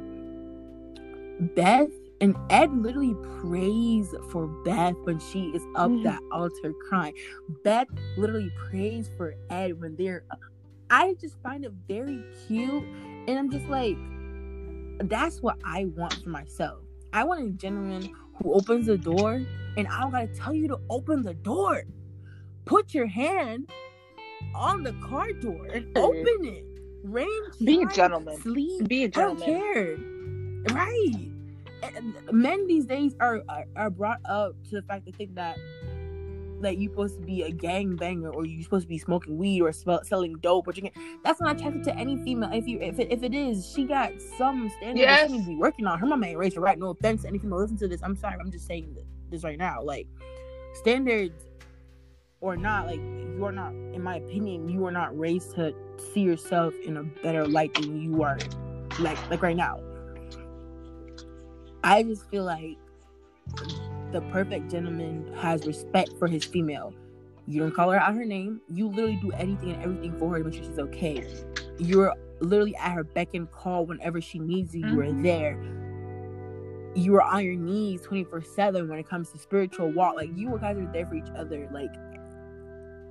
Beth 1.55 1.89
and 2.21 2.35
Ed 2.49 2.71
literally 2.73 3.15
prays 3.39 4.13
for 4.29 4.47
Beth 4.65 4.95
when 5.03 5.19
she 5.19 5.45
is 5.49 5.63
up 5.75 5.89
mm. 5.89 6.03
that 6.03 6.21
altar 6.31 6.73
crying. 6.89 7.13
Beth 7.63 7.87
literally 8.17 8.51
prays 8.69 9.09
for 9.17 9.35
Ed 9.49 9.79
when 9.79 9.95
they're. 9.95 10.23
I 10.89 11.15
just 11.21 11.41
find 11.41 11.63
it 11.63 11.71
very 11.87 12.23
cute, 12.47 12.83
and 13.27 13.39
I'm 13.39 13.51
just 13.51 13.67
like, 13.67 13.95
that's 15.07 15.41
what 15.41 15.57
I 15.63 15.85
want 15.95 16.13
for 16.23 16.29
myself. 16.29 16.79
I 17.13 17.23
want 17.23 17.47
a 17.47 17.51
gentleman 17.51 18.13
who 18.35 18.53
opens 18.53 18.87
the 18.87 18.97
door, 18.97 19.41
and 19.77 19.87
I 19.87 20.01
don't 20.01 20.11
gotta 20.11 20.27
tell 20.27 20.53
you 20.53 20.67
to 20.67 20.79
open 20.89 21.21
the 21.21 21.35
door. 21.35 21.83
Put 22.65 22.93
your 22.93 23.07
hand 23.07 23.69
on 24.53 24.83
the 24.83 24.93
car 24.93 25.31
door 25.33 25.67
and 25.73 25.97
open 25.97 26.45
it. 26.45 26.65
Rain, 27.03 27.27
be 27.63 27.81
a 27.81 27.85
gentleman. 27.87 28.39
Sleep. 28.41 28.87
Be 28.87 29.05
a 29.05 29.09
gentleman. 29.09 29.43
I 29.43 29.47
don't 29.47 29.73
care. 29.73 30.75
Right 30.75 31.29
men 32.31 32.67
these 32.67 32.85
days 32.85 33.15
are, 33.19 33.41
are, 33.49 33.65
are 33.75 33.89
brought 33.89 34.19
up 34.25 34.55
to 34.69 34.75
the 34.75 34.81
fact 34.81 35.05
to 35.05 35.11
think 35.11 35.35
that 35.35 35.57
that 36.61 36.77
you're 36.77 36.91
supposed 36.91 37.15
to 37.15 37.25
be 37.25 37.43
a 37.43 37.51
gang 37.51 37.95
banger 37.95 38.29
or 38.29 38.45
you're 38.45 38.61
supposed 38.61 38.83
to 38.83 38.89
be 38.89 38.97
smoking 38.97 39.37
weed 39.37 39.61
or 39.61 39.71
selling 39.71 40.35
dope 40.41 40.67
or 40.67 40.73
drinking. 40.73 40.91
That's 41.23 41.39
not 41.39 41.55
attractive 41.55 41.83
to 41.83 41.95
any 41.95 42.21
female. 42.21 42.51
If 42.51 42.67
you 42.67 42.81
if 42.81 42.99
it, 42.99 43.09
if 43.09 43.23
it 43.23 43.33
is, 43.33 43.71
she 43.73 43.85
got 43.85 44.11
some 44.37 44.69
standards 44.75 44.99
yes. 44.99 45.27
she 45.27 45.37
needs 45.37 45.45
to 45.45 45.51
be 45.51 45.55
working 45.55 45.87
on. 45.87 45.97
Her 45.97 46.05
mama 46.05 46.25
ain't 46.25 46.37
raised 46.37 46.55
her 46.55 46.61
right. 46.61 46.77
No 46.77 46.89
offense 46.89 47.21
to 47.21 47.29
any 47.29 47.39
female 47.39 47.59
listen 47.59 47.77
to 47.77 47.87
this. 47.87 48.03
I'm 48.03 48.17
sorry. 48.17 48.35
I'm 48.41 48.51
just 48.51 48.67
saying 48.67 48.97
this 49.29 49.45
right 49.45 49.57
now. 49.57 49.81
Like 49.81 50.07
standards 50.73 51.45
or 52.41 52.55
not, 52.55 52.87
like 52.87 52.99
you 52.99 53.45
are 53.45 53.51
not, 53.51 53.71
in 53.71 54.01
my 54.01 54.17
opinion, 54.17 54.67
you 54.69 54.85
are 54.85 54.91
not 54.91 55.17
raised 55.17 55.55
to 55.55 55.73
see 56.13 56.21
yourself 56.21 56.73
in 56.85 56.97
a 56.97 57.03
better 57.03 57.47
light 57.47 57.73
than 57.73 58.01
you 58.01 58.23
are, 58.23 58.37
like 58.99 59.17
like 59.29 59.41
right 59.41 59.57
now. 59.57 59.79
I 61.83 62.03
just 62.03 62.29
feel 62.29 62.43
like 62.43 62.77
the 64.11 64.21
perfect 64.31 64.69
gentleman 64.69 65.33
has 65.37 65.65
respect 65.65 66.11
for 66.19 66.27
his 66.27 66.43
female. 66.43 66.93
You 67.47 67.61
don't 67.61 67.73
call 67.73 67.89
her 67.91 67.99
out 67.99 68.13
her 68.13 68.25
name. 68.25 68.61
You 68.69 68.89
literally 68.89 69.17
do 69.21 69.31
anything 69.31 69.71
and 69.71 69.81
everything 69.83 70.17
for 70.19 70.29
her 70.29 70.39
to 70.39 70.45
make 70.45 70.53
sure 70.53 70.63
she's 70.63 70.79
okay. 70.79 71.25
You're 71.77 72.13
literally 72.41 72.75
at 72.75 72.91
her 72.91 73.03
beck 73.03 73.33
and 73.33 73.49
call 73.51 73.85
whenever 73.85 74.21
she 74.21 74.39
needs 74.39 74.75
you. 74.75 74.85
You 74.87 74.99
are 74.99 75.05
mm-hmm. 75.05 75.23
there. 75.23 75.59
You 76.95 77.15
are 77.15 77.21
on 77.21 77.43
your 77.43 77.55
knees 77.55 78.01
24 78.01 78.43
7 78.43 78.87
when 78.87 78.99
it 78.99 79.07
comes 79.07 79.29
to 79.31 79.37
spiritual 79.37 79.91
walk. 79.91 80.15
Like, 80.15 80.29
you 80.35 80.55
guys 80.59 80.77
are 80.77 80.89
there 80.91 81.07
for 81.07 81.15
each 81.15 81.29
other. 81.35 81.67
Like, 81.71 81.91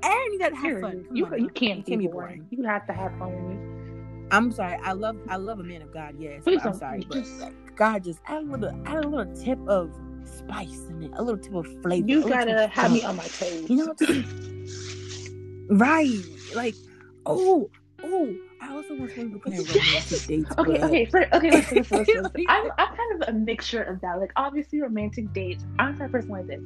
and 0.03 0.33
you 0.33 0.39
gotta 0.39 0.57
have 0.57 0.81
fun. 0.81 1.05
Come 1.05 1.17
you, 1.17 1.27
on, 1.27 1.39
you 1.41 1.49
can't, 1.49 1.85
can't 1.87 2.01
be 2.01 2.07
boring. 2.07 2.39
boring. 2.39 2.47
You 2.51 2.63
have 2.65 2.87
to 2.87 2.93
have 2.93 3.17
fun 3.19 3.33
with 3.33 3.57
me. 3.57 4.29
I'm 4.31 4.53
sorry. 4.53 4.79
I 4.83 4.93
love 4.93 5.17
I 5.29 5.37
love 5.37 5.61
a 5.61 5.65
man 5.65 5.83
of 5.83 5.93
God. 5.93 6.15
Yes, 6.19 6.43
I'm 6.47 6.75
sorry, 6.75 7.07
but 7.09 7.25
God 7.77 8.05
just 8.05 8.21
add 8.27 8.43
a 8.43 8.47
little 8.47 8.83
add 8.87 9.05
a 9.05 9.09
little 9.09 9.35
tip 9.35 9.59
of 9.69 9.95
spice 10.25 10.87
in 10.91 11.05
it, 11.05 11.11
a 11.15 11.23
little 11.23 11.41
tip 11.41 11.55
of 11.55 11.67
flavor. 11.83 12.09
You 12.09 12.29
gotta 12.29 12.69
have 12.69 12.93
me 12.93 13.03
on 13.05 13.17
my 13.17 13.25
toes. 13.25 13.69
You 13.69 13.77
know, 13.77 13.87
what? 13.87 15.79
right? 15.81 16.23
Like, 16.55 16.75
oh, 17.27 17.71
oh. 18.03 18.37
I 18.61 18.73
also 18.75 18.97
want 18.97 19.15
to 19.15 19.21
romantic 19.23 20.21
dates. 20.27 20.51
Okay, 20.59 20.83
okay, 20.83 21.05
for, 21.07 21.35
okay. 21.35 21.51
Listen, 21.51 21.77
listen, 21.77 21.99
listen. 22.05 22.27
I'm 22.49 22.71
I'm 22.77 22.89
kind 22.89 23.23
of 23.23 23.29
a 23.29 23.33
mixture 23.33 23.83
of 23.83 24.01
that. 24.01 24.19
Like, 24.19 24.33
obviously, 24.37 24.81
romantic 24.81 25.33
dates. 25.33 25.65
I'm 25.79 25.99
a 26.01 26.09
person 26.09 26.31
like 26.31 26.49
this 26.49 26.61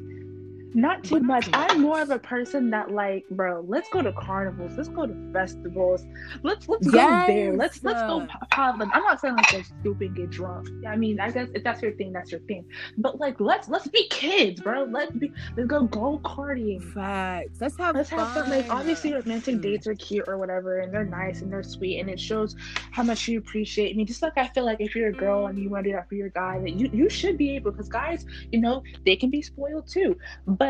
not 0.74 1.04
too 1.04 1.20
much. 1.20 1.48
I'm 1.52 1.80
more 1.80 2.00
of 2.00 2.10
a 2.10 2.18
person 2.18 2.70
that 2.70 2.90
like, 2.90 3.28
bro, 3.30 3.64
let's 3.66 3.88
go 3.90 4.02
to 4.02 4.12
carnivals, 4.12 4.72
let's 4.76 4.88
go 4.88 5.06
to 5.06 5.32
festivals, 5.32 6.04
let's 6.42 6.68
let's 6.68 6.92
yes. 6.92 7.26
go 7.26 7.32
there, 7.32 7.52
let's 7.54 7.84
let's 7.84 8.00
go 8.02 8.26
have. 8.52 8.80
I'm 8.80 9.02
not 9.02 9.20
saying 9.20 9.36
like 9.36 9.50
go 9.52 9.62
stupid 9.62 10.08
and 10.08 10.16
get 10.16 10.30
drunk. 10.30 10.68
I 10.86 10.96
mean, 10.96 11.20
I 11.20 11.30
guess 11.30 11.48
if 11.54 11.62
that's 11.62 11.82
your 11.82 11.92
thing, 11.92 12.12
that's 12.12 12.30
your 12.30 12.40
thing. 12.40 12.64
But 12.98 13.20
like, 13.20 13.40
let's 13.40 13.68
let's 13.68 13.88
be 13.88 14.08
kids, 14.08 14.60
bro. 14.60 14.84
Let's 14.84 15.12
be 15.12 15.32
let's 15.56 15.68
go 15.68 15.84
go 15.84 16.20
karting. 16.24 16.82
Facts. 16.92 17.60
Let's 17.60 17.76
have 17.76 17.94
let's 17.94 18.10
fun. 18.10 18.20
have 18.20 18.34
fun. 18.34 18.50
Like 18.50 18.70
obviously, 18.70 19.12
romantic 19.12 19.60
dates 19.60 19.86
are 19.86 19.94
cute 19.94 20.24
or 20.26 20.38
whatever, 20.38 20.80
and 20.80 20.92
they're 20.92 21.04
nice 21.04 21.42
and 21.42 21.52
they're 21.52 21.62
sweet, 21.62 22.00
and 22.00 22.08
it 22.08 22.18
shows 22.18 22.56
how 22.90 23.02
much 23.02 23.28
you 23.28 23.38
appreciate 23.38 23.96
me. 23.96 24.04
Just 24.04 24.22
like 24.22 24.36
I 24.36 24.48
feel 24.48 24.64
like 24.64 24.80
if 24.80 24.94
you're 24.94 25.08
a 25.08 25.12
girl 25.12 25.46
and 25.46 25.58
you 25.58 25.68
want 25.68 25.84
to 25.84 25.90
do 25.90 25.96
that 25.96 26.08
for 26.08 26.14
your 26.14 26.30
guy, 26.30 26.58
that 26.60 26.70
you 26.70 26.88
you 26.92 27.10
should 27.10 27.36
be 27.36 27.56
able 27.56 27.72
because 27.72 27.88
guys, 27.88 28.24
you 28.50 28.60
know, 28.60 28.82
they 29.04 29.16
can 29.16 29.30
be 29.30 29.42
spoiled 29.42 29.86
too. 29.86 30.16
But 30.46 30.61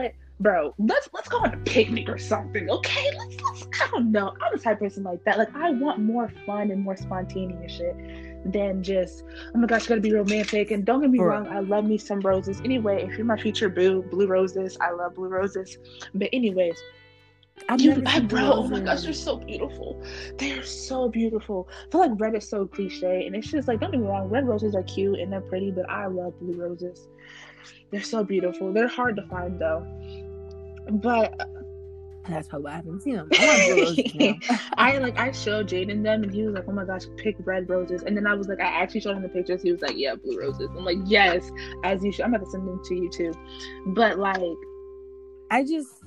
bro, 0.42 0.74
let's 0.78 1.08
let's 1.14 1.28
go 1.28 1.38
on 1.38 1.54
a 1.54 1.56
picnic 1.58 2.08
or 2.08 2.18
something, 2.18 2.68
okay? 2.68 3.10
Let's 3.16 3.40
let's 3.40 3.66
I 3.80 3.88
don't 3.90 4.10
know. 4.10 4.34
I'm 4.42 4.52
the 4.52 4.58
type 4.58 4.80
person 4.80 5.04
like 5.04 5.24
that. 5.24 5.38
Like 5.38 5.54
I 5.54 5.70
want 5.70 6.00
more 6.00 6.30
fun 6.44 6.70
and 6.70 6.82
more 6.82 6.96
spontaneous 6.96 7.72
shit 7.72 7.96
than 8.52 8.82
just 8.82 9.22
oh 9.54 9.58
my 9.58 9.66
gosh, 9.66 9.86
gotta 9.86 10.00
be 10.00 10.12
romantic. 10.12 10.70
And 10.72 10.84
don't 10.84 11.00
get 11.00 11.10
me 11.10 11.20
wrong, 11.20 11.46
I 11.46 11.60
love 11.60 11.84
me 11.84 11.96
some 11.96 12.20
roses. 12.20 12.60
Anyway, 12.64 13.04
if 13.04 13.16
you're 13.16 13.26
my 13.26 13.38
future 13.38 13.68
boo, 13.68 14.02
blue 14.02 14.26
roses, 14.26 14.76
I 14.80 14.90
love 14.90 15.14
blue 15.14 15.28
roses. 15.28 15.78
But 16.14 16.28
anyways. 16.32 16.78
i 17.68 17.76
you, 17.76 18.02
I, 18.06 18.18
bro, 18.20 18.52
oh 18.52 18.68
my 18.68 18.80
gosh, 18.80 19.02
they're 19.02 19.12
so 19.12 19.36
beautiful. 19.36 20.02
They're 20.38 20.64
so 20.64 21.08
beautiful. 21.08 21.68
I 21.70 21.90
feel 21.92 22.00
like 22.00 22.12
red 22.18 22.34
is 22.34 22.48
so 22.48 22.66
cliche, 22.66 23.26
and 23.26 23.36
it's 23.36 23.50
just 23.50 23.68
like 23.68 23.78
don't 23.78 23.92
get 23.92 24.00
me 24.00 24.06
wrong, 24.06 24.28
red 24.28 24.48
roses 24.48 24.74
are 24.74 24.82
cute 24.82 25.20
and 25.20 25.32
they're 25.32 25.40
pretty, 25.40 25.70
but 25.70 25.88
I 25.88 26.06
love 26.06 26.38
blue 26.40 26.60
roses. 26.60 27.08
They're 27.90 28.02
so 28.02 28.24
beautiful. 28.24 28.72
They're 28.72 28.88
hard 28.88 29.16
to 29.16 29.22
find 29.22 29.58
though. 29.58 29.86
But 30.90 31.40
uh, 31.40 31.44
that's 32.28 32.48
probably 32.48 32.64
why 32.66 32.72
I 32.72 32.76
haven't 32.76 33.02
seen 33.02 33.16
them. 33.16 33.28
I, 33.32 34.38
I 34.78 34.98
like 34.98 35.18
I 35.18 35.32
showed 35.32 35.68
Jaden 35.68 36.02
them 36.02 36.22
and 36.22 36.32
he 36.32 36.42
was 36.42 36.54
like, 36.54 36.64
Oh 36.68 36.72
my 36.72 36.84
gosh, 36.84 37.02
pick 37.16 37.36
red 37.40 37.68
roses. 37.68 38.02
And 38.02 38.16
then 38.16 38.26
I 38.26 38.34
was 38.34 38.48
like, 38.48 38.60
I 38.60 38.66
actually 38.66 39.00
showed 39.00 39.16
him 39.16 39.22
the 39.22 39.28
pictures. 39.28 39.62
He 39.62 39.72
was 39.72 39.82
like, 39.82 39.96
Yeah, 39.96 40.14
blue 40.14 40.38
roses. 40.38 40.68
I'm 40.76 40.84
like, 40.84 40.98
Yes, 41.04 41.50
as 41.84 42.02
you 42.04 42.12
should. 42.12 42.24
I'm 42.24 42.34
about 42.34 42.44
to 42.44 42.50
send 42.50 42.66
them 42.66 42.80
to 42.84 42.94
you 42.94 43.10
too. 43.10 43.32
But 43.86 44.18
like 44.18 44.40
I 45.50 45.64
just 45.64 46.02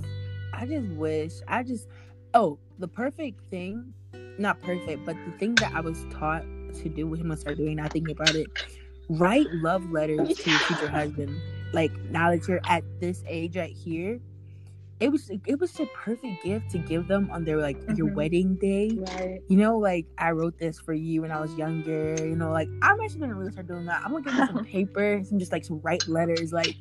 I 0.54 0.66
just 0.66 0.88
wish 0.90 1.34
I 1.48 1.64
just 1.64 1.88
oh, 2.34 2.60
the 2.80 2.88
perfect 2.88 3.42
thing, 3.50 3.94
not 4.38 4.62
perfect, 4.62 5.06
but 5.06 5.16
the 5.26 5.32
thing 5.38 5.56
that 5.56 5.74
I 5.74 5.82
was 5.82 6.06
taught 6.12 6.44
to 6.76 6.90
do 6.90 7.08
with 7.08 7.22
him 7.22 7.32
and 7.32 7.40
start 7.40 7.58
doing, 7.58 7.78
not 7.78 7.94
thinking 7.94 8.12
about 8.12 8.36
it, 8.36 8.48
write 9.10 9.48
love 9.54 9.90
letters 9.92 10.38
to 10.38 10.50
your 10.50 10.60
future 10.60 10.90
husband. 10.90 11.40
Like 11.74 11.92
now 12.10 12.32
that 12.32 12.48
you're 12.48 12.62
at 12.66 12.84
this 13.00 13.24
age 13.28 13.58
right 13.58 13.72
here, 13.72 14.20
it 15.00 15.12
was 15.12 15.30
it 15.30 15.60
was 15.60 15.78
a 15.80 15.86
perfect 15.88 16.44
gift 16.44 16.72
to 16.72 16.78
give 16.78 17.08
them 17.08 17.30
on 17.32 17.44
their 17.44 17.58
like 17.58 17.78
mm-hmm. 17.80 17.96
your 17.96 18.14
wedding 18.14 18.56
day. 18.56 18.92
Right. 18.96 19.42
You 19.50 19.58
know, 19.58 19.78
like 19.78 20.06
I 20.18 20.32
wrote 20.32 20.58
this 20.58 20.80
for 20.80 20.94
you 20.94 21.22
when 21.22 21.32
I 21.32 21.40
was 21.40 21.54
younger. 21.56 22.16
You 22.20 22.36
know, 22.36 22.52
like 22.52 22.70
I'm 22.82 23.00
actually 23.02 23.20
gonna 23.20 23.36
really 23.36 23.52
start 23.52 23.68
doing 23.68 23.86
that. 23.86 24.02
I'm 24.06 24.12
gonna 24.12 24.24
give 24.24 24.36
them 24.36 24.48
some 24.48 24.66
paper, 24.78 25.22
some 25.24 25.38
just 25.38 25.52
like 25.52 25.66
some 25.66 25.82
write 25.82 26.08
letters, 26.08 26.54
like 26.54 26.76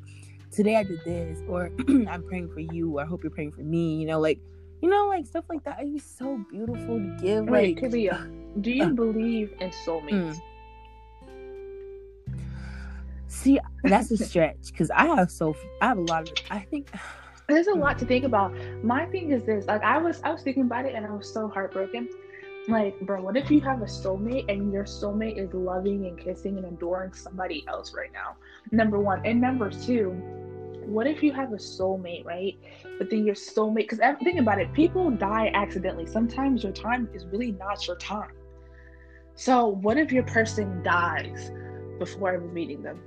today 0.55 0.77
I 0.77 0.83
did 0.83 1.03
this, 1.03 1.39
or 1.47 1.71
I'm 1.87 2.23
praying 2.23 2.53
for 2.53 2.61
you, 2.61 2.97
or 2.97 3.01
I 3.03 3.05
hope 3.05 3.23
you're 3.23 3.31
praying 3.31 3.51
for 3.51 3.61
me. 3.61 3.97
You 3.97 4.07
know, 4.07 4.19
like 4.19 4.39
you 4.81 4.89
know, 4.89 5.07
like 5.07 5.25
stuff 5.25 5.45
like 5.49 5.63
that. 5.65 5.77
It's 5.81 6.05
so 6.05 6.43
beautiful 6.49 6.99
to 6.99 7.17
give. 7.21 7.45
Wait, 7.45 7.81
like, 7.81 7.91
Kalia, 7.91 8.61
do 8.61 8.71
you 8.71 8.85
uh, 8.85 8.89
believe 8.89 9.53
in 9.59 9.71
soulmates? 9.71 10.35
Mm. 10.35 10.41
See, 13.35 13.59
that's 13.83 14.09
a 14.11 14.17
stretch 14.17 14.71
because 14.71 14.89
I 14.91 15.07
have 15.07 15.29
so 15.29 15.55
I 15.81 15.87
have 15.87 15.97
a 15.97 16.01
lot 16.01 16.29
of. 16.29 16.37
I 16.49 16.59
think 16.59 16.89
there's 17.49 17.67
a 17.67 17.73
lot 17.73 17.99
to 17.99 18.05
mm. 18.05 18.07
think 18.07 18.25
about. 18.25 18.55
My 18.81 19.05
thing 19.07 19.31
is 19.31 19.43
this: 19.43 19.65
like 19.65 19.83
I 19.83 19.97
was, 19.97 20.21
I 20.23 20.31
was 20.31 20.41
thinking 20.41 20.63
about 20.63 20.85
it, 20.85 20.95
and 20.95 21.05
I 21.05 21.11
was 21.11 21.31
so 21.31 21.49
heartbroken. 21.49 22.09
Like, 22.67 22.99
bro, 23.01 23.21
what 23.21 23.37
if 23.37 23.51
you 23.51 23.61
have 23.61 23.81
a 23.81 23.85
soulmate 23.85 24.49
and 24.49 24.71
your 24.73 24.85
soulmate 24.85 25.37
is 25.37 25.53
loving 25.53 26.07
and 26.07 26.17
kissing 26.17 26.57
and 26.57 26.65
adoring 26.65 27.13
somebody 27.13 27.63
else 27.67 27.93
right 27.93 28.11
now? 28.11 28.37
Number 28.71 28.99
one, 28.99 29.23
and 29.25 29.39
number 29.39 29.69
two, 29.69 30.09
what 30.85 31.05
if 31.05 31.21
you 31.21 31.31
have 31.33 31.51
a 31.51 31.57
soulmate, 31.57 32.25
right? 32.25 32.57
But 32.97 33.09
then 33.09 33.25
your 33.25 33.35
soulmate, 33.35 33.89
because 33.89 33.99
think 34.23 34.39
about 34.39 34.59
it, 34.59 34.73
people 34.73 35.11
die 35.11 35.51
accidentally. 35.53 36.07
Sometimes 36.07 36.63
your 36.63 36.71
time 36.71 37.09
is 37.13 37.25
really 37.25 37.51
not 37.51 37.85
your 37.85 37.97
time. 37.97 38.31
So, 39.35 39.67
what 39.67 39.97
if 39.97 40.11
your 40.11 40.23
person 40.23 40.81
dies 40.81 41.51
before 41.99 42.33
ever 42.33 42.47
meeting 42.47 42.81
them? 42.81 42.99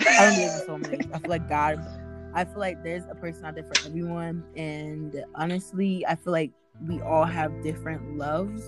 I 0.00 0.30
don't 0.30 0.34
believe 0.34 0.50
in 0.50 1.00
soulmates. 1.00 1.14
I 1.14 1.18
feel 1.18 1.30
like 1.30 1.48
God. 1.48 1.84
I 2.34 2.44
feel 2.44 2.58
like 2.58 2.82
there's 2.82 3.04
a 3.10 3.14
person 3.14 3.44
out 3.44 3.54
there 3.54 3.64
for 3.64 3.86
everyone, 3.86 4.42
and 4.56 5.22
honestly, 5.34 6.04
I 6.06 6.14
feel 6.14 6.32
like 6.32 6.50
we 6.86 7.00
all 7.02 7.24
have 7.24 7.62
different 7.62 8.16
loves. 8.16 8.66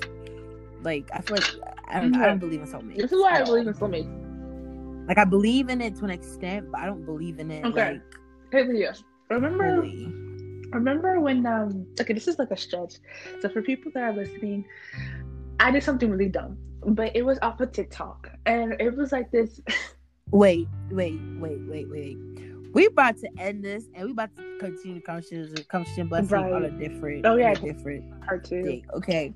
Like 0.83 1.09
I 1.13 1.21
feel 1.23 1.37
like 1.37 1.51
I 1.89 2.01
don't, 2.01 2.13
mm-hmm. 2.13 2.23
I 2.23 2.27
don't 2.27 2.39
believe 2.39 2.61
in 2.61 2.67
soulmates. 2.67 2.97
This 2.99 3.13
is 3.13 3.21
why 3.21 3.41
I 3.41 3.45
believe 3.45 3.67
in 3.67 3.75
soulmates. 3.75 5.09
Like 5.09 5.19
I 5.19 5.25
believe 5.25 5.69
in 5.69 5.81
it 5.81 5.97
to 5.97 6.05
an 6.05 6.11
extent, 6.11 6.71
but 6.71 6.81
I 6.81 6.87
don't 6.87 7.05
believe 7.05 7.39
in 7.39 7.51
it. 7.51 7.65
Okay. 7.65 7.93
Like, 7.93 8.03
hey, 8.53 8.89
remember? 9.31 9.65
Really? 9.65 10.07
Remember 10.71 11.21
when? 11.21 11.47
Um. 11.47 11.87
Okay, 12.01 12.13
this 12.13 12.29
is 12.29 12.39
like 12.39 12.51
a 12.51 12.57
stretch. 12.57 12.97
So 13.41 13.49
for 13.49 13.63
people 13.63 13.93
that 13.95 14.03
are 14.03 14.13
listening, 14.13 14.65
I 15.61 15.71
did 15.71 15.83
something 15.83 16.11
really 16.11 16.29
dumb, 16.29 16.59
but 16.87 17.15
it 17.15 17.25
was 17.25 17.39
off 17.43 17.61
of 17.61 17.73
TikTok, 17.73 18.31
and 18.47 18.75
it 18.81 18.97
was 18.97 19.13
like 19.13 19.31
this. 19.31 19.61
wait, 20.35 20.69
wait, 20.91 21.21
wait, 21.39 21.61
wait, 21.69 21.89
wait. 21.89 22.19
We 22.73 22.87
about 22.87 23.17
to 23.19 23.29
end 23.39 23.65
this, 23.65 23.85
and 23.95 24.07
we 24.07 24.11
about 24.11 24.35
to 24.37 24.59
continue 24.59 24.97
the 24.97 25.01
conversation, 25.01 25.55
conversation 25.69 26.09
blessing 26.09 26.31
right. 26.31 26.53
on 26.53 26.65
a 26.65 26.71
different, 26.71 27.25
oh 27.25 27.37
yeah, 27.37 27.55
different 27.55 28.21
part 28.27 28.45
two. 28.45 28.65
Thing. 28.65 28.85
Okay. 28.95 29.33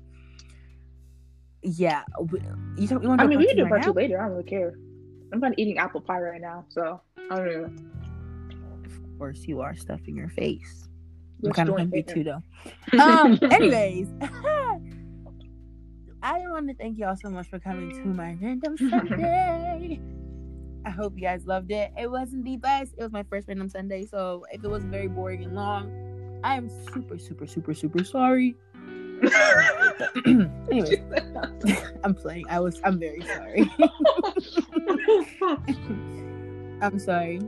Yeah, 1.61 2.03
you, 2.77 2.87
talk, 2.87 3.01
you 3.01 3.09
want? 3.09 3.21
I 3.21 3.27
mean, 3.27 3.39
we 3.39 3.47
can 3.47 3.55
do 3.55 3.67
part 3.67 3.83
two 3.83 3.93
later. 3.93 4.19
I 4.19 4.23
don't 4.23 4.31
really 4.31 4.43
care. 4.43 4.73
I'm 5.31 5.39
not 5.39 5.53
eating 5.57 5.77
apple 5.77 6.01
pie 6.01 6.19
right 6.19 6.41
now, 6.41 6.65
so 6.69 6.99
I 7.31 7.35
don't 7.35 7.45
know. 7.47 7.69
Of 8.85 9.17
course, 9.17 9.45
you 9.45 9.61
are 9.61 9.75
stuffing 9.75 10.17
your 10.17 10.29
face. 10.29 10.89
I'm 11.45 11.53
kind 11.53 11.69
of 11.69 11.77
hungry 11.77 12.03
too, 12.03 12.25
though. 12.25 12.41
um. 12.99 13.39
anyways. 13.43 14.09
I 16.21 16.39
want 16.49 16.67
to 16.67 16.73
thank 16.73 16.97
y'all 16.97 17.15
so 17.15 17.29
much 17.29 17.47
for 17.49 17.59
coming 17.59 17.91
to 17.91 18.05
my 18.05 18.37
random 18.41 18.77
Sunday. 18.77 20.01
I 20.85 20.89
hope 20.89 21.13
you 21.15 21.21
guys 21.21 21.45
loved 21.45 21.71
it. 21.71 21.91
It 21.97 22.09
wasn't 22.09 22.45
the 22.45 22.57
best. 22.57 22.93
It 22.97 23.03
was 23.03 23.11
my 23.11 23.23
first 23.23 23.47
random 23.47 23.69
Sunday, 23.69 24.05
so 24.05 24.45
if 24.51 24.63
it 24.63 24.69
was 24.69 24.83
very 24.85 25.07
boring 25.07 25.43
and 25.43 25.55
long, 25.55 26.39
I 26.43 26.55
am 26.55 26.69
super, 26.69 27.17
super, 27.17 27.45
super, 27.45 27.73
super 27.73 28.03
sorry. 28.03 28.55
anyway, 30.25 31.03
I'm 32.03 32.15
playing. 32.15 32.45
I 32.49 32.59
was. 32.59 32.79
I'm 32.85 32.99
very 32.99 33.21
sorry. 33.21 33.69
I'm 36.81 36.97
sorry. 36.97 37.41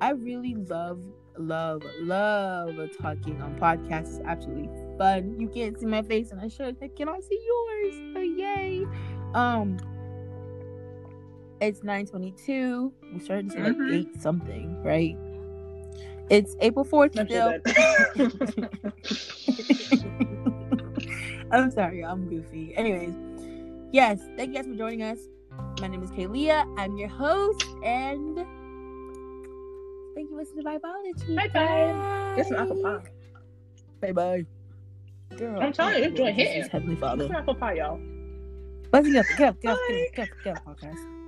I 0.00 0.10
really 0.10 0.54
love, 0.54 1.02
love, 1.36 1.82
love 2.00 2.76
talking 3.00 3.42
on 3.42 3.58
podcasts. 3.58 4.18
It's 4.18 4.20
absolutely 4.24 4.68
fun. 4.96 5.38
You 5.38 5.48
can't 5.48 5.78
see 5.78 5.86
my 5.86 6.02
face, 6.02 6.30
and 6.30 6.40
I 6.40 6.48
should. 6.48 6.76
I 6.80 6.88
cannot 6.88 7.22
see 7.24 7.40
yours. 7.44 7.94
Oh, 8.16 8.20
yay! 8.20 8.86
Um, 9.34 9.76
it's 11.62 11.80
9:22. 11.80 12.92
We 13.12 13.20
started 13.20 13.50
this 13.50 13.56
mm-hmm. 13.56 13.82
like 13.82 13.92
eight 13.92 14.20
something, 14.20 14.82
right? 14.82 15.16
It's 16.28 16.56
April 16.60 16.84
4th 16.84 17.12
still. 17.26 17.60
I'm 21.52 21.70
sorry, 21.70 22.04
I'm 22.04 22.28
goofy. 22.28 22.74
Anyways, 22.74 23.14
yes, 23.92 24.20
thank 24.36 24.48
you 24.50 24.54
guys 24.56 24.66
for 24.66 24.74
joining 24.74 25.02
us. 25.02 25.18
My 25.80 25.86
name 25.86 26.02
is 26.02 26.10
Kalia. 26.10 26.66
I'm 26.78 26.96
your 26.96 27.08
host, 27.08 27.66
and 27.84 28.36
thank 30.14 30.30
you 30.30 30.30
for 30.30 30.36
listening 30.36 30.64
to 30.64 30.70
Vibology. 30.70 31.36
Bye 31.36 31.48
bye. 31.48 32.34
Get 32.36 32.46
some 32.46 32.56
apple 32.56 32.82
pie. 32.82 33.02
Bye 34.00 34.12
bye. 34.12 34.46
Girl, 35.36 35.60
I'm 35.62 35.72
telling 35.72 35.98
you, 35.98 36.04
it's 36.04 36.16
doing 36.16 36.34
hitting. 36.34 36.68
Heavenly 36.70 36.96
Father. 36.96 37.24
Get 37.24 37.32
some 37.32 37.36
apple 37.36 37.54
pie, 37.54 37.74
y'all. 37.74 38.00
Let's 38.92 39.08
get 39.08 39.18
up, 39.18 39.26
get 39.36 39.48
up, 39.48 39.60
get 39.60 39.70
up, 39.72 39.78
get 39.88 39.98
up, 39.98 40.14
get 40.14 40.22
up, 40.22 40.28
get 40.44 40.56
up, 40.56 40.64
podcast. 40.66 41.21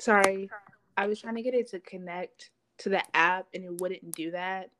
Sorry, 0.00 0.50
I 0.96 1.06
was 1.06 1.20
trying 1.20 1.34
to 1.34 1.42
get 1.42 1.52
it 1.52 1.68
to 1.72 1.78
connect 1.78 2.50
to 2.78 2.88
the 2.88 3.02
app 3.14 3.48
and 3.52 3.62
it 3.64 3.80
wouldn't 3.80 4.12
do 4.16 4.30
that, 4.30 4.70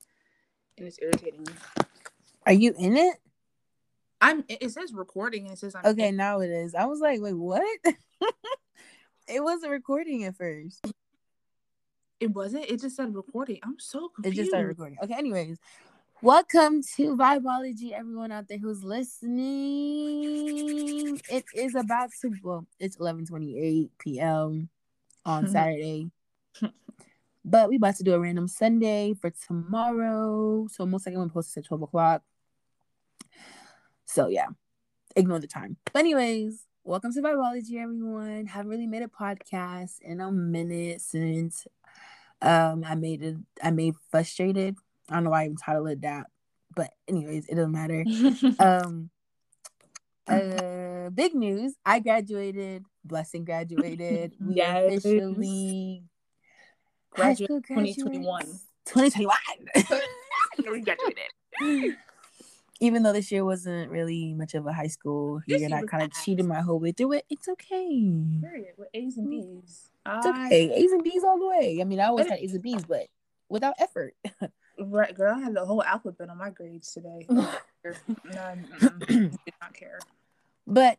and 0.79 0.87
it's 0.87 0.99
irritating. 1.01 1.47
Are 2.47 2.55
you 2.55 2.75
in 2.79 2.97
it? 2.97 3.17
I'm. 4.23 4.45
It 4.49 4.71
says 4.71 4.95
recording 4.95 5.45
and 5.45 5.53
it 5.53 5.59
says 5.59 5.75
I'm. 5.75 5.85
Okay, 5.85 6.09
in. 6.09 6.17
now 6.17 6.41
it 6.41 6.49
is. 6.49 6.75
I 6.75 6.87
was 6.87 7.01
like, 7.01 7.21
wait, 7.21 7.35
what? 7.35 7.63
it 9.29 9.45
wasn't 9.45 9.73
recording 9.73 10.25
at 10.25 10.37
first. 10.37 10.87
It 12.19 12.31
wasn't. 12.33 12.65
It 12.71 12.81
just 12.81 12.97
said 12.97 13.15
recording. 13.15 13.61
I'm 13.63 13.79
so 13.79 14.09
confused. 14.09 14.39
It 14.39 14.41
just 14.41 14.51
started 14.51 14.69
recording. 14.69 14.97
Okay. 15.03 15.15
Anyways, 15.15 15.59
welcome 16.23 16.83
to 16.97 17.15
Vibology, 17.15 17.93
everyone 17.93 18.33
out 18.33 18.49
there 18.49 18.57
who's 18.57 18.83
listening. 18.83 19.41
It 21.31 21.45
is 21.55 21.75
about 21.75 22.09
to. 22.23 22.33
Well, 22.43 22.67
it's 22.79 22.97
11:28 22.97 23.91
p.m 23.99 24.71
on 25.25 25.49
Saturday. 25.53 26.11
but 27.45 27.69
we 27.69 27.77
about 27.77 27.97
to 27.97 28.05
do 28.05 28.15
a 28.15 28.21
random 28.21 28.49
Sunday 28.49 29.15
for 29.15 29.31
tomorrow. 29.31 30.67
So 30.71 30.87
most 30.87 31.07
likely 31.07 31.17
I'm 31.17 31.23
gonna 31.23 31.33
post 31.33 31.55
this 31.55 31.63
at 31.63 31.69
12 31.69 31.83
o'clock. 31.83 32.23
So 34.05 34.29
yeah, 34.29 34.49
ignore 35.17 35.39
the 35.39 35.47
time. 35.47 35.77
But 35.93 36.01
anyways, 36.01 36.65
welcome 36.85 37.13
to 37.13 37.21
Vibology, 37.23 37.81
everyone. 37.81 38.47
Haven't 38.47 38.71
really 38.71 38.87
made 38.87 39.03
a 39.03 39.09
podcast 39.09 40.01
in 40.03 40.21
a 40.21 40.33
minute 40.33 41.01
since 41.01 41.67
um 42.43 42.85
I 42.87 42.95
made 42.95 43.23
it 43.23 43.37
I 43.63 43.71
made 43.71 43.95
frustrated. 44.11 44.77
I 45.09 45.15
don't 45.15 45.25
know 45.25 45.31
why 45.31 45.43
I 45.43 45.45
even 45.47 45.57
titled 45.57 45.89
it 45.91 46.03
that. 46.03 46.27
But 46.75 46.91
anyways, 47.09 47.49
it 47.49 47.55
doesn't 47.55 47.73
matter. 47.73 48.05
um 48.59 49.11
uh 50.27 50.80
big 51.11 51.35
news. 51.35 51.75
I 51.85 52.01
graduated 52.01 52.85
Blessing 53.05 53.45
graduated. 53.45 54.35
We 54.41 54.55
yes. 54.55 54.99
officially 54.99 56.05
graduated 57.11 57.65
2021. 57.69 58.47
2021. 58.87 59.37
we 60.73 60.81
graduated. 60.83 61.97
Even 62.83 63.03
though 63.03 63.13
this 63.13 63.31
year 63.31 63.45
wasn't 63.45 63.91
really 63.91 64.35
much 64.35 64.55
of 64.55 64.67
a 64.67 64.73
high 64.73 64.87
school 64.87 65.41
year, 65.47 65.65
and 65.65 65.75
I 65.75 65.83
kind 65.83 66.03
of 66.03 66.13
cheated 66.13 66.47
my 66.47 66.61
whole 66.61 66.79
way 66.79 66.93
through 66.93 67.13
it, 67.13 67.25
it's 67.29 67.49
okay. 67.49 68.11
Period. 68.41 68.75
With 68.79 68.89
A's 68.95 69.19
and 69.19 69.29
B's. 69.29 69.91
It's 70.07 70.27
okay. 70.27 70.73
A's 70.75 70.93
and 70.93 71.05
B's 71.05 71.23
all 71.25 71.39
the 71.39 71.47
way. 71.47 71.79
I 71.81 71.85
mean, 71.85 72.01
I 72.01 72.07
always 72.07 72.29
had 72.29 72.39
A's 72.39 72.55
and 72.55 72.63
B's, 72.63 72.85
but 72.85 73.07
without 73.51 73.75
effort. 73.79 74.15
right, 74.81 75.15
girl. 75.15 75.35
I 75.37 75.41
had 75.41 75.55
the 75.55 75.65
whole 75.65 75.83
alphabet 75.83 76.31
on 76.31 76.39
my 76.39 76.51
grades 76.51 76.93
today. 76.93 77.27
no, 77.29 77.51
did 77.85 79.31
not 79.61 79.75
care. 79.75 79.99
But 80.67 80.99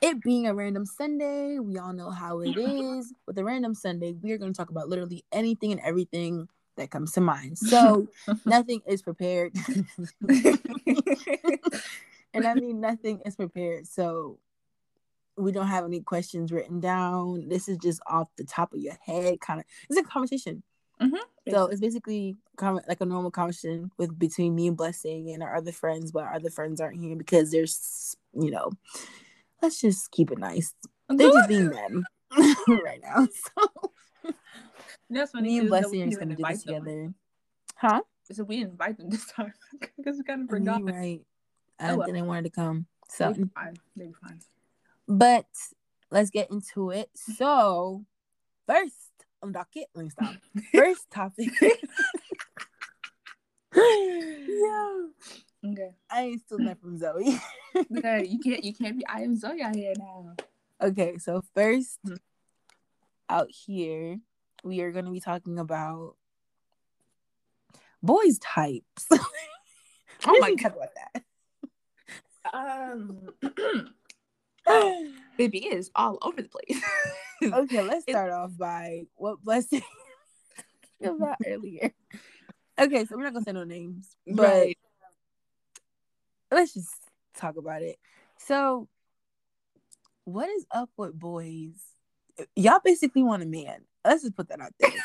it 0.00 0.22
being 0.22 0.46
a 0.46 0.54
random 0.54 0.86
Sunday, 0.86 1.58
we 1.58 1.78
all 1.78 1.92
know 1.92 2.10
how 2.10 2.40
it 2.40 2.56
is. 2.56 3.12
With 3.26 3.38
a 3.38 3.44
random 3.44 3.74
Sunday, 3.74 4.12
we 4.12 4.32
are 4.32 4.38
going 4.38 4.52
to 4.52 4.56
talk 4.56 4.70
about 4.70 4.88
literally 4.88 5.24
anything 5.32 5.72
and 5.72 5.80
everything 5.80 6.48
that 6.76 6.90
comes 6.90 7.12
to 7.12 7.20
mind. 7.20 7.58
So 7.58 8.08
nothing 8.44 8.82
is 8.86 9.02
prepared. 9.02 9.52
and 10.28 10.58
I 12.46 12.54
mean, 12.54 12.80
nothing 12.80 13.20
is 13.24 13.36
prepared. 13.36 13.86
So 13.86 14.38
we 15.36 15.52
don't 15.52 15.66
have 15.66 15.84
any 15.84 16.00
questions 16.00 16.52
written 16.52 16.80
down. 16.80 17.48
This 17.48 17.68
is 17.68 17.78
just 17.78 18.00
off 18.06 18.28
the 18.36 18.44
top 18.44 18.72
of 18.72 18.80
your 18.80 18.96
head, 19.04 19.40
kind 19.40 19.60
of. 19.60 19.66
It's 19.88 19.98
a 19.98 20.04
conversation. 20.04 20.62
Mm-hmm. 21.00 21.50
So 21.50 21.66
it's 21.66 21.80
basically 21.80 22.36
like 22.60 23.00
a 23.00 23.06
normal 23.06 23.30
conversation 23.30 23.90
with 23.98 24.16
between 24.18 24.54
me 24.54 24.68
and 24.68 24.76
Blessing 24.76 25.30
and 25.30 25.42
our 25.42 25.56
other 25.56 25.72
friends, 25.72 26.12
but 26.12 26.22
our 26.22 26.34
other 26.34 26.50
friends 26.50 26.80
aren't 26.80 27.00
here 27.00 27.16
because 27.16 27.50
there's, 27.50 28.16
you 28.36 28.50
know, 28.50 28.70
let's 29.62 29.80
just 29.80 30.10
keep 30.10 30.30
it 30.30 30.38
nice. 30.38 30.74
They're 31.08 31.30
just 31.30 31.48
being 31.48 31.70
men 31.70 32.04
right 32.68 33.00
now. 33.02 33.28
So 34.24 34.32
that's 35.10 35.32
funny. 35.32 35.48
Me 35.48 35.58
and 35.58 35.68
Blessing 35.68 36.02
are 36.02 36.06
just 36.06 36.18
gonna 36.18 36.34
do 36.34 36.42
this 36.42 36.62
together. 36.62 37.12
Huh? 37.76 38.00
So 38.32 38.42
we 38.44 38.62
invite 38.62 38.96
them 38.96 39.10
this 39.10 39.26
time 39.26 39.52
because 39.96 40.16
we 40.16 40.24
kind 40.24 40.44
of 40.44 40.48
forgot. 40.48 40.80
You're 40.80 40.88
right. 40.88 41.20
I 41.78 41.90
oh, 41.90 41.96
well. 41.98 42.06
didn't 42.06 42.26
want 42.26 42.44
to 42.46 42.50
come. 42.50 42.86
So 43.08 43.28
maybe 43.30 43.50
fine. 43.54 43.76
Fine. 43.96 44.40
But 45.06 45.46
let's 46.10 46.30
get 46.30 46.50
into 46.50 46.90
it. 46.90 47.10
So 47.14 48.04
first 48.66 48.96
on 49.42 49.52
docket. 49.52 49.88
Let 49.94 50.04
me 50.04 50.10
stop. 50.10 50.34
First 50.72 51.10
topic. 51.10 51.50
yeah. 53.74 55.06
Okay. 55.64 55.90
I 56.10 56.22
ain't 56.22 56.40
still 56.42 56.58
that 56.58 56.80
from 56.80 56.98
Zoe. 56.98 57.40
okay. 57.96 58.26
You 58.26 58.38
can't. 58.38 58.62
You 58.64 58.74
can't 58.74 58.98
be. 58.98 59.06
I 59.06 59.22
am 59.22 59.34
Zoe 59.36 59.62
out 59.62 59.74
here 59.74 59.94
now. 59.96 60.34
Okay, 60.82 61.16
so 61.18 61.42
first 61.54 61.98
Mhm. 62.06 62.18
out 63.28 63.48
here, 63.50 64.18
we 64.62 64.80
are 64.80 64.92
going 64.92 65.06
to 65.06 65.10
be 65.10 65.20
talking 65.20 65.58
about 65.58 66.16
boys 68.02 68.38
types. 68.38 69.08
Oh 70.26 70.38
my 70.40 70.54
god. 70.54 70.74
about 70.74 70.88
Um. 72.54 73.28
that. 73.42 73.86
Baby 75.36 75.66
is 75.66 75.90
all 75.94 76.18
over 76.22 76.40
the 76.40 76.48
place. 76.48 76.82
okay, 77.52 77.82
let's 77.82 78.04
It- 78.06 78.12
start 78.12 78.30
off 78.32 78.56
by 78.56 79.02
what 79.16 79.42
blessing 79.42 79.82
about 81.02 81.36
earlier. 81.46 81.92
Okay, 82.80 83.04
so 83.04 83.16
we're 83.16 83.24
not 83.24 83.34
gonna 83.34 83.44
say 83.44 83.52
no 83.52 83.64
names, 83.64 84.16
but 84.26 84.42
Right. 84.42 84.78
Let's 86.54 86.74
just 86.74 86.94
talk 87.36 87.56
about 87.56 87.82
it. 87.82 87.96
So, 88.38 88.88
what 90.24 90.48
is 90.48 90.66
up 90.70 90.90
with 90.96 91.18
boys? 91.18 91.74
Y'all 92.56 92.80
basically 92.84 93.22
want 93.22 93.42
a 93.42 93.46
man. 93.46 93.84
Let's 94.04 94.22
just 94.22 94.36
put 94.36 94.48
that 94.48 94.60
out 94.60 94.72
there. 94.80 94.90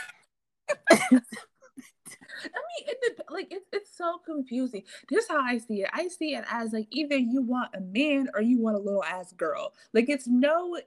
I 2.43 2.45
mean, 2.45 2.85
it 2.87 3.19
like 3.29 3.47
it's 3.51 3.67
it's 3.73 3.95
so 3.97 4.19
confusing. 4.25 4.83
This 5.09 5.25
is 5.25 5.29
how 5.29 5.41
I 5.41 5.57
see 5.57 5.81
it. 5.83 5.89
I 5.93 6.07
see 6.07 6.35
it 6.35 6.45
as 6.49 6.71
like 6.73 6.87
either 6.91 7.17
you 7.17 7.41
want 7.41 7.75
a 7.75 7.81
man 7.81 8.29
or 8.33 8.41
you 8.41 8.59
want 8.59 8.77
a 8.77 8.79
little 8.79 9.03
ass 9.03 9.33
girl. 9.33 9.73
Like 9.93 10.09
it's 10.09 10.27
no 10.27 10.79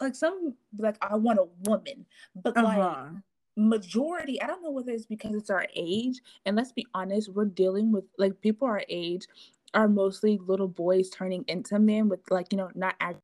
like 0.00 0.14
some 0.16 0.54
like 0.78 0.96
I 1.02 1.16
want 1.16 1.38
a 1.38 1.46
woman, 1.68 2.06
but 2.34 2.56
like 2.56 2.78
Uh-huh. 2.78 3.10
majority 3.56 4.40
i 4.40 4.46
don't 4.46 4.62
know 4.62 4.70
whether 4.70 4.92
it's 4.92 5.04
because 5.04 5.34
it's 5.34 5.50
our 5.50 5.66
age 5.76 6.20
and 6.46 6.56
let's 6.56 6.72
be 6.72 6.86
honest 6.94 7.28
we're 7.34 7.44
dealing 7.44 7.92
with 7.92 8.04
like 8.18 8.40
people 8.40 8.66
our 8.66 8.82
age 8.88 9.26
are 9.74 9.88
mostly 9.88 10.38
little 10.46 10.68
boys 10.68 11.10
turning 11.10 11.44
into 11.48 11.78
men 11.78 12.08
with 12.08 12.20
like 12.30 12.46
you 12.52 12.58
know 12.58 12.70
not 12.74 12.94
act 13.00 13.18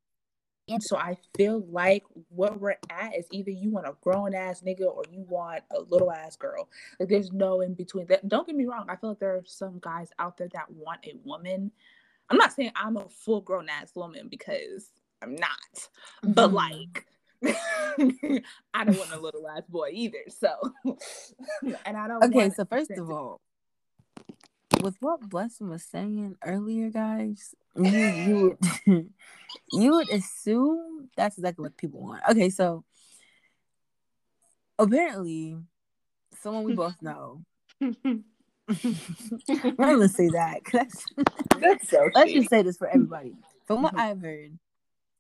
and 0.68 0.82
so 0.82 0.96
i 0.96 1.16
feel 1.36 1.64
like 1.70 2.04
what 2.28 2.60
we're 2.60 2.76
at 2.90 3.14
is 3.16 3.26
either 3.30 3.50
you 3.50 3.70
want 3.70 3.86
a 3.86 3.94
grown 4.02 4.34
ass 4.34 4.62
nigga 4.66 4.82
or 4.86 5.02
you 5.10 5.24
want 5.28 5.62
a 5.76 5.80
little 5.80 6.10
ass 6.10 6.36
girl 6.36 6.68
like 7.00 7.08
there's 7.08 7.32
no 7.32 7.60
in 7.60 7.74
between 7.74 8.06
that 8.06 8.26
don't 8.28 8.46
get 8.46 8.56
me 8.56 8.66
wrong 8.66 8.86
i 8.88 8.96
feel 8.96 9.10
like 9.10 9.18
there 9.18 9.34
are 9.34 9.44
some 9.46 9.78
guys 9.80 10.10
out 10.18 10.36
there 10.36 10.48
that 10.52 10.70
want 10.70 11.00
a 11.04 11.14
woman 11.24 11.70
i'm 12.30 12.36
not 12.36 12.52
saying 12.52 12.70
i'm 12.76 12.96
a 12.96 13.08
full 13.08 13.40
grown 13.40 13.68
ass 13.68 13.92
woman 13.94 14.28
because 14.28 14.90
i'm 15.22 15.34
not 15.34 15.88
but 16.22 16.50
Mhm. 16.50 16.54
like 16.54 17.06
I 18.74 18.84
don't 18.84 18.98
want 18.98 19.12
a 19.12 19.20
little 19.20 19.48
ass 19.48 19.62
boy 19.68 19.90
either. 19.92 20.24
So, 20.28 20.48
and 21.86 21.96
I 21.96 22.08
don't. 22.08 22.24
Okay, 22.24 22.50
so 22.50 22.64
first 22.64 22.90
of 22.90 23.10
all, 23.10 23.40
with 24.82 24.96
what 25.00 25.28
Blessing 25.28 25.68
was 25.68 25.82
saying 25.82 26.36
earlier, 26.44 26.90
guys, 26.90 27.54
you 27.76 27.84
you 27.84 28.56
would 28.86 29.10
you 29.72 29.90
would 29.92 30.08
assume 30.10 31.08
that's 31.16 31.38
exactly 31.38 31.62
what 31.64 31.76
people 31.76 32.00
want. 32.00 32.22
Okay, 32.30 32.50
so 32.50 32.84
apparently, 34.78 35.56
someone 36.40 36.64
we 36.64 36.74
both 36.74 37.00
know. 37.02 37.42
I'm 37.80 38.24
gonna 39.76 40.08
say 40.08 40.28
that. 40.28 40.60
that's- 40.72 41.04
that's 41.60 41.88
so. 41.88 42.08
let's 42.14 42.32
just 42.32 42.50
say 42.50 42.62
this 42.62 42.76
for 42.76 42.88
everybody. 42.88 43.34
From 43.66 43.82
what 43.82 43.94
Mhm. 43.94 43.98
I've 44.00 44.20
heard, 44.20 44.58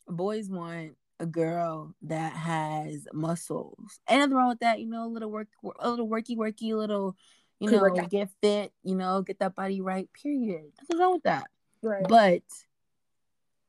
boys 0.06 0.48
want 0.48 0.96
a 1.20 1.26
girl 1.26 1.94
that 2.02 2.32
has 2.32 3.08
muscles. 3.12 4.00
Ain't 4.08 4.20
nothing 4.20 4.34
wrong 4.36 4.48
with 4.50 4.60
that, 4.60 4.78
you 4.80 4.86
know, 4.86 5.04
a 5.04 5.08
little 5.08 5.30
work, 5.30 5.48
a 5.80 5.90
little 5.90 6.08
worky, 6.08 6.36
worky, 6.36 6.72
a 6.72 6.76
little, 6.76 7.16
you 7.60 7.70
know, 7.70 7.88
get 8.08 8.30
fit, 8.40 8.72
you 8.82 8.94
know, 8.94 9.22
get 9.22 9.38
that 9.40 9.54
body 9.54 9.80
right. 9.80 10.08
Period. 10.12 10.72
Nothing 10.80 10.98
wrong 10.98 11.12
with 11.14 11.22
that. 11.24 11.46
right. 11.82 12.04
But 12.08 12.42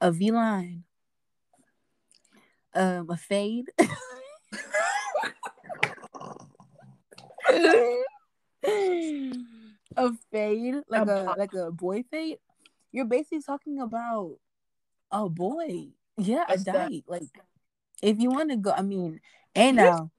a 0.02 0.12
V 0.12 0.32
line, 0.32 0.84
um, 2.74 3.10
a 3.10 3.18
fade. 3.18 3.66
a 9.98 10.12
fade, 10.32 10.76
like 10.88 11.08
A 11.08 11.14
a 11.14 11.36
like 11.38 11.54
a 11.54 11.72
boy 11.72 12.04
fade. 12.10 12.38
You're 12.92 13.06
basically 13.06 13.42
talking 13.42 13.80
about 13.82 14.38
a 15.12 15.30
boy. 15.30 15.88
Yeah, 16.18 16.46
a 16.48 16.58
dyke. 16.58 17.06
Like 17.08 17.30
if 18.02 18.20
you 18.20 18.30
want 18.30 18.52
to 18.52 18.58
go, 18.58 18.72
I 18.72 18.82
mean, 18.82 19.20
and 19.56 19.78
now 19.78 20.12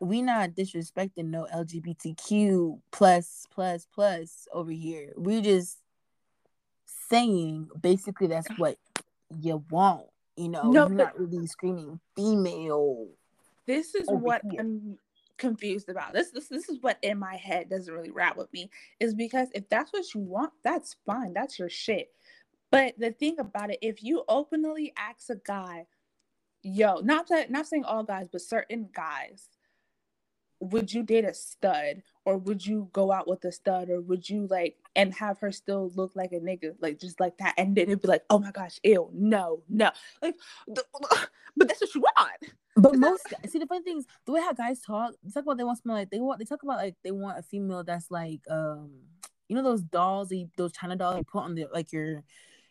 we 0.00 0.22
not 0.22 0.50
disrespecting 0.50 1.26
no 1.26 1.46
LGBTQ 1.54 2.80
plus 2.90 3.46
plus 3.50 3.86
plus 3.92 4.48
over 4.52 4.70
here. 4.72 5.12
We 5.16 5.40
just 5.40 5.78
saying 6.86 7.68
basically 7.80 8.26
that's 8.26 8.48
what 8.58 8.76
you 9.40 9.64
want. 9.70 10.06
You 10.36 10.48
know, 10.48 10.70
No, 10.70 10.88
you're 10.88 10.96
not 10.96 11.18
really 11.18 11.46
screaming 11.46 12.00
female. 12.16 13.06
this 13.66 13.94
is 13.94 14.08
what 14.08 14.42
here. 14.50 14.60
I'm 14.60 14.98
confused 15.38 15.88
about. 15.88 16.12
This 16.12 16.30
this 16.30 16.48
this 16.48 16.68
is 16.68 16.78
what 16.80 16.98
in 17.02 17.18
my 17.18 17.36
head 17.36 17.68
doesn't 17.70 17.92
really 17.92 18.10
rap 18.10 18.36
with 18.36 18.52
me. 18.52 18.68
Is 19.00 19.14
because 19.14 19.48
if 19.54 19.68
that's 19.68 19.92
what 19.92 20.12
you 20.14 20.20
want, 20.20 20.52
that's 20.64 20.96
fine. 21.06 21.32
That's 21.32 21.58
your 21.58 21.68
shit. 21.68 22.10
But 22.70 22.94
the 22.98 23.12
thing 23.12 23.38
about 23.38 23.70
it, 23.70 23.78
if 23.82 24.02
you 24.02 24.24
openly 24.28 24.92
ask 24.96 25.30
a 25.30 25.36
guy, 25.36 25.86
yo, 26.64 26.96
not 26.96 27.28
that 27.28 27.50
not 27.50 27.68
saying 27.68 27.84
all 27.84 28.02
guys, 28.02 28.26
but 28.30 28.40
certain 28.40 28.88
guys, 28.92 29.48
would 30.60 30.92
you 30.92 31.02
date 31.02 31.24
a 31.24 31.34
stud 31.34 32.02
or 32.24 32.38
would 32.38 32.64
you 32.64 32.88
go 32.92 33.12
out 33.12 33.28
with 33.28 33.44
a 33.44 33.52
stud 33.52 33.90
or 33.90 34.00
would 34.00 34.28
you 34.28 34.46
like 34.48 34.76
and 34.96 35.14
have 35.14 35.38
her 35.40 35.52
still 35.52 35.90
look 35.94 36.12
like 36.14 36.32
a 36.32 36.40
nigga 36.40 36.74
like 36.80 36.98
just 36.98 37.20
like 37.20 37.36
that 37.38 37.54
and 37.58 37.76
then 37.76 37.84
it'd 37.88 38.00
be 38.02 38.08
like 38.08 38.22
oh 38.30 38.38
my 38.38 38.50
gosh 38.50 38.78
ew 38.84 39.10
no 39.12 39.62
no 39.68 39.90
like 40.22 40.34
the, 40.68 40.82
but 41.56 41.68
that's 41.68 41.80
what 41.80 41.94
you 41.94 42.00
want 42.00 42.38
But 42.76 42.96
most 42.96 43.32
see 43.46 43.58
the 43.58 43.66
funny 43.66 43.84
thing 43.84 43.98
is 43.98 44.06
the 44.26 44.32
way 44.32 44.40
how 44.40 44.52
guys 44.52 44.80
talk. 44.80 45.14
They 45.22 45.30
talk 45.30 45.44
about 45.44 45.58
they 45.58 45.64
want 45.64 45.78
smell 45.78 45.96
like 45.96 46.10
they 46.10 46.18
want. 46.20 46.40
They 46.40 46.44
talk 46.44 46.62
about 46.64 46.78
like 46.78 46.96
they 47.04 47.12
want 47.12 47.38
a 47.38 47.42
female 47.42 47.84
that's 47.84 48.10
like 48.10 48.40
um, 48.50 48.90
you 49.48 49.54
know 49.54 49.62
those 49.62 49.82
dolls, 49.82 50.32
you- 50.32 50.50
those 50.56 50.72
China 50.72 50.96
dolls 50.96 51.18
you 51.18 51.24
put 51.24 51.44
on 51.44 51.54
the 51.54 51.66
like 51.72 51.92
your 51.92 52.24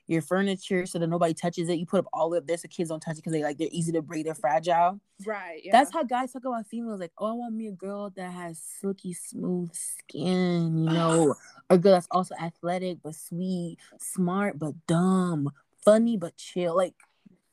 your 0.07 0.21
furniture 0.21 0.85
so 0.85 0.99
that 0.99 1.07
nobody 1.07 1.33
touches 1.33 1.69
it. 1.69 1.79
You 1.79 1.85
put 1.85 1.99
up 1.99 2.07
all 2.13 2.33
of 2.33 2.45
this 2.45 2.61
so 2.63 2.67
kids 2.67 2.89
don't 2.89 2.99
touch 2.99 3.13
it 3.13 3.15
because 3.17 3.31
they 3.33 3.41
like 3.43 3.57
they're 3.57 3.69
easy 3.71 3.91
to 3.93 4.01
break, 4.01 4.25
they're 4.25 4.35
fragile. 4.35 4.99
right 5.25 5.61
yeah 5.63 5.71
That's 5.71 5.93
how 5.93 6.03
guys 6.03 6.33
talk 6.33 6.43
about 6.45 6.67
females. 6.67 6.99
Like, 6.99 7.11
oh, 7.17 7.27
I 7.27 7.33
want 7.33 7.55
me 7.55 7.67
a 7.67 7.71
girl 7.71 8.09
that 8.15 8.31
has 8.31 8.59
silky 8.81 9.13
smooth 9.13 9.73
skin. 9.73 10.77
You 10.77 10.89
know, 10.93 11.35
a 11.69 11.77
girl 11.77 11.93
that's 11.93 12.07
also 12.11 12.35
athletic 12.41 12.97
but 13.03 13.15
sweet, 13.15 13.77
smart 13.99 14.59
but 14.59 14.73
dumb, 14.87 15.49
funny 15.85 16.17
but 16.17 16.35
chill. 16.37 16.75
Like. 16.75 16.95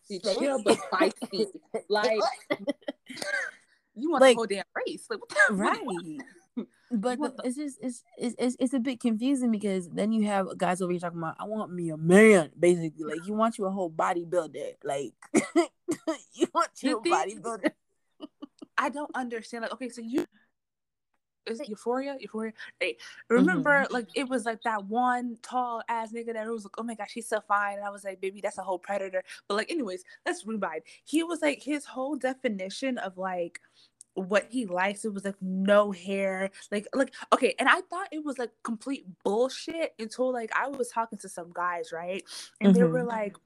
chill 0.08 0.60
but 0.64 0.76
feisty 0.92 1.46
like 1.88 2.20
you 3.94 4.10
want 4.10 4.22
Like- 4.22 4.34
the 4.34 4.38
whole 4.38 4.46
damn 4.46 4.64
race 4.74 5.04
like 5.08 5.20
what 5.20 5.28
the 5.28 5.54
right 5.54 5.84
what 5.84 6.02
do 6.02 6.10
you 6.10 6.16
want? 6.16 6.26
But 6.90 7.18
the- 7.18 7.34
it's 7.44 7.56
just 7.56 7.78
it's, 7.80 8.02
it's 8.18 8.34
it's 8.38 8.56
it's 8.58 8.74
a 8.74 8.80
bit 8.80 9.00
confusing 9.00 9.50
because 9.50 9.88
then 9.90 10.12
you 10.12 10.24
have 10.26 10.56
guys 10.58 10.82
over 10.82 10.90
here 10.90 11.00
talking 11.00 11.18
about 11.18 11.36
i 11.38 11.44
want 11.44 11.72
me 11.72 11.90
a 11.90 11.96
man 11.96 12.50
basically 12.58 13.04
like 13.04 13.26
you 13.26 13.34
want 13.34 13.58
you 13.58 13.64
a 13.64 13.70
whole 13.70 13.90
bodybuilder 13.90 14.74
like 14.82 15.12
you 16.34 16.46
want 16.52 16.70
you 16.82 16.98
a 16.98 17.02
The 17.02 17.10
bodybuilder 17.10 17.70
I 18.80 18.88
don't 18.88 19.10
understand. 19.14 19.62
Like, 19.62 19.72
okay, 19.74 19.90
so 19.90 20.00
you 20.00 20.26
is 21.46 21.60
it 21.60 21.68
Euphoria? 21.68 22.16
Euphoria. 22.20 22.52
Hey, 22.78 22.96
remember, 23.28 23.82
mm-hmm. 23.82 23.92
like 23.92 24.08
it 24.14 24.28
was 24.28 24.44
like 24.44 24.62
that 24.62 24.84
one 24.84 25.36
tall 25.42 25.82
ass 25.88 26.12
nigga 26.12 26.32
that 26.34 26.46
was 26.46 26.64
like, 26.64 26.74
oh 26.78 26.82
my 26.82 26.94
gosh, 26.94 27.12
he's 27.12 27.28
so 27.28 27.40
fine. 27.46 27.76
And 27.76 27.84
I 27.84 27.90
was 27.90 28.04
like, 28.04 28.20
baby, 28.20 28.40
that's 28.40 28.58
a 28.58 28.62
whole 28.62 28.78
predator. 28.78 29.22
But 29.48 29.56
like, 29.56 29.70
anyways, 29.70 30.04
let's 30.24 30.46
rewind. 30.46 30.82
He 31.04 31.22
was 31.22 31.42
like 31.42 31.62
his 31.62 31.84
whole 31.84 32.16
definition 32.16 32.98
of 32.98 33.18
like 33.18 33.60
what 34.14 34.46
he 34.50 34.66
likes. 34.66 35.04
It 35.04 35.14
was 35.14 35.24
like 35.24 35.40
no 35.40 35.92
hair, 35.92 36.50
like 36.70 36.86
like 36.94 37.14
okay. 37.32 37.54
And 37.58 37.68
I 37.68 37.80
thought 37.82 38.08
it 38.12 38.24
was 38.24 38.38
like 38.38 38.50
complete 38.62 39.06
bullshit 39.24 39.94
until 39.98 40.32
like 40.32 40.50
I 40.56 40.68
was 40.68 40.88
talking 40.88 41.18
to 41.20 41.28
some 41.28 41.52
guys, 41.54 41.92
right? 41.92 42.22
And 42.60 42.74
they 42.74 42.84
were 42.84 43.02
Mhm. 43.02 43.08
like. 43.08 43.36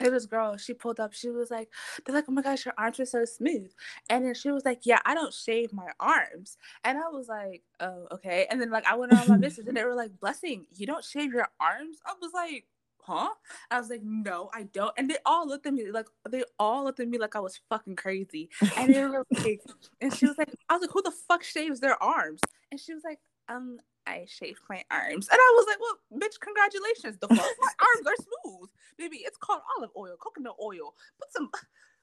it 0.00 0.12
was 0.12 0.26
girl, 0.26 0.56
she 0.56 0.74
pulled 0.74 1.00
up, 1.00 1.12
she 1.12 1.28
was 1.30 1.50
like, 1.50 1.68
they're 2.06 2.14
like, 2.14 2.26
oh 2.28 2.32
my 2.32 2.42
gosh, 2.42 2.64
your 2.64 2.74
arms 2.78 3.00
are 3.00 3.06
so 3.06 3.24
smooth. 3.24 3.72
And 4.08 4.24
then 4.24 4.34
she 4.34 4.50
was 4.52 4.64
like, 4.64 4.80
yeah, 4.86 5.00
I 5.04 5.14
don't 5.14 5.34
shave 5.34 5.72
my 5.72 5.88
arms. 6.00 6.56
And 6.84 6.98
I 6.98 7.08
was 7.10 7.28
like, 7.28 7.62
oh, 7.80 8.06
okay. 8.12 8.46
And 8.50 8.60
then 8.60 8.70
like 8.70 8.86
I 8.86 8.94
went 8.96 9.12
on 9.12 9.28
my 9.28 9.36
business 9.38 9.66
and 9.66 9.76
they 9.76 9.84
were 9.84 9.96
like, 9.96 10.18
blessing, 10.20 10.66
you 10.74 10.86
don't 10.86 11.04
shave 11.04 11.32
your 11.32 11.48
arms? 11.60 11.98
I 12.06 12.14
was 12.20 12.32
like, 12.32 12.66
huh? 13.08 13.30
I 13.70 13.80
was 13.80 13.88
like, 13.88 14.02
no, 14.04 14.50
I 14.52 14.64
don't. 14.64 14.92
And 14.98 15.10
they 15.10 15.16
all 15.24 15.48
looked 15.48 15.66
at 15.66 15.72
me 15.72 15.90
like 15.90 16.06
they 16.28 16.44
all 16.58 16.84
looked 16.84 17.00
at 17.00 17.08
me 17.08 17.18
like 17.18 17.34
I 17.34 17.40
was 17.40 17.58
fucking 17.68 17.96
crazy. 17.96 18.50
And 18.76 18.94
they 18.94 19.04
were 19.04 19.24
like, 19.44 19.62
and 20.00 20.14
she 20.14 20.26
was 20.26 20.36
like, 20.36 20.50
I 20.68 20.74
was 20.74 20.82
like, 20.82 20.90
who 20.92 21.02
the 21.02 21.12
fuck 21.26 21.42
shaves 21.42 21.80
their 21.80 22.00
arms? 22.02 22.40
And 22.70 22.78
she 22.78 22.92
was 22.94 23.02
like, 23.04 23.18
um, 23.48 23.78
I 24.06 24.26
shaved 24.28 24.60
my 24.68 24.82
arms. 24.90 25.28
And 25.28 25.38
I 25.38 25.54
was 25.56 25.66
like, 25.66 25.78
well, 25.80 26.20
bitch, 26.20 26.38
congratulations. 26.40 27.18
The 27.18 27.28
fuck? 27.28 27.38
My 27.60 27.72
arms 27.96 28.06
are 28.06 28.16
smooth. 28.16 28.68
Baby, 28.98 29.18
it's 29.24 29.38
called 29.38 29.60
olive 29.76 29.90
oil, 29.96 30.16
coconut 30.20 30.56
oil. 30.62 30.94
Put 31.18 31.32
some 31.32 31.50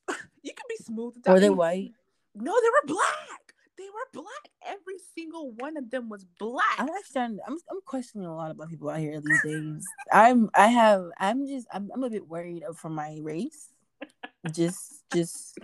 you 0.43 0.53
can 0.53 0.65
be 0.67 0.83
smooth. 0.83 1.15
were 1.27 1.39
they 1.39 1.49
white 1.49 1.91
No, 2.33 2.53
they 2.61 2.69
were 2.69 2.95
black. 2.95 3.44
They 3.77 3.85
were 3.85 4.21
black. 4.21 4.49
Every 4.65 4.97
single 5.15 5.51
one 5.53 5.77
of 5.77 5.89
them 5.89 6.09
was 6.09 6.25
black. 6.39 6.75
I'm 6.77 6.89
understand. 6.89 7.39
I'm 7.47 7.57
I'm 7.69 7.79
questioning 7.85 8.27
a 8.27 8.35
lot 8.35 8.51
about 8.51 8.69
people 8.69 8.89
out 8.89 8.99
here 8.99 9.21
these 9.21 9.43
days. 9.43 9.85
I'm 10.11 10.49
I 10.53 10.67
have 10.67 11.05
I'm 11.19 11.45
just 11.47 11.67
I'm 11.71 11.89
I'm 11.93 12.03
a 12.03 12.09
bit 12.09 12.27
worried 12.27 12.63
for 12.75 12.89
my 12.89 13.19
race. 13.21 13.69
just 14.51 15.03
just 15.13 15.57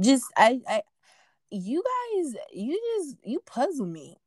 just 0.00 0.24
I 0.36 0.60
I 0.68 0.82
you 1.50 1.82
guys 1.82 2.34
you 2.52 2.80
just 2.98 3.16
you 3.24 3.40
puzzle 3.40 3.86
me. 3.86 4.18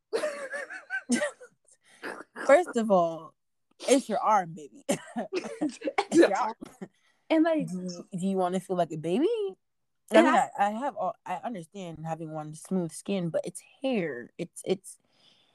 First 2.45 2.75
of 2.75 2.91
all, 2.91 3.33
it's 3.87 4.09
your 4.09 4.19
arm, 4.19 4.55
baby. 4.55 4.85
your 6.11 6.35
arm. 6.39 6.53
And 7.29 7.43
like, 7.43 7.67
do 7.69 8.03
you 8.11 8.37
want 8.37 8.55
to 8.55 8.59
feel 8.59 8.75
like 8.75 8.91
a 8.91 8.97
baby? 8.97 9.27
I 10.13 10.21
mean, 10.21 10.33
I, 10.33 10.49
I, 10.59 10.69
have 10.71 10.95
all. 10.95 11.15
I 11.25 11.39
understand 11.43 11.99
having 12.05 12.31
one 12.31 12.53
smooth 12.53 12.91
skin, 12.91 13.29
but 13.29 13.41
it's 13.43 13.61
hair. 13.81 14.31
It's 14.37 14.61
it's 14.65 14.97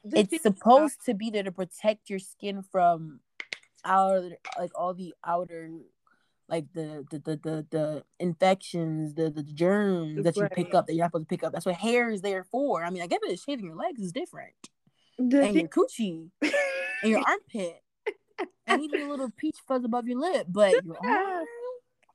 it's 0.04 0.42
supposed 0.42 1.04
to 1.06 1.14
be 1.14 1.30
there 1.30 1.42
to 1.42 1.52
protect 1.52 2.08
your 2.08 2.18
skin 2.18 2.62
from 2.62 3.20
outer, 3.84 4.36
like 4.58 4.70
all 4.74 4.94
the 4.94 5.14
outer, 5.24 5.70
like 6.48 6.66
the 6.74 7.04
the 7.10 7.18
the 7.18 7.36
the, 7.36 7.66
the 7.70 8.04
infections, 8.18 9.14
the 9.14 9.30
the 9.30 9.42
germs 9.42 10.24
that 10.24 10.36
you 10.36 10.48
pick 10.54 10.74
up 10.74 10.86
that 10.86 10.94
you're 10.94 11.04
not 11.04 11.12
supposed 11.12 11.28
to 11.28 11.34
pick 11.36 11.44
up. 11.44 11.52
That's 11.52 11.66
what 11.66 11.76
hair 11.76 12.10
is 12.10 12.22
there 12.22 12.44
for. 12.44 12.84
I 12.84 12.90
mean, 12.90 13.02
I 13.02 13.06
get 13.06 13.20
that 13.26 13.38
shaving 13.38 13.66
your 13.66 13.76
legs 13.76 14.00
is 14.00 14.12
different, 14.12 14.54
the 15.18 15.42
and 15.42 15.54
thing- 15.54 15.56
your 15.56 15.68
coochie, 15.68 16.30
and 17.02 17.10
your 17.10 17.22
armpit, 17.26 17.82
and 18.66 18.82
even 18.82 19.02
a 19.02 19.08
little 19.08 19.30
peach 19.36 19.56
fuzz 19.66 19.84
above 19.84 20.06
your 20.06 20.20
lip, 20.20 20.46
but 20.48 20.84
your 20.84 20.96
arm 21.04 21.46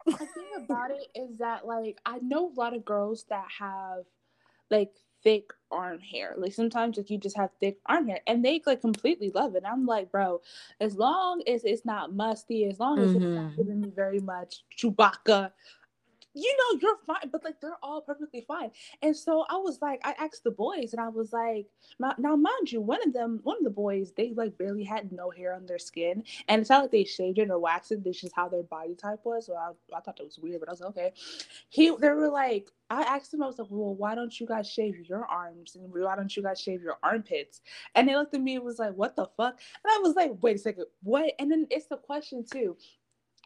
the 0.05 0.17
thing 0.17 0.49
about 0.57 0.91
it 0.91 1.07
is 1.15 1.37
that 1.39 1.65
like 1.65 1.99
I 2.05 2.19
know 2.19 2.49
a 2.49 2.59
lot 2.59 2.75
of 2.75 2.85
girls 2.85 3.25
that 3.29 3.45
have 3.59 4.05
like 4.69 4.91
thick 5.23 5.51
arm 5.71 5.99
hair. 5.99 6.33
Like 6.37 6.53
sometimes 6.53 6.97
like 6.97 7.09
you 7.09 7.17
just 7.17 7.37
have 7.37 7.51
thick 7.59 7.77
arm 7.85 8.07
hair 8.07 8.21
and 8.27 8.43
they 8.43 8.61
like 8.65 8.81
completely 8.81 9.31
love 9.33 9.55
it. 9.55 9.63
I'm 9.65 9.85
like, 9.85 10.11
bro, 10.11 10.41
as 10.79 10.95
long 10.95 11.43
as 11.47 11.63
it's 11.63 11.85
not 11.85 12.13
musty, 12.13 12.65
as 12.65 12.79
long 12.79 12.99
as 12.99 13.11
mm-hmm. 13.11 13.15
it's 13.17 13.25
not 13.25 13.43
mm-hmm. 13.51 13.55
giving 13.57 13.81
me 13.81 13.91
very 13.95 14.19
much 14.19 14.63
Chewbacca 14.77 15.51
you 16.33 16.55
know, 16.57 16.79
you're 16.81 16.97
fine, 17.05 17.29
but 17.31 17.43
like 17.43 17.59
they're 17.61 17.77
all 17.83 18.01
perfectly 18.01 18.41
fine. 18.47 18.71
And 19.01 19.15
so 19.15 19.45
I 19.49 19.57
was 19.57 19.79
like, 19.81 20.01
I 20.03 20.15
asked 20.17 20.43
the 20.43 20.51
boys, 20.51 20.93
and 20.93 21.01
I 21.01 21.09
was 21.09 21.33
like, 21.33 21.67
now, 21.99 22.35
mind 22.35 22.71
you, 22.71 22.81
one 22.81 23.01
of 23.05 23.13
them, 23.13 23.39
one 23.43 23.57
of 23.57 23.63
the 23.63 23.69
boys, 23.69 24.13
they 24.15 24.33
like 24.35 24.57
barely 24.57 24.83
had 24.83 25.11
no 25.11 25.29
hair 25.29 25.53
on 25.53 25.65
their 25.65 25.79
skin, 25.79 26.23
and 26.47 26.61
it's 26.61 26.69
not 26.69 26.83
like 26.83 26.91
they 26.91 27.03
shaved 27.03 27.39
it 27.39 27.49
or 27.49 27.59
waxed 27.59 27.91
it. 27.91 28.03
This 28.03 28.23
is 28.23 28.31
how 28.33 28.49
their 28.49 28.63
body 28.63 28.95
type 28.95 29.19
was. 29.23 29.47
So 29.47 29.55
I, 29.55 29.71
I 29.95 29.99
thought 30.01 30.17
that 30.17 30.23
was 30.23 30.39
weird, 30.39 30.59
but 30.59 30.69
I 30.69 30.73
was 30.73 30.81
like, 30.81 30.89
okay. 30.91 31.13
He, 31.69 31.95
they 31.99 32.09
were 32.09 32.29
like, 32.29 32.69
I 32.89 33.03
asked 33.03 33.31
them, 33.31 33.41
I 33.41 33.47
was 33.47 33.57
like, 33.57 33.69
well, 33.69 33.95
why 33.95 34.15
don't 34.15 34.37
you 34.37 34.45
guys 34.45 34.69
shave 34.69 35.07
your 35.07 35.25
arms 35.25 35.75
and 35.75 35.93
why 35.93 36.15
don't 36.17 36.35
you 36.35 36.43
guys 36.43 36.59
shave 36.59 36.81
your 36.81 36.97
armpits? 37.01 37.61
And 37.95 38.07
they 38.07 38.15
looked 38.15 38.33
at 38.33 38.41
me 38.41 38.55
and 38.55 38.65
was 38.65 38.79
like, 38.79 38.93
what 38.95 39.15
the 39.15 39.27
fuck? 39.37 39.59
And 39.83 39.91
I 39.91 39.99
was 40.01 40.15
like, 40.17 40.31
wait 40.41 40.57
a 40.57 40.59
second, 40.59 40.85
what? 41.01 41.33
And 41.39 41.49
then 41.49 41.67
it's 41.69 41.87
the 41.87 41.95
question 41.95 42.43
too 42.43 42.75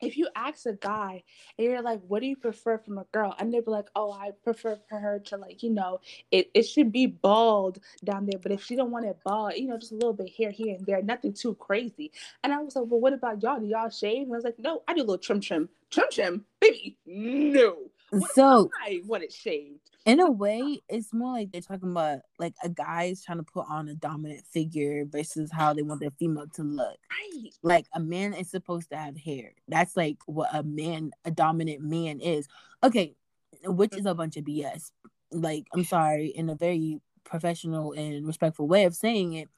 if 0.05 0.17
you 0.17 0.29
ask 0.35 0.65
a 0.65 0.73
guy 0.73 1.23
and 1.57 1.67
you're 1.67 1.81
like, 1.81 2.01
what 2.07 2.21
do 2.21 2.27
you 2.27 2.35
prefer 2.35 2.77
from 2.77 2.97
a 2.97 3.05
girl? 3.11 3.35
And 3.39 3.53
they'd 3.53 3.65
be 3.65 3.71
like, 3.71 3.87
oh, 3.95 4.11
I 4.11 4.31
prefer 4.43 4.77
for 4.87 4.99
her 4.99 5.19
to 5.25 5.37
like, 5.37 5.63
you 5.63 5.71
know, 5.71 5.99
it, 6.31 6.49
it 6.53 6.63
should 6.63 6.91
be 6.91 7.07
bald 7.07 7.79
down 8.03 8.25
there. 8.25 8.39
But 8.39 8.51
if 8.51 8.63
she 8.63 8.75
don't 8.75 8.91
want 8.91 9.05
it 9.05 9.17
bald, 9.23 9.53
you 9.55 9.67
know, 9.67 9.77
just 9.77 9.91
a 9.91 9.95
little 9.95 10.13
bit 10.13 10.31
hair 10.37 10.51
here 10.51 10.75
and 10.75 10.85
there, 10.85 11.01
nothing 11.01 11.33
too 11.33 11.55
crazy. 11.55 12.11
And 12.43 12.53
I 12.53 12.59
was 12.59 12.75
like, 12.75 12.85
well, 12.87 12.99
what 12.99 13.13
about 13.13 13.41
y'all? 13.41 13.59
Do 13.59 13.65
y'all 13.65 13.89
shave? 13.89 14.23
And 14.23 14.33
I 14.33 14.35
was 14.35 14.45
like, 14.45 14.59
no, 14.59 14.83
I 14.87 14.93
do 14.93 15.01
a 15.01 15.03
little 15.03 15.17
trim 15.17 15.41
trim. 15.41 15.69
Trim 15.89 16.07
trim? 16.11 16.45
Baby, 16.59 16.97
no. 17.05 17.77
What 18.11 18.31
so 18.33 18.69
I 18.85 19.01
want 19.05 19.23
it 19.23 19.33
shaved 19.33 19.84
in 20.05 20.19
a 20.19 20.29
way, 20.29 20.81
it's 20.87 21.13
more 21.13 21.33
like 21.33 21.51
they're 21.51 21.61
talking 21.61 21.89
about 21.89 22.19
like 22.37 22.53
a 22.63 22.69
guy 22.69 23.05
is 23.05 23.23
trying 23.23 23.39
to 23.39 23.43
put 23.43 23.65
on 23.67 23.89
a 23.89 23.95
dominant 23.95 24.45
figure 24.45 25.03
versus 25.05 25.51
how 25.51 25.73
they 25.73 25.81
want 25.81 25.99
their 25.99 26.11
female 26.11 26.45
to 26.53 26.63
look. 26.63 26.97
Right. 27.09 27.51
Like 27.63 27.87
a 27.93 27.99
man 27.99 28.33
is 28.35 28.51
supposed 28.51 28.89
to 28.91 28.97
have 28.97 29.17
hair. 29.17 29.53
That's 29.67 29.97
like 29.97 30.17
what 30.27 30.53
a 30.53 30.61
man, 30.61 31.11
a 31.25 31.31
dominant 31.31 31.81
man 31.81 32.19
is. 32.19 32.47
Okay, 32.83 33.15
which 33.63 33.91
mm. 33.91 33.99
is 33.99 34.05
a 34.05 34.13
bunch 34.13 34.37
of 34.37 34.45
BS. 34.45 34.91
Like, 35.31 35.65
I'm 35.73 35.83
sorry, 35.83 36.27
in 36.27 36.49
a 36.49 36.55
very 36.55 37.01
professional 37.23 37.93
and 37.93 38.27
respectful 38.27 38.67
way 38.67 38.85
of 38.85 38.95
saying 38.95 39.33
it, 39.33 39.49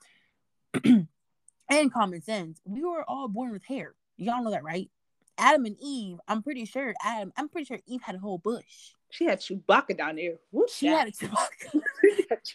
and 1.70 1.94
common 1.94 2.22
sense, 2.22 2.62
we 2.64 2.84
were 2.84 3.04
all 3.04 3.28
born 3.28 3.52
with 3.52 3.66
hair. 3.66 3.96
Y'all 4.16 4.44
know 4.44 4.52
that, 4.52 4.64
right? 4.64 4.90
Adam 5.38 5.66
and 5.66 5.76
Eve, 5.80 6.20
I'm 6.28 6.42
pretty 6.42 6.66
sure 6.66 6.94
Adam, 7.04 7.32
I'm 7.38 7.50
pretty 7.50 7.66
sure 7.66 7.80
Eve 7.86 8.02
had 8.02 8.16
a 8.16 8.20
whole 8.20 8.40
bush. 8.40 8.94
She 9.10 9.26
had 9.26 9.40
Chewbacca 9.40 9.98
down 9.98 10.18
there. 10.18 10.34
Whoop, 10.52 10.70
she 10.70 10.88
had 10.88 11.08
a 11.08 11.12
Chewbacca. 11.12 11.82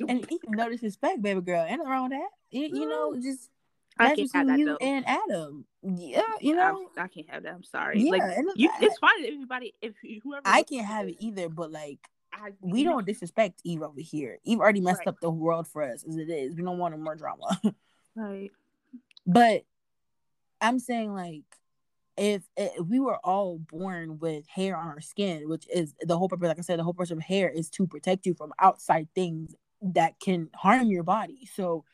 and 0.09 0.21
even 0.31 0.51
no 0.51 0.69
disrespect, 0.69 1.23
baby 1.23 1.41
girl. 1.41 1.63
Ain't 1.63 1.79
nothing 1.79 1.91
wrong 1.91 2.11
with 2.11 2.19
that. 2.19 2.29
You, 2.51 2.81
you 2.81 2.89
know, 2.89 3.13
mm. 3.13 3.23
just 3.23 3.51
I 3.99 4.15
can't 4.15 4.35
have 4.35 4.47
that 4.49 4.59
you 4.59 4.67
though. 4.67 4.79
and 4.81 5.07
Adam. 5.07 5.65
Yeah, 5.83 6.23
you 6.41 6.55
know, 6.55 6.89
I, 6.97 7.03
I 7.03 7.09
can't 7.09 7.29
have 7.31 7.43
that. 7.45 7.55
I'm 7.55 7.65
sorry. 7.65 8.01
Yeah, 8.01 8.11
like, 8.11 8.23
you, 8.55 8.71
it's 8.81 8.99
fine 8.99 9.13
if 9.19 9.33
everybody, 9.33 9.75
if 9.81 9.95
whoever. 10.23 10.43
I 10.45 10.63
can't 10.63 10.87
have 10.87 11.09
it 11.09 11.17
either, 11.19 11.49
but 11.49 11.73
like, 11.73 11.99
I, 12.33 12.53
we 12.61 12.85
don't 12.85 13.07
disrespect 13.07 13.61
Eve 13.65 13.83
over 13.83 14.01
here. 14.01 14.39
Eve 14.45 14.61
already 14.61 14.81
messed 14.81 15.01
right. 15.01 15.09
up 15.09 15.21
the 15.21 15.31
world 15.31 15.69
for 15.69 15.83
us 15.83 16.05
as 16.09 16.17
it 16.17 16.31
is. 16.31 16.55
We 16.55 16.63
don't 16.63 16.79
want 16.79 16.99
more 16.99 17.15
drama. 17.15 17.61
right. 18.15 18.51
But 19.27 19.65
I'm 20.61 20.79
saying 20.79 21.13
like 21.13 21.45
if, 22.17 22.43
eh, 22.57 22.69
if, 22.79 22.87
we 22.87 23.01
were 23.01 23.19
all 23.25 23.59
born 23.59 24.19
with 24.19 24.47
hair 24.49 24.77
on 24.77 24.89
our 24.89 25.01
skin, 25.01 25.49
which 25.49 25.67
is 25.73 25.95
the 26.01 26.17
whole 26.17 26.29
purpose, 26.29 26.49
like 26.49 26.59
I 26.59 26.63
said, 26.63 26.79
the 26.79 26.85
whole 26.85 26.95
purpose 26.95 27.11
of 27.11 27.21
hair 27.21 27.49
is 27.49 27.71
to 27.71 27.87
protect 27.87 28.27
you 28.27 28.35
from 28.35 28.53
outside 28.59 29.09
things 29.15 29.55
that 29.81 30.19
can 30.21 30.49
harm 30.55 30.89
your 30.89 31.03
body. 31.03 31.49
So 31.55 31.85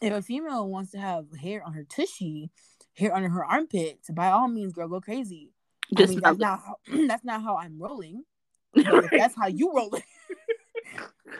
if 0.00 0.12
a 0.12 0.22
female 0.22 0.68
wants 0.68 0.92
to 0.92 0.98
have 0.98 1.26
hair 1.40 1.64
on 1.64 1.72
her 1.72 1.84
tushy, 1.84 2.50
hair 2.96 3.14
under 3.14 3.28
her 3.28 3.44
armpits, 3.44 4.10
by 4.10 4.30
all 4.30 4.48
means, 4.48 4.72
girl, 4.72 4.88
go 4.88 5.00
crazy. 5.00 5.50
Just 5.96 6.10
I 6.10 6.14
mean, 6.14 6.20
that's 6.20 6.38
not 6.38 6.60
how, 6.60 6.76
that's 7.06 7.24
not 7.24 7.42
how 7.42 7.56
I'm 7.56 7.80
rolling. 7.80 8.24
that's 8.74 9.36
how 9.36 9.46
you 9.46 9.72
rolling. 9.74 10.02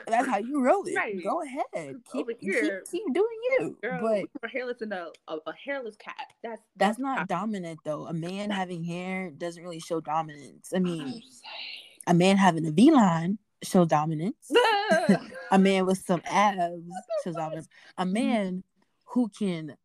That's 0.07 0.27
how 0.27 0.37
you 0.37 0.63
roll 0.63 0.83
it. 0.85 0.95
Right. 0.95 1.23
Go 1.23 1.41
ahead. 1.41 1.95
Keep, 2.11 2.27
here, 2.39 2.83
keep, 2.91 3.03
keep 3.05 3.13
doing 3.13 3.37
you. 3.49 3.77
Girl, 3.81 3.99
but 4.01 4.43
a 4.43 4.47
hairless 4.47 4.81
and 4.81 4.93
a, 4.93 5.09
a, 5.27 5.37
a, 5.47 5.53
hairless 5.53 5.95
cat. 5.95 6.33
That's 6.43 6.61
that's, 6.75 6.99
not 6.99 7.27
dominant 7.27 7.79
though. 7.83 8.05
A 8.07 8.13
man 8.13 8.49
having 8.49 8.83
hair 8.83 9.31
doesn't 9.31 9.63
really 9.63 9.79
show 9.79 10.01
dominance. 10.01 10.73
I 10.75 10.79
mean, 10.79 11.21
a 12.07 12.13
man 12.13 12.37
having 12.37 12.65
a 12.67 12.71
V 12.71 12.91
line 12.91 13.37
shows 13.63 13.87
dominance. 13.87 14.51
a 15.51 15.59
man 15.59 15.85
with 15.85 15.99
some 15.99 16.21
abs 16.25 16.83
shows 17.23 17.35
dominance. 17.35 17.67
A 17.97 18.05
man 18.05 18.63
who 19.05 19.29
can 19.29 19.75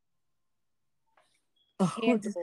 uh, 1.78 1.86
who 1.86 2.18
just, 2.18 2.36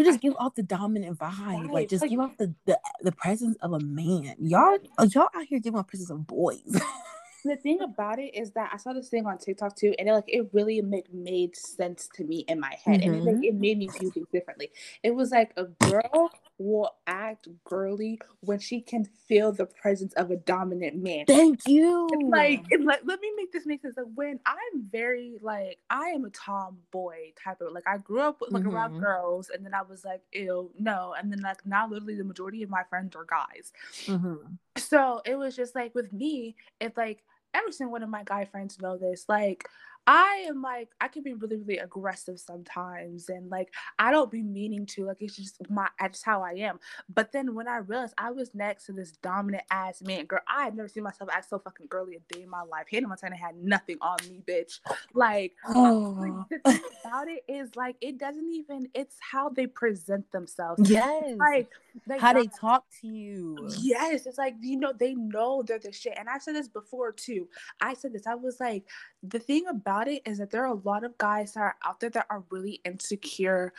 who 0.00 0.10
just 0.10 0.20
give 0.20 0.34
off 0.38 0.54
the 0.54 0.62
dominant 0.62 1.18
vibe, 1.18 1.36
right. 1.38 1.70
like 1.70 1.88
just 1.88 2.02
like, 2.02 2.10
give 2.10 2.20
off 2.20 2.36
the, 2.38 2.54
the 2.64 2.78
the 3.02 3.12
presence 3.12 3.56
of 3.60 3.72
a 3.72 3.80
man. 3.80 4.34
Y'all, 4.38 4.78
y'all 5.12 5.28
out 5.34 5.44
here 5.46 5.60
giving 5.60 5.78
off 5.78 5.88
presence 5.88 6.10
of 6.10 6.26
boys. 6.26 6.60
the 7.44 7.56
thing 7.56 7.80
about 7.82 8.18
it 8.18 8.34
is 8.34 8.52
that 8.52 8.70
I 8.72 8.78
saw 8.78 8.92
this 8.92 9.08
thing 9.08 9.26
on 9.26 9.36
TikTok 9.36 9.76
too, 9.76 9.94
and 9.98 10.08
it 10.08 10.12
like 10.12 10.24
it 10.26 10.48
really 10.52 10.80
made 10.80 11.12
made 11.12 11.54
sense 11.54 12.08
to 12.14 12.24
me 12.24 12.46
in 12.48 12.58
my 12.58 12.74
head, 12.82 13.00
mm-hmm. 13.00 13.12
and 13.12 13.28
it, 13.28 13.34
like, 13.34 13.44
it 13.44 13.54
made 13.54 13.78
me 13.78 13.88
view 13.88 14.10
things 14.10 14.28
differently. 14.32 14.70
It 15.02 15.14
was 15.14 15.30
like 15.30 15.52
a 15.56 15.64
girl 15.64 16.30
will 16.60 16.90
act 17.06 17.48
girly 17.64 18.20
when 18.40 18.58
she 18.58 18.80
can 18.80 19.04
feel 19.26 19.50
the 19.50 19.64
presence 19.64 20.12
of 20.14 20.30
a 20.30 20.36
dominant 20.36 21.02
man. 21.02 21.24
Thank 21.26 21.66
you. 21.66 22.06
It's 22.12 22.30
like, 22.30 22.64
it's 22.68 22.84
like 22.84 23.00
let 23.04 23.20
me 23.20 23.32
make 23.36 23.50
this 23.50 23.64
make 23.64 23.80
sense. 23.80 23.96
Like 23.96 24.06
when 24.14 24.38
I'm 24.44 24.84
very 24.92 25.38
like 25.40 25.78
I 25.88 26.08
am 26.08 26.24
a 26.26 26.30
tomboy 26.30 27.32
type 27.42 27.60
of 27.62 27.72
like 27.72 27.88
I 27.88 27.96
grew 27.98 28.20
up 28.20 28.40
with, 28.40 28.52
like 28.52 28.64
mm-hmm. 28.64 28.74
around 28.74 29.00
girls, 29.00 29.50
and 29.52 29.64
then 29.64 29.74
I 29.74 29.82
was 29.82 30.04
like, 30.04 30.20
ew, 30.32 30.70
no, 30.78 31.14
and 31.18 31.32
then 31.32 31.40
like 31.40 31.64
now 31.64 31.88
literally 31.88 32.16
the 32.16 32.24
majority 32.24 32.62
of 32.62 32.68
my 32.68 32.82
friends 32.90 33.16
are 33.16 33.24
guys. 33.24 33.72
Mm-hmm. 34.04 34.54
So 34.76 35.22
it 35.24 35.36
was 35.36 35.56
just 35.56 35.74
like 35.74 35.94
with 35.94 36.12
me, 36.12 36.56
it's 36.78 36.96
like 36.96 37.22
every 37.54 37.72
single 37.72 37.92
one 37.92 38.02
of 38.02 38.10
my 38.10 38.22
guy 38.24 38.44
friends 38.44 38.80
know 38.80 38.98
this. 38.98 39.24
Like 39.28 39.66
I 40.06 40.46
am 40.48 40.62
like 40.62 40.88
I 41.00 41.08
can 41.08 41.22
be 41.22 41.34
really 41.34 41.56
really 41.56 41.78
aggressive 41.78 42.40
sometimes 42.40 43.28
and 43.28 43.50
like 43.50 43.72
I 43.98 44.10
don't 44.10 44.30
be 44.30 44.42
meaning 44.42 44.86
to 44.86 45.04
like 45.04 45.18
it's 45.20 45.36
just 45.36 45.58
my 45.70 45.88
that's 45.98 46.22
how 46.22 46.42
I 46.42 46.52
am. 46.52 46.80
But 47.12 47.32
then 47.32 47.54
when 47.54 47.68
I 47.68 47.78
realized 47.78 48.14
I 48.18 48.30
was 48.30 48.54
next 48.54 48.86
to 48.86 48.92
this 48.92 49.12
dominant 49.12 49.64
ass 49.70 50.02
man, 50.02 50.26
girl, 50.26 50.40
I 50.48 50.64
had 50.64 50.76
never 50.76 50.88
seen 50.88 51.02
myself 51.02 51.30
act 51.32 51.48
so 51.48 51.58
fucking 51.58 51.86
girly 51.88 52.16
a 52.16 52.34
day 52.34 52.42
in 52.42 52.50
my 52.50 52.62
life. 52.62 52.86
Hannah 52.90 53.08
Montana 53.08 53.36
had 53.36 53.56
nothing 53.56 53.98
on 54.00 54.16
me, 54.28 54.42
bitch. 54.46 54.80
Like, 55.14 55.52
oh. 55.68 56.16
like 56.18 56.48
the 56.64 56.70
thing 56.70 56.82
about 57.04 57.28
it 57.28 57.44
is 57.48 57.76
like 57.76 57.96
it 58.00 58.18
doesn't 58.18 58.50
even 58.50 58.88
it's 58.94 59.16
how 59.20 59.48
they 59.48 59.66
present 59.66 60.30
themselves. 60.32 60.90
Yes. 60.90 61.36
Like 61.38 61.70
they 62.06 62.18
how 62.18 62.32
they 62.32 62.46
talk 62.46 62.84
to 63.02 63.08
you. 63.08 63.68
Yes, 63.80 64.26
it's 64.26 64.38
like 64.38 64.54
you 64.60 64.78
know 64.78 64.92
they 64.98 65.14
know 65.14 65.62
they're 65.62 65.78
the 65.78 65.92
shit. 65.92 66.14
And 66.18 66.28
I 66.28 66.38
said 66.38 66.54
this 66.54 66.68
before 66.68 67.12
too. 67.12 67.48
I 67.80 67.94
said 67.94 68.12
this. 68.12 68.26
I 68.26 68.34
was 68.34 68.58
like 68.60 68.84
the 69.22 69.38
thing 69.38 69.66
about 69.68 70.08
it 70.08 70.22
is 70.24 70.38
that 70.38 70.50
there 70.50 70.62
are 70.62 70.72
a 70.72 70.80
lot 70.84 71.04
of 71.04 71.16
guys 71.18 71.54
that 71.54 71.60
are 71.60 71.76
out 71.84 72.00
there 72.00 72.10
that 72.10 72.26
are 72.30 72.44
really 72.50 72.80
insecure 72.84 73.72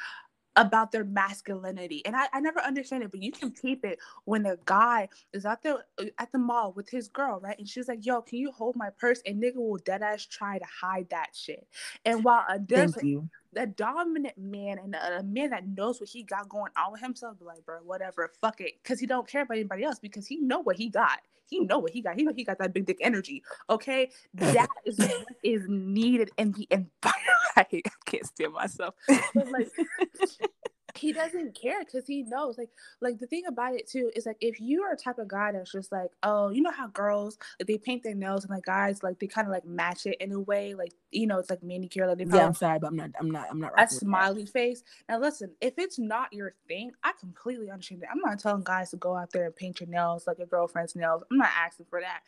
about 0.56 0.92
their 0.92 1.06
masculinity. 1.06 2.06
And 2.06 2.16
I, 2.16 2.28
I 2.34 2.40
never 2.42 2.60
understand 2.60 3.04
it, 3.04 3.12
but 3.12 3.22
you 3.22 3.32
can 3.32 3.52
keep 3.52 3.86
it 3.86 4.00
when 4.26 4.46
a 4.46 4.58
guy 4.66 5.08
is 5.34 5.46
out 5.46 5.64
there 5.64 5.86
uh, 5.98 6.06
at 6.18 6.32
the 6.32 6.38
mall 6.38 6.74
with 6.74 6.90
his 6.90 7.08
girl, 7.08 7.40
right? 7.40 7.58
And 7.58 7.68
she's 7.68 7.88
like, 7.88 8.06
yo, 8.06 8.22
can 8.22 8.40
you 8.40 8.52
hold 8.52 8.76
my 8.76 8.90
purse? 9.00 9.22
And 9.26 9.42
nigga 9.42 9.56
will 9.56 9.78
dead 9.78 10.02
ass 10.02 10.26
try 10.26 10.58
to 10.60 10.66
hide 10.66 11.10
that 11.10 11.30
shit. 11.34 11.66
And 12.06 12.24
while 12.24 12.44
a, 12.50 12.60
there's 12.60 12.96
Thank 12.96 13.06
you. 13.06 13.30
a 13.56 13.66
dominant 13.66 14.38
man 14.38 14.78
and 14.80 14.94
a, 14.94 15.20
a 15.20 15.24
man 15.24 15.52
that 15.52 15.68
knows 15.68 16.02
what 16.02 16.10
he 16.10 16.24
got 16.24 16.50
going 16.50 16.72
on 16.78 16.92
with 16.92 17.02
himself, 17.02 17.38
like, 17.40 17.66
bro, 17.66 17.78
whatever, 17.86 18.30
fuck 18.42 18.60
it. 18.60 18.84
Cause 18.84 19.00
he 19.00 19.06
don't 19.06 19.28
care 19.28 19.44
about 19.44 19.58
anybody 19.58 19.84
else 19.84 20.00
because 20.00 20.28
he 20.28 20.38
know 20.38 20.60
what 20.60 20.76
he 20.76 20.90
got. 20.90 21.22
He 21.52 21.60
know 21.60 21.80
what 21.80 21.92
he 21.92 22.02
got. 22.02 22.16
He 22.16 22.24
know 22.24 22.32
he 22.34 22.46
got 22.46 22.60
that 22.60 22.74
big 22.74 22.86
dick 22.86 22.98
energy. 23.02 23.44
Okay. 23.70 24.10
That 24.34 24.70
is 24.86 24.98
what 24.98 25.36
is 25.44 25.66
needed 25.68 26.32
in 26.38 26.54
the 26.54 26.66
environment. 26.72 27.28
I 27.58 27.66
can't 28.06 28.26
stand 28.26 28.54
myself. 28.54 28.96
But 29.08 29.52
like 29.52 29.70
he 30.96 31.14
doesn't 31.14 31.56
care 31.60 31.84
because 31.84 32.06
he 32.08 32.24
knows 32.24 32.58
like 32.58 32.70
like 33.02 33.20
the 33.20 33.28
thing 33.28 33.44
about 33.48 33.74
it 33.76 33.88
too 33.88 34.12
is 34.16 34.26
like 34.26 34.38
if 34.42 34.60
you 34.60 34.84
are 34.84 34.94
a 34.94 34.98
type 34.98 35.20
of 35.20 35.28
guy 35.28 35.52
that's 35.52 35.72
just 35.72 35.92
like 35.92 36.12
oh 36.24 36.50
you 36.50 36.62
know 36.62 36.72
how 36.72 36.88
girls 36.88 37.38
like 37.60 37.68
they 37.68 37.78
paint 37.78 38.04
their 38.04 38.16
nails 38.16 38.44
and 38.44 38.52
like 38.52 38.66
guys 38.66 39.04
like 39.04 39.20
they 39.20 39.28
kind 39.28 39.48
of 39.48 39.52
like 39.52 39.66
match 39.66 40.06
it 40.06 40.18
in 40.20 40.32
a 40.32 40.40
way 40.40 40.74
like 40.74 40.94
you 41.12 41.28
know 41.28 41.40
it's 41.40 41.50
like 41.50 41.64
manicure 41.64 42.08
like 42.08 42.18
they 42.18 42.26
Yeah, 42.26 42.46
I'm 42.46 42.54
sorry, 42.54 42.80
but 42.80 42.88
I'm 42.88 42.96
not. 42.96 43.12
I'm 43.20 43.32
not. 43.32 43.48
I'm 43.50 43.60
not. 43.60 43.72
a 43.78 43.82
with 43.82 43.90
that. 43.90 43.92
smiley 43.92 44.46
face. 44.46 44.84
Now 45.10 45.20
listen, 45.20 45.52
if 45.62 45.74
it's 45.78 46.00
not 46.00 46.32
your 46.34 46.54
thing, 46.68 46.92
I 47.04 47.12
completely 47.20 47.70
understand 47.70 48.02
that. 48.02 48.10
I'm 48.12 48.20
not 48.20 48.40
telling 48.40 48.64
guys 48.64 48.92
to 48.92 48.98
go 48.98 49.16
out 49.16 49.32
there 49.32 49.46
and 49.46 49.56
paint 49.56 49.80
your 49.80 49.90
nails 49.90 50.26
like 50.28 50.38
your 50.38 50.48
girlfriend's 50.48 50.96
nails. 50.96 51.24
I'm 51.30 51.38
not 51.38 51.50
asking 51.58 51.88
for 51.90 52.02
that. 52.02 52.22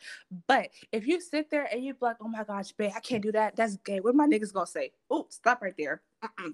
But 0.47 0.69
if 0.91 1.07
you 1.07 1.21
sit 1.21 1.49
there 1.49 1.67
and 1.71 1.83
you're 1.83 1.95
like, 2.01 2.17
oh 2.21 2.27
my 2.27 2.43
gosh, 2.43 2.71
babe, 2.71 2.91
I 2.95 2.99
can't 2.99 3.23
do 3.23 3.31
that. 3.31 3.55
That's 3.55 3.77
gay. 3.77 3.99
What 3.99 4.15
my 4.15 4.27
niggas 4.27 4.53
gonna 4.53 4.67
say? 4.67 4.91
Oh, 5.09 5.27
stop 5.29 5.61
right 5.61 5.75
there. 5.77 6.01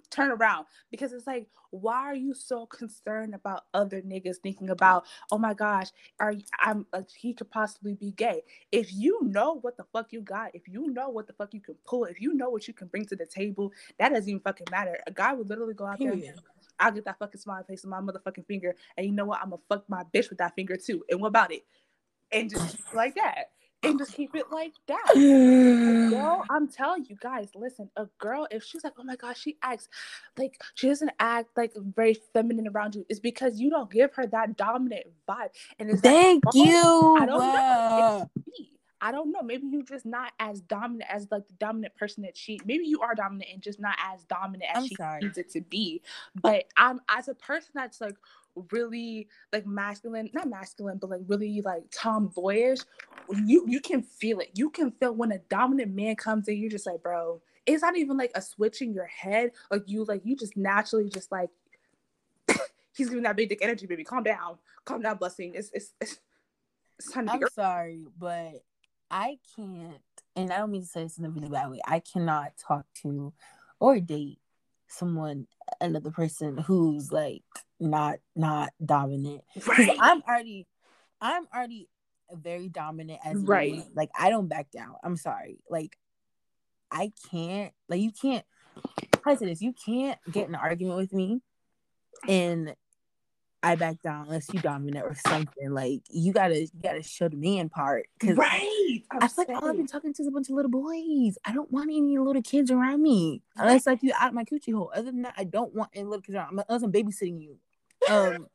Turn 0.10 0.32
around 0.32 0.66
because 0.91 1.14
it's 1.14 1.28
like, 1.28 1.48
why 1.72 1.98
are 1.98 2.16
you 2.16 2.34
so 2.34 2.66
concerned 2.66 3.36
about 3.36 3.64
other 3.74 4.02
niggas 4.02 4.38
thinking 4.41 4.70
about, 4.70 5.06
oh 5.32 5.38
my 5.38 5.54
gosh, 5.54 5.88
are 6.20 6.32
you- 6.32 6.44
I'm 6.60 6.86
like 6.94 7.10
he 7.12 7.34
could 7.34 7.50
possibly 7.52 7.94
be 7.94 8.12
gay? 8.12 8.41
If 8.72 8.94
you 8.94 9.20
know 9.24 9.60
what 9.62 9.78
the 9.78 9.86
fuck 9.94 10.12
you 10.14 10.22
got, 10.22 10.56
if 10.56 10.68
you 10.68 10.91
know 10.91 11.10
what 11.10 11.28
the 11.28 11.34
fuck 11.34 11.54
you 11.54 11.62
can 11.62 11.76
pull, 11.86 12.06
if 12.06 12.20
you 12.22 12.34
know 12.34 12.50
what 12.50 12.68
you 12.68 12.74
can 12.74 12.88
bring 12.88 13.06
to 13.08 13.16
the 13.16 13.26
table, 13.26 13.72
that 14.00 14.10
doesn't 14.10 14.30
even 14.30 14.41
fucking 14.41 14.68
matter. 14.72 15.00
A 15.08 15.12
guy 15.12 15.34
would 15.34 15.50
literally 15.50 15.74
go 15.76 15.86
out 15.86 16.00
there. 16.00 16.12
Period. 16.14 16.36
I'll 16.80 16.91
get 16.91 17.06
that 17.06 17.20
fucking 17.20 17.41
smiley 17.41 17.64
face 17.68 17.84
on 17.86 17.91
my 17.91 18.00
motherfucking 18.00 18.48
finger, 18.48 18.76
and 18.98 19.06
you 19.06 19.12
know 19.12 19.26
what? 19.26 19.41
I'm 19.41 19.50
gonna 19.50 19.62
fuck 19.70 19.90
my 19.90 20.04
bitch 20.14 20.30
with 20.30 20.40
that 20.40 20.56
finger 20.56 20.78
too. 20.78 21.04
And 21.10 21.20
what 21.22 21.28
about 21.28 21.52
it? 21.52 21.66
And 22.32 22.50
just 22.50 22.78
like 22.94 23.16
that, 23.16 23.52
and 23.84 23.98
just 23.98 24.14
keep 24.14 24.36
it 24.36 24.52
like 24.52 24.74
that. 24.88 25.14
Girl, 25.16 26.44
I'm 26.50 26.68
telling 26.68 27.06
you 27.06 27.16
guys, 27.20 27.50
listen, 27.56 27.90
a 27.96 28.08
girl, 28.18 28.48
if 28.52 28.64
she's 28.64 28.84
like, 28.84 28.94
oh 29.00 29.04
my 29.04 29.16
gosh, 29.16 29.40
she 29.40 29.58
acts 29.64 29.88
like 30.38 30.62
she 30.76 30.88
doesn't 30.88 31.12
act 31.20 31.50
like 31.56 31.74
very 31.96 32.18
feminine 32.34 32.68
around 32.68 32.96
you, 32.96 33.06
it's 33.10 33.20
because 33.20 33.60
you 33.60 33.70
don't 33.70 33.92
give 33.92 34.14
her 34.16 34.28
that 34.28 34.58
dominant 34.58 35.06
vibe. 35.28 35.50
And 35.80 35.90
it's 35.90 36.02
Thank 36.02 36.46
like, 36.46 36.56
you. 36.56 36.72
oh, 36.76 37.18
I 37.20 37.26
don't 37.26 37.40
know. 37.40 38.30
I 39.02 39.12
don't 39.12 39.32
know. 39.32 39.42
Maybe 39.42 39.68
you're 39.68 39.84
just 39.84 40.06
not 40.06 40.34
as 40.40 40.60
dominant 40.60 41.10
as 41.10 41.28
like 41.32 41.48
the 41.48 41.54
dominant 41.54 41.96
person 41.96 42.24
that 42.24 42.36
she. 42.36 42.60
Maybe 42.66 42.86
you 42.86 43.00
are 43.00 43.16
dominant 43.16 43.50
and 43.54 43.62
just 43.62 43.80
not 43.80 43.96
as 44.14 44.26
dominant 44.26 44.70
as 44.72 44.84
I'm 44.84 44.88
she 44.88 44.96
sorry. 44.96 45.22
needs 45.22 45.38
it 45.38 45.50
to 45.52 45.62
be. 45.62 46.02
But 46.36 46.66
I'm 46.76 47.00
as 47.08 47.30
a 47.30 47.36
person 47.36 47.72
that's 47.76 48.02
like 48.02 48.16
really 48.72 49.27
like 49.52 49.65
masculine, 49.65 50.30
not 50.34 50.49
masculine, 50.49 50.98
but 50.98 51.10
like 51.10 51.22
really 51.27 51.61
like 51.61 51.84
tomboyish. 51.91 52.80
You 53.45 53.65
you 53.68 53.80
can 53.81 54.02
feel 54.02 54.40
it. 54.40 54.52
You 54.56 54.69
can 54.69 54.91
feel 54.91 55.14
when 55.14 55.31
a 55.31 55.40
dominant 55.49 55.94
man 55.94 56.15
comes 56.15 56.48
in. 56.48 56.57
You're 56.57 56.72
just 56.72 56.86
like, 56.86 57.02
bro. 57.03 57.41
It's 57.65 57.84
not 57.84 57.98
even 57.98 58.18
like 58.18 58.31
a 58.34 58.41
switch 58.41 58.81
in 58.81 58.94
your 58.94 59.06
head. 59.06 59.52
Like 59.69 59.84
you 59.86 60.03
like 60.03 60.22
you 60.23 60.36
just 60.36 60.57
naturally 60.57 61.10
just 61.10 61.31
like 61.31 61.49
he's 62.95 63.10
giving 63.10 63.23
that 63.23 63.36
big 63.36 63.49
dick 63.49 63.60
energy, 63.61 63.86
baby. 63.86 64.03
Calm 64.03 64.23
down, 64.23 64.57
calm 64.86 65.02
down, 65.02 65.18
blessing. 65.18 65.53
It's 65.56 65.69
it's 65.73 65.94
it's, 66.02 66.19
it's 66.98 67.11
time 67.11 67.27
to 67.27 67.38
be 67.38 67.44
I'm 67.44 67.49
sorry, 67.52 68.06
but 68.18 68.64
I 69.11 69.38
can't, 69.56 70.02
and 70.36 70.52
I 70.52 70.57
don't 70.57 70.72
mean 70.72 70.81
to 70.81 70.88
say 70.88 71.03
this 71.03 71.18
in 71.18 71.26
a 71.26 71.30
really 71.30 71.49
bad 71.49 71.69
way. 71.69 71.81
I 71.86 71.99
cannot 71.99 72.53
talk 72.57 72.86
to 73.02 73.34
or 73.80 73.99
date 73.99 74.40
someone, 74.90 75.48
another 75.80 76.11
person 76.11 76.57
who's 76.57 77.11
like 77.11 77.44
not 77.80 78.20
not 78.36 78.72
dominant. 78.84 79.44
right. 79.68 79.98
I'm 80.00 80.22
already, 80.28 80.68
I'm 81.22 81.48
already 81.54 81.90
very 82.32 82.70
dominant 82.70 83.20
as 83.24 83.38
Right. 83.38 83.84
Like 83.96 84.10
I 84.18 84.30
don't 84.30 84.48
back 84.48 84.72
down. 84.72 84.96
I'm 85.04 85.18
sorry. 85.18 85.60
Like 85.70 85.98
I 86.92 87.12
can't. 87.32 87.74
Like 87.88 88.02
you 88.02 88.12
can't. 88.12 88.46
How 89.24 89.32
I 89.32 89.36
say 89.36 89.46
this? 89.48 89.62
You 89.62 89.74
can't 89.74 90.18
get 90.32 90.48
in 90.48 90.56
an 90.56 90.62
argument 90.62 90.98
with 90.98 91.14
me, 91.14 91.42
and 92.28 92.74
I 93.62 93.76
back 93.76 94.02
down 94.02 94.26
unless 94.26 94.48
you 94.54 94.62
dominant 94.62 95.06
or 95.06 95.16
something. 95.28 95.72
Like 95.72 96.02
you 96.10 96.32
gotta, 96.32 96.62
you 96.62 96.70
gotta 96.82 97.04
show 97.04 97.28
the 97.28 97.36
man 97.36 97.70
part. 97.70 98.08
Cause 98.20 98.38
Right. 98.38 99.04
I 99.12 99.28
feel 99.28 99.46
like 99.48 99.62
all 99.62 99.70
I've 99.70 99.76
been 99.76 99.88
talking 99.88 100.14
to 100.14 100.22
is 100.22 100.28
a 100.28 100.32
bunch 100.32 100.50
of 100.50 100.56
little 100.56 100.72
boys. 100.72 101.38
I 101.46 101.54
don't 101.54 101.70
want 101.72 101.90
any 101.90 102.18
little 102.18 102.42
kids 102.42 102.72
around 102.72 103.02
me 103.04 103.42
unless 103.58 103.86
like 103.86 104.02
you 104.02 104.14
out 104.18 104.34
my 104.34 104.46
coochie 104.46 104.74
hole. 104.74 104.92
Other 104.96 105.12
than 105.12 105.24
that, 105.24 105.34
I 105.38 105.44
don't 105.44 105.74
want 105.76 105.90
any 105.94 106.06
little 106.06 106.22
kids 106.22 106.36
around. 106.36 106.62
Unless 106.70 106.84
I'm 106.84 106.92
babysitting 106.92 107.42
you. 107.42 107.58
Um, 108.10 108.48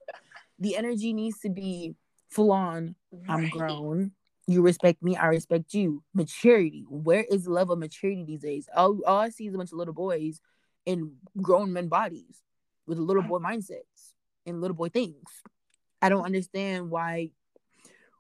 the 0.58 0.76
energy 0.76 1.12
needs 1.12 1.40
to 1.40 1.50
be 1.50 1.94
full 2.30 2.52
on. 2.52 2.94
I'm 3.28 3.48
grown. 3.48 4.12
You 4.46 4.62
respect 4.62 5.02
me. 5.02 5.16
I 5.16 5.26
respect 5.26 5.72
you. 5.72 6.02
Maturity. 6.12 6.84
Where 6.88 7.24
is 7.30 7.44
the 7.44 7.50
level 7.50 7.72
of 7.72 7.78
maturity 7.78 8.24
these 8.24 8.42
days? 8.42 8.68
All, 8.76 9.00
all 9.06 9.18
I 9.18 9.30
see 9.30 9.46
is 9.46 9.54
a 9.54 9.58
bunch 9.58 9.72
of 9.72 9.78
little 9.78 9.94
boys 9.94 10.40
in 10.84 11.12
grown 11.40 11.72
men 11.72 11.88
bodies 11.88 12.42
with 12.86 12.98
little 12.98 13.22
boy 13.22 13.38
mindsets 13.38 14.12
and 14.46 14.60
little 14.60 14.76
boy 14.76 14.88
things. 14.88 15.24
I 16.02 16.08
don't 16.08 16.24
understand 16.24 16.90
why. 16.90 17.30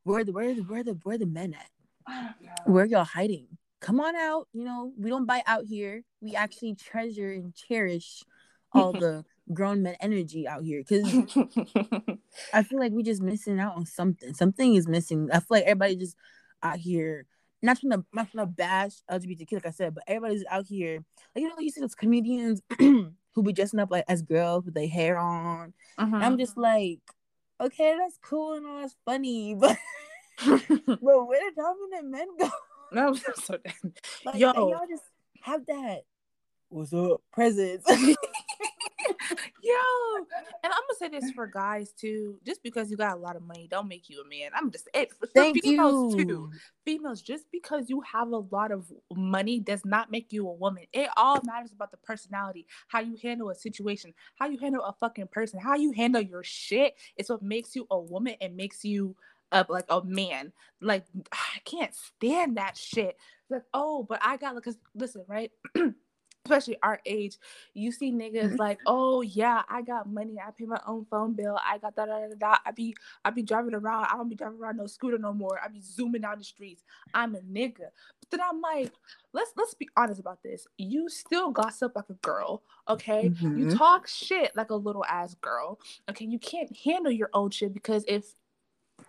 Where 0.04 0.24
the 0.24 0.32
where 0.32 0.54
the 0.54 0.62
where 0.62 0.84
the 0.84 0.98
where 1.02 1.18
the 1.18 1.26
men 1.26 1.54
at? 1.54 2.34
Where 2.66 2.84
y'all 2.84 3.04
hiding? 3.04 3.48
Come 3.80 4.00
on 4.00 4.16
out. 4.16 4.48
You 4.52 4.64
know 4.64 4.92
we 4.98 5.10
don't 5.10 5.26
bite 5.26 5.44
out 5.46 5.64
here. 5.66 6.02
We 6.20 6.34
actually 6.34 6.74
treasure 6.74 7.32
and 7.32 7.54
cherish 7.54 8.22
all 8.72 8.92
the 8.92 9.24
grown 9.52 9.82
men 9.82 9.96
energy 10.00 10.48
out 10.48 10.64
here 10.64 10.82
because 10.82 11.04
I 12.52 12.62
feel 12.62 12.78
like 12.78 12.92
we 12.92 13.02
just 13.02 13.22
missing 13.22 13.60
out 13.60 13.76
on 13.76 13.86
something. 13.86 14.34
Something 14.34 14.74
is 14.74 14.88
missing. 14.88 15.28
I 15.32 15.38
feel 15.38 15.46
like 15.50 15.64
everybody 15.64 15.96
just 15.96 16.16
out 16.62 16.78
here, 16.78 17.26
not 17.62 17.78
trying 17.80 17.92
to 17.92 18.04
not 18.12 18.30
trying 18.30 18.46
to 18.46 18.52
bash 18.52 18.92
LGBTQ, 19.10 19.52
like 19.52 19.66
I 19.66 19.70
said, 19.70 19.94
but 19.94 20.04
everybody's 20.06 20.44
out 20.50 20.66
here. 20.66 21.04
Like 21.34 21.42
you 21.42 21.48
know, 21.48 21.54
you 21.58 21.70
see 21.70 21.80
those 21.80 21.94
comedians 21.94 22.62
who 22.78 23.42
be 23.42 23.52
dressing 23.52 23.80
up 23.80 23.90
like 23.90 24.04
as 24.08 24.22
girls 24.22 24.64
with 24.64 24.74
their 24.74 24.88
hair 24.88 25.18
on. 25.18 25.74
Mm-hmm. 25.98 26.14
I'm 26.14 26.38
just 26.38 26.56
like, 26.56 27.00
okay, 27.60 27.96
that's 27.98 28.18
cool 28.22 28.54
and 28.54 28.66
all 28.66 28.80
that's 28.80 28.96
funny, 29.04 29.54
but 29.58 29.76
but 30.46 30.98
where 30.98 31.50
the 31.50 31.52
dominant 31.56 32.10
men 32.10 32.28
go? 32.38 32.50
no, 32.92 33.08
I'm 33.08 33.14
so 33.14 33.58
damn. 33.64 33.92
Like, 34.24 34.36
Yo. 34.36 34.52
y'all 34.52 34.86
just 34.88 35.04
have 35.42 35.66
that. 35.66 36.02
What's 36.70 36.92
up, 36.92 37.20
presents? 37.32 37.84
Yo, 39.64 40.26
and 40.62 40.70
I'm 40.70 40.70
gonna 40.70 40.98
say 40.98 41.08
this 41.08 41.30
for 41.30 41.46
guys 41.46 41.92
too. 41.92 42.38
Just 42.44 42.62
because 42.62 42.90
you 42.90 42.98
got 42.98 43.16
a 43.16 43.20
lot 43.20 43.34
of 43.34 43.42
money, 43.42 43.66
don't 43.70 43.88
make 43.88 44.10
you 44.10 44.20
a 44.20 44.28
man. 44.28 44.50
I'm 44.54 44.70
just 44.70 44.88
it 44.92 45.10
for 45.14 45.26
Thank 45.26 45.62
females 45.62 46.14
you. 46.14 46.24
too. 46.24 46.50
Females, 46.84 47.22
just 47.22 47.46
because 47.50 47.88
you 47.88 48.02
have 48.02 48.28
a 48.28 48.36
lot 48.36 48.72
of 48.72 48.92
money 49.16 49.60
does 49.60 49.82
not 49.86 50.10
make 50.10 50.34
you 50.34 50.46
a 50.46 50.52
woman. 50.52 50.84
It 50.92 51.08
all 51.16 51.40
matters 51.44 51.72
about 51.72 51.92
the 51.92 51.96
personality, 51.96 52.66
how 52.88 53.00
you 53.00 53.16
handle 53.22 53.48
a 53.48 53.54
situation, 53.54 54.12
how 54.38 54.48
you 54.48 54.58
handle 54.58 54.84
a 54.84 54.92
fucking 55.00 55.28
person, 55.28 55.58
how 55.60 55.76
you 55.76 55.92
handle 55.92 56.20
your 56.20 56.44
shit. 56.44 56.94
It's 57.16 57.30
what 57.30 57.42
makes 57.42 57.74
you 57.74 57.86
a 57.90 57.98
woman 57.98 58.34
and 58.42 58.56
makes 58.56 58.84
you 58.84 59.16
up 59.50 59.70
like 59.70 59.86
a 59.88 60.04
man. 60.04 60.52
Like 60.82 61.06
I 61.32 61.60
can't 61.64 61.94
stand 61.94 62.58
that 62.58 62.76
shit. 62.76 63.16
Like 63.48 63.62
oh, 63.72 64.04
but 64.06 64.20
I 64.22 64.36
got 64.36 64.56
because 64.56 64.76
listen, 64.94 65.24
right. 65.26 65.50
Especially 66.46 66.76
our 66.82 67.00
age, 67.06 67.38
you 67.72 67.90
see 67.90 68.12
niggas 68.12 68.58
like, 68.58 68.78
oh 68.84 69.22
yeah, 69.22 69.62
I 69.66 69.80
got 69.80 70.12
money, 70.12 70.36
I 70.38 70.50
pay 70.50 70.66
my 70.66 70.78
own 70.86 71.06
phone 71.10 71.32
bill, 71.32 71.58
I 71.66 71.78
got 71.78 71.96
that, 71.96 72.06
da, 72.06 72.20
da, 72.20 72.28
da, 72.28 72.34
da. 72.38 72.56
I 72.66 72.70
be, 72.72 72.94
I 73.24 73.30
be 73.30 73.42
driving 73.42 73.74
around, 73.74 74.04
I 74.04 74.16
don't 74.16 74.28
be 74.28 74.34
driving 74.34 74.58
around 74.58 74.76
no 74.76 74.86
scooter 74.86 75.16
no 75.16 75.32
more. 75.32 75.58
I 75.64 75.68
be 75.68 75.80
zooming 75.80 76.20
down 76.20 76.36
the 76.36 76.44
streets. 76.44 76.82
I'm 77.14 77.34
a 77.34 77.38
nigga. 77.40 77.88
But 78.20 78.30
then 78.30 78.40
I'm 78.46 78.60
like, 78.60 78.92
let's 79.32 79.52
let's 79.56 79.72
be 79.72 79.88
honest 79.96 80.20
about 80.20 80.42
this. 80.42 80.66
You 80.76 81.08
still 81.08 81.50
gossip 81.50 81.92
like 81.96 82.10
a 82.10 82.14
girl, 82.14 82.62
okay? 82.90 83.32
You 83.54 83.64
Mhm. 83.64 83.78
talk 83.78 84.06
shit 84.06 84.54
like 84.54 84.68
a 84.70 84.74
little 84.74 85.04
ass 85.06 85.34
girl, 85.36 85.80
okay? 86.10 86.26
You 86.26 86.38
can't 86.38 86.76
handle 86.76 87.12
your 87.12 87.30
own 87.32 87.50
shit 87.50 87.72
because 87.72 88.04
if 88.06 88.34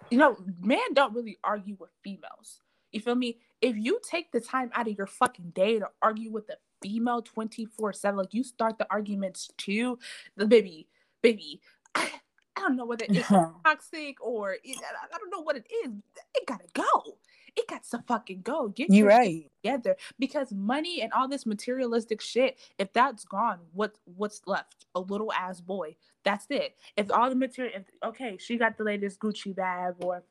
you 0.10 0.18
know, 0.18 0.38
men 0.62 0.94
don't 0.94 1.14
really 1.14 1.38
argue 1.44 1.76
with 1.80 1.90
females. 2.02 2.62
You 2.94 3.02
feel 3.02 3.16
me? 3.16 3.40
If 3.60 3.76
you 3.76 4.00
take 4.10 4.32
the 4.32 4.40
time 4.40 4.70
out 4.74 4.88
of 4.88 4.98
your 4.98 5.08
fucking 5.08 5.50
day 5.50 5.80
to 5.80 5.90
argue 6.02 6.32
with 6.32 6.50
a 6.50 6.56
female 6.86 7.22
24 7.24 7.94
7, 7.94 8.18
like 8.18 8.34
you 8.34 8.44
start 8.44 8.78
the 8.78 8.88
arguments 8.92 9.50
too, 9.58 9.98
the 10.38 10.46
baby, 10.48 10.88
baby, 11.24 11.62
I, 11.96 12.10
I 12.58 12.62
don't 12.62 12.76
know 12.78 12.86
whether 12.86 13.06
it's 13.10 13.28
toxic 13.66 14.24
or 14.24 14.54
it, 14.64 14.78
I 15.14 15.18
don't 15.18 15.32
know 15.32 15.42
what 15.42 15.58
it 15.58 15.68
is. 15.86 15.92
It 16.36 16.48
gotta 16.48 16.66
go. 16.74 17.18
it 17.56 17.68
got 17.68 17.84
to 17.84 18.04
fucking 18.08 18.42
go. 18.44 18.70
Get 18.70 18.92
You 18.92 19.08
right. 19.08 19.50
together 19.64 19.96
because 20.20 20.54
money 20.54 21.02
and 21.02 21.12
all 21.14 21.28
this 21.28 21.46
materialistic 21.46 22.22
shit 22.22 22.60
if 22.78 22.94
that's 22.94 23.26
gone 23.26 23.60
what 23.74 23.98
what's 24.06 24.42
left 24.48 24.86
a 24.96 25.00
little 25.00 25.32
ass 25.34 25.62
boy 25.62 25.96
that's 26.24 26.48
it 26.50 26.76
if 26.98 27.12
all 27.12 27.30
the 27.30 27.36
material 27.36 27.74
if, 27.76 27.84
okay 28.06 28.38
she 28.40 28.58
got 28.58 28.78
the 28.78 28.84
latest 28.84 29.20
gucci 29.20 29.56
bag 29.56 29.96
or 30.00 30.24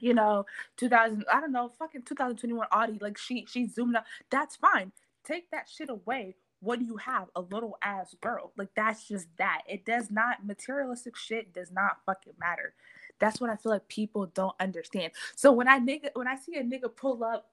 you 0.00 0.14
know 0.14 0.44
2000 0.76 1.24
i 1.32 1.40
don't 1.40 1.52
know 1.52 1.68
fucking 1.78 2.02
2021 2.02 2.66
audi 2.72 2.98
like 3.00 3.18
she 3.18 3.46
she 3.48 3.66
zoomed 3.66 3.96
out 3.96 4.04
that's 4.30 4.56
fine 4.56 4.92
take 5.26 5.50
that 5.50 5.68
shit 5.68 5.90
away 5.90 6.34
what 6.60 6.78
do 6.78 6.84
you 6.84 6.96
have 6.96 7.28
a 7.36 7.40
little 7.40 7.76
ass 7.82 8.14
girl 8.20 8.52
like 8.56 8.70
that's 8.74 9.06
just 9.08 9.26
that 9.36 9.62
it 9.68 9.84
does 9.84 10.10
not 10.10 10.46
materialistic 10.46 11.16
shit 11.16 11.52
does 11.52 11.70
not 11.70 11.98
fucking 12.06 12.32
matter 12.38 12.74
that's 13.18 13.40
what 13.40 13.50
i 13.50 13.56
feel 13.56 13.72
like 13.72 13.86
people 13.88 14.26
don't 14.34 14.56
understand 14.60 15.12
so 15.34 15.52
when 15.52 15.68
i 15.68 15.78
nigga 15.78 16.08
when 16.14 16.26
i 16.26 16.36
see 16.36 16.56
a 16.56 16.62
nigga 16.62 16.94
pull 16.94 17.22
up 17.22 17.50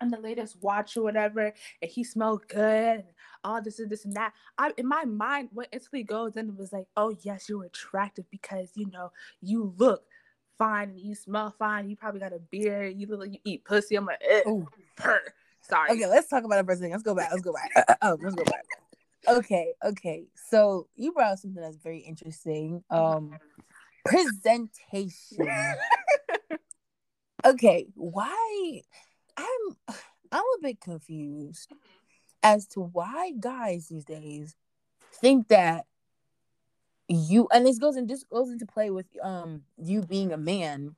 and 0.00 0.12
the 0.12 0.18
latest 0.18 0.56
watch 0.60 0.96
or 0.96 1.02
whatever, 1.02 1.52
and 1.80 1.90
he 1.90 2.04
smelled 2.04 2.46
good, 2.48 2.96
and 2.96 3.04
all 3.44 3.62
this 3.62 3.78
and 3.78 3.90
this 3.90 4.04
and 4.04 4.14
that. 4.14 4.32
I 4.58 4.72
in 4.76 4.86
my 4.86 5.04
mind, 5.04 5.50
what 5.52 5.68
instantly 5.72 6.02
goes 6.02 6.36
in 6.36 6.56
was 6.56 6.72
like, 6.72 6.86
oh 6.96 7.16
yes, 7.22 7.48
you're 7.48 7.64
attractive 7.64 8.24
because 8.30 8.70
you 8.74 8.90
know 8.90 9.12
you 9.40 9.74
look 9.76 10.04
fine 10.58 10.90
and 10.90 11.00
you 11.00 11.14
smell 11.14 11.54
fine. 11.58 11.88
You 11.88 11.96
probably 11.96 12.20
got 12.20 12.32
a 12.32 12.38
beard. 12.38 12.94
You 12.96 13.06
look 13.06 13.20
like 13.20 13.32
you 13.32 13.38
eat 13.44 13.64
pussy. 13.64 13.96
I'm 13.96 14.06
like, 14.06 14.22
eh, 14.28 14.42
Ooh. 14.48 14.66
purr. 14.96 15.20
Sorry. 15.68 15.90
Okay, 15.92 16.06
let's 16.06 16.28
talk 16.28 16.44
about 16.44 16.58
it 16.58 16.70
a 16.70 16.76
second. 16.76 16.90
Let's 16.90 17.02
go 17.02 17.14
back. 17.14 17.30
Let's 17.30 17.42
go 17.42 17.52
back. 17.52 17.98
oh, 18.02 18.18
let's 18.20 18.34
go 18.34 18.44
back. 18.44 18.64
Okay, 19.26 19.72
okay. 19.82 20.26
So 20.50 20.88
you 20.96 21.12
brought 21.12 21.32
up 21.32 21.38
something 21.38 21.62
that's 21.62 21.78
very 21.78 22.00
interesting. 22.00 22.84
Um 22.90 23.36
presentation. 24.04 25.48
okay, 27.44 27.86
why 27.94 28.80
I'm 29.36 29.96
I'm 30.30 30.44
a 30.58 30.62
bit 30.62 30.80
confused 30.80 31.72
as 32.42 32.66
to 32.68 32.80
why 32.80 33.32
guys 33.40 33.88
these 33.88 34.04
days 34.04 34.54
think 35.14 35.48
that 35.48 35.86
you 37.08 37.48
and 37.52 37.64
this 37.64 37.78
goes 37.78 37.96
and 37.96 38.08
this 38.08 38.24
goes 38.24 38.50
into 38.50 38.66
play 38.66 38.90
with 38.90 39.06
um 39.22 39.62
you 39.78 40.02
being 40.02 40.32
a 40.32 40.36
man. 40.36 40.94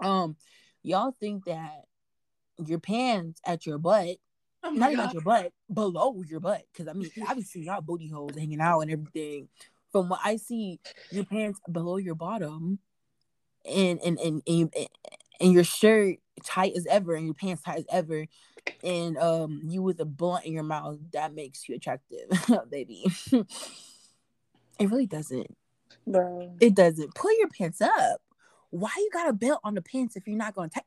Um 0.00 0.36
y'all 0.82 1.14
think 1.20 1.44
that 1.44 1.84
your 2.64 2.78
pants 2.78 3.40
at 3.44 3.66
your 3.66 3.78
butt 3.78 4.16
Oh 4.64 4.70
not 4.70 4.92
even 4.92 5.04
God. 5.04 5.08
at 5.08 5.12
your 5.12 5.22
butt, 5.22 5.52
below 5.72 6.22
your 6.26 6.40
butt. 6.40 6.62
Because 6.72 6.88
I 6.88 6.94
mean, 6.94 7.10
seeing 7.44 7.66
y'all 7.66 7.82
booty 7.82 8.08
holes 8.08 8.36
hanging 8.36 8.60
out 8.60 8.80
and 8.80 8.90
everything. 8.90 9.48
From 9.92 10.08
what 10.08 10.20
I 10.24 10.36
see, 10.36 10.80
your 11.12 11.24
pants 11.24 11.60
below 11.70 11.98
your 11.98 12.14
bottom, 12.14 12.78
and 13.70 14.00
and 14.00 14.18
and 14.18 14.42
and, 14.46 14.74
and 15.40 15.52
your 15.52 15.64
shirt 15.64 16.16
tight 16.44 16.72
as 16.76 16.86
ever, 16.86 17.14
and 17.14 17.26
your 17.26 17.34
pants 17.34 17.62
tight 17.62 17.78
as 17.78 17.86
ever, 17.92 18.26
and 18.82 19.18
um, 19.18 19.60
you 19.66 19.82
with 19.82 20.00
a 20.00 20.04
blunt 20.04 20.46
in 20.46 20.52
your 20.52 20.64
mouth 20.64 20.98
that 21.12 21.34
makes 21.34 21.68
you 21.68 21.76
attractive, 21.76 22.28
baby. 22.70 23.04
it 23.32 24.90
really 24.90 25.06
doesn't. 25.06 25.54
Bro. 26.06 26.56
It 26.60 26.74
doesn't. 26.74 27.14
Pull 27.14 27.38
your 27.38 27.48
pants 27.48 27.80
up. 27.82 28.20
Why 28.70 28.90
you 28.96 29.10
got 29.12 29.28
a 29.28 29.32
belt 29.32 29.60
on 29.62 29.74
the 29.74 29.82
pants 29.82 30.16
if 30.16 30.26
you're 30.26 30.36
not 30.36 30.54
going 30.54 30.70
to? 30.70 30.82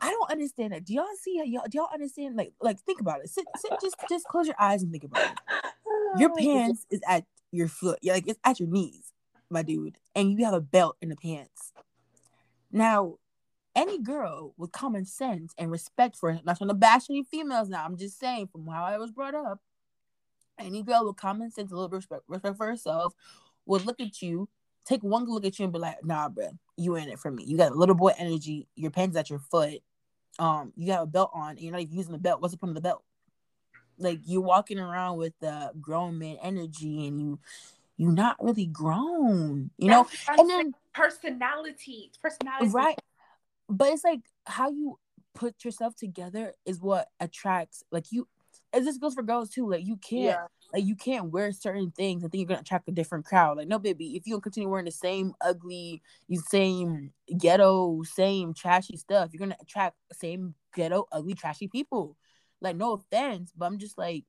I 0.00 0.10
don't 0.10 0.30
understand 0.30 0.72
that. 0.72 0.84
Do 0.84 0.94
y'all 0.94 1.06
see 1.20 1.42
y'all 1.44 1.64
do 1.68 1.78
y'all 1.78 1.88
understand? 1.92 2.36
Like, 2.36 2.52
like 2.60 2.80
think 2.80 3.00
about 3.00 3.20
it. 3.20 3.30
Sit, 3.30 3.46
sit, 3.56 3.72
just, 3.82 3.96
just 4.08 4.26
close 4.26 4.46
your 4.46 4.56
eyes 4.58 4.82
and 4.82 4.92
think 4.92 5.04
about 5.04 5.22
it. 5.22 5.38
Your 6.18 6.30
oh 6.30 6.34
pants 6.36 6.86
is 6.90 7.00
at 7.06 7.24
your 7.52 7.68
foot. 7.68 7.98
Yeah, 8.00 8.14
like 8.14 8.26
it's 8.26 8.38
at 8.44 8.58
your 8.58 8.68
knees, 8.68 9.12
my 9.50 9.62
dude, 9.62 9.98
and 10.14 10.30
you 10.30 10.44
have 10.44 10.54
a 10.54 10.60
belt 10.60 10.96
in 11.02 11.10
the 11.10 11.16
pants. 11.16 11.72
Now, 12.72 13.16
any 13.74 13.98
girl 13.98 14.54
with 14.56 14.72
common 14.72 15.04
sense 15.04 15.54
and 15.58 15.70
respect 15.70 16.16
for 16.16 16.32
not 16.44 16.58
trying 16.58 16.68
to 16.68 16.74
bash 16.74 17.10
any 17.10 17.24
females. 17.24 17.68
Now, 17.68 17.84
I'm 17.84 17.96
just 17.96 18.18
saying 18.18 18.48
from 18.48 18.66
how 18.66 18.84
I 18.84 18.98
was 18.98 19.10
brought 19.10 19.34
up. 19.34 19.60
Any 20.58 20.82
girl 20.82 21.06
with 21.06 21.16
common 21.16 21.50
sense, 21.50 21.70
a 21.70 21.74
little 21.74 21.90
respect, 21.90 22.22
respect 22.26 22.56
for 22.56 22.66
herself, 22.66 23.14
would 23.66 23.84
look 23.86 24.00
at 24.00 24.20
you, 24.20 24.48
take 24.84 25.02
one 25.02 25.24
look 25.26 25.44
at 25.44 25.58
you, 25.58 25.64
and 25.64 25.72
be 25.72 25.78
like, 25.78 26.04
"Nah, 26.04 26.28
bro, 26.28 26.58
you 26.76 26.96
in 26.96 27.08
it 27.08 27.18
for 27.18 27.30
me. 27.30 27.44
You 27.44 27.56
got 27.56 27.72
a 27.72 27.76
little 27.76 27.94
boy 27.94 28.12
energy. 28.18 28.66
Your 28.74 28.90
pants 28.90 29.16
at 29.16 29.30
your 29.30 29.38
foot. 29.38 29.82
Um, 30.38 30.72
you 30.76 30.92
have 30.92 31.02
a 31.02 31.06
belt 31.06 31.30
on, 31.34 31.50
and 31.50 31.60
you're 31.60 31.72
not 31.72 31.80
even 31.80 31.96
using 31.96 32.12
the 32.12 32.18
belt. 32.18 32.40
What's 32.40 32.52
the 32.52 32.58
point 32.58 32.70
of 32.70 32.74
the 32.74 32.80
belt? 32.80 33.02
Like 33.98 34.20
you're 34.24 34.40
walking 34.40 34.78
around 34.78 35.18
with 35.18 35.32
the 35.40 35.72
grown 35.80 36.18
man 36.18 36.36
energy, 36.42 37.06
and 37.06 37.20
you 37.20 37.38
you're 37.96 38.12
not 38.12 38.36
really 38.40 38.66
grown, 38.66 39.70
you 39.76 39.88
know. 39.88 40.06
That's 40.26 40.38
And 40.38 40.48
then 40.50 40.74
personality, 40.94 42.12
personality, 42.22 42.72
right, 42.72 42.98
but 43.68 43.88
it's 43.88 44.04
like 44.04 44.20
how 44.46 44.70
you 44.70 44.98
put 45.34 45.64
yourself 45.64 45.96
together 45.96 46.54
is 46.64 46.80
what 46.80 47.08
attracts. 47.18 47.82
Like 47.90 48.12
you, 48.12 48.28
and 48.72 48.86
this 48.86 48.98
goes 48.98 49.14
for 49.14 49.22
girls 49.22 49.50
too. 49.50 49.68
Like 49.68 49.84
you 49.86 49.96
can't 49.96 50.24
Yeah. 50.24 50.46
Like 50.72 50.84
you 50.84 50.94
can't 50.94 51.30
wear 51.30 51.50
certain 51.52 51.90
things 51.90 52.22
and 52.22 52.30
think 52.30 52.40
you're 52.40 52.48
gonna 52.48 52.60
attract 52.60 52.88
a 52.88 52.92
different 52.92 53.24
crowd. 53.24 53.56
Like 53.56 53.68
no, 53.68 53.78
baby, 53.78 54.16
if 54.16 54.26
you 54.26 54.34
don't 54.34 54.42
continue 54.42 54.68
wearing 54.68 54.84
the 54.84 54.90
same 54.90 55.34
ugly, 55.40 56.02
same 56.32 57.12
ghetto, 57.38 58.02
same 58.02 58.54
trashy 58.54 58.96
stuff, 58.96 59.30
you're 59.32 59.38
gonna 59.38 59.56
attract 59.60 59.96
the 60.08 60.14
same 60.14 60.54
ghetto, 60.74 61.06
ugly, 61.12 61.34
trashy 61.34 61.68
people. 61.68 62.16
Like 62.60 62.76
no 62.76 62.94
offense, 62.94 63.52
but 63.56 63.66
I'm 63.66 63.78
just 63.78 63.96
like 63.96 64.24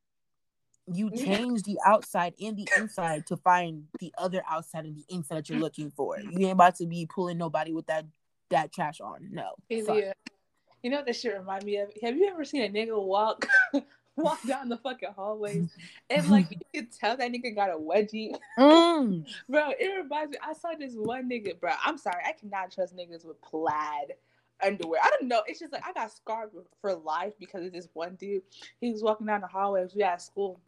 you 0.92 1.12
change 1.16 1.64
the 1.64 1.78
outside 1.86 2.34
and 2.42 2.58
the 2.58 2.68
inside 2.78 3.26
to 3.28 3.38
find 3.38 3.86
the 4.00 4.14
other 4.18 4.44
outside 4.50 4.86
and 4.86 4.96
the 4.96 5.06
inside 5.10 5.38
that 5.38 5.50
you're 5.50 5.60
looking 5.62 5.92
for. 5.92 6.20
You 6.20 6.46
ain't 6.46 6.54
about 6.54 6.76
to 6.76 6.88
be 6.88 7.06
pulling 7.06 7.38
nobody 7.38 7.74
with 7.74 7.88
that 7.88 8.06
that 8.50 8.72
trash 8.72 9.00
on. 9.02 9.30
No. 9.32 9.52
You 10.82 10.90
know 10.90 10.98
what 10.98 11.08
that 11.08 11.16
shit 11.16 11.38
remind 11.38 11.66
me 11.66 11.78
of? 11.78 11.92
Have 12.02 12.16
you 12.16 12.30
ever 12.30 12.46
seen 12.46 12.64
a 12.64 12.70
nigga 12.70 13.02
walk 13.02 13.46
walk 14.20 14.42
down 14.44 14.70
the 14.70 14.78
fucking 14.78 15.10
hallways 15.16 15.70
and 16.10 16.30
like 16.30 16.52
you 16.52 16.58
can 16.74 16.88
tell 16.88 17.18
that 17.18 17.32
nigga 17.32 17.56
got 17.56 17.70
a 17.70 17.78
wedgie? 17.78 18.36
Mm. 18.58 19.26
Bro, 19.50 19.72
it 19.80 20.04
reminds 20.04 20.32
me. 20.32 20.38
I 20.42 20.54
saw 20.54 20.70
this 20.78 20.94
one 20.96 21.30
nigga, 21.30 21.60
bro. 21.60 21.72
I'm 21.84 21.98
sorry, 21.98 22.22
I 22.26 22.34
cannot 22.34 22.72
trust 22.72 22.96
niggas 22.96 23.26
with 23.26 23.42
plaid 23.42 24.14
underwear. 24.64 25.00
I 25.04 25.10
don't 25.10 25.28
know. 25.28 25.42
It's 25.48 25.60
just 25.60 25.74
like 25.74 25.84
I 25.86 25.94
got 25.94 26.12
scarred 26.12 26.50
for 26.82 26.94
life 26.94 27.34
because 27.40 27.66
of 27.66 27.74
this 27.74 27.88
one 27.94 28.16
dude. 28.16 28.44
He 28.82 28.92
was 28.92 29.04
walking 29.04 29.28
down 29.28 29.42
the 29.42 29.48
hallway. 29.48 29.86
We 29.96 30.04
at 30.04 30.22
school. 30.22 30.60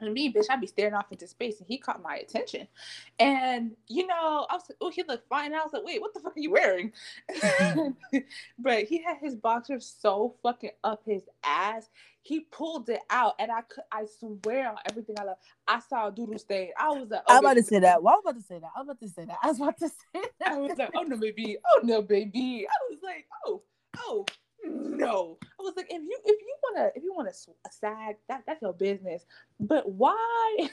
And 0.00 0.14
me, 0.14 0.32
bitch, 0.32 0.46
I'd 0.48 0.60
be 0.60 0.66
staring 0.66 0.94
off 0.94 1.10
into 1.10 1.26
space, 1.26 1.58
and 1.58 1.66
he 1.66 1.78
caught 1.78 2.02
my 2.02 2.16
attention. 2.16 2.68
And 3.18 3.72
you 3.88 4.06
know, 4.06 4.46
I 4.48 4.54
was 4.54 4.62
like, 4.68 4.78
"Oh, 4.80 4.90
he 4.90 5.02
looked 5.02 5.28
fine." 5.28 5.46
And 5.46 5.56
I 5.56 5.64
was 5.64 5.72
like, 5.72 5.84
"Wait, 5.84 6.00
what 6.00 6.14
the 6.14 6.20
fuck 6.20 6.36
are 6.36 6.40
you 6.40 6.52
wearing?" 6.52 6.92
but 8.58 8.84
he 8.84 9.02
had 9.02 9.18
his 9.18 9.34
boxer 9.34 9.80
so 9.80 10.36
fucking 10.42 10.70
up 10.84 11.02
his 11.04 11.22
ass. 11.42 11.88
He 12.22 12.40
pulled 12.40 12.88
it 12.90 13.00
out, 13.10 13.34
and 13.38 13.50
I 13.50 13.62
could, 13.62 13.84
I 13.90 14.04
swear 14.20 14.70
on 14.70 14.76
everything 14.88 15.16
I 15.18 15.24
love, 15.24 15.36
I 15.66 15.80
saw 15.80 16.08
a 16.08 16.12
doodle 16.12 16.38
stain. 16.38 16.70
I 16.78 16.90
was 16.90 17.08
like, 17.08 17.22
I'm 17.26 17.36
"Oh, 17.36 17.38
about 17.38 17.54
to 17.54 17.62
say 17.62 17.78
that. 17.80 18.02
Well, 18.02 18.14
I'm 18.14 18.20
about 18.20 18.40
to 18.40 18.46
say 18.46 18.58
that. 18.58 18.70
I'm 18.76 18.84
about 18.84 19.00
to 19.00 19.08
say 19.08 19.24
that. 19.24 19.38
I 19.42 19.48
was 19.48 19.60
about 19.60 19.78
to 19.78 19.88
say 19.88 20.22
that. 20.40 20.52
I 20.52 20.56
was 20.58 20.76
like, 20.76 20.90
oh 20.94 21.02
no, 21.02 21.16
baby. 21.16 21.56
Oh 21.74 21.80
no, 21.82 22.02
baby. 22.02 22.66
I 22.68 22.90
was 22.92 22.98
like, 23.02 23.26
oh, 23.46 23.62
oh 23.98 24.26
no. 24.70 25.38
I 25.58 25.62
was 25.62 25.74
like, 25.76 25.86
if 25.90 26.02
you 26.02 26.18
if 26.24 26.40
you 26.40 26.56
wanna 26.62 26.90
if 26.94 27.02
you 27.02 27.14
wanna 27.14 27.32
sag, 27.32 28.16
that 28.28 28.42
that's 28.46 28.62
your 28.62 28.72
business. 28.72 29.24
But 29.60 29.90
why 29.90 30.68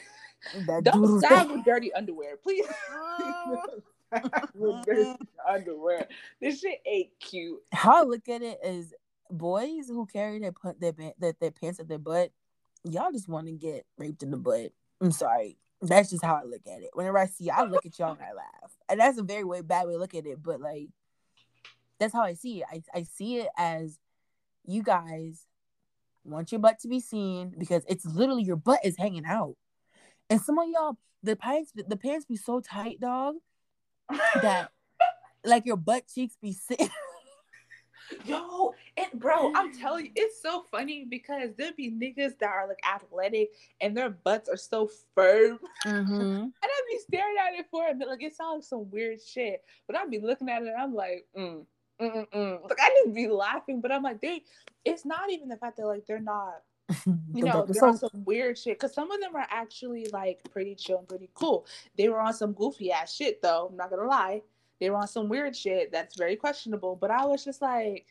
That 0.66 0.84
don't 0.84 1.20
sag 1.20 1.50
with 1.50 1.64
dirty 1.64 1.92
underwear, 1.92 2.36
please? 2.36 2.66
Oh. 4.12 4.20
with 4.54 4.86
dirty 4.86 5.16
underwear. 5.48 6.06
This 6.40 6.60
shit 6.60 6.80
ain't 6.86 7.10
cute. 7.18 7.60
How 7.72 8.02
I 8.02 8.04
look 8.04 8.28
at 8.28 8.40
it 8.40 8.60
is 8.62 8.94
boys 9.30 9.88
who 9.88 10.06
carry 10.06 10.38
their 10.38 10.52
put 10.52 10.80
their 10.80 10.92
their, 11.18 11.34
their 11.40 11.50
pants 11.50 11.80
at 11.80 11.88
their 11.88 11.98
butt, 11.98 12.30
y'all 12.84 13.10
just 13.10 13.28
want 13.28 13.48
to 13.48 13.52
get 13.52 13.84
raped 13.98 14.22
in 14.22 14.30
the 14.30 14.36
butt. 14.36 14.72
I'm 15.00 15.10
sorry. 15.10 15.58
That's 15.82 16.10
just 16.10 16.24
how 16.24 16.36
I 16.36 16.44
look 16.44 16.62
at 16.66 16.82
it. 16.82 16.90
Whenever 16.94 17.18
I 17.18 17.26
see, 17.26 17.50
I 17.50 17.64
look 17.64 17.84
at 17.84 17.98
y'all 17.98 18.12
and 18.12 18.22
I 18.22 18.32
laugh, 18.32 18.72
and 18.88 19.00
that's 19.00 19.18
a 19.18 19.22
very 19.22 19.44
way 19.44 19.60
bad 19.60 19.86
way 19.86 19.94
to 19.94 19.98
look 19.98 20.14
at 20.14 20.24
it. 20.24 20.42
But 20.42 20.60
like, 20.60 20.88
that's 21.98 22.12
how 22.12 22.22
I 22.22 22.34
see 22.34 22.60
it. 22.60 22.66
I 22.70 22.82
I 22.94 23.02
see 23.02 23.36
it 23.36 23.48
as 23.56 23.98
you 24.64 24.82
guys 24.82 25.46
want 26.24 26.52
your 26.52 26.60
butt 26.60 26.80
to 26.80 26.88
be 26.88 27.00
seen 27.00 27.54
because 27.56 27.84
it's 27.88 28.04
literally 28.04 28.42
your 28.42 28.56
butt 28.56 28.80
is 28.84 28.96
hanging 28.96 29.26
out, 29.26 29.56
and 30.30 30.40
some 30.40 30.58
of 30.58 30.68
y'all 30.68 30.98
the 31.22 31.36
pants 31.36 31.72
the 31.74 31.96
pants 31.96 32.26
be 32.26 32.36
so 32.36 32.60
tight, 32.60 33.00
dog, 33.00 33.36
that 34.42 34.70
like 35.44 35.66
your 35.66 35.76
butt 35.76 36.04
cheeks 36.12 36.36
be 36.40 36.52
sitting. 36.52 36.90
Yo, 38.24 38.72
and 38.96 39.20
bro, 39.20 39.52
I'm 39.54 39.76
telling 39.76 40.06
you, 40.06 40.12
it's 40.14 40.40
so 40.40 40.64
funny 40.70 41.04
because 41.08 41.50
there 41.56 41.72
be 41.76 41.90
niggas 41.90 42.38
that 42.38 42.48
are 42.48 42.68
like 42.68 42.78
athletic 42.88 43.50
and 43.80 43.96
their 43.96 44.10
butts 44.10 44.48
are 44.48 44.56
so 44.56 44.88
firm. 45.14 45.58
mm-hmm. 45.86 46.12
And 46.12 46.52
I'd 46.62 46.82
be 46.88 46.98
staring 46.98 47.34
at 47.40 47.58
it 47.58 47.66
for 47.70 47.88
a 47.88 47.94
minute, 47.94 48.08
like 48.08 48.22
it 48.22 48.36
sounds 48.36 48.56
like 48.56 48.64
some 48.64 48.90
weird 48.90 49.18
shit. 49.20 49.64
But 49.86 49.96
I'd 49.96 50.10
be 50.10 50.20
looking 50.20 50.48
at 50.48 50.62
it, 50.62 50.68
and 50.68 50.80
I'm 50.80 50.94
like, 50.94 51.26
mm, 51.36 51.64
mm, 52.00 52.14
mm, 52.14 52.26
mm. 52.32 52.62
Like 52.62 52.78
I 52.80 52.90
just 53.02 53.14
be 53.14 53.28
laughing, 53.28 53.80
but 53.80 53.92
I'm 53.92 54.02
like, 54.02 54.20
they. 54.20 54.42
It's 54.84 55.04
not 55.04 55.30
even 55.30 55.48
the 55.48 55.56
fact 55.56 55.76
that 55.78 55.86
like 55.86 56.06
they're 56.06 56.20
not, 56.20 56.62
you 57.34 57.44
know, 57.44 57.66
they're 57.68 57.84
on 57.84 57.98
some 57.98 58.24
weird 58.24 58.56
shit. 58.56 58.78
Cause 58.78 58.94
some 58.94 59.10
of 59.10 59.20
them 59.20 59.34
are 59.34 59.46
actually 59.50 60.06
like 60.12 60.40
pretty 60.52 60.74
chill 60.74 60.98
and 60.98 61.08
pretty 61.08 61.28
cool. 61.34 61.66
They 61.98 62.08
were 62.08 62.20
on 62.20 62.32
some 62.32 62.52
goofy 62.52 62.92
ass 62.92 63.14
shit 63.14 63.42
though. 63.42 63.68
I'm 63.70 63.76
not 63.76 63.90
gonna 63.90 64.06
lie. 64.06 64.42
They 64.80 64.90
were 64.90 64.96
on 64.96 65.08
some 65.08 65.28
weird 65.28 65.56
shit 65.56 65.90
that's 65.90 66.16
very 66.16 66.36
questionable. 66.36 66.96
But 66.96 67.10
I 67.10 67.24
was 67.24 67.44
just 67.44 67.62
like, 67.62 68.06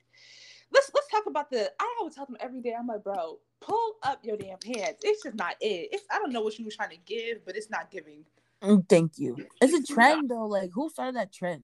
let's 0.71 0.91
let's 0.93 1.07
talk 1.07 1.25
about 1.27 1.49
the. 1.49 1.71
I 1.79 1.95
always 1.99 2.15
tell 2.15 2.25
them 2.25 2.37
every 2.39 2.61
day. 2.61 2.75
I'm 2.77 2.87
like, 2.87 3.03
bro, 3.03 3.39
pull 3.61 3.93
up 4.03 4.19
your 4.23 4.37
damn 4.37 4.57
pants. 4.57 5.01
It's 5.03 5.23
just 5.23 5.35
not 5.35 5.55
it. 5.61 5.89
It's 5.91 6.03
I 6.11 6.19
don't 6.19 6.33
know 6.33 6.41
what 6.41 6.57
you 6.59 6.65
were 6.65 6.71
trying 6.71 6.89
to 6.89 6.97
give, 7.05 7.45
but 7.45 7.55
it's 7.55 7.69
not 7.69 7.91
giving. 7.91 8.25
Mm, 8.61 8.87
Thank 8.87 9.17
you. 9.17 9.37
It's 9.61 9.73
a 9.73 9.93
trend 9.93 10.29
though. 10.29 10.45
Like 10.45 10.71
who 10.73 10.89
started 10.89 11.15
that 11.15 11.31
trend? 11.31 11.63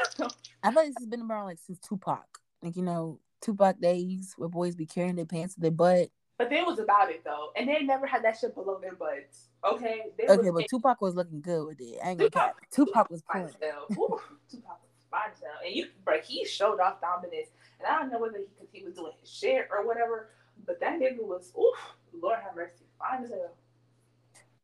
I 0.00 0.04
don't 0.04 0.18
know. 0.20 0.28
I 0.62 0.70
feel 0.70 0.76
like 0.82 0.88
this 0.88 0.98
has 0.98 1.06
been 1.06 1.22
around 1.22 1.46
like 1.46 1.58
since 1.64 1.78
Tupac. 1.78 2.24
Like 2.62 2.76
you 2.76 2.82
know, 2.82 3.20
Tupac 3.40 3.80
days 3.80 4.34
where 4.36 4.48
boys 4.48 4.74
be 4.74 4.86
carrying 4.86 5.16
their 5.16 5.26
pants 5.26 5.54
to 5.54 5.60
their 5.60 5.70
butt. 5.70 6.10
But 6.38 6.50
they 6.50 6.62
was 6.62 6.78
about 6.78 7.10
it 7.10 7.22
though, 7.24 7.50
and 7.56 7.68
they 7.68 7.82
never 7.82 8.06
had 8.06 8.22
that 8.24 8.38
shit 8.38 8.54
below 8.54 8.78
their 8.80 8.94
butts. 8.94 9.48
Okay. 9.64 10.06
They 10.16 10.28
Okay, 10.28 10.50
was 10.50 10.62
but 10.62 10.68
Tupac 10.70 11.00
was 11.00 11.14
looking 11.16 11.40
good 11.40 11.66
with 11.66 11.80
it. 11.80 11.98
I 12.04 12.10
ain't 12.10 12.18
gonna 12.18 12.30
cap. 12.30 12.56
Tupac 12.70 13.10
was 13.10 13.22
fine 13.32 13.42
pulling. 13.42 13.54
as 13.54 13.70
hell. 13.70 13.86
Ooh, 13.92 14.20
Tupac 14.50 14.78
was 14.80 15.04
fine 15.10 15.30
as 15.32 15.40
hell. 15.40 15.58
And 15.66 15.74
you, 15.74 15.86
bro, 16.04 16.20
he 16.20 16.44
showed 16.44 16.78
off 16.78 17.00
dominance. 17.00 17.48
And 17.80 17.88
I 17.88 17.98
don't 17.98 18.12
know 18.12 18.20
whether 18.20 18.38
he, 18.38 18.44
cause 18.58 18.68
he 18.72 18.84
was 18.84 18.94
doing 18.94 19.12
his 19.20 19.28
shit 19.28 19.68
or 19.70 19.84
whatever, 19.84 20.30
but 20.64 20.78
that 20.80 21.00
nigga 21.00 21.20
was, 21.22 21.52
oof, 21.58 21.76
Lord 22.12 22.38
have 22.44 22.54
mercy, 22.54 22.84
fine 22.98 23.24
as 23.24 23.30
hell. 23.30 23.56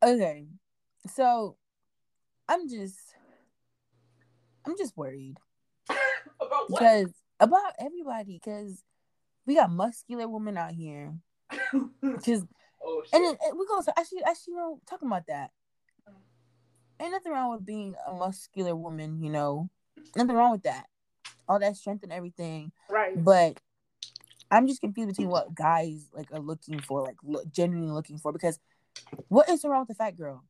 Okay, 0.03 0.47
so 1.13 1.57
I'm 2.49 2.69
just, 2.69 3.14
I'm 4.67 4.77
just 4.77 4.97
worried 4.97 5.37
About 6.41 6.71
what? 6.71 6.81
because 6.81 7.13
about 7.41 7.73
everybody 7.79 8.41
because 8.43 8.83
we 9.47 9.55
got 9.55 9.71
muscular 9.71 10.29
women 10.29 10.57
out 10.57 10.73
here. 10.73 11.15
Because 12.01 12.45
oh, 12.83 13.03
shit. 13.05 13.15
and 13.15 13.39
and 13.45 13.59
we 13.59 13.67
go 13.67 13.81
actually 13.97 14.23
actually 14.25 14.53
you 14.53 14.57
know 14.57 14.81
talking 14.89 15.09
about 15.09 15.27
that. 15.29 15.51
Ain't 17.01 17.11
nothing 17.11 17.33
wrong 17.33 17.53
with 17.53 17.67
being 17.67 17.95
a 18.07 18.13
muscular 18.13 18.75
woman, 18.77 19.23
you 19.23 19.31
know. 19.31 19.69
Nothing 20.17 20.37
wrong 20.37 20.53
with 20.53 20.63
that. 20.63 20.87
All 21.49 21.59
that 21.59 21.77
strength 21.77 22.05
and 22.05 22.13
everything. 22.13 22.73
right. 22.89 23.23
But 23.23 23.59
I'm 24.51 24.69
just 24.69 24.81
confused 24.81 25.09
between 25.09 25.29
what 25.29 25.55
guys 25.55 26.09
like 26.13 26.31
are 26.33 26.39
looking 26.41 26.79
for, 26.81 27.03
like 27.03 27.17
look, 27.25 27.51
genuinely 27.51 27.93
looking 27.93 28.19
for. 28.19 28.33
Because 28.33 28.59
what 29.29 29.49
is 29.49 29.65
wrong 29.65 29.81
with 29.81 29.89
the 29.89 29.95
fat 29.95 30.17
girl? 30.17 30.45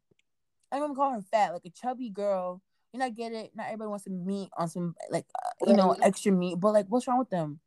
I 0.71 0.77
don't 0.77 0.87
even 0.87 0.97
call 0.97 1.13
her 1.13 1.23
fat, 1.23 1.53
like 1.53 1.65
a 1.65 1.71
chubby 1.71 2.11
girl. 2.11 2.61
You 2.95 3.01
know, 3.01 3.07
I 3.07 3.11
get 3.11 3.33
it. 3.33 3.51
Not 3.57 3.67
everybody 3.67 3.89
wants 3.89 4.05
to 4.05 4.11
meat 4.11 4.51
on 4.57 4.69
some 4.69 4.95
like 5.11 5.27
uh, 5.35 5.67
you 5.67 5.75
know 5.75 5.97
extra 6.01 6.31
meat, 6.31 6.61
but 6.61 6.73
like, 6.73 6.87
what's 6.87 7.09
wrong 7.09 7.19
with 7.19 7.29
them? 7.29 7.59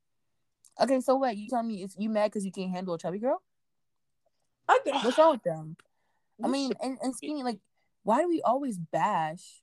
Okay, 0.79 1.01
so 1.01 1.17
what? 1.17 1.35
You 1.35 1.49
telling 1.49 1.67
me 1.67 1.83
it's 1.83 1.97
you 1.99 2.09
mad 2.09 2.31
because 2.31 2.45
you 2.45 2.51
can't 2.53 2.71
handle 2.71 2.93
a 2.93 2.97
chubby 2.97 3.19
girl? 3.19 3.43
I 4.69 4.79
think, 4.85 5.03
What's 5.03 5.17
wrong 5.17 5.31
with 5.31 5.43
them? 5.43 5.75
I 6.43 6.47
mean, 6.47 6.71
and, 6.81 6.97
and 7.01 7.13
skinny, 7.13 7.43
like, 7.43 7.59
why 8.03 8.21
do 8.21 8.29
we 8.29 8.41
always 8.41 8.77
bash 8.77 9.61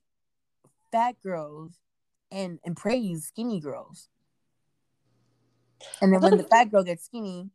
fat 0.91 1.15
girls 1.23 1.79
and 2.31 2.59
and 2.63 2.77
praise 2.77 3.25
skinny 3.25 3.59
girls? 3.59 4.09
And 5.99 6.13
then 6.13 6.21
when 6.21 6.37
the 6.37 6.43
fat 6.43 6.65
girl 6.65 6.83
gets 6.83 7.05
skinny, 7.05 7.49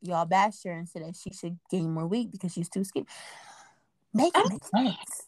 y'all 0.00 0.24
bash 0.24 0.62
her 0.64 0.72
and 0.72 0.88
say 0.88 1.00
that 1.00 1.14
she 1.14 1.30
should 1.34 1.58
gain 1.70 1.92
more 1.92 2.06
weight 2.06 2.32
because 2.32 2.54
she's 2.54 2.70
too 2.70 2.84
skinny. 2.84 3.06
Make 4.14 4.32
it 4.34 4.48
make 4.48 4.64
sense. 4.64 5.26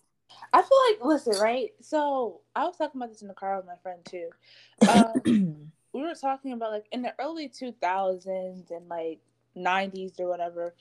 I 0.53 0.63
feel 0.63 0.79
like, 0.91 1.05
listen, 1.05 1.41
right? 1.43 1.71
So 1.81 2.41
I 2.55 2.65
was 2.65 2.77
talking 2.77 3.01
about 3.01 3.11
this 3.11 3.23
in 3.23 3.29
the 3.29 3.35
car 3.35 3.57
with 3.57 3.67
my 3.67 3.77
friend 3.83 4.01
too. 4.05 4.31
Um, 4.89 5.73
we 5.93 6.03
were 6.03 6.15
talking 6.15 6.53
about 6.53 6.73
like 6.73 6.87
in 6.93 7.03
the 7.03 7.15
early 7.19 7.49
2000s 7.49 8.71
and 8.71 8.89
like 8.89 9.21
90s 9.57 10.19
or 10.19 10.29
whatever 10.29 10.75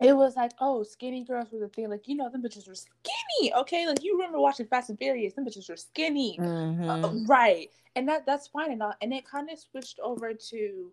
it 0.00 0.12
was 0.12 0.36
like 0.36 0.52
oh 0.60 0.82
skinny 0.82 1.24
girls 1.24 1.48
were 1.52 1.58
the 1.60 1.68
thing 1.68 1.88
like 1.88 2.06
you 2.06 2.16
know 2.16 2.28
them 2.28 2.42
bitches 2.42 2.68
were 2.68 2.74
skinny 2.74 3.52
okay 3.54 3.86
like 3.86 4.02
you 4.02 4.16
remember 4.16 4.40
watching 4.40 4.66
fast 4.66 4.90
and 4.90 4.98
furious 4.98 5.34
them 5.34 5.44
bitches 5.44 5.68
were 5.68 5.76
skinny 5.76 6.36
Mhm. 6.38 7.04
Uh, 7.04 7.24
right 7.26 7.70
and 7.96 8.08
that 8.08 8.26
that's 8.26 8.46
fine 8.48 8.72
and 8.72 8.82
all 8.82 8.94
and 9.00 9.12
it 9.12 9.24
kind 9.24 9.48
of 9.50 9.58
switched 9.58 9.98
over 10.00 10.32
to 10.34 10.92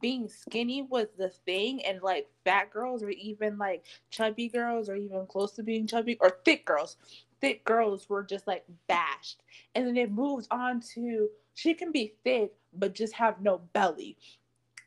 being 0.00 0.28
skinny 0.28 0.82
was 0.82 1.06
the 1.18 1.28
thing 1.28 1.84
and 1.84 2.02
like 2.02 2.26
fat 2.44 2.70
girls 2.70 3.02
or 3.02 3.10
even 3.10 3.58
like 3.58 3.84
chubby 4.10 4.48
girls 4.48 4.88
or 4.88 4.96
even 4.96 5.26
close 5.26 5.52
to 5.52 5.62
being 5.62 5.86
chubby 5.86 6.16
or 6.20 6.38
thick 6.44 6.64
girls 6.64 6.96
thick 7.40 7.64
girls 7.64 8.08
were 8.08 8.22
just 8.22 8.46
like 8.46 8.64
bashed 8.88 9.42
and 9.74 9.86
then 9.86 9.96
it 9.96 10.10
moved 10.10 10.46
on 10.50 10.80
to 10.80 11.28
she 11.54 11.74
can 11.74 11.92
be 11.92 12.14
thick 12.24 12.52
but 12.72 12.94
just 12.94 13.14
have 13.14 13.40
no 13.40 13.60
belly 13.72 14.16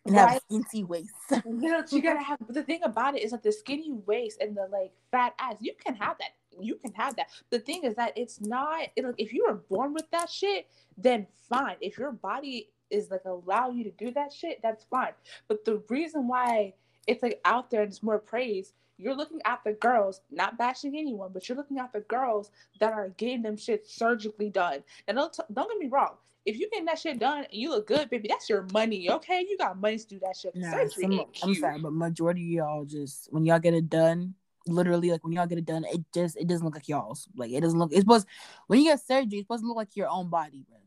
and 0.05 0.15
have 0.15 0.29
right 0.29 0.41
skinty 0.51 0.85
waist. 0.85 1.13
you 1.31 1.43
know, 1.45 1.83
you 1.89 2.01
gotta 2.01 2.21
have. 2.21 2.39
But 2.39 2.55
the 2.55 2.63
thing 2.63 2.81
about 2.83 3.15
it 3.15 3.23
is 3.23 3.31
that 3.31 3.43
the 3.43 3.51
skinny 3.51 3.91
waist 4.05 4.41
and 4.41 4.55
the 4.55 4.67
like 4.71 4.91
fat 5.11 5.33
ass, 5.39 5.55
you 5.59 5.73
can 5.79 5.95
have 5.95 6.17
that. 6.19 6.31
You 6.59 6.75
can 6.75 6.93
have 6.93 7.15
that. 7.15 7.27
The 7.49 7.59
thing 7.59 7.83
is 7.83 7.95
that 7.95 8.13
it's 8.15 8.41
not. 8.41 8.87
It, 8.95 9.05
like 9.05 9.15
if 9.17 9.33
you 9.33 9.45
were 9.47 9.55
born 9.55 9.93
with 9.93 10.09
that 10.11 10.29
shit, 10.29 10.67
then 10.97 11.27
fine. 11.49 11.77
If 11.81 11.97
your 11.97 12.11
body 12.11 12.69
is 12.93 13.09
like 13.11 13.25
allow 13.25 13.69
you 13.69 13.83
to 13.83 13.91
do 13.91 14.11
that 14.11 14.31
shit, 14.31 14.59
that's 14.61 14.85
fine. 14.85 15.13
But 15.47 15.65
the 15.65 15.81
reason 15.89 16.27
why 16.27 16.73
it's 17.07 17.23
like 17.23 17.41
out 17.43 17.69
there 17.69 17.81
and 17.81 17.91
it's 17.91 18.03
more 18.03 18.19
praise, 18.19 18.73
you're 18.97 19.15
looking 19.15 19.41
at 19.45 19.61
the 19.65 19.73
girls, 19.73 20.21
not 20.31 20.57
bashing 20.57 20.95
anyone, 20.95 21.31
but 21.33 21.49
you're 21.49 21.57
looking 21.57 21.79
at 21.79 21.91
the 21.91 22.01
girls 22.01 22.51
that 22.79 22.93
are 22.93 23.09
getting 23.17 23.41
them 23.41 23.57
shit 23.57 23.85
surgically 23.87 24.49
done. 24.49 24.83
And 25.07 25.17
don't 25.17 25.33
t- 25.33 25.43
don't 25.51 25.69
get 25.69 25.79
me 25.79 25.87
wrong. 25.87 26.15
If 26.45 26.59
you 26.59 26.69
getting 26.69 26.85
that 26.85 26.99
shit 26.99 27.19
done 27.19 27.39
and 27.39 27.53
you 27.53 27.69
look 27.69 27.87
good, 27.87 28.09
baby, 28.09 28.27
that's 28.27 28.49
your 28.49 28.67
money, 28.73 29.09
okay? 29.09 29.45
You 29.49 29.57
got 29.57 29.79
money 29.79 29.97
to 29.97 30.07
do 30.07 30.19
that 30.19 30.35
shit. 30.35 30.55
Nah, 30.55 30.87
some, 30.89 31.25
I'm 31.41 31.55
sorry, 31.55 31.79
but 31.79 31.93
majority 31.93 32.41
of 32.41 32.65
y'all 32.65 32.85
just 32.85 33.31
when 33.31 33.45
y'all 33.45 33.59
get 33.59 33.73
it 33.73 33.89
done, 33.89 34.35
literally 34.67 35.09
like 35.09 35.23
when 35.23 35.33
y'all 35.33 35.47
get 35.47 35.57
it 35.57 35.65
done, 35.65 35.85
it 35.85 36.03
just 36.13 36.37
it 36.37 36.47
doesn't 36.47 36.65
look 36.65 36.75
like 36.75 36.87
y'all's. 36.87 37.27
Like 37.35 37.51
it 37.51 37.61
doesn't 37.61 37.79
look. 37.79 37.91
It's 37.91 38.01
supposed 38.01 38.27
when 38.67 38.79
you 38.79 38.85
get 38.85 39.01
surgery, 39.01 39.39
it's 39.39 39.45
supposed 39.45 39.63
to 39.63 39.67
look 39.67 39.77
like 39.77 39.95
your 39.95 40.09
own 40.09 40.29
body, 40.29 40.65
bro. 40.69 40.77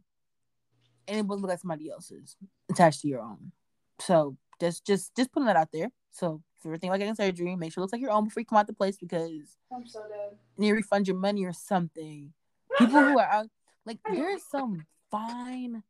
And 1.09 1.19
it 1.19 1.23
to 1.23 1.35
look 1.35 1.49
like 1.49 1.61
somebody 1.61 1.91
else's 1.91 2.37
attached 2.71 3.03
to 3.03 3.09
your 3.09 3.21
own. 3.21 3.53
So 4.01 4.37
just 4.61 4.85
just 4.85 5.15
just 5.17 5.33
putting 5.33 5.47
that 5.47 5.57
out 5.57 5.69
there. 5.73 5.91
So 6.11 6.43
if 6.59 6.65
you're 6.65 6.75
thinking 6.75 6.91
about 6.91 6.99
getting 6.99 7.15
surgery, 7.15 7.55
make 7.57 7.73
sure 7.73 7.81
it 7.81 7.85
looks 7.85 7.93
like 7.93 8.01
your 8.03 8.11
own 8.11 8.25
before 8.25 8.41
you 8.41 8.47
come 8.47 8.59
out 8.59 8.67
the 8.67 8.73
place 8.73 8.97
because 8.97 9.57
I'm 9.73 9.87
so 9.87 10.01
dead. 10.09 10.37
you 10.57 10.63
need 10.63 10.69
to 10.71 10.75
refund 10.75 11.07
your 11.07 11.17
money 11.17 11.45
or 11.45 11.53
something. 11.53 12.33
People 12.79 13.01
who 13.03 13.19
are 13.19 13.27
out 13.27 13.47
like 13.85 13.99
there's 14.13 14.43
some 14.43 14.85
fine 15.11 15.83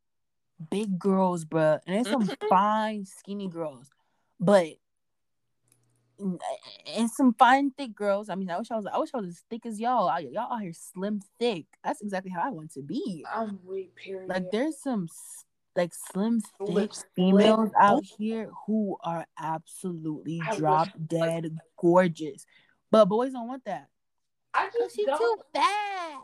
big 0.69 0.99
girls, 0.99 1.45
bro, 1.45 1.79
and 1.85 1.95
there's 1.95 2.09
some 2.09 2.27
fine 2.49 3.05
skinny 3.05 3.47
girls, 3.47 3.89
but 4.39 4.67
and 6.19 7.09
some 7.09 7.33
fine 7.33 7.71
thick 7.71 7.93
girls. 7.95 8.29
I 8.29 8.35
mean, 8.35 8.49
I 8.49 8.57
wish 8.57 8.71
I 8.71 8.75
was. 8.77 8.85
I 8.91 8.97
wish 8.97 9.09
I 9.13 9.17
was 9.17 9.27
as 9.29 9.43
thick 9.49 9.65
as 9.65 9.79
y'all. 9.79 10.07
I- 10.07 10.19
Y'all 10.19 10.51
out 10.53 10.61
here 10.61 10.73
slim 10.73 11.21
thick. 11.39 11.65
That's 11.83 12.01
exactly 12.01 12.31
how 12.31 12.41
I 12.41 12.49
want 12.49 12.71
to 12.73 12.81
be. 12.81 13.25
I'm 13.33 13.59
weak, 13.65 13.95
period. 13.95 14.29
Like 14.29 14.51
there's 14.51 14.79
some 14.81 15.07
like 15.75 15.93
slim 15.93 16.41
thick 16.65 16.93
slim. 16.93 17.05
females 17.15 17.69
out 17.79 18.03
here 18.17 18.49
who 18.65 18.97
are 19.03 19.25
absolutely 19.39 20.41
I 20.45 20.49
wish- 20.51 20.57
drop 20.59 20.87
dead 21.07 21.57
gorgeous, 21.77 22.45
but 22.91 23.05
boys 23.05 23.33
don't 23.33 23.47
want 23.47 23.65
that. 23.65 23.87
I 24.53 24.69
just 24.75 24.95
she 24.95 25.05
too 25.05 25.37
fat. 25.53 25.63
I 25.63 26.19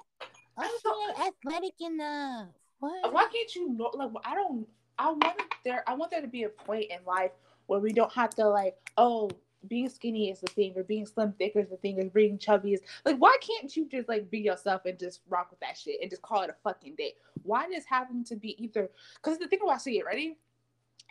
Oh, 0.57 0.79
don't- 0.83 1.17
she 1.17 1.21
ain't 1.23 1.33
athletic 1.45 1.73
enough. 1.81 2.47
What? 2.79 3.13
Why 3.13 3.27
can't 3.31 3.55
you 3.55 3.69
know? 3.69 3.91
Like, 3.93 4.09
I 4.25 4.35
don't. 4.35 4.67
I 4.99 5.09
want 5.09 5.41
there. 5.63 5.83
I 5.87 5.93
want 5.95 6.11
there 6.11 6.21
to 6.21 6.27
be 6.27 6.43
a 6.43 6.49
point 6.49 6.85
in 6.91 6.99
life 7.05 7.31
where 7.67 7.79
we 7.79 7.91
don't 7.93 8.11
have 8.13 8.31
to 8.35 8.47
like, 8.47 8.75
oh, 8.97 9.29
being 9.67 9.89
skinny 9.89 10.29
is 10.29 10.39
the 10.39 10.47
thing, 10.47 10.73
or 10.75 10.83
being 10.83 11.05
slim 11.05 11.33
thick 11.37 11.53
is 11.55 11.69
the 11.69 11.77
thing, 11.77 11.99
or 11.99 12.05
being 12.05 12.37
chubby 12.37 12.73
is 12.73 12.81
like. 13.05 13.17
Why 13.17 13.37
can't 13.41 13.75
you 13.75 13.87
just 13.89 14.09
like 14.09 14.29
be 14.29 14.39
yourself 14.39 14.85
and 14.85 14.99
just 14.99 15.21
rock 15.29 15.49
with 15.51 15.59
that 15.61 15.77
shit 15.77 16.01
and 16.01 16.09
just 16.09 16.21
call 16.21 16.41
it 16.41 16.49
a 16.49 16.55
fucking 16.63 16.95
day? 16.95 17.13
Why 17.43 17.67
does 17.69 17.85
having 17.85 18.23
to 18.25 18.35
be 18.35 18.61
either? 18.63 18.89
Because 19.15 19.37
the 19.37 19.47
thing 19.47 19.59
about 19.63 19.81
see 19.81 19.99
it, 19.99 20.05
ready? 20.05 20.37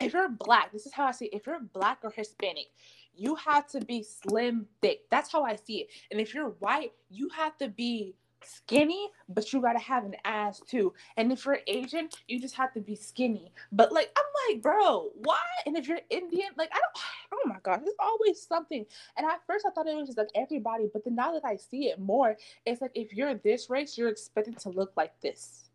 If 0.00 0.14
you're 0.14 0.28
black, 0.28 0.72
this 0.72 0.86
is 0.86 0.92
how 0.92 1.04
I 1.06 1.12
see 1.12 1.26
it. 1.26 1.34
If 1.34 1.46
you're 1.46 1.60
black 1.60 1.98
or 2.02 2.10
Hispanic, 2.10 2.66
you 3.14 3.34
have 3.36 3.66
to 3.68 3.80
be 3.80 4.02
slim 4.02 4.66
thick. 4.80 5.02
That's 5.10 5.30
how 5.30 5.44
I 5.44 5.56
see 5.56 5.82
it. 5.82 5.88
And 6.10 6.20
if 6.20 6.34
you're 6.34 6.50
white, 6.60 6.92
you 7.10 7.28
have 7.36 7.56
to 7.58 7.68
be 7.68 8.14
skinny, 8.44 9.08
but 9.28 9.52
you 9.52 9.60
gotta 9.60 9.78
have 9.78 10.04
an 10.04 10.16
ass 10.24 10.60
too. 10.66 10.92
And 11.16 11.32
if 11.32 11.44
you're 11.44 11.58
Asian, 11.66 12.08
you 12.28 12.40
just 12.40 12.54
have 12.56 12.72
to 12.74 12.80
be 12.80 12.94
skinny. 12.94 13.52
But 13.70 13.92
like, 13.92 14.10
I'm 14.16 14.54
like, 14.54 14.62
bro, 14.62 15.10
why? 15.14 15.38
And 15.66 15.76
if 15.76 15.88
you're 15.88 16.00
Indian, 16.10 16.50
like, 16.56 16.70
I 16.72 16.78
don't. 16.78 17.02
Oh 17.34 17.48
my 17.48 17.56
god, 17.62 17.80
there's 17.82 17.94
always 17.98 18.40
something. 18.40 18.84
And 19.16 19.26
at 19.26 19.40
first, 19.46 19.64
I 19.66 19.70
thought 19.70 19.86
it 19.86 19.96
was 19.96 20.06
just 20.06 20.18
like 20.18 20.28
everybody, 20.34 20.90
but 20.92 21.02
then 21.02 21.14
now 21.14 21.32
that 21.32 21.46
I 21.46 21.56
see 21.56 21.86
it 21.86 21.98
more, 21.98 22.36
it's 22.66 22.82
like 22.82 22.92
if 22.94 23.14
you're 23.14 23.34
this 23.36 23.70
race, 23.70 23.96
you're 23.96 24.10
expected 24.10 24.58
to 24.58 24.68
look 24.68 24.92
like 24.98 25.18
this. 25.22 25.70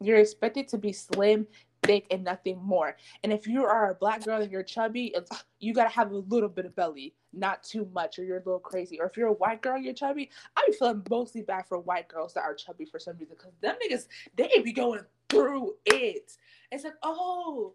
You're 0.00 0.16
expected 0.18 0.68
to 0.68 0.78
be 0.78 0.92
slim, 0.92 1.46
thick, 1.82 2.06
and 2.10 2.24
nothing 2.24 2.58
more. 2.62 2.96
And 3.22 3.32
if 3.32 3.46
you 3.46 3.64
are 3.64 3.90
a 3.90 3.94
black 3.94 4.24
girl 4.24 4.40
and 4.40 4.50
you're 4.50 4.62
chubby, 4.62 5.14
you 5.60 5.74
gotta 5.74 5.90
have 5.90 6.12
a 6.12 6.16
little 6.16 6.48
bit 6.48 6.66
of 6.66 6.74
belly, 6.74 7.14
not 7.32 7.62
too 7.62 7.88
much, 7.92 8.18
or 8.18 8.24
you're 8.24 8.38
a 8.38 8.44
little 8.44 8.58
crazy. 8.58 9.00
Or 9.00 9.06
if 9.06 9.16
you're 9.16 9.28
a 9.28 9.32
white 9.32 9.62
girl, 9.62 9.76
and 9.76 9.84
you're 9.84 9.94
chubby. 9.94 10.30
I 10.56 10.64
be 10.66 10.76
feeling 10.76 11.02
mostly 11.10 11.42
bad 11.42 11.66
for 11.66 11.78
white 11.78 12.08
girls 12.08 12.34
that 12.34 12.44
are 12.44 12.54
chubby 12.54 12.84
for 12.84 12.98
some 12.98 13.16
reason, 13.18 13.36
because 13.36 13.52
them 13.60 13.76
niggas 13.84 14.06
they 14.36 14.50
be 14.62 14.72
going 14.72 15.00
through 15.28 15.74
it. 15.86 16.36
It's 16.70 16.84
like, 16.84 16.94
oh, 17.02 17.74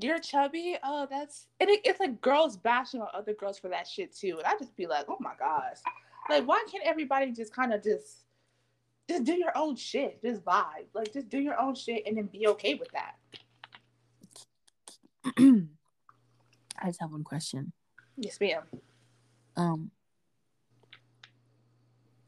you're 0.00 0.18
chubby. 0.18 0.76
Oh, 0.82 1.06
that's 1.08 1.46
and 1.60 1.70
it, 1.70 1.80
it's 1.84 2.00
like 2.00 2.20
girls 2.20 2.56
bashing 2.56 3.00
on 3.00 3.08
other 3.14 3.34
girls 3.34 3.58
for 3.58 3.68
that 3.68 3.86
shit 3.86 4.14
too. 4.14 4.38
And 4.38 4.46
I 4.46 4.58
just 4.58 4.76
be 4.76 4.86
like, 4.86 5.06
oh 5.08 5.16
my 5.20 5.34
gosh, 5.38 5.78
like 6.28 6.46
why 6.46 6.64
can't 6.70 6.84
everybody 6.84 7.30
just 7.32 7.54
kind 7.54 7.72
of 7.72 7.82
just 7.82 8.23
just 9.08 9.24
do 9.24 9.34
your 9.34 9.56
own 9.56 9.76
shit, 9.76 10.22
just 10.22 10.44
vibe, 10.44 10.86
like 10.94 11.12
just 11.12 11.28
do 11.28 11.38
your 11.38 11.60
own 11.60 11.74
shit 11.74 12.04
and 12.06 12.16
then 12.16 12.26
be 12.26 12.46
okay 12.48 12.74
with 12.74 12.88
that. 12.92 13.16
I 15.38 16.86
just 16.86 17.00
have 17.00 17.12
one 17.12 17.24
question. 17.24 17.72
Yes, 18.16 18.38
ma'am. 18.40 18.62
Um, 19.56 19.90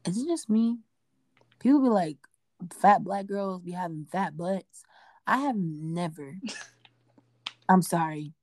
is 0.05 0.17
it 0.17 0.27
just 0.27 0.49
me? 0.49 0.77
People 1.59 1.81
be 1.81 1.89
like, 1.89 2.17
fat 2.81 3.03
black 3.03 3.25
girls 3.25 3.61
be 3.61 3.71
having 3.71 4.07
fat 4.11 4.37
butts. 4.37 4.83
I 5.25 5.37
have 5.39 5.57
never. 5.57 6.37
I'm 7.69 7.81
sorry. 7.81 8.33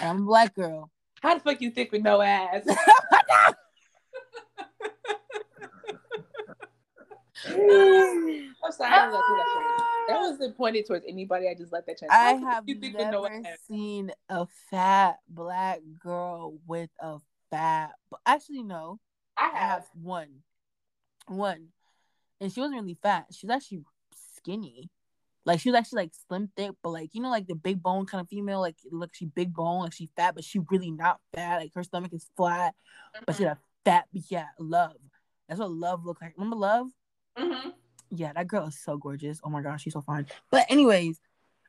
I'm 0.00 0.22
a 0.22 0.24
black 0.24 0.54
girl. 0.54 0.90
How 1.22 1.34
the 1.34 1.40
fuck 1.40 1.60
you 1.60 1.70
think 1.70 1.92
with 1.92 2.02
no 2.02 2.20
ass? 2.20 2.66
I'm 7.54 8.72
sorry. 8.72 8.92
I 8.92 9.06
didn't 9.06 9.12
that. 9.12 9.84
That 10.08 10.16
ah. 10.16 10.30
wasn't 10.30 10.56
pointed 10.56 10.86
towards 10.86 11.04
anybody. 11.08 11.48
I 11.48 11.54
just 11.54 11.72
let 11.72 11.86
that 11.86 11.98
chance. 11.98 12.12
I 12.12 12.32
have 12.50 12.64
you 12.66 12.76
think 12.76 12.96
with 12.96 13.10
no 13.10 13.22
never 13.22 13.42
seen 13.68 14.10
a 14.28 14.46
fat 14.70 15.18
black 15.28 15.80
girl 15.98 16.58
with 16.66 16.90
a 17.00 17.18
fat. 17.50 17.92
Actually, 18.26 18.62
no. 18.62 19.00
I 19.36 19.50
I 19.52 19.58
have. 19.58 19.70
have 19.70 19.84
one, 20.00 20.28
one, 21.26 21.68
and 22.40 22.52
she 22.52 22.60
wasn't 22.60 22.80
really 22.80 22.98
fat. 23.02 23.26
She 23.32 23.46
was 23.46 23.56
actually 23.56 23.82
skinny. 24.36 24.90
Like 25.46 25.60
she 25.60 25.70
was 25.70 25.78
actually 25.78 26.04
like 26.04 26.12
slim 26.26 26.50
thick, 26.56 26.72
but 26.82 26.90
like 26.90 27.10
you 27.14 27.20
know, 27.20 27.30
like 27.30 27.46
the 27.46 27.54
big 27.54 27.82
bone 27.82 28.06
kind 28.06 28.22
of 28.22 28.28
female. 28.28 28.60
Like 28.60 28.76
look, 28.90 29.14
she 29.14 29.26
big 29.26 29.52
bone, 29.52 29.82
like 29.82 29.92
she 29.92 30.08
fat, 30.16 30.34
but 30.34 30.44
she 30.44 30.60
really 30.70 30.90
not 30.90 31.20
fat. 31.34 31.58
Like 31.58 31.72
her 31.74 31.82
stomach 31.82 32.12
is 32.12 32.30
flat, 32.36 32.74
but 33.26 33.36
she 33.36 33.42
had 33.42 33.52
a 33.52 33.58
fat. 33.84 34.04
Yeah, 34.12 34.46
love. 34.58 34.96
That's 35.48 35.60
what 35.60 35.70
love 35.70 36.06
looked 36.06 36.22
like. 36.22 36.34
Remember 36.36 36.56
love? 36.56 36.86
Mm-hmm. 37.38 37.70
Yeah, 38.10 38.32
that 38.32 38.46
girl 38.46 38.66
is 38.66 38.78
so 38.78 38.96
gorgeous. 38.96 39.40
Oh 39.42 39.50
my 39.50 39.62
gosh, 39.62 39.82
she's 39.82 39.92
so 39.92 40.00
fine. 40.00 40.26
But 40.50 40.66
anyways, 40.68 41.20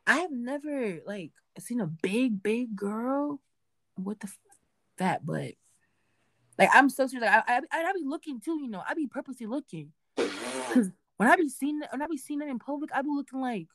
I 0.05 0.19
have 0.19 0.31
never 0.31 0.99
like 1.05 1.31
seen 1.59 1.81
a 1.81 1.87
big, 1.87 2.43
big 2.43 2.75
girl 2.75 3.39
with 4.01 4.19
the 4.19 4.31
fat 4.97 5.25
butt. 5.25 5.53
Like 6.57 6.69
I'm 6.73 6.89
so 6.89 7.07
serious. 7.07 7.27
Like 7.27 7.43
I, 7.47 7.61
I, 7.71 7.83
I 7.83 7.93
be 7.93 8.03
looking 8.05 8.39
too. 8.39 8.59
You 8.61 8.69
know, 8.69 8.83
I 8.87 8.93
be 8.93 9.07
purposely 9.07 9.47
looking. 9.47 9.91
Cause 10.17 10.91
when 11.17 11.29
I 11.29 11.35
be 11.35 11.49
seeing, 11.49 11.81
when 11.89 12.01
I 12.01 12.07
be 12.07 12.17
seeing 12.17 12.41
it 12.41 12.49
in 12.49 12.59
public, 12.59 12.91
I 12.93 13.01
be 13.01 13.09
looking 13.09 13.41
like, 13.41 13.67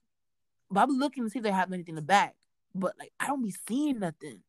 but 0.70 0.80
I 0.80 0.86
be 0.86 0.92
looking 0.92 1.24
to 1.24 1.30
see 1.30 1.38
if 1.38 1.42
they 1.42 1.50
have 1.50 1.72
anything 1.72 1.92
in 1.92 1.96
the 1.96 2.02
back. 2.02 2.36
But 2.74 2.94
like, 2.98 3.12
I 3.18 3.26
don't 3.26 3.42
be 3.42 3.54
seeing 3.66 3.98
nothing. 3.98 4.40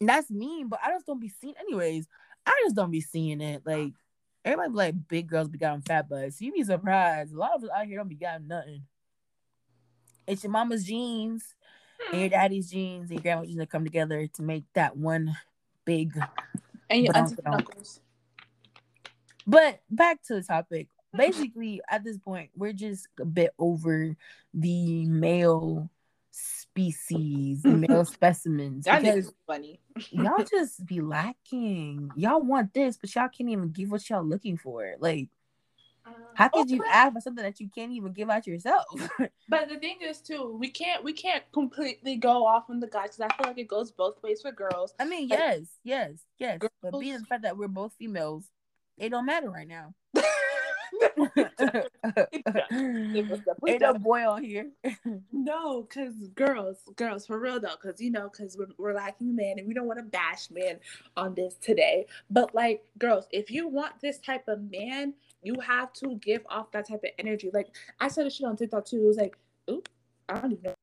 And 0.00 0.08
that's 0.08 0.30
mean, 0.30 0.68
but 0.68 0.80
I 0.84 0.90
just 0.90 1.06
don't 1.06 1.20
be 1.20 1.28
seeing. 1.28 1.54
Anyways, 1.60 2.06
I 2.46 2.60
just 2.64 2.76
don't 2.76 2.90
be 2.90 3.00
seeing 3.00 3.40
it. 3.40 3.62
Like 3.64 3.92
everybody 4.44 4.70
be 4.70 4.76
like 4.76 5.08
big 5.08 5.28
girls 5.28 5.48
be 5.48 5.58
got 5.58 5.84
fat 5.84 6.08
butts. 6.08 6.40
You 6.40 6.52
be 6.52 6.64
surprised. 6.64 7.34
A 7.34 7.38
lot 7.38 7.56
of 7.56 7.64
us 7.64 7.70
out 7.74 7.86
here 7.86 7.98
don't 7.98 8.08
be 8.08 8.14
got 8.14 8.42
nothing. 8.42 8.82
It's 10.26 10.42
your 10.44 10.52
mama's 10.52 10.84
jeans 10.84 11.54
and 12.10 12.20
your 12.20 12.28
hmm. 12.28 12.34
daddy's 12.34 12.70
jeans 12.70 13.10
and 13.10 13.18
your 13.18 13.22
grandma's 13.22 13.48
jeans 13.48 13.58
that 13.58 13.70
come 13.70 13.84
together 13.84 14.26
to 14.26 14.42
make 14.42 14.64
that 14.74 14.96
one 14.96 15.36
big. 15.84 16.12
And 16.88 17.04
your 17.04 17.16
auntie 17.16 17.36
knuckles. 17.44 18.00
But 19.46 19.80
back 19.90 20.22
to 20.24 20.34
the 20.34 20.42
topic. 20.42 20.88
Basically, 21.16 21.80
at 21.90 22.04
this 22.04 22.18
point, 22.18 22.50
we're 22.56 22.72
just 22.72 23.08
a 23.18 23.24
bit 23.24 23.52
over 23.58 24.16
the 24.54 25.06
male 25.06 25.90
species, 26.90 27.64
male 27.64 28.04
specimens. 28.04 28.84
That 28.84 29.02
nigga's 29.02 29.32
funny. 29.46 29.80
y'all 30.10 30.44
just 30.50 30.84
be 30.86 31.00
lacking. 31.00 32.10
Y'all 32.16 32.40
want 32.40 32.72
this, 32.74 32.96
but 32.96 33.14
y'all 33.14 33.28
can't 33.28 33.50
even 33.50 33.70
give 33.70 33.90
what 33.90 34.08
y'all 34.08 34.24
looking 34.24 34.56
for. 34.56 34.94
Like, 34.98 35.28
how 36.34 36.48
could 36.48 36.70
you 36.70 36.82
ask 36.90 37.12
for 37.12 37.20
something 37.20 37.44
that 37.44 37.60
you 37.60 37.68
can't 37.74 37.92
even 37.92 38.12
give 38.12 38.30
out 38.30 38.46
yourself? 38.46 38.84
But 39.48 39.68
the 39.68 39.78
thing 39.78 39.98
is, 40.00 40.20
too, 40.20 40.56
we 40.60 40.70
can't 40.70 41.02
we 41.02 41.12
can't 41.12 41.42
completely 41.52 42.16
go 42.16 42.46
off 42.46 42.70
on 42.70 42.78
the 42.78 42.86
guys 42.86 43.16
because 43.16 43.20
I 43.20 43.36
feel 43.36 43.50
like 43.50 43.58
it 43.58 43.66
goes 43.66 43.90
both 43.90 44.22
ways 44.22 44.42
for 44.42 44.52
girls. 44.52 44.94
I 45.00 45.04
mean, 45.04 45.28
Like- 45.28 45.38
yes, 45.40 45.60
yes, 45.82 46.24
yes. 46.38 46.60
But 46.80 46.98
being 47.00 47.18
the 47.18 47.24
fact 47.24 47.42
that 47.42 47.56
we're 47.56 47.66
both 47.66 47.92
females, 47.98 48.48
it 48.96 49.08
don't 49.08 49.26
matter 49.26 49.50
right 49.50 49.66
now. 49.66 49.92
Ain't 53.66 53.80
no 53.80 53.94
boy 53.94 54.28
on 54.28 54.44
here. 54.44 54.70
No, 55.32 55.82
because 55.82 56.14
girls, 56.34 56.82
girls, 56.96 57.26
for 57.26 57.38
real 57.38 57.60
though, 57.60 57.76
because 57.80 58.00
you 58.00 58.10
know, 58.10 58.28
because 58.30 58.56
we're, 58.56 58.68
we're 58.78 58.94
lacking 58.94 59.34
men 59.34 59.58
and 59.58 59.66
we 59.66 59.74
don't 59.74 59.86
want 59.86 59.98
to 59.98 60.04
bash 60.04 60.50
men 60.50 60.78
on 61.16 61.34
this 61.34 61.54
today. 61.60 62.06
But 62.30 62.54
like, 62.54 62.84
girls, 62.98 63.26
if 63.30 63.50
you 63.50 63.68
want 63.68 64.00
this 64.00 64.18
type 64.18 64.48
of 64.48 64.60
man, 64.70 65.14
you 65.42 65.54
have 65.60 65.92
to 65.94 66.16
give 66.16 66.42
off 66.48 66.70
that 66.72 66.88
type 66.88 67.02
of 67.04 67.10
energy. 67.18 67.50
Like, 67.52 67.68
I 67.98 68.08
said 68.08 68.26
this 68.26 68.36
shit 68.36 68.46
on 68.46 68.56
TikTok 68.56 68.84
too. 68.84 69.02
It 69.02 69.06
was 69.06 69.16
like, 69.16 69.36
oop, 69.70 69.88
I 70.28 70.40
don't 70.40 70.52
even 70.52 70.62
know. 70.64 70.74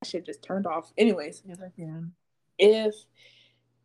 That 0.00 0.08
shit 0.08 0.26
just 0.26 0.42
turned 0.42 0.66
off. 0.66 0.92
Anyways, 0.96 1.42
can. 1.76 2.12
if 2.58 2.94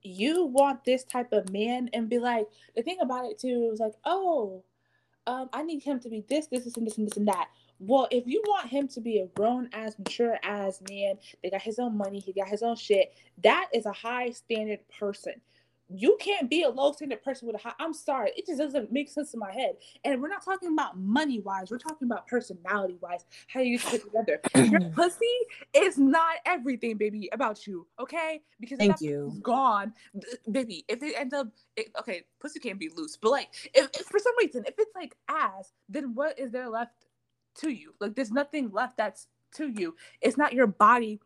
you 0.03 0.45
want 0.45 0.83
this 0.83 1.03
type 1.03 1.31
of 1.31 1.51
man 1.51 1.89
and 1.93 2.09
be 2.09 2.19
like, 2.19 2.47
the 2.75 2.83
thing 2.83 2.97
about 3.01 3.25
it 3.25 3.39
too 3.39 3.69
is 3.73 3.79
like, 3.79 3.93
oh, 4.05 4.63
um, 5.27 5.49
I 5.53 5.63
need 5.63 5.83
him 5.83 5.99
to 6.01 6.09
be 6.09 6.23
this, 6.29 6.47
this, 6.47 6.65
this, 6.65 6.77
and 6.77 6.85
this, 6.85 6.97
and 6.97 7.07
this, 7.07 7.17
and 7.17 7.27
that. 7.27 7.49
Well, 7.79 8.07
if 8.11 8.25
you 8.27 8.41
want 8.47 8.69
him 8.69 8.87
to 8.89 9.01
be 9.01 9.19
a 9.19 9.27
grown 9.27 9.69
ass, 9.73 9.95
mature 9.97 10.37
ass 10.43 10.81
man, 10.89 11.15
they 11.41 11.49
got 11.49 11.61
his 11.61 11.79
own 11.79 11.97
money, 11.97 12.19
he 12.19 12.33
got 12.33 12.47
his 12.47 12.63
own 12.63 12.75
shit. 12.75 13.13
That 13.43 13.67
is 13.73 13.85
a 13.85 13.91
high 13.91 14.31
standard 14.31 14.79
person. 14.99 15.33
You 15.89 16.17
can't 16.19 16.49
be 16.49 16.63
a 16.63 16.69
low 16.69 16.91
standard 16.93 17.21
person 17.23 17.47
with 17.47 17.55
a 17.55 17.59
high. 17.59 17.73
I'm 17.79 17.93
sorry, 17.93 18.31
it 18.35 18.47
just 18.47 18.57
doesn't 18.57 18.91
make 18.91 19.09
sense 19.09 19.33
in 19.33 19.39
my 19.39 19.51
head. 19.51 19.75
And 20.03 20.21
we're 20.21 20.29
not 20.29 20.43
talking 20.43 20.71
about 20.71 20.97
money 20.97 21.39
wise. 21.39 21.69
We're 21.69 21.77
talking 21.77 22.07
about 22.07 22.25
personality 22.27 22.97
wise. 23.01 23.25
How 23.47 23.59
you 23.59 23.79
put 23.79 24.03
together. 24.03 24.39
Your 24.55 24.89
pussy 24.91 25.25
is 25.73 25.97
not 25.97 26.37
everything, 26.45 26.97
baby, 26.97 27.29
about 27.33 27.67
you. 27.67 27.85
Okay? 27.99 28.41
Because 28.59 28.77
Thank 28.77 29.01
you. 29.01 29.37
Gone, 29.41 29.93
baby. 30.49 30.85
If 30.87 31.03
it 31.03 31.15
ends 31.17 31.33
up, 31.33 31.47
it, 31.75 31.87
okay, 31.99 32.23
pussy 32.39 32.59
can't 32.59 32.79
be 32.79 32.89
loose, 32.95 33.17
but 33.17 33.31
like, 33.31 33.49
if, 33.73 33.89
if 33.93 34.05
for 34.05 34.19
some 34.19 34.33
reason, 34.39 34.63
if 34.67 34.75
it's 34.77 34.95
like 34.95 35.15
ass, 35.27 35.73
then 35.89 36.15
what 36.15 36.39
is 36.39 36.51
there 36.51 36.69
left 36.69 37.05
to 37.55 37.69
you? 37.69 37.93
Like, 37.99 38.15
there's 38.15 38.31
nothing 38.31 38.71
left 38.71 38.97
that's 38.97 39.27
to 39.55 39.67
you. 39.67 39.95
It's 40.21 40.37
not 40.37 40.53
your 40.53 40.67
body. 40.67 41.19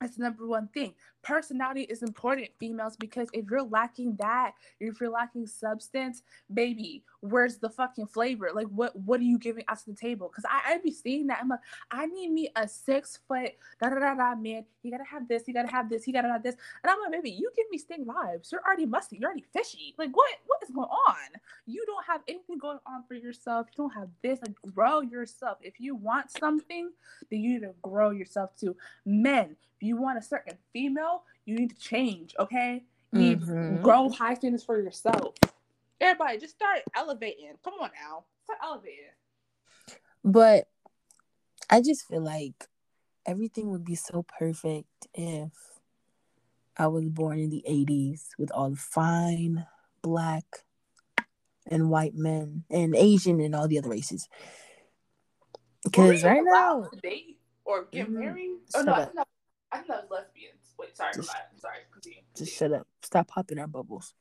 That's 0.00 0.16
the 0.16 0.22
number 0.22 0.46
one 0.46 0.68
thing. 0.68 0.94
Personality 1.22 1.82
is 1.82 2.02
important, 2.02 2.48
females, 2.58 2.96
because 2.96 3.28
if 3.32 3.44
you're 3.50 3.62
lacking 3.62 4.16
that, 4.18 4.52
if 4.80 5.00
you're 5.00 5.10
lacking 5.10 5.46
substance, 5.46 6.22
baby, 6.52 7.04
where's 7.20 7.58
the 7.58 7.68
fucking 7.68 8.06
flavor? 8.06 8.50
Like, 8.54 8.66
what 8.68 8.94
what 8.96 9.20
are 9.20 9.24
you 9.24 9.38
giving 9.38 9.64
us 9.68 9.82
to 9.84 9.90
the 9.90 9.96
table? 9.96 10.28
Because 10.28 10.44
I 10.50 10.74
I 10.74 10.78
be 10.78 10.90
seeing 10.90 11.26
that. 11.28 11.38
I'm 11.40 11.48
like, 11.48 11.60
I 11.90 12.06
need 12.06 12.30
me 12.30 12.50
a 12.56 12.66
six 12.68 13.18
foot 13.28 13.52
da 13.80 13.90
da 13.90 13.98
da 13.98 14.14
da 14.14 14.34
man. 14.34 14.64
He 14.82 14.90
gotta 14.90 15.04
have 15.04 15.28
this. 15.28 15.44
He 15.46 15.52
gotta 15.52 15.70
have 15.70 15.88
this. 15.90 16.04
He 16.04 16.12
gotta 16.12 16.28
have 16.28 16.42
this. 16.42 16.56
And 16.82 16.90
I'm 16.90 16.98
like, 17.00 17.12
baby, 17.12 17.30
you 17.30 17.50
give 17.56 17.66
me 17.70 17.78
sting 17.78 18.04
vibes. 18.04 18.50
You're 18.52 18.62
already 18.66 18.86
musty. 18.86 19.18
You're 19.18 19.28
already 19.30 19.44
fishy. 19.52 19.94
Like, 19.98 20.14
what 20.16 20.30
what 20.46 20.62
is 20.62 20.70
going 20.70 20.88
on? 20.88 21.40
You 21.66 21.84
don't 21.86 22.04
have 22.06 22.22
anything 22.28 22.58
going 22.58 22.78
on 22.86 23.04
for 23.06 23.14
yourself. 23.14 23.66
You 23.72 23.84
don't 23.84 23.94
have 23.94 24.08
this. 24.22 24.40
Like, 24.42 24.54
grow 24.74 25.00
yourself. 25.00 25.58
If 25.62 25.80
you 25.80 25.94
want 25.94 26.30
something, 26.30 26.90
then 27.30 27.40
you 27.40 27.54
need 27.54 27.62
to 27.66 27.74
grow 27.82 28.10
yourself 28.10 28.56
too. 28.56 28.76
Men, 29.04 29.56
if 29.76 29.82
you 29.82 29.96
want 29.96 30.18
a 30.18 30.22
certain 30.22 30.56
female, 30.72 31.24
you 31.44 31.56
need 31.56 31.70
to 31.70 31.76
change. 31.76 32.34
Okay, 32.38 32.84
you 33.12 33.36
Mhm. 33.36 33.82
grow 33.82 34.08
high 34.08 34.34
standards 34.34 34.64
for 34.64 34.80
yourself. 34.80 35.34
Everybody, 36.00 36.38
just 36.38 36.54
start 36.54 36.80
elevating. 36.96 37.52
Come 37.62 37.74
on 37.80 37.90
now, 38.00 38.24
start 38.44 38.58
elevating. 38.62 39.04
But 40.24 40.68
I 41.68 41.80
just 41.80 42.06
feel 42.06 42.22
like 42.22 42.66
everything 43.26 43.70
would 43.70 43.84
be 43.84 43.94
so 43.94 44.24
perfect 44.38 44.88
if 45.14 45.50
I 46.76 46.86
was 46.86 47.04
born 47.08 47.38
in 47.38 47.50
the 47.50 47.62
80s 47.68 48.28
with 48.38 48.50
all 48.52 48.70
the 48.70 48.76
fine 48.76 49.66
black 50.02 50.44
and 51.66 51.90
white 51.90 52.14
men 52.14 52.64
and 52.70 52.96
Asian 52.96 53.40
and 53.40 53.54
all 53.54 53.68
the 53.68 53.78
other 53.78 53.90
races. 53.90 54.28
Because 55.84 56.22
right 56.24 56.42
now, 56.42 56.88
date 57.02 57.38
or 57.64 57.84
get 57.84 58.08
Mhm. 58.08 58.12
married. 58.12 58.58
Oh 58.74 58.78
Shut 58.78 58.86
no, 58.86 58.92
I 58.92 59.02
up. 59.02 59.12
think, 59.12 59.26
I 59.72 59.76
think 59.76 59.88
that 59.88 60.02
was 60.02 60.10
lesbians. 60.10 60.74
Wait, 60.78 60.96
sorry, 60.96 61.12
Just- 61.14 61.30
sorry. 61.56 61.78
Continue. 61.92 62.22
just 62.34 62.52
shut 62.54 62.72
up. 62.72 62.86
Stop 63.02 63.28
popping 63.28 63.58
our 63.58 63.66
bubbles. 63.66 64.14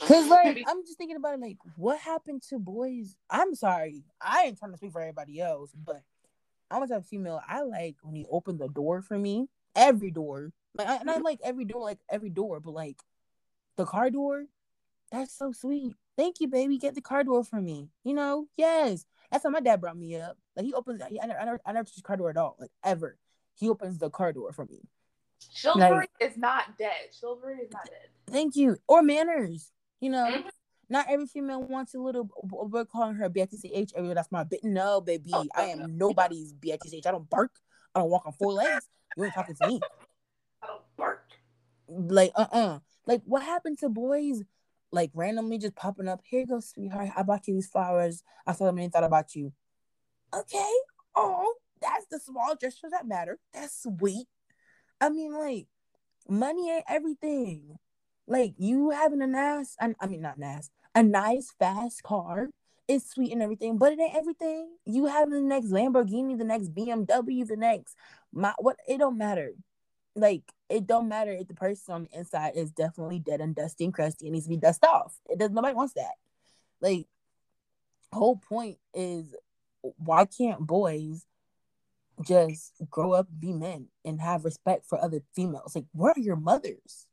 Cause 0.00 0.28
like 0.28 0.62
I'm 0.66 0.84
just 0.84 0.98
thinking 0.98 1.16
about 1.16 1.34
it, 1.34 1.40
like 1.40 1.58
what 1.76 1.98
happened 1.98 2.42
to 2.50 2.58
boys? 2.58 3.16
I'm 3.30 3.54
sorry, 3.54 4.04
I 4.20 4.44
ain't 4.44 4.58
trying 4.58 4.72
to 4.72 4.76
speak 4.76 4.92
for 4.92 5.00
everybody 5.00 5.40
else, 5.40 5.72
but 5.74 6.02
I'm 6.70 6.82
a 6.82 6.88
type 6.88 6.98
of 6.98 7.06
female. 7.06 7.40
I 7.46 7.62
like 7.62 7.96
when 8.02 8.14
he 8.14 8.26
opened 8.30 8.58
the 8.58 8.68
door 8.68 9.02
for 9.02 9.18
me, 9.18 9.48
every 9.76 10.10
door, 10.10 10.52
like, 10.76 10.88
I, 10.88 10.96
and 10.96 11.10
I 11.10 11.18
like 11.18 11.40
every 11.44 11.64
door, 11.64 11.82
like 11.82 12.00
every 12.10 12.30
door, 12.30 12.60
but 12.60 12.72
like 12.72 12.98
the 13.76 13.84
car 13.84 14.10
door, 14.10 14.46
that's 15.10 15.36
so 15.36 15.52
sweet. 15.52 15.94
Thank 16.16 16.40
you, 16.40 16.48
baby. 16.48 16.78
Get 16.78 16.94
the 16.94 17.00
car 17.00 17.24
door 17.24 17.44
for 17.44 17.60
me. 17.60 17.88
You 18.04 18.14
know, 18.14 18.46
yes, 18.56 19.04
that's 19.30 19.44
how 19.44 19.50
my 19.50 19.60
dad 19.60 19.80
brought 19.80 19.96
me 19.96 20.16
up. 20.16 20.36
Like 20.56 20.66
he 20.66 20.74
opens, 20.74 21.02
I, 21.02 21.10
I 21.22 21.26
never, 21.26 21.40
I 21.40 21.44
never, 21.44 21.60
I 21.66 21.72
never 21.72 21.84
touched 21.84 22.02
car 22.02 22.16
door 22.16 22.30
at 22.30 22.36
all, 22.36 22.56
like 22.58 22.70
ever. 22.84 23.18
He 23.56 23.68
opens 23.68 23.98
the 23.98 24.10
car 24.10 24.32
door 24.32 24.52
for 24.52 24.64
me. 24.64 24.80
Chivalry 25.50 26.08
is 26.20 26.36
not 26.36 26.76
dead. 26.78 27.08
Chivalry 27.18 27.58
is 27.62 27.72
not 27.72 27.84
dead. 27.86 28.08
Thank 28.26 28.56
you. 28.56 28.76
Or 28.88 29.02
manners. 29.02 29.72
You 30.00 30.10
know, 30.10 30.26
Mhm. 30.26 30.50
not 30.88 31.06
every 31.08 31.26
female 31.26 31.62
wants 31.62 31.94
a 31.94 31.98
little 31.98 32.24
boy 32.42 32.84
calling 32.84 33.14
her 33.16 33.28
BTCH. 33.30 33.92
Every 33.94 34.12
that's 34.14 34.30
my 34.32 34.44
bit. 34.44 34.64
No, 34.64 35.00
baby. 35.00 35.30
Oh, 35.32 35.46
I 35.54 35.66
no, 35.74 35.82
am 35.82 35.96
nobody's 35.98 36.52
BTCH. 36.52 37.06
I 37.06 37.10
don't 37.10 37.28
bark. 37.28 37.58
I 37.94 38.00
don't 38.00 38.10
walk 38.10 38.26
on 38.26 38.32
four 38.32 38.52
legs. 38.52 38.88
You 39.16 39.24
ain't 39.24 39.34
talking 39.34 39.54
to 39.54 39.66
me. 39.66 39.80
I 40.62 40.66
don't 40.66 40.96
bark. 40.96 41.24
Like, 41.88 42.32
uh 42.34 42.46
uh 42.50 42.78
Like, 43.06 43.22
what 43.24 43.42
happened 43.42 43.78
to 43.80 43.88
boys 43.88 44.42
like 44.90 45.10
randomly 45.14 45.58
just 45.58 45.74
popping 45.74 46.08
up? 46.08 46.20
Here 46.24 46.40
you 46.40 46.46
go, 46.46 46.60
sweetheart. 46.60 47.10
I 47.16 47.22
bought 47.22 47.46
you 47.46 47.54
these 47.54 47.66
flowers. 47.68 48.22
I 48.46 48.52
saw 48.52 48.64
them 48.66 48.78
and 48.78 48.92
thought 48.92 49.04
about 49.04 49.34
you. 49.34 49.52
Okay. 50.32 50.72
Oh, 51.14 51.54
that's 51.80 52.06
the 52.06 52.18
small 52.18 52.56
gestures 52.56 52.90
that 52.90 53.06
matter. 53.06 53.38
That's 53.52 53.82
sweet. 53.82 54.26
I 55.00 55.08
mean, 55.10 55.32
like, 55.34 55.66
money 56.28 56.70
ain't 56.70 56.84
everything. 56.88 57.76
Like, 58.26 58.54
you 58.58 58.90
having 58.90 59.22
a 59.22 59.26
nice, 59.26 59.76
I 59.80 60.06
mean, 60.06 60.22
not 60.22 60.38
nice, 60.38 60.70
a 60.94 61.02
nice, 61.02 61.52
fast 61.58 62.02
car 62.02 62.48
is 62.88 63.08
sweet 63.08 63.32
and 63.32 63.42
everything, 63.42 63.78
but 63.78 63.92
it 63.92 64.00
ain't 64.00 64.16
everything. 64.16 64.70
You 64.84 65.06
having 65.06 65.34
the 65.34 65.40
next 65.40 65.68
Lamborghini, 65.68 66.38
the 66.38 66.44
next 66.44 66.74
BMW, 66.74 67.46
the 67.46 67.56
next, 67.56 67.96
my, 68.32 68.54
what, 68.58 68.76
it 68.88 68.98
don't 68.98 69.18
matter 69.18 69.52
like 70.16 70.42
it 70.68 70.86
don't 70.86 71.08
matter 71.08 71.32
if 71.32 71.48
the 71.48 71.54
person 71.54 71.94
on 71.94 72.02
the 72.04 72.18
inside 72.18 72.52
is 72.56 72.70
definitely 72.70 73.18
dead 73.18 73.40
and 73.40 73.54
dusty 73.54 73.84
and 73.84 73.94
crusty 73.94 74.26
and 74.26 74.32
needs 74.32 74.46
to 74.46 74.50
be 74.50 74.56
dusted 74.56 74.88
off. 74.88 75.14
It 75.28 75.38
does 75.38 75.50
nobody 75.50 75.74
wants 75.74 75.94
that. 75.94 76.14
Like 76.80 77.06
whole 78.12 78.36
point 78.36 78.78
is 78.94 79.34
why 79.82 80.24
can't 80.24 80.60
boys 80.60 81.26
just 82.22 82.72
grow 82.90 83.12
up 83.12 83.26
be 83.38 83.52
men 83.52 83.88
and 84.04 84.20
have 84.20 84.44
respect 84.44 84.86
for 84.86 85.02
other 85.02 85.20
females? 85.34 85.74
Like 85.74 85.86
where 85.92 86.12
are 86.12 86.20
your 86.20 86.36
mothers? 86.36 87.06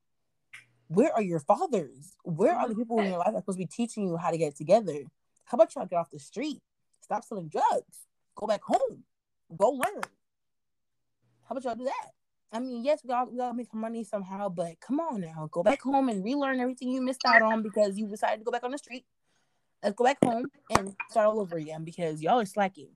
Where 0.88 1.14
are 1.14 1.22
your 1.22 1.40
fathers? 1.40 2.14
Where 2.24 2.54
are 2.54 2.68
the 2.68 2.76
people 2.76 3.00
in 3.00 3.08
your 3.08 3.20
life 3.20 3.34
that 3.34 3.40
supposed 3.40 3.58
to 3.58 3.64
be 3.64 3.68
teaching 3.68 4.08
you 4.08 4.18
how 4.18 4.32
to 4.32 4.38
get 4.38 4.56
together? 4.56 5.04
How 5.46 5.56
about 5.56 5.74
y'all 5.76 5.86
get 5.86 5.98
off 5.98 6.12
the 6.12 6.20
street? 6.20 6.62
Stop 7.02 7.24
selling 7.24 7.48
drugs. 7.48 8.06
Go 8.36 8.48
back 8.48 8.62
home. 8.64 9.04
Go 9.58 9.70
learn. 9.72 10.02
How 11.48 11.52
about 11.52 11.64
y'all 11.64 11.76
do 11.76 11.86
that? 11.86 12.12
I 12.54 12.60
mean, 12.60 12.84
yes, 12.84 13.02
we 13.06 13.14
all 13.14 13.28
we 13.28 13.38
gotta 13.38 13.54
make 13.54 13.74
money 13.74 14.04
somehow, 14.04 14.50
but 14.50 14.80
come 14.82 15.00
on 15.00 15.22
now, 15.22 15.48
go 15.52 15.64
back 15.64 15.82
home 15.82 16.10
and 16.10 16.24
relearn 16.24 16.60
everything 16.60 16.90
you 16.90 17.02
missed 17.02 17.22
out 17.26 17.42
on 17.42 17.64
because 17.64 17.98
you 17.98 18.08
decided 18.08 18.40
to 18.40 18.44
go 18.44 18.52
back 18.52 18.64
on 18.64 18.72
the 18.72 18.78
street. 18.78 19.06
Let's 19.82 19.96
go 19.96 20.04
back 20.04 20.18
home 20.24 20.46
and 20.78 20.94
start 21.10 21.28
all 21.28 21.40
over 21.40 21.58
again 21.58 21.84
because 21.86 22.22
y'all 22.22 22.40
are 22.40 22.46
slacking. 22.46 22.90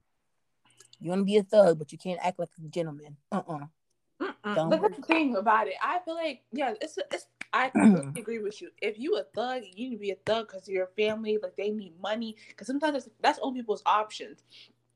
You 0.99 1.09
want 1.09 1.21
to 1.21 1.25
be 1.25 1.37
a 1.37 1.43
thug, 1.43 1.79
but 1.79 1.91
you 1.91 1.97
can't 1.97 2.19
act 2.23 2.39
like 2.39 2.49
a 2.63 2.67
gentleman. 2.67 3.17
Uh 3.31 3.41
uh-uh. 3.47 4.25
uh. 4.43 4.69
But 4.69 4.81
that's 4.81 4.97
the 4.97 5.01
thing 5.03 5.35
about 5.35 5.67
it. 5.67 5.75
I 5.81 5.99
feel 6.05 6.15
like, 6.15 6.41
yeah, 6.51 6.73
it's 6.81 6.97
it's. 7.11 7.27
I 7.53 7.71
agree 8.17 8.39
with 8.39 8.61
you. 8.61 8.69
If 8.81 8.99
you 8.99 9.17
a 9.17 9.23
thug, 9.23 9.63
you 9.75 9.89
need 9.89 9.95
to 9.95 10.01
be 10.01 10.11
a 10.11 10.15
thug 10.25 10.47
because 10.47 10.67
your 10.67 10.87
family, 10.97 11.37
like 11.41 11.55
they 11.55 11.69
need 11.69 11.93
money. 12.01 12.35
Because 12.49 12.67
sometimes 12.67 12.93
that's, 12.93 13.09
that's 13.21 13.39
all 13.39 13.53
people's 13.53 13.83
options. 13.85 14.43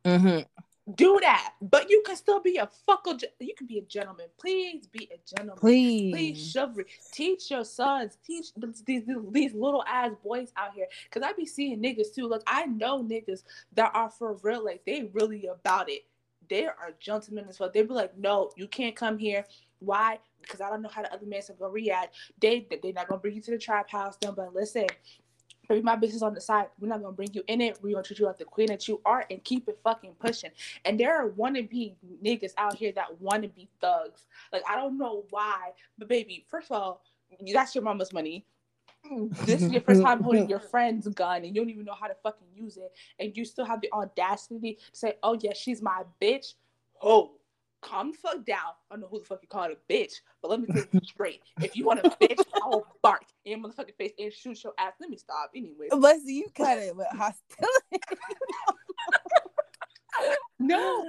Mm-hmm 0.06 0.40
do 0.96 1.20
that, 1.22 1.54
but 1.62 1.90
you 1.90 2.02
can 2.06 2.16
still 2.16 2.40
be 2.40 2.58
a 2.58 2.70
fuckle. 2.88 3.18
You 3.40 3.54
can 3.56 3.68
be 3.68 3.80
a 3.80 3.82
gentleman. 3.82 4.28
Please 4.40 4.88
be 4.88 5.10
a 5.14 5.20
gentleman. 5.26 5.60
Please, 5.60 6.14
please, 6.14 6.52
chivalry. 6.52 6.86
Teach 7.12 7.52
your 7.52 7.66
sons. 7.66 8.18
Teach 8.26 8.48
these 8.86 9.04
these 9.32 9.54
little 9.54 9.84
ass 9.88 10.12
boys 10.24 10.52
out 10.58 10.74
here. 10.74 10.88
Cause 11.12 11.24
I 11.24 11.34
be 11.34 11.46
seeing 11.46 11.82
niggas 11.82 12.14
too. 12.14 12.28
Like 12.28 12.42
I 12.48 12.66
know 12.66 13.04
niggas 13.04 13.44
that 13.74 13.92
are 13.94 14.10
for 14.10 14.34
real. 14.42 14.64
Like 14.64 14.84
they 14.86 15.10
really 15.14 15.48
about 15.48 15.90
it. 15.90 16.06
They 16.50 16.66
are 16.66 16.94
gentlemen 17.00 17.46
as 17.48 17.60
well. 17.60 17.70
They 17.72 17.84
be 17.84 17.94
like, 17.94 18.18
no, 18.18 18.52
you 18.56 18.68
can't 18.68 18.96
come 18.96 19.18
here. 19.18 19.46
Why? 19.80 20.20
Because 20.42 20.62
I 20.62 20.70
don't 20.70 20.82
know 20.82 20.90
how 20.90 21.04
the 21.04 21.14
other 21.14 21.26
man's 21.26 21.50
gonna 21.50 21.72
react. 21.72 22.16
They 22.40 22.68
they're 22.82 22.94
not 22.94 23.08
gonna 23.08 23.22
bring 23.22 23.36
you 23.36 23.42
to 23.42 23.52
the 23.52 23.58
trap 23.58 23.90
house. 23.90 24.18
Then, 24.20 24.34
but 24.36 24.54
listen, 24.54 24.88
Maybe 25.70 25.82
my 25.82 25.96
business 25.96 26.24
on 26.24 26.34
the 26.34 26.42
side. 26.42 26.68
We're 26.80 26.88
not 26.88 27.02
gonna 27.02 27.14
bring 27.14 27.30
you 27.34 27.44
in 27.48 27.62
it. 27.62 27.78
We're 27.82 27.92
gonna 27.94 28.04
treat 28.04 28.20
you 28.20 28.26
like 28.26 28.38
the 28.38 28.46
queen 28.46 28.68
that 28.68 28.88
you 28.88 29.00
are 29.06 29.26
and 29.30 29.44
keep 29.44 29.70
it 29.70 29.80
fucking 29.84 30.16
pushing. 30.20 30.50
And 30.84 31.00
there 31.00 31.16
are 31.16 31.30
wannabe 31.30 31.94
niggas 32.24 32.54
out 32.58 32.76
here 32.76 32.92
that 32.94 33.22
wanna 33.22 33.50
be 33.50 33.70
thugs. 33.80 34.26
Like 34.52 34.64
I 34.68 34.76
don't 34.76 34.98
know 34.98 35.26
why, 35.30 35.72
but 35.98 36.08
baby, 36.08 36.46
first 36.50 36.72
of 36.72 36.78
all, 36.82 37.04
that's 37.54 37.76
your 37.76 37.84
mama's 37.84 38.12
money. 38.12 38.46
This 39.46 39.62
is 39.62 39.72
your 39.72 39.82
first 39.82 40.02
time 40.02 40.22
holding 40.24 40.50
your 40.50 40.60
friend's 40.72 41.08
gun 41.08 41.38
and 41.38 41.48
you 41.48 41.54
don't 41.54 41.70
even 41.70 41.86
know 41.86 41.96
how 42.00 42.08
to 42.08 42.16
fucking 42.22 42.48
use 42.56 42.78
it, 42.78 42.92
and 43.20 43.36
you 43.38 43.46
still 43.46 43.66
have 43.66 43.80
the 43.82 43.92
audacity 43.94 44.74
to 44.74 44.82
say, 44.92 45.14
"Oh 45.24 45.38
yeah, 45.40 45.54
she's 45.54 45.82
my 45.82 46.04
bitch." 46.22 46.56
Oh, 47.02 47.32
calm 47.82 48.12
the 48.12 48.18
fuck 48.18 48.46
down. 48.46 48.74
I 48.90 48.96
don't 48.96 49.02
know 49.02 49.08
who 49.08 49.20
the 49.20 49.26
fuck 49.26 49.40
you 49.42 49.48
call 49.48 49.64
it 49.64 49.78
a 49.78 49.94
bitch, 49.94 50.14
but 50.42 50.52
let 50.52 50.62
me 50.62 50.68
tell 50.68 50.84
you 50.92 51.00
straight. 51.04 51.42
If 51.62 51.76
you 51.76 51.86
want 51.86 52.00
a 52.00 52.10
bitch, 52.10 52.44
I 52.56 52.68
will 52.68 52.86
bark 53.02 53.24
in 53.46 53.60
your 53.60 53.70
motherfucking 53.70 53.96
face 53.98 54.14
and 54.20 54.34
shoot 54.34 54.64
your 54.64 54.74
ass. 54.78 54.94
Let 55.00 55.10
me 55.10 55.18
stop 55.18 55.52
anyway. 55.56 55.88
See, 56.26 56.38
you 56.38 56.48
cut 56.56 56.78
it 56.78 56.96
with 56.96 57.08
hostility. 57.12 58.04
no. 60.60 61.06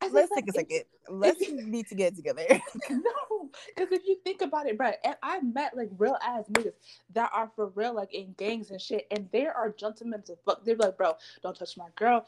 Let's 0.12 0.30
take 0.34 0.48
a 0.48 0.52
second. 0.52 0.84
Let's 1.08 1.40
need 1.50 1.86
to 1.88 1.94
get 1.94 2.16
together. 2.16 2.42
no, 2.90 3.50
because 3.68 3.92
if 3.92 4.06
you 4.06 4.16
think 4.24 4.40
about 4.40 4.66
it, 4.66 4.78
bro, 4.78 4.92
and 5.04 5.16
I 5.22 5.40
met 5.40 5.76
like 5.76 5.90
real 5.98 6.16
ass 6.24 6.44
niggas 6.52 6.72
that 7.12 7.30
are 7.34 7.50
for 7.54 7.66
real, 7.74 7.94
like 7.94 8.14
in 8.14 8.34
gangs 8.38 8.70
and 8.70 8.80
shit, 8.80 9.06
and 9.10 9.28
there 9.32 9.52
are 9.54 9.70
gentlemen 9.70 10.22
to 10.22 10.36
fuck. 10.46 10.64
They're 10.64 10.76
like, 10.76 10.96
bro, 10.96 11.16
don't 11.42 11.56
touch 11.56 11.76
my 11.76 11.88
girl 11.96 12.24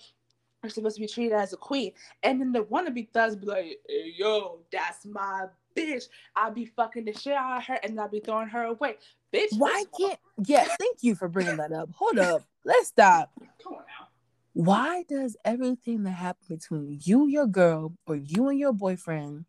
are 0.62 0.68
supposed 0.68 0.96
to 0.96 1.00
be 1.00 1.08
treated 1.08 1.32
as 1.32 1.52
a 1.52 1.56
queen. 1.56 1.92
And 2.22 2.40
then 2.40 2.52
the 2.52 2.64
wannabe 2.64 3.08
thugs 3.12 3.36
be 3.36 3.46
like, 3.46 3.78
hey, 3.88 4.14
yo, 4.16 4.60
that's 4.70 5.04
my 5.04 5.46
bitch. 5.76 6.04
I'll 6.36 6.52
be 6.52 6.66
fucking 6.66 7.04
the 7.04 7.12
shit 7.12 7.34
out 7.34 7.58
of 7.58 7.64
her 7.64 7.78
and 7.82 7.98
I'll 8.00 8.08
be 8.08 8.20
throwing 8.20 8.48
her 8.48 8.64
away. 8.64 8.96
Bitch. 9.32 9.48
Why 9.56 9.84
can't 9.98 10.18
yeah, 10.44 10.66
thank 10.78 10.98
you 11.00 11.14
for 11.14 11.28
bringing 11.28 11.56
that 11.56 11.72
up. 11.72 11.90
Hold 11.94 12.18
up. 12.18 12.42
Let's 12.64 12.88
stop. 12.88 13.30
Come 13.62 13.74
on 13.74 13.80
now. 13.80 14.08
Why 14.54 15.04
does 15.08 15.36
everything 15.44 16.02
that 16.04 16.10
happens 16.10 16.48
between 16.48 17.00
you 17.02 17.26
your 17.26 17.46
girl 17.46 17.94
or 18.06 18.16
you 18.16 18.48
and 18.48 18.58
your 18.58 18.74
boyfriend, 18.74 19.46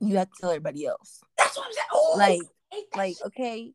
you 0.00 0.16
have 0.16 0.30
to 0.30 0.40
tell 0.40 0.50
everybody 0.50 0.86
else? 0.86 1.20
That's 1.36 1.56
what 1.56 1.66
I'm 1.66 1.72
saying. 1.72 1.86
Oh, 1.92 2.14
like, 2.16 2.40
like, 2.96 3.16
okay, 3.26 3.72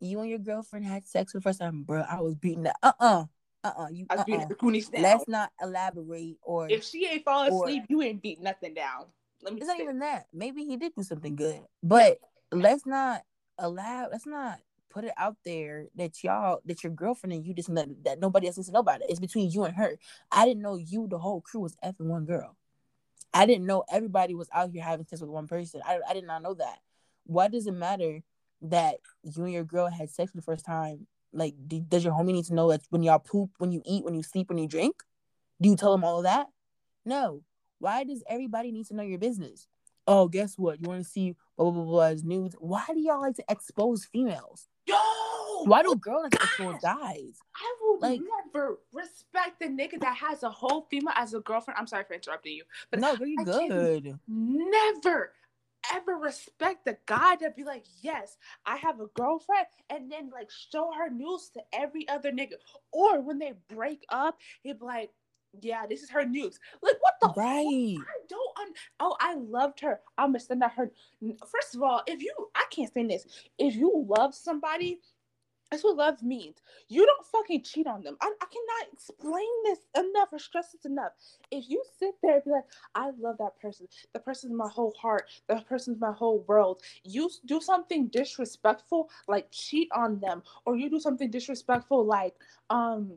you 0.00 0.20
and 0.20 0.30
your 0.30 0.38
girlfriend 0.38 0.86
had 0.86 1.06
sex 1.06 1.32
for 1.32 1.38
the 1.38 1.42
first 1.42 1.60
time, 1.60 1.82
bro. 1.82 2.04
I 2.08 2.22
was 2.22 2.34
beating 2.34 2.62
that. 2.62 2.76
Uh-uh 2.82 3.26
uh-uh, 3.64 3.88
you 3.90 4.06
uh-uh. 4.10 4.46
Let's 4.96 5.26
not 5.26 5.50
elaborate 5.60 6.36
or 6.42 6.68
if 6.68 6.84
she 6.84 7.06
ain't 7.06 7.24
fall 7.24 7.46
asleep, 7.46 7.84
or, 7.84 7.86
you 7.88 8.02
ain't 8.02 8.22
beat 8.22 8.40
nothing 8.40 8.74
down. 8.74 9.06
Let 9.42 9.54
me 9.54 9.60
it's 9.60 9.68
not 9.68 9.80
even 9.80 9.98
that. 10.00 10.26
Maybe 10.32 10.64
he 10.64 10.76
did 10.76 10.94
do 10.94 11.02
something 11.02 11.34
good. 11.34 11.60
But 11.82 12.18
let's 12.52 12.86
not 12.86 13.22
allow 13.58 14.08
let's 14.10 14.26
not 14.26 14.58
put 14.90 15.04
it 15.04 15.12
out 15.16 15.36
there 15.44 15.86
that 15.96 16.22
y'all 16.22 16.60
that 16.64 16.84
your 16.84 16.92
girlfriend 16.92 17.32
and 17.32 17.44
you 17.44 17.52
just 17.52 17.74
that, 17.74 17.88
that 18.04 18.20
nobody 18.20 18.46
else 18.46 18.56
needs 18.56 18.68
to 18.68 18.72
know 18.72 18.80
about 18.80 19.00
it. 19.00 19.06
It's 19.08 19.20
between 19.20 19.50
you 19.50 19.64
and 19.64 19.74
her. 19.76 19.98
I 20.30 20.46
didn't 20.46 20.62
know 20.62 20.76
you, 20.76 21.08
the 21.08 21.18
whole 21.18 21.40
crew 21.40 21.60
was 21.60 21.76
effing 21.84 22.06
one 22.06 22.24
girl. 22.24 22.56
I 23.32 23.46
didn't 23.46 23.66
know 23.66 23.82
everybody 23.90 24.34
was 24.34 24.48
out 24.52 24.70
here 24.70 24.82
having 24.82 25.06
sex 25.06 25.20
with 25.20 25.30
one 25.30 25.48
person. 25.48 25.80
I, 25.84 25.98
I 26.08 26.14
did 26.14 26.24
not 26.24 26.42
know 26.42 26.54
that. 26.54 26.78
Why 27.24 27.48
does 27.48 27.66
it 27.66 27.72
matter 27.72 28.22
that 28.62 28.96
you 29.24 29.44
and 29.44 29.52
your 29.52 29.64
girl 29.64 29.88
had 29.88 30.10
sex 30.10 30.30
for 30.30 30.36
the 30.36 30.42
first 30.42 30.64
time 30.64 31.06
like, 31.34 31.54
do, 31.66 31.80
does 31.80 32.04
your 32.04 32.14
homie 32.14 32.32
need 32.32 32.46
to 32.46 32.54
know 32.54 32.70
that 32.70 32.82
when 32.90 33.02
y'all 33.02 33.18
poop, 33.18 33.50
when 33.58 33.72
you 33.72 33.82
eat, 33.84 34.04
when 34.04 34.14
you 34.14 34.22
sleep, 34.22 34.48
when 34.48 34.58
you 34.58 34.68
drink? 34.68 35.02
Do 35.60 35.68
you 35.68 35.76
tell 35.76 35.92
them 35.92 36.04
all 36.04 36.18
of 36.18 36.24
that? 36.24 36.46
No. 37.04 37.42
Why 37.78 38.04
does 38.04 38.22
everybody 38.28 38.72
need 38.72 38.86
to 38.86 38.94
know 38.94 39.02
your 39.02 39.18
business? 39.18 39.66
Oh, 40.06 40.28
guess 40.28 40.56
what? 40.56 40.80
You 40.80 40.88
want 40.88 41.02
to 41.02 41.08
see 41.08 41.34
blah 41.56 41.70
blah 41.70 41.82
blah 41.82 41.84
blah's 41.84 42.24
nudes? 42.24 42.56
Why 42.58 42.84
do 42.92 43.00
y'all 43.00 43.20
like 43.20 43.36
to 43.36 43.44
expose 43.48 44.04
females? 44.04 44.68
Yo, 44.86 44.96
why 45.64 45.82
do 45.82 45.94
girls 45.96 46.24
like 46.24 46.32
to 46.32 46.44
expose 46.44 46.80
guys? 46.82 47.38
I 47.56 47.74
will 47.80 47.98
like, 48.00 48.20
never 48.54 48.78
respect 48.92 49.60
the 49.60 49.66
nigga 49.66 49.98
that 50.00 50.16
has 50.16 50.42
a 50.42 50.50
whole 50.50 50.86
female 50.90 51.14
as 51.16 51.32
a 51.32 51.40
girlfriend. 51.40 51.78
I'm 51.78 51.86
sorry 51.86 52.04
for 52.04 52.14
interrupting 52.14 52.52
you, 52.52 52.64
but 52.90 53.00
no, 53.00 53.16
very 53.16 53.36
good. 53.36 54.18
Never 54.28 55.32
ever 55.92 56.16
respect 56.16 56.84
the 56.84 56.96
guy 57.06 57.36
that 57.36 57.56
be 57.56 57.64
like, 57.64 57.84
yes, 58.02 58.36
I 58.66 58.76
have 58.76 59.00
a 59.00 59.06
girlfriend, 59.14 59.66
and 59.90 60.10
then 60.10 60.30
like 60.32 60.50
show 60.72 60.90
her 60.96 61.10
news 61.10 61.50
to 61.54 61.60
every 61.72 62.08
other 62.08 62.32
nigga. 62.32 62.54
Or 62.92 63.20
when 63.20 63.38
they 63.38 63.52
break 63.68 64.04
up, 64.08 64.38
he'd 64.62 64.80
be 64.80 64.86
like, 64.86 65.10
yeah, 65.60 65.86
this 65.86 66.02
is 66.02 66.10
her 66.10 66.24
news. 66.24 66.58
Like, 66.82 66.96
what 67.00 67.14
the 67.20 67.40
right? 67.40 67.96
Fuck? 67.98 68.06
I 68.08 68.26
don't. 68.28 68.58
Un- 68.60 68.74
oh, 69.00 69.16
I 69.20 69.34
loved 69.34 69.80
her. 69.80 70.00
I'm 70.18 70.28
gonna 70.28 70.40
send 70.40 70.62
that 70.62 70.72
her. 70.72 70.90
First 71.46 71.74
of 71.74 71.82
all, 71.82 72.02
if 72.06 72.22
you, 72.22 72.32
I 72.54 72.64
can't 72.70 72.92
say 72.92 73.06
this. 73.06 73.26
If 73.58 73.76
you 73.76 74.06
love 74.08 74.34
somebody, 74.34 75.00
that's 75.70 75.82
what 75.82 75.96
love 75.96 76.22
means. 76.22 76.58
You 76.88 77.04
don't 77.04 77.26
fucking 77.26 77.62
cheat 77.62 77.86
on 77.86 78.02
them. 78.02 78.16
I, 78.20 78.26
I 78.40 78.46
cannot 78.46 78.92
explain 78.92 79.48
this 79.64 79.78
enough 79.96 80.28
or 80.32 80.38
stress 80.38 80.72
this 80.72 80.84
enough. 80.84 81.12
If 81.50 81.68
you 81.68 81.82
sit 81.98 82.14
there 82.22 82.34
and 82.34 82.44
be 82.44 82.50
like, 82.50 82.64
I 82.94 83.10
love 83.18 83.36
that 83.38 83.58
person, 83.60 83.88
the 84.12 84.20
person's 84.20 84.52
my 84.52 84.68
whole 84.68 84.94
heart, 85.00 85.28
the 85.48 85.64
person's 85.68 86.00
my 86.00 86.12
whole 86.12 86.44
world, 86.46 86.82
you 87.02 87.30
do 87.46 87.60
something 87.60 88.08
disrespectful 88.08 89.10
like 89.26 89.48
cheat 89.50 89.88
on 89.94 90.20
them, 90.20 90.42
or 90.64 90.76
you 90.76 90.88
do 90.90 91.00
something 91.00 91.30
disrespectful 91.30 92.04
like, 92.04 92.34
um, 92.70 93.12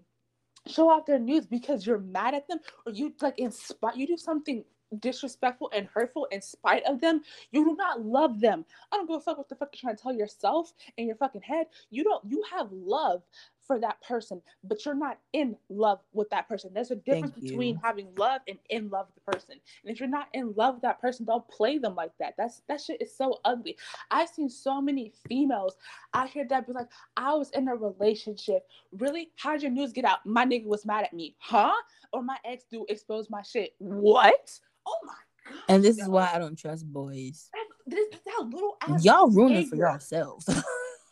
show 0.68 0.90
off 0.90 1.06
their 1.06 1.20
news 1.20 1.46
because 1.46 1.86
you're 1.86 2.00
mad 2.00 2.34
at 2.34 2.48
them, 2.48 2.60
or 2.86 2.92
you 2.92 3.14
like 3.22 3.38
inspire, 3.40 3.94
you 3.96 4.08
do 4.08 4.18
something 4.18 4.64
disrespectful 5.00 5.70
and 5.74 5.88
hurtful 5.88 6.28
in 6.32 6.42
spite 6.42 6.84
of 6.86 7.02
them, 7.02 7.22
you 7.52 7.66
do 7.66 7.76
not 7.76 8.02
love 8.02 8.40
them. 8.40 8.66
I 8.92 8.98
don't 8.98 9.08
give 9.08 9.18
a 9.18 9.22
fuck 9.22 9.38
what 9.38 9.50
the 9.50 9.56
fuck 9.56 9.70
you're 9.74 9.82
trying 9.82 9.96
to 9.96 10.02
tell 10.02 10.14
yourself 10.14 10.74
in 10.98 11.08
your 11.08 11.16
fucking 11.16 11.42
head. 11.42 11.68
You 11.90 12.04
don't 12.04 12.24
you 12.26 12.44
have 12.52 12.72
love 12.72 13.24
for 13.68 13.80
that 13.80 14.02
person, 14.02 14.42
but 14.64 14.86
you're 14.86 14.96
not 14.96 15.20
in 15.34 15.56
love 15.70 16.00
with 16.14 16.30
that 16.30 16.48
person. 16.48 16.72
There's 16.74 16.92
a 16.92 16.96
difference 16.96 17.38
between 17.38 17.76
having 17.84 18.08
love 18.18 18.42
and 18.48 18.58
in 18.70 18.90
love 18.90 19.08
with 19.08 19.16
the 19.16 19.32
person. 19.32 19.56
And 19.84 19.94
if 19.94 20.00
you're 20.00 20.08
not 20.08 20.30
in 20.34 20.54
love 20.56 20.76
with 20.76 20.84
that 20.84 21.02
person, 21.02 21.26
don't 21.26 21.48
play 21.50 21.78
them 21.78 21.94
like 21.94 22.14
that. 22.20 22.36
That's 22.38 22.62
that 22.70 22.80
shit 22.80 23.02
is 23.02 23.16
so 23.16 23.40
ugly. 23.44 23.78
I've 24.10 24.30
seen 24.30 24.50
so 24.50 24.82
many 24.82 25.12
females 25.28 25.76
out 26.14 26.30
here 26.30 26.46
that 26.50 26.66
be 26.66 26.74
like, 26.74 26.88
I 27.18 27.34
was 27.34 27.52
in 27.52 27.68
a 27.68 27.76
relationship. 27.76 28.66
Really? 28.98 29.32
How'd 29.36 29.62
your 29.62 29.72
news 29.72 29.92
get 29.92 30.06
out? 30.06 30.26
My 30.26 30.46
nigga 30.46 30.66
was 30.66 30.86
mad 30.86 31.04
at 31.04 31.14
me. 31.14 31.36
Huh? 31.40 31.74
Or 32.14 32.24
my 32.24 32.38
ex 32.46 32.64
dude 32.72 32.90
exposed 32.90 33.30
my 33.30 33.42
shit. 33.42 33.76
What? 33.80 34.58
Oh 34.88 34.98
my 35.04 35.14
god. 35.52 35.62
And 35.70 35.84
this 35.84 35.98
is 35.98 36.08
why 36.08 36.32
I 36.34 36.40
don't 36.40 36.58
trust 36.58 36.86
boys. 36.92 37.50
This, 37.86 38.08
that 38.26 38.50
little 38.50 38.78
ass 38.82 39.04
Y'all 39.04 39.30
ruin 39.30 39.54
it 39.54 39.68
for 39.68 39.76
yourselves. 39.76 40.50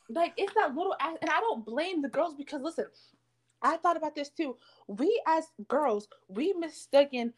like 0.09 0.33
it's 0.37 0.53
that 0.53 0.75
little 0.75 0.95
ass 0.99 1.17
and 1.21 1.29
i 1.29 1.39
don't 1.39 1.65
blame 1.65 2.01
the 2.01 2.09
girls 2.09 2.35
because 2.35 2.61
listen 2.61 2.85
i 3.61 3.77
thought 3.77 3.97
about 3.97 4.15
this 4.15 4.29
too 4.29 4.55
we 4.87 5.21
as 5.27 5.45
girls 5.67 6.07
we 6.27 6.53
mistaken 6.53 7.33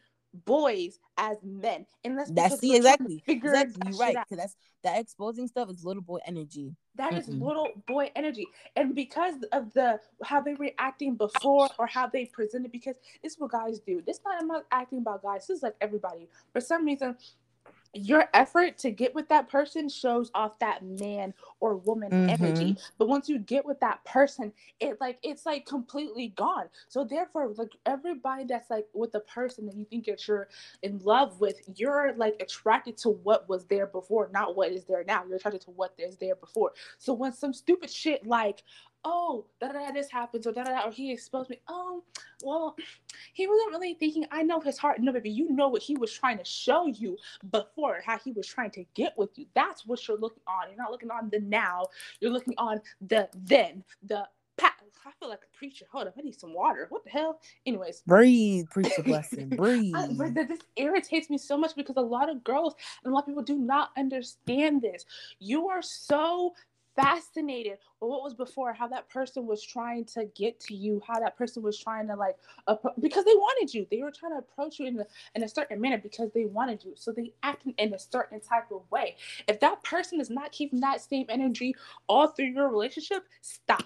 boys 0.46 1.00
as 1.18 1.38
men 1.44 1.86
and 2.04 2.18
that's 2.18 2.30
That's 2.32 2.50
because 2.50 2.60
see 2.60 2.70
we're 2.72 2.82
trying 2.82 2.98
to 2.98 3.04
exactly. 3.04 3.24
figure 3.26 3.54
Exactly. 3.54 3.92
Right. 3.98 4.16
Cause 4.30 4.38
that's 4.38 4.56
that 4.84 5.00
exposing 5.00 5.48
stuff 5.48 5.70
is 5.70 5.84
little 5.84 6.04
boy 6.04 6.20
energy. 6.26 6.76
That 6.96 7.14
is 7.14 7.28
Mm-mm. 7.28 7.42
little 7.42 7.70
boy 7.88 8.12
energy 8.16 8.48
and 8.76 8.94
because 8.94 9.36
of 9.52 9.74
the 9.74 10.00
how 10.24 10.42
they 10.42 10.56
were 10.56 10.72
acting 10.80 11.16
before 11.16 11.70
or 11.80 11.88
how 11.88 12.08
they 12.08 12.26
presented 12.26 12.72
because 12.72 12.96
this 13.24 13.34
is 13.34 13.40
what 13.40 13.52
guys 13.52 13.80
do 13.80 14.02
this 14.06 14.20
not 14.26 14.42
i'm 14.42 14.48
not 14.48 14.66
acting 14.72 15.00
about 15.00 15.22
guys 15.22 15.48
this 15.48 15.58
is 15.58 15.64
like 15.64 15.76
everybody 15.82 16.28
for 16.54 16.62
some 16.62 16.86
reason 16.86 17.16
your 17.94 18.26
effort 18.34 18.78
to 18.78 18.92
get 18.92 19.14
with 19.16 19.28
that 19.30 19.50
person 19.50 19.90
shows 19.90 20.30
off 20.34 20.60
that 20.60 20.84
man 20.84 21.34
or 21.60 21.78
woman 21.78 22.30
energy. 22.30 22.74
Mm-hmm. 22.74 22.94
But 22.98 23.08
once 23.08 23.30
you 23.30 23.40
get 23.40 23.66
with 23.66 23.80
that 23.80 24.04
person 24.06 24.52
it 24.80 25.00
like 25.00 25.18
it's 25.24 25.46
like 25.46 25.66
completely 25.66 26.30
gone. 26.30 26.66
So 26.88 27.04
therefore 27.04 27.54
like 27.58 27.76
everybody 27.86 28.46
that's 28.46 28.70
like 28.70 28.88
with 28.94 29.12
the 29.12 29.22
person 29.22 29.66
that 29.66 29.76
you 29.76 29.86
think 29.86 30.06
that 30.06 30.28
you're 30.28 30.48
in 30.84 31.00
love 31.00 31.40
with 31.40 31.62
you're 31.76 32.14
like 32.18 32.36
attracted 32.40 32.98
to 32.98 33.10
what 33.10 33.48
was 33.50 33.66
there 33.66 33.88
before 33.88 34.30
not 34.34 34.56
what 34.56 34.72
is 34.72 34.86
there 34.86 35.04
now. 35.04 35.24
You're 35.28 35.38
attracted 35.38 35.62
to 35.62 35.72
what 35.72 35.94
is 35.98 36.18
there 36.18 36.36
before. 36.36 36.74
So 36.98 37.14
when 37.14 37.34
some 37.34 37.54
stupid 37.54 37.90
shit 37.90 38.26
like 38.26 38.64
oh 39.08 39.46
da 39.62 39.72
da 39.72 39.86
da 39.86 39.92
this 39.92 40.12
happens 40.12 40.46
or 40.46 40.52
da 40.52 40.64
da 40.64 40.72
da 40.72 40.88
or 40.88 40.92
he 40.92 41.12
exposed 41.12 41.50
me. 41.50 41.60
Oh 41.68 42.04
well 42.44 42.76
he 43.34 43.48
wasn't 43.48 43.72
really 43.72 43.94
thinking 43.94 44.26
i 44.32 44.44
know 44.44 44.60
his 44.60 44.78
heart. 44.78 45.00
No 45.00 45.14
baby 45.14 45.30
you 45.30 45.50
know 45.50 45.70
what 45.70 45.82
he 45.82 45.96
was 45.96 46.12
trying 46.14 46.38
to 46.38 46.46
show 46.46 46.88
you 46.88 47.18
before 47.52 48.02
how 48.06 48.18
he 48.20 48.32
was 48.32 48.46
trying 48.46 48.72
to 48.72 48.86
get 48.94 49.14
with 49.18 49.30
you. 49.38 49.46
That's 49.56 49.86
what 49.86 50.06
you're 50.08 50.20
looking 50.20 50.44
on. 50.48 50.68
You're 50.70 50.78
not 50.78 50.92
looking 50.92 51.12
on 51.12 51.30
the 51.30 51.40
now. 51.40 51.86
You're 52.20 52.32
looking 52.32 52.56
on 52.58 52.82
the 53.02 53.30
then 53.46 53.84
the 54.04 54.28
past. 54.58 54.74
I 55.06 55.12
feel 55.20 55.30
like 55.30 55.40
a 55.40 55.58
preacher. 55.58 55.86
Hold 55.90 56.08
up 56.08 56.16
i 56.18 56.22
need 56.22 56.38
some 56.38 56.54
water. 56.54 56.88
What 56.90 57.06
the 57.06 57.12
hell? 57.12 57.40
Anyways. 57.66 58.04
Breathe, 58.06 58.66
preach 58.70 58.92
the 58.98 59.04
blessing. 59.12 59.50
Breathe. 59.50 59.96
I, 59.96 60.08
this 60.30 60.60
irritates 60.76 61.30
me 61.30 61.38
so 61.38 61.58
much 61.58 61.76
because 61.78 61.96
a 61.96 62.02
lot 62.02 62.30
of 62.30 62.44
girls 62.44 62.76
and 63.04 63.12
a 63.12 63.16
lot 63.16 63.22
of 63.22 63.28
people 63.28 63.44
do 63.44 63.58
not 63.58 63.92
understand 63.98 64.82
this. 64.82 65.06
You 65.40 65.70
are 65.70 65.82
so 65.82 66.54
fascinated 66.98 67.78
with 68.02 68.10
what 68.10 68.24
was 68.24 68.34
before, 68.34 68.74
how 68.74 68.88
that 68.90 69.10
person 69.10 69.46
was 69.46 69.64
trying 69.64 70.06
to 70.06 70.26
get 70.36 70.60
to 70.62 70.76
you, 70.76 71.02
how 71.08 71.20
that 71.20 71.38
person 71.38 71.64
was 71.64 71.80
trying 71.80 72.08
to 72.08 72.16
like, 72.16 72.36
because 73.00 73.26
they 73.26 73.36
wanted 73.36 73.74
you. 73.74 73.88
They 73.90 74.04
were 74.04 74.12
trying 74.12 74.34
to 74.34 74.40
approach 74.40 74.80
you 74.80 74.88
in 74.88 75.00
a, 75.00 75.06
in 75.36 75.44
a 75.44 75.48
certain 75.48 75.80
manner 75.80 76.00
because 76.00 76.32
they 76.34 76.46
wanted 76.46 76.84
you. 76.84 76.94
So 76.96 77.14
they 77.14 77.34
acted 77.44 77.76
in 77.78 77.94
a 77.94 78.00
certain 78.00 78.42
type 78.42 78.72
of 78.72 78.82
way. 78.92 79.16
If 79.48 79.60
that 79.62 79.84
person 79.84 80.20
is 80.20 80.30
not 80.30 80.52
keeping 80.52 80.82
that 80.82 81.02
same 81.02 81.28
energy 81.30 81.76
all 82.10 82.28
through 82.28 82.48
your 82.48 82.70
relationship, 82.70 83.24
stop. 83.42 83.86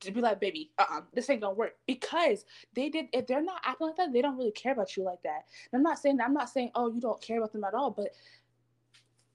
To 0.00 0.12
be 0.12 0.20
like, 0.20 0.38
baby, 0.38 0.70
uh-uh, 0.78 1.00
this 1.14 1.28
ain't 1.30 1.40
gonna 1.40 1.54
work 1.54 1.74
because 1.86 2.44
they 2.74 2.90
did. 2.90 3.06
If 3.12 3.26
they're 3.26 3.42
not 3.42 3.62
acting 3.64 3.88
like 3.88 3.96
that, 3.96 4.12
they 4.12 4.22
don't 4.22 4.36
really 4.36 4.52
care 4.52 4.72
about 4.72 4.96
you 4.96 5.02
like 5.02 5.22
that. 5.24 5.46
And 5.72 5.80
I'm 5.80 5.82
not 5.82 5.98
saying 5.98 6.20
I'm 6.24 6.34
not 6.34 6.48
saying 6.48 6.70
oh 6.76 6.92
you 6.92 7.00
don't 7.00 7.20
care 7.20 7.38
about 7.38 7.52
them 7.52 7.64
at 7.64 7.74
all, 7.74 7.90
but 7.90 8.10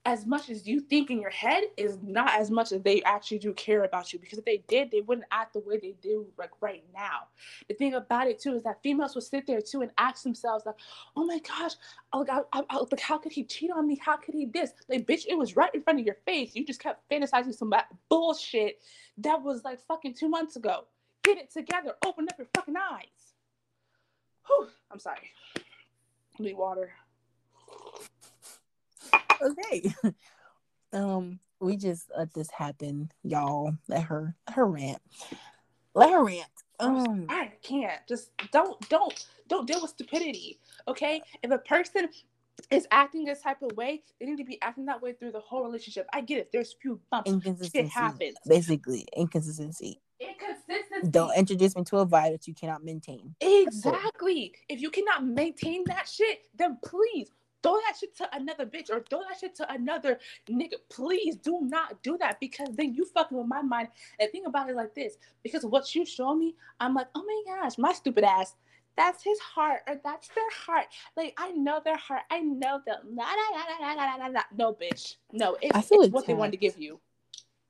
as 0.06 0.24
much 0.24 0.48
as 0.48 0.66
you 0.66 0.80
think 0.80 1.10
in 1.10 1.20
your 1.20 1.30
head 1.30 1.64
is 1.76 1.98
not 2.02 2.30
as 2.38 2.50
much 2.50 2.70
as 2.70 2.80
they 2.82 3.02
actually 3.02 3.40
do 3.40 3.52
care 3.52 3.82
about 3.82 4.12
you. 4.12 4.18
Because 4.18 4.38
if 4.38 4.44
they 4.44 4.62
did, 4.68 4.90
they 4.90 5.00
wouldn't 5.00 5.26
act 5.32 5.52
the 5.52 5.60
way 5.60 5.78
they 5.78 5.96
do 6.00 6.26
like 6.38 6.50
right 6.60 6.84
now. 6.94 7.26
The 7.68 7.74
thing 7.74 7.94
about 7.94 8.28
it 8.28 8.38
too 8.38 8.54
is 8.54 8.62
that 8.62 8.82
females 8.82 9.14
will 9.14 9.22
sit 9.22 9.46
there 9.46 9.60
too 9.60 9.82
and 9.82 9.90
ask 9.98 10.22
themselves 10.22 10.64
like, 10.64 10.76
"Oh 11.16 11.26
my 11.26 11.40
gosh, 11.40 11.72
oh 12.12 12.24
God, 12.24 12.44
I, 12.52 12.62
I, 12.70 12.76
like 12.78 13.00
how 13.00 13.18
could 13.18 13.32
he 13.32 13.44
cheat 13.44 13.70
on 13.70 13.86
me? 13.86 14.00
How 14.00 14.16
could 14.16 14.34
he 14.34 14.46
this? 14.46 14.70
Like, 14.88 15.06
bitch, 15.06 15.26
it 15.28 15.36
was 15.36 15.56
right 15.56 15.74
in 15.74 15.82
front 15.82 15.98
of 15.98 16.06
your 16.06 16.18
face. 16.24 16.54
You 16.54 16.64
just 16.64 16.80
kept 16.80 17.08
fantasizing 17.10 17.54
some 17.54 17.74
bullshit 18.08 18.80
that 19.18 19.42
was 19.42 19.64
like 19.64 19.80
fucking 19.86 20.14
two 20.14 20.28
months 20.28 20.56
ago. 20.56 20.84
Get 21.24 21.38
it 21.38 21.52
together. 21.52 21.94
Open 22.04 22.28
up 22.28 22.38
your 22.38 22.46
fucking 22.54 22.76
eyes. 22.76 23.34
Whew, 24.46 24.68
I'm 24.90 25.00
sorry. 25.00 25.32
Need 26.38 26.56
water. 26.56 26.92
Okay. 29.42 29.94
Um, 30.92 31.40
we 31.60 31.76
just 31.76 32.10
let 32.16 32.32
this 32.32 32.50
happen, 32.50 33.10
y'all. 33.22 33.72
Let 33.88 34.04
her 34.04 34.34
let 34.46 34.56
her 34.56 34.66
rant. 34.66 35.02
Let 35.94 36.10
her 36.10 36.24
rant. 36.24 36.44
Um 36.78 37.26
I 37.28 37.52
can't. 37.62 38.00
Just 38.08 38.30
don't 38.52 38.88
don't 38.88 39.26
don't 39.48 39.66
deal 39.66 39.82
with 39.82 39.90
stupidity. 39.90 40.58
Okay? 40.88 41.22
If 41.42 41.50
a 41.50 41.58
person 41.58 42.08
is 42.70 42.86
acting 42.90 43.24
this 43.24 43.42
type 43.42 43.62
of 43.62 43.76
way, 43.76 44.02
they 44.18 44.26
need 44.26 44.38
to 44.38 44.44
be 44.44 44.60
acting 44.62 44.86
that 44.86 45.00
way 45.00 45.12
through 45.12 45.32
the 45.32 45.40
whole 45.40 45.64
relationship. 45.64 46.06
I 46.12 46.20
get 46.20 46.38
it. 46.38 46.50
There's 46.52 46.74
few 46.80 47.00
bumps. 47.10 47.30
inconsistency. 47.30 47.88
happens. 47.88 48.36
Basically, 48.46 49.06
inconsistency. 49.16 50.00
Inconsistency. 50.20 51.10
Don't 51.10 51.36
introduce 51.36 51.76
me 51.76 51.84
to 51.84 51.98
a 51.98 52.06
vibe 52.06 52.32
that 52.32 52.46
you 52.46 52.54
cannot 52.54 52.82
maintain. 52.82 53.34
Exactly. 53.40 54.54
If 54.68 54.80
you 54.80 54.90
cannot 54.90 55.26
maintain 55.26 55.84
that 55.86 56.08
shit, 56.08 56.40
then 56.56 56.78
please 56.84 57.30
throw 57.62 57.76
that 57.86 57.96
shit 57.98 58.16
to 58.16 58.28
another 58.36 58.66
bitch 58.66 58.90
or 58.90 59.04
throw 59.08 59.20
that 59.28 59.38
shit 59.40 59.54
to 59.56 59.72
another 59.72 60.18
nigga. 60.48 60.74
Please 60.88 61.36
do 61.36 61.60
not 61.62 62.02
do 62.02 62.16
that 62.18 62.38
because 62.40 62.68
then 62.72 62.94
you 62.94 63.04
fucking 63.06 63.36
with 63.36 63.46
my 63.46 63.62
mind. 63.62 63.88
And 64.20 64.30
think 64.30 64.46
about 64.46 64.70
it 64.70 64.76
like 64.76 64.94
this 64.94 65.16
because 65.42 65.64
what 65.64 65.94
you 65.94 66.04
show 66.04 66.34
me, 66.34 66.54
I'm 66.80 66.94
like, 66.94 67.08
oh 67.14 67.24
my 67.26 67.56
gosh, 67.56 67.78
my 67.78 67.92
stupid 67.92 68.24
ass. 68.24 68.54
That's 68.96 69.22
his 69.22 69.38
heart 69.40 69.80
or 69.86 70.00
that's 70.02 70.28
their 70.28 70.50
heart. 70.50 70.86
Like 71.16 71.34
I 71.36 71.50
know 71.50 71.80
their 71.84 71.98
heart. 71.98 72.22
I 72.30 72.40
know 72.40 72.80
them. 72.86 72.98
La, 73.14 73.24
la, 73.24 73.58
la, 73.58 73.86
la, 73.86 73.92
la, 73.92 74.14
la, 74.16 74.26
la. 74.28 74.40
No, 74.56 74.72
bitch. 74.72 75.16
No, 75.32 75.56
it's, 75.60 75.76
I 75.76 75.82
feel 75.82 76.00
it's 76.00 76.12
what 76.12 76.26
they 76.26 76.32
wanted 76.32 76.52
to 76.52 76.56
give 76.56 76.78
you. 76.78 76.98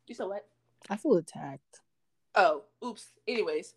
You 0.06 0.14
said 0.14 0.26
what? 0.26 0.46
I 0.88 0.96
feel 0.96 1.16
attacked. 1.16 1.80
Oh, 2.36 2.62
oops. 2.84 3.06
Anyways, 3.26 3.72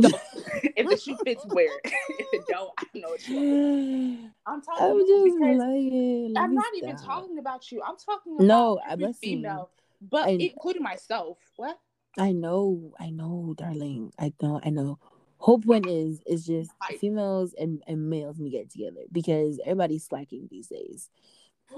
just- 0.00 0.14
if 0.76 0.88
the 0.88 0.96
shoe 0.96 1.16
fits, 1.24 1.44
wear 1.46 1.66
it. 1.66 1.80
if 2.10 2.26
it 2.32 2.44
don't, 2.48 2.70
I 2.78 2.84
don't 2.92 3.02
know 3.02 3.08
what 3.10 3.28
you 3.28 3.36
want. 3.36 4.32
I'm 4.46 4.62
talking 4.62 4.84
I'm 4.84 4.90
about 4.92 5.06
just 5.06 5.24
because 5.24 6.36
I'm 6.36 6.54
not 6.54 6.74
even 6.76 6.96
stop. 6.98 7.06
talking 7.06 7.38
about 7.38 7.72
you. 7.72 7.82
I'm 7.82 7.96
talking 7.96 8.34
about 8.36 8.46
No, 8.46 8.80
every 8.88 9.12
female, 9.14 9.70
but 10.00 10.28
I- 10.28 10.38
including 10.40 10.82
myself. 10.82 11.38
What? 11.56 11.78
I 12.16 12.30
know, 12.32 12.92
I 13.00 13.10
know, 13.10 13.54
darling. 13.56 14.12
I 14.18 14.32
know, 14.40 14.60
I 14.64 14.70
know. 14.70 14.98
Hope 15.38 15.66
point 15.66 15.86
is 15.86 16.22
is 16.26 16.46
just 16.46 16.70
females 17.00 17.54
and, 17.58 17.82
and 17.88 18.08
males 18.08 18.38
need 18.38 18.50
to 18.52 18.56
get 18.58 18.70
together 18.70 19.00
because 19.12 19.58
everybody's 19.64 20.04
slacking 20.06 20.46
these 20.50 20.68
days. 20.68 21.10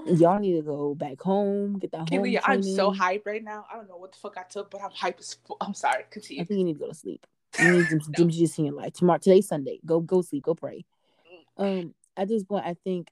Y'all 0.05 0.39
need 0.39 0.55
to 0.55 0.61
go 0.61 0.95
back 0.95 1.19
home, 1.21 1.79
get 1.79 1.91
that 1.91 1.97
home 1.97 2.07
Keely, 2.07 2.39
I'm 2.39 2.61
so 2.63 2.91
training. 2.93 3.01
hyped 3.01 3.25
right 3.25 3.43
now. 3.43 3.65
I 3.71 3.75
don't 3.75 3.89
know 3.89 3.97
what 3.97 4.11
the 4.13 4.17
fuck 4.19 4.37
I 4.37 4.43
took, 4.43 4.71
but 4.71 4.81
I'm 4.81 4.91
hyped 4.91 5.19
as 5.19 5.37
fuck. 5.47 5.57
I'm 5.61 5.73
sorry. 5.73 6.03
Continue. 6.09 6.43
I 6.43 6.45
think 6.45 6.59
you 6.59 6.63
need 6.65 6.73
to 6.73 6.79
go 6.79 6.87
to 6.87 6.93
sleep. 6.95 7.25
You 7.59 7.71
need 7.71 7.87
some 7.87 8.01
some 8.01 8.29
Jesus 8.29 8.57
in 8.59 8.65
your 8.65 8.75
life. 8.75 8.93
Tomorrow, 8.93 9.17
today's 9.19 9.47
Sunday. 9.47 9.79
Go, 9.85 9.99
go 9.99 10.21
sleep. 10.21 10.43
Go 10.43 10.53
pray. 10.53 10.85
Um, 11.57 11.95
at 12.15 12.27
this 12.27 12.43
point, 12.43 12.65
I 12.65 12.75
think 12.83 13.09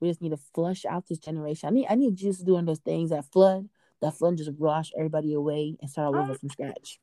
we 0.00 0.08
just 0.08 0.20
need 0.20 0.30
to 0.30 0.38
flush 0.54 0.84
out 0.84 1.06
this 1.06 1.18
generation. 1.18 1.68
I 1.68 1.72
need, 1.72 1.86
I 1.88 1.94
need 1.94 2.16
Jesus 2.16 2.42
doing 2.42 2.64
those 2.64 2.80
things 2.80 3.10
that 3.10 3.24
flood, 3.26 3.68
that 4.00 4.14
flood 4.14 4.36
just 4.36 4.52
wash 4.52 4.90
everybody 4.96 5.32
away 5.34 5.76
and 5.80 5.88
start 5.88 6.08
all 6.08 6.20
over 6.20 6.34
from 6.34 6.48
scratch. 6.48 6.98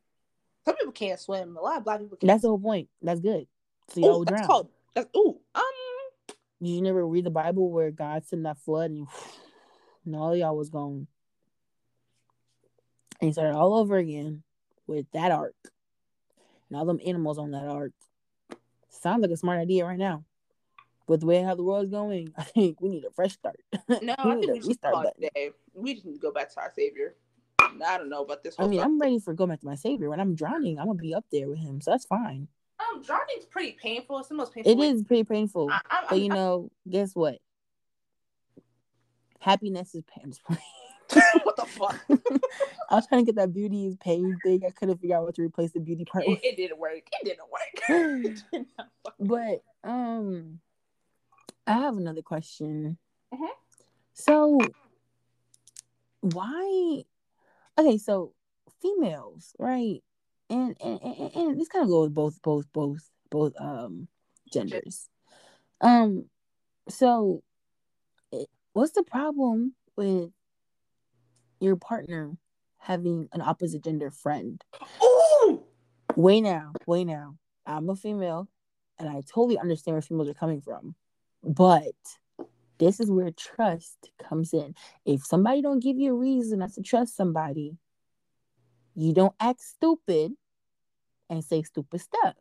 Some 0.65 0.75
people 0.75 0.91
can't 0.91 1.19
swim. 1.19 1.55
A 1.55 1.61
lot 1.61 1.77
of 1.77 1.83
black 1.83 1.99
people 1.99 2.17
can't. 2.17 2.27
That's 2.27 2.41
the 2.41 2.49
whole 2.49 2.59
point. 2.59 2.89
That's 3.01 3.19
good. 3.21 3.47
So 3.89 4.01
y'all 4.01 4.09
Ooh, 4.09 4.17
will 4.17 4.25
that's 4.25 4.39
drown. 4.41 4.47
called. 4.47 4.69
That's, 4.95 5.07
ooh, 5.15 5.39
um, 5.53 5.63
Did 6.61 6.69
you 6.69 6.81
never 6.81 7.05
read 7.05 7.25
the 7.25 7.31
Bible 7.31 7.71
where 7.71 7.91
God 7.91 8.25
sent 8.25 8.43
that 8.43 8.57
flood 8.59 8.91
and, 8.91 9.07
and 10.05 10.15
all 10.15 10.35
y'all 10.35 10.57
was 10.57 10.69
gone? 10.69 11.07
And 13.21 13.29
he 13.29 13.33
started 13.33 13.55
all 13.55 13.75
over 13.75 13.97
again 13.97 14.43
with 14.87 15.05
that 15.13 15.31
ark 15.31 15.55
and 16.69 16.77
all 16.77 16.85
them 16.85 16.99
animals 17.05 17.37
on 17.37 17.51
that 17.51 17.67
ark. 17.67 17.93
Sounds 18.89 19.21
like 19.21 19.31
a 19.31 19.37
smart 19.37 19.59
idea 19.59 19.85
right 19.85 19.97
now. 19.97 20.23
With 21.07 21.19
the 21.19 21.27
way 21.27 21.41
how 21.43 21.55
the 21.55 21.63
world's 21.63 21.91
going, 21.91 22.33
I 22.37 22.43
think 22.43 22.81
we 22.81 22.89
need 22.89 23.05
a 23.05 23.11
fresh 23.11 23.33
start. 23.33 23.59
no, 24.01 24.15
I 24.17 24.35
think 24.35 24.51
we 24.51 24.59
should 24.61 24.67
restart 24.67 24.93
call 24.93 25.05
it 25.05 25.31
day. 25.33 25.51
We 25.73 25.93
just 25.93 26.05
need 26.05 26.13
to 26.13 26.19
go 26.19 26.31
back 26.31 26.51
to 26.53 26.59
our 26.59 26.71
savior. 26.75 27.15
I 27.59 27.97
don't 27.97 28.09
know 28.09 28.23
about 28.23 28.43
this. 28.43 28.55
I 28.57 28.67
mean, 28.67 28.79
fuck- 28.79 28.85
I'm 28.85 28.99
ready 28.99 29.19
for 29.19 29.33
go 29.33 29.47
back 29.47 29.59
to 29.59 29.65
my 29.65 29.75
savior. 29.75 30.09
When 30.09 30.19
I'm 30.19 30.35
drowning, 30.35 30.79
I'm 30.79 30.87
gonna 30.87 30.99
be 30.99 31.13
up 31.13 31.25
there 31.31 31.47
with 31.47 31.59
him, 31.59 31.81
so 31.81 31.91
that's 31.91 32.05
fine. 32.05 32.47
Um, 32.79 33.01
drowning's 33.01 33.45
pretty 33.49 33.77
painful. 33.81 34.19
It's 34.19 34.29
the 34.29 34.35
most 34.35 34.53
painful. 34.53 34.71
It 34.71 34.77
way- 34.77 34.89
is 34.89 35.03
pretty 35.03 35.23
painful, 35.23 35.69
I, 35.71 35.79
I, 35.89 36.05
but 36.09 36.19
you 36.19 36.31
I- 36.31 36.35
know, 36.35 36.71
guess 36.89 37.15
what? 37.15 37.39
Happiness 39.39 39.93
is 39.93 40.03
pain. 40.07 40.33
what 41.43 41.55
the 41.55 41.65
fuck? 41.65 41.99
I'm 42.09 42.97
was 42.97 43.07
trying 43.07 43.23
to 43.23 43.31
get 43.31 43.35
that 43.35 43.53
beauty 43.53 43.85
is 43.87 43.95
pain 43.97 44.37
thing. 44.43 44.61
I 44.65 44.71
couldn't 44.71 44.97
figure 44.99 45.15
out 45.17 45.23
what 45.23 45.35
to 45.35 45.43
replace 45.43 45.71
the 45.71 45.79
beauty 45.79 46.03
part 46.05 46.23
It, 46.25 46.29
with. 46.31 46.39
it 46.43 46.55
didn't 46.57 46.79
work. 46.79 46.93
It 47.11 47.25
didn't 47.25 47.49
work. 47.51 47.61
It 48.25 48.43
did. 48.51 48.65
But 49.19 49.63
um, 49.83 50.59
I 51.67 51.73
have 51.73 51.97
another 51.97 52.21
question. 52.23 52.97
Mhm. 53.33 53.47
So, 54.13 54.59
why? 56.21 57.03
Okay, 57.77 57.97
so 57.97 58.33
females, 58.81 59.55
right? 59.59 60.01
And 60.49 60.75
and, 60.83 60.99
and, 61.01 61.35
and 61.35 61.59
this 61.59 61.67
kind 61.67 61.83
of 61.83 61.89
goes 61.89 62.09
both 62.09 62.41
both 62.41 62.65
both 62.71 63.09
both 63.31 63.53
um 63.59 64.07
genders. 64.51 65.09
Um, 65.81 66.25
so 66.87 67.43
it, 68.31 68.47
what's 68.73 68.93
the 68.93 69.03
problem 69.03 69.73
with 69.95 70.29
your 71.59 71.75
partner 71.75 72.37
having 72.77 73.27
an 73.33 73.41
opposite 73.41 73.83
gender 73.83 74.11
friend? 74.11 74.63
Ooh. 75.03 75.63
Wait 76.15 76.41
now, 76.41 76.73
way 76.85 77.03
now. 77.03 77.35
I'm 77.65 77.89
a 77.89 77.95
female, 77.95 78.47
and 78.99 79.09
I 79.09 79.21
totally 79.21 79.57
understand 79.57 79.95
where 79.95 80.01
females 80.01 80.29
are 80.29 80.35
coming 80.35 80.61
from, 80.61 80.95
but 81.43 81.95
this 82.77 82.99
is 82.99 83.09
where 83.09 83.31
trust 83.31 84.11
comes 84.21 84.53
in. 84.53 84.75
If 85.05 85.25
somebody 85.25 85.61
don't 85.61 85.81
give 85.81 85.97
you 85.97 86.13
a 86.13 86.17
reason 86.17 86.59
not 86.59 86.73
to 86.73 86.81
trust 86.81 87.15
somebody, 87.15 87.77
you 88.95 89.13
don't 89.13 89.35
act 89.39 89.61
stupid 89.61 90.33
and 91.29 91.43
say 91.43 91.63
stupid 91.63 92.01
stuff. 92.01 92.35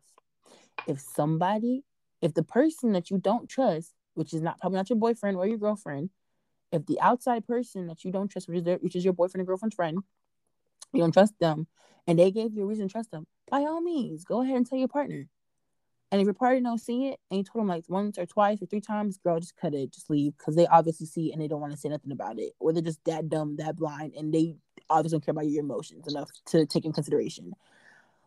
If 0.87 0.99
somebody, 0.99 1.83
if 2.21 2.33
the 2.33 2.43
person 2.43 2.93
that 2.93 3.09
you 3.09 3.17
don't 3.17 3.49
trust, 3.49 3.93
which 4.13 4.33
is 4.33 4.41
not 4.41 4.59
probably 4.59 4.77
not 4.77 4.89
your 4.89 4.99
boyfriend 4.99 5.37
or 5.37 5.47
your 5.47 5.57
girlfriend, 5.57 6.09
if 6.71 6.85
the 6.85 6.99
outside 7.01 7.45
person 7.45 7.87
that 7.87 8.03
you 8.03 8.11
don't 8.11 8.29
trust, 8.29 8.47
which 8.47 8.57
is 8.57 8.63
their, 8.63 8.77
which 8.77 8.95
is 8.95 9.03
your 9.03 9.13
boyfriend 9.13 9.41
or 9.41 9.45
girlfriend's 9.45 9.75
friend, 9.75 9.99
you 10.93 11.01
don't 11.01 11.11
trust 11.11 11.33
them, 11.39 11.67
and 12.07 12.17
they 12.17 12.31
gave 12.31 12.53
you 12.53 12.63
a 12.63 12.65
reason 12.65 12.87
to 12.87 12.91
trust 12.91 13.11
them, 13.11 13.27
by 13.49 13.59
all 13.59 13.81
means, 13.81 14.23
go 14.23 14.41
ahead 14.41 14.55
and 14.55 14.65
tell 14.65 14.77
your 14.77 14.87
partner. 14.87 15.27
And 16.11 16.21
if 16.21 16.25
your 16.25 16.33
partner 16.33 16.61
don't 16.61 16.79
see 16.79 17.07
it, 17.07 17.19
and 17.29 17.39
you 17.39 17.43
told 17.43 17.63
them 17.63 17.67
like 17.67 17.83
once 17.89 18.17
or 18.17 18.25
twice 18.25 18.61
or 18.61 18.67
three 18.67 18.81
times, 18.81 19.17
girl, 19.17 19.39
just 19.39 19.57
cut 19.57 19.73
it, 19.73 19.91
just 19.91 20.09
leave, 20.09 20.37
because 20.37 20.55
they 20.55 20.67
obviously 20.67 21.07
see 21.07 21.29
it 21.29 21.33
and 21.33 21.41
they 21.41 21.47
don't 21.47 21.61
want 21.61 21.73
to 21.73 21.79
say 21.79 21.89
nothing 21.89 22.11
about 22.11 22.39
it, 22.39 22.53
or 22.59 22.71
they're 22.71 22.81
just 22.81 23.03
that 23.05 23.27
dumb, 23.27 23.57
that 23.57 23.75
blind, 23.75 24.13
and 24.15 24.33
they 24.33 24.55
obviously 24.89 25.15
don't 25.17 25.25
care 25.25 25.31
about 25.31 25.47
your 25.47 25.63
emotions 25.63 26.07
enough 26.07 26.29
to 26.47 26.65
take 26.65 26.85
in 26.85 26.93
consideration. 26.93 27.53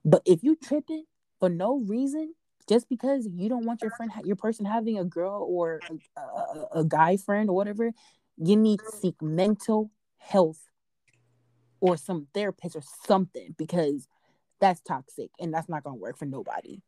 But 0.04 0.22
if 0.24 0.42
you 0.42 0.56
tripping 0.56 1.04
for 1.38 1.48
no 1.48 1.78
reason, 1.78 2.34
just 2.68 2.88
because 2.88 3.26
you 3.32 3.48
don't 3.48 3.64
want 3.64 3.82
your 3.82 3.90
friend, 3.92 4.12
your 4.24 4.36
person 4.36 4.66
having 4.66 4.98
a 4.98 5.04
girl 5.04 5.46
or 5.48 5.80
a, 6.16 6.20
a, 6.20 6.68
a 6.80 6.84
guy 6.84 7.16
friend 7.16 7.48
or 7.48 7.56
whatever, 7.56 7.92
you 8.36 8.56
need 8.56 8.80
to 8.80 8.96
seek 8.96 9.20
mental 9.22 9.90
health 10.18 10.60
or 11.80 11.96
some 11.96 12.26
therapist 12.34 12.76
or 12.76 12.82
something 13.06 13.54
because 13.56 14.08
that's 14.60 14.80
toxic 14.80 15.30
and 15.38 15.52
that's 15.52 15.68
not 15.68 15.84
gonna 15.84 15.96
work 15.96 16.18
for 16.18 16.26
nobody. 16.26 16.80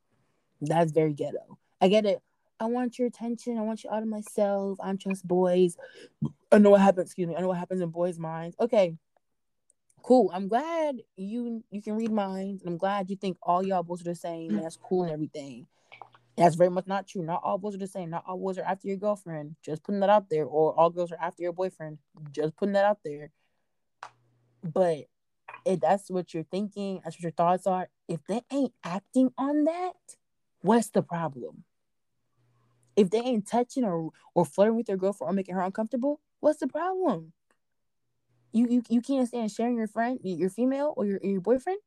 That's 0.60 0.92
very 0.92 1.14
ghetto. 1.14 1.58
I 1.80 1.88
get 1.88 2.04
it. 2.04 2.20
I 2.58 2.66
want 2.66 2.98
your 2.98 3.08
attention. 3.08 3.56
I 3.56 3.62
want 3.62 3.84
you 3.84 3.90
out 3.90 4.02
of 4.02 4.08
myself. 4.08 4.78
I'm 4.82 4.98
just 4.98 5.26
boys. 5.26 5.78
I 6.52 6.58
know 6.58 6.70
what 6.70 6.82
happens. 6.82 7.06
Excuse 7.06 7.28
me. 7.28 7.36
I 7.36 7.40
know 7.40 7.48
what 7.48 7.56
happens 7.56 7.80
in 7.80 7.88
boys' 7.88 8.18
minds. 8.18 8.54
Okay, 8.60 8.96
cool. 10.02 10.30
I'm 10.32 10.48
glad 10.48 10.96
you 11.16 11.62
you 11.70 11.82
can 11.82 11.96
read 11.96 12.10
minds, 12.10 12.62
I'm 12.66 12.78
glad 12.78 13.10
you 13.10 13.16
think 13.16 13.38
all 13.42 13.64
y'all 13.64 13.82
boys 13.82 14.00
are 14.00 14.04
the 14.04 14.14
same. 14.14 14.56
That's 14.56 14.76
cool 14.76 15.04
and 15.04 15.12
everything. 15.12 15.66
That's 16.36 16.56
very 16.56 16.70
much 16.70 16.86
not 16.86 17.06
true. 17.06 17.22
Not 17.22 17.42
all 17.44 17.58
boys 17.58 17.74
are 17.74 17.78
the 17.78 17.86
same. 17.86 18.10
Not 18.10 18.24
all 18.26 18.38
boys 18.38 18.56
are 18.56 18.64
after 18.64 18.88
your 18.88 18.96
girlfriend. 18.96 19.56
Just 19.62 19.82
putting 19.82 20.00
that 20.00 20.10
out 20.10 20.30
there. 20.30 20.44
Or 20.44 20.72
all 20.78 20.90
girls 20.90 21.12
are 21.12 21.18
after 21.20 21.42
your 21.42 21.52
boyfriend. 21.52 21.98
Just 22.32 22.56
putting 22.56 22.72
that 22.72 22.84
out 22.84 23.00
there. 23.04 23.30
But 24.62 25.04
if 25.66 25.80
that's 25.80 26.10
what 26.10 26.32
you're 26.32 26.44
thinking, 26.44 27.00
that's 27.04 27.16
what 27.16 27.22
your 27.22 27.32
thoughts 27.32 27.66
are. 27.66 27.88
If 28.08 28.20
they 28.26 28.42
ain't 28.50 28.72
acting 28.82 29.32
on 29.36 29.64
that, 29.64 29.92
what's 30.62 30.88
the 30.88 31.02
problem? 31.02 31.64
If 32.96 33.10
they 33.10 33.18
ain't 33.18 33.46
touching 33.46 33.84
or 33.84 34.10
or 34.34 34.44
flirting 34.44 34.76
with 34.76 34.86
their 34.86 34.96
girlfriend 34.96 35.30
or 35.30 35.34
making 35.34 35.54
her 35.54 35.62
uncomfortable, 35.62 36.20
what's 36.40 36.60
the 36.60 36.68
problem? 36.68 37.32
You 38.52 38.66
you, 38.68 38.82
you 38.88 39.00
can't 39.00 39.28
stand 39.28 39.50
sharing 39.50 39.76
your 39.76 39.86
friend, 39.86 40.18
your 40.22 40.50
female 40.50 40.94
or 40.96 41.06
your, 41.06 41.20
your 41.22 41.40
boyfriend? 41.40 41.78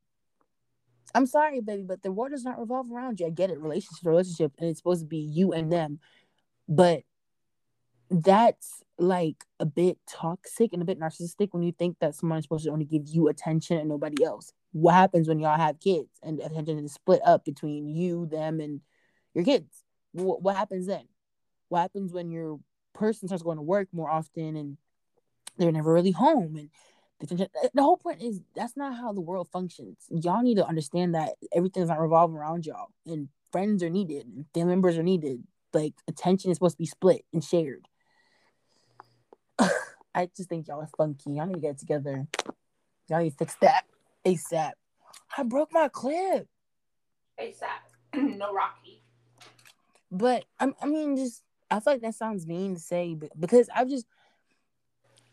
I'm 1.14 1.26
sorry, 1.26 1.60
baby, 1.60 1.84
but 1.86 2.02
the 2.02 2.10
world 2.10 2.32
does 2.32 2.44
not 2.44 2.58
revolve 2.58 2.90
around 2.90 3.20
you. 3.20 3.26
I 3.26 3.30
get 3.30 3.50
it, 3.50 3.60
relationship, 3.60 4.04
relationship, 4.04 4.52
and 4.58 4.68
it's 4.68 4.80
supposed 4.80 5.02
to 5.02 5.06
be 5.06 5.18
you 5.18 5.52
and 5.52 5.70
them. 5.70 6.00
But 6.68 7.02
that's 8.10 8.82
like 8.98 9.44
a 9.60 9.66
bit 9.66 9.98
toxic 10.08 10.72
and 10.72 10.82
a 10.82 10.84
bit 10.84 11.00
narcissistic 11.00 11.48
when 11.52 11.62
you 11.62 11.72
think 11.72 11.98
that 12.00 12.14
someone 12.14 12.38
is 12.38 12.44
supposed 12.44 12.64
to 12.64 12.70
only 12.70 12.84
give 12.84 13.06
you 13.06 13.28
attention 13.28 13.78
and 13.78 13.88
nobody 13.88 14.24
else. 14.24 14.52
What 14.72 14.94
happens 14.94 15.28
when 15.28 15.38
y'all 15.38 15.56
have 15.56 15.80
kids 15.80 16.10
and 16.22 16.40
attention 16.40 16.78
is 16.84 16.94
split 16.94 17.20
up 17.24 17.44
between 17.44 17.88
you, 17.88 18.26
them, 18.26 18.60
and 18.60 18.80
your 19.34 19.44
kids? 19.44 19.84
What, 20.12 20.42
what 20.42 20.56
happens 20.56 20.86
then? 20.86 21.06
What 21.68 21.80
happens 21.80 22.12
when 22.12 22.30
your 22.30 22.58
person 22.92 23.28
starts 23.28 23.42
going 23.42 23.56
to 23.56 23.62
work 23.62 23.88
more 23.92 24.10
often 24.10 24.56
and 24.56 24.76
they're 25.56 25.72
never 25.72 25.92
really 25.92 26.10
home? 26.10 26.56
And 26.56 27.40
eh, 27.40 27.46
the, 27.74 27.82
whole 27.82 27.96
point 27.96 28.22
is 28.22 28.40
that's 28.54 28.76
not 28.76 28.96
how 28.96 29.12
the 29.12 29.20
world 29.20 29.48
functions. 29.52 29.98
Y'all 30.10 30.42
need 30.42 30.56
to 30.56 30.66
understand 30.66 31.14
that 31.14 31.34
everything's 31.52 31.88
not 31.88 32.00
revolving 32.00 32.36
around 32.36 32.66
y'all, 32.66 32.88
and 33.06 33.28
friends 33.52 33.82
are 33.82 33.90
needed, 33.90 34.26
and 34.26 34.46
family 34.54 34.70
members 34.70 34.98
are 34.98 35.02
needed. 35.02 35.42
Like 35.72 35.94
attention 36.08 36.50
is 36.50 36.56
supposed 36.56 36.76
to 36.76 36.82
be 36.82 36.86
split 36.86 37.24
and 37.32 37.42
shared. 37.42 37.88
I 40.14 40.28
just 40.36 40.48
think 40.48 40.68
y'all 40.68 40.80
are 40.80 40.90
funky. 40.96 41.32
Y'all 41.32 41.46
need 41.46 41.54
to 41.54 41.60
get 41.60 41.78
together. 41.78 42.26
Y'all 43.08 43.20
need 43.20 43.30
to 43.30 43.36
fix 43.36 43.56
that 43.60 43.84
ASAP. 44.24 44.72
I 45.36 45.42
broke 45.42 45.72
my 45.72 45.88
clip. 45.88 46.46
ASAP. 47.40 47.58
no 48.14 48.52
Rocky. 48.54 49.02
But 50.10 50.44
I, 50.60 50.72
I 50.80 50.86
mean, 50.86 51.16
just 51.16 51.42
I 51.70 51.80
feel 51.80 51.94
like 51.94 52.02
that 52.02 52.14
sounds 52.14 52.46
mean 52.46 52.74
to 52.74 52.80
say, 52.80 53.14
but 53.14 53.30
because 53.38 53.68
I've 53.74 53.88
just 53.88 54.06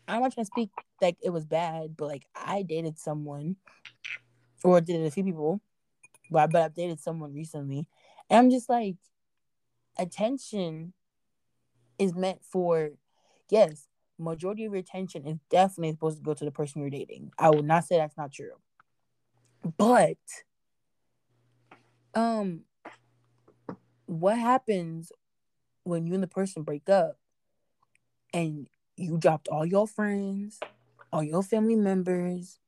I'm 0.08 0.20
not 0.22 0.32
trying 0.32 0.44
to 0.44 0.50
speak 0.52 0.70
like 1.00 1.16
it 1.22 1.30
was 1.30 1.44
bad, 1.44 1.96
but 1.96 2.08
like 2.08 2.26
I 2.34 2.62
dated 2.62 2.98
someone, 2.98 3.56
or 4.64 4.80
dated 4.80 5.06
a 5.06 5.10
few 5.10 5.24
people, 5.24 5.60
but 6.30 6.50
but 6.50 6.62
I've 6.62 6.74
dated 6.74 7.00
someone 7.00 7.34
recently, 7.34 7.86
and 8.28 8.38
I'm 8.38 8.50
just 8.50 8.68
like, 8.68 8.96
attention 9.98 10.92
is 11.98 12.14
meant 12.14 12.44
for, 12.44 12.90
yes, 13.50 13.88
majority 14.18 14.64
of 14.64 14.72
your 14.72 14.80
attention 14.80 15.26
is 15.26 15.38
definitely 15.50 15.92
supposed 15.92 16.18
to 16.18 16.22
go 16.24 16.34
to 16.34 16.44
the 16.44 16.50
person 16.50 16.80
you're 16.80 16.90
dating. 16.90 17.32
I 17.38 17.50
would 17.50 17.64
not 17.64 17.84
say 17.84 17.96
that's 17.96 18.16
not 18.16 18.32
true, 18.32 18.54
but 19.76 20.18
um 22.14 22.64
what 24.06 24.38
happens 24.38 25.10
when 25.84 26.06
you 26.06 26.14
and 26.14 26.22
the 26.22 26.28
person 26.28 26.62
break 26.62 26.88
up 26.88 27.18
and 28.34 28.68
you 28.96 29.18
dropped 29.18 29.48
all 29.48 29.64
your 29.64 29.86
friends, 29.86 30.60
all 31.12 31.22
your 31.22 31.42
family 31.42 31.76
members, 31.76 32.58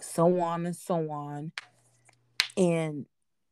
so 0.00 0.40
on 0.40 0.66
and 0.66 0.76
so 0.76 1.10
on, 1.10 1.52
and 2.56 3.06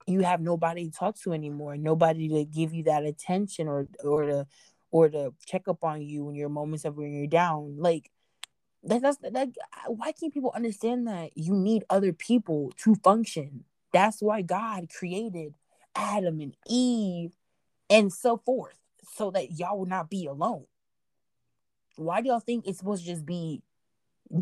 you 0.06 0.20
have 0.20 0.40
nobody 0.40 0.86
to 0.86 0.90
talk 0.90 1.16
to 1.20 1.32
anymore, 1.32 1.76
nobody 1.76 2.28
to 2.28 2.44
give 2.44 2.74
you 2.74 2.84
that 2.84 3.05
attention 3.05 3.68
or 3.68 3.86
or 4.02 4.26
to 4.26 4.47
or 4.90 5.09
to 5.09 5.32
check 5.47 5.68
up 5.68 5.84
on 5.84 6.02
you 6.02 6.28
in 6.28 6.34
your 6.34 6.48
moments 6.48 6.84
of 6.84 6.97
when 6.97 7.12
you're 7.12 7.26
down. 7.26 7.76
Like 7.78 8.10
that, 8.84 9.02
that's 9.02 9.18
that. 9.18 9.48
Why 9.86 10.12
can't 10.12 10.34
people 10.34 10.52
understand 10.55 11.06
that 11.06 11.36
you 11.36 11.55
need 11.55 11.84
other 11.89 12.12
people 12.12 12.72
to 12.78 12.94
function? 12.97 13.64
That's 13.93 14.20
why 14.20 14.43
God 14.43 14.89
created 14.90 15.55
Adam 15.94 16.40
and 16.40 16.56
Eve 16.66 17.36
and 17.89 18.12
so 18.12 18.39
forth, 18.39 18.78
so 19.14 19.30
that 19.30 19.59
y'all 19.59 19.78
will 19.78 19.86
not 19.86 20.10
be 20.10 20.26
alone. 20.26 20.64
Why 21.97 22.20
do 22.20 22.28
y'all 22.28 22.40
think 22.40 22.66
it's 22.66 22.78
supposed 22.78 23.05
to 23.05 23.10
just 23.10 23.27
be 23.27 23.62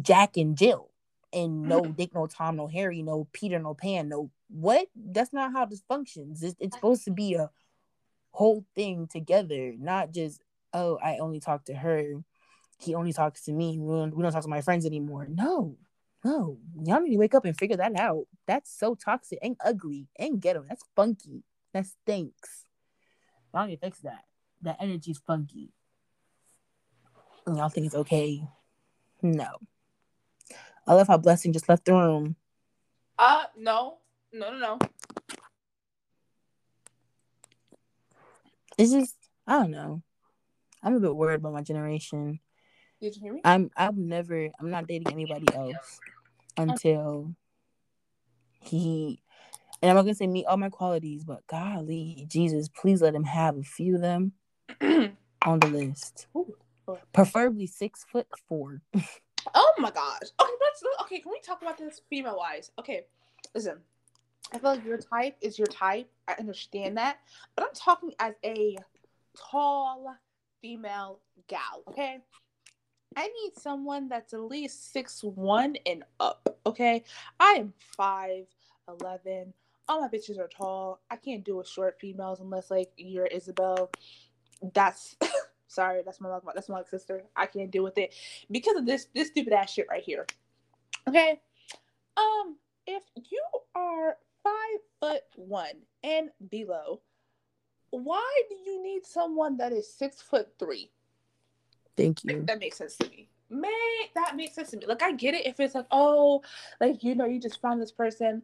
Jack 0.03 0.37
and 0.37 0.57
Jill 0.57 0.91
and 1.33 1.63
no 1.63 1.83
mm. 1.83 1.97
Dick, 1.97 2.15
no 2.15 2.27
Tom, 2.27 2.57
no 2.57 2.67
Harry, 2.67 3.03
no 3.03 3.29
Peter, 3.33 3.59
no 3.59 3.75
Pan, 3.75 4.09
no 4.09 4.31
what? 4.49 4.89
That's 4.97 5.33
not 5.33 5.53
how 5.53 5.65
this 5.65 5.83
functions. 5.87 6.43
It's, 6.43 6.57
it's 6.59 6.75
supposed 6.75 7.05
to 7.05 7.11
be 7.11 7.35
a 7.35 7.51
whole 8.31 8.65
thing 8.75 9.09
together, 9.09 9.75
not 9.79 10.13
just 10.13 10.41
oh, 10.73 10.99
I 11.03 11.19
only 11.19 11.41
talk 11.41 11.65
to 11.67 11.75
her. 11.75 12.15
He 12.79 12.95
only 12.95 13.13
talks 13.13 13.45
to 13.45 13.53
me. 13.53 13.79
We 13.79 13.95
don't, 13.95 14.17
we 14.17 14.23
don't 14.23 14.33
talk 14.33 14.43
to 14.43 14.49
my 14.49 14.63
friends 14.63 14.87
anymore. 14.87 15.27
No, 15.29 15.77
no. 16.25 16.59
Y'all 16.85 17.01
need 17.01 17.11
to 17.11 17.17
wake 17.17 17.35
up 17.35 17.45
and 17.45 17.57
figure 17.57 17.77
that 17.77 17.99
out. 17.99 18.27
That's 18.47 18.73
so 18.77 18.95
toxic 18.95 19.39
and 19.43 19.57
ugly 19.65 20.09
and 20.19 20.41
ghetto. 20.41 20.65
That's 20.69 20.85
funky. 20.97 21.45
That 21.75 21.87
stinks. 21.87 22.65
Y'all 23.53 23.67
need 23.67 23.77
to 23.77 23.81
fix 23.81 24.01
that. 24.01 24.25
That 24.63 24.77
energy's 24.81 25.21
funky. 25.27 25.73
And 27.51 27.59
y'all 27.59 27.69
think 27.69 27.87
it's 27.87 27.97
okay. 27.97 28.41
No. 29.23 29.49
I 30.87 30.95
love 30.95 31.09
how 31.09 31.17
Blessing 31.17 31.53
just 31.53 31.69
left 31.69 31.85
the 31.85 31.95
room. 31.95 32.37
Uh, 33.19 33.43
no. 33.59 33.99
No, 34.33 34.53
no, 34.53 34.59
no. 34.59 34.79
It's 38.79 38.93
just, 38.93 39.17
I 39.49 39.55
don't 39.55 39.73
know. 39.73 40.01
I'm 40.81 40.95
a 40.95 41.01
bit 41.01 41.17
worried 41.17 41.41
about 41.41 41.55
my 41.55 41.63
generation. 41.63 42.39
Did 43.01 43.17
you 43.17 43.23
hear 43.23 43.33
me? 43.33 43.41
I'm 43.45 43.69
I'm 43.77 44.07
never 44.07 44.49
I'm 44.61 44.71
not 44.71 44.87
dating 44.87 45.11
anybody 45.11 45.47
else. 45.53 46.01
until 46.57 47.35
he 48.61 49.21
and 49.83 49.91
I'm 49.91 49.97
not 49.97 50.03
gonna 50.03 50.15
say 50.15 50.29
meet 50.29 50.47
all 50.47 50.57
my 50.57 50.69
qualities, 50.69 51.25
but 51.25 51.45
golly, 51.49 52.27
Jesus, 52.29 52.69
please 52.69 53.03
let 53.03 53.15
him 53.15 53.25
have 53.25 53.57
a 53.57 53.65
few 53.65 53.97
of 53.97 54.03
them 54.03 54.33
on 54.81 55.59
the 55.59 55.67
list. 55.67 56.29
Ooh. 56.37 56.55
Preferably 57.13 57.67
six 57.67 58.05
foot 58.05 58.27
four. 58.49 58.83
Oh 59.55 59.73
my 59.79 59.91
gosh. 59.91 60.29
Okay, 60.41 60.53
let's 60.61 60.83
okay. 61.03 61.21
Can 61.21 61.33
we 61.33 61.41
talk 61.41 61.63
about 61.63 61.79
this 61.79 62.01
female 62.11 62.37
wise? 62.37 62.71
Okay, 62.79 63.07
listen. 63.55 63.79
I 64.53 64.59
feel 64.59 64.71
like 64.71 64.85
your 64.85 64.99
type 64.99 65.37
is 65.41 65.59
your 65.59 65.69
type. 65.69 66.11
I 66.27 66.35
understand 66.39 66.97
that, 66.97 67.19
but 67.55 67.65
I'm 67.65 67.75
talking 67.75 68.13
as 68.19 68.35
a 68.45 68.77
tall 69.37 70.15
female 70.61 71.21
gal. 71.49 71.83
Okay, 71.89 72.19
I 73.17 73.27
need 73.27 73.53
someone 73.57 74.09
that's 74.09 74.35
at 74.35 74.41
least 74.41 74.93
six 74.93 75.23
one 75.23 75.77
and 75.87 76.05
up. 76.19 76.59
Okay, 76.67 77.05
I 77.39 77.53
am 77.53 77.73
five 77.97 78.47
eleven. 78.89 79.53
All 79.89 80.01
my 80.01 80.09
bitches 80.09 80.39
are 80.39 80.49
tall. 80.49 81.01
I 81.11 81.17
can't 81.17 81.45
do 81.45 81.57
with 81.57 81.69
short 81.69 81.99
females 82.01 82.41
unless 82.41 82.71
like 82.71 82.93
you're 82.97 83.27
Isabel. 83.27 83.91
That's 84.75 85.17
sorry. 85.71 86.03
That's 86.05 86.21
my 86.21 86.39
that's 86.55 86.69
my 86.69 86.83
sister. 86.83 87.23
I 87.37 87.47
can't 87.47 87.71
deal 87.71 87.85
with 87.85 87.99
it 87.99 88.15
because 88.51 88.77
of 88.77 88.87
this 88.87 89.07
this 89.15 89.29
stupid 89.29 89.53
ass 89.53 89.73
shit 89.73 89.87
right 89.89 90.03
here. 90.03 90.27
Okay. 91.09 91.41
Um, 92.17 92.57
if 92.87 93.03
you 93.15 93.43
are 93.75 94.17
five 94.43 94.81
foot 95.01 95.23
one 95.37 95.75
and 96.03 96.31
below, 96.51 97.01
why 97.91 98.43
do 98.49 98.57
you 98.57 98.83
need 98.83 99.07
someone 99.07 99.57
that 99.59 99.73
is 99.73 99.93
six 99.93 100.21
foot 100.21 100.49
three? 100.59 100.91
Thank 101.97 102.25
you. 102.25 102.43
That 102.47 102.59
makes 102.59 102.79
sense 102.79 102.97
to 102.97 103.09
me. 103.09 103.29
Man, 103.49 103.71
that 104.15 104.37
makes 104.37 104.55
sense 104.55 104.71
to 104.71 104.77
me. 104.77 104.87
Like 104.87 105.03
I 105.03 105.13
get 105.13 105.35
it 105.35 105.47
if 105.47 105.59
it's 105.61 105.75
like, 105.75 105.87
oh, 105.91 106.43
like 106.81 107.03
you 107.03 107.15
know, 107.15 107.27
you 107.27 107.41
just 107.41 107.61
found 107.61 107.81
this 107.81 107.93
person, 107.93 108.43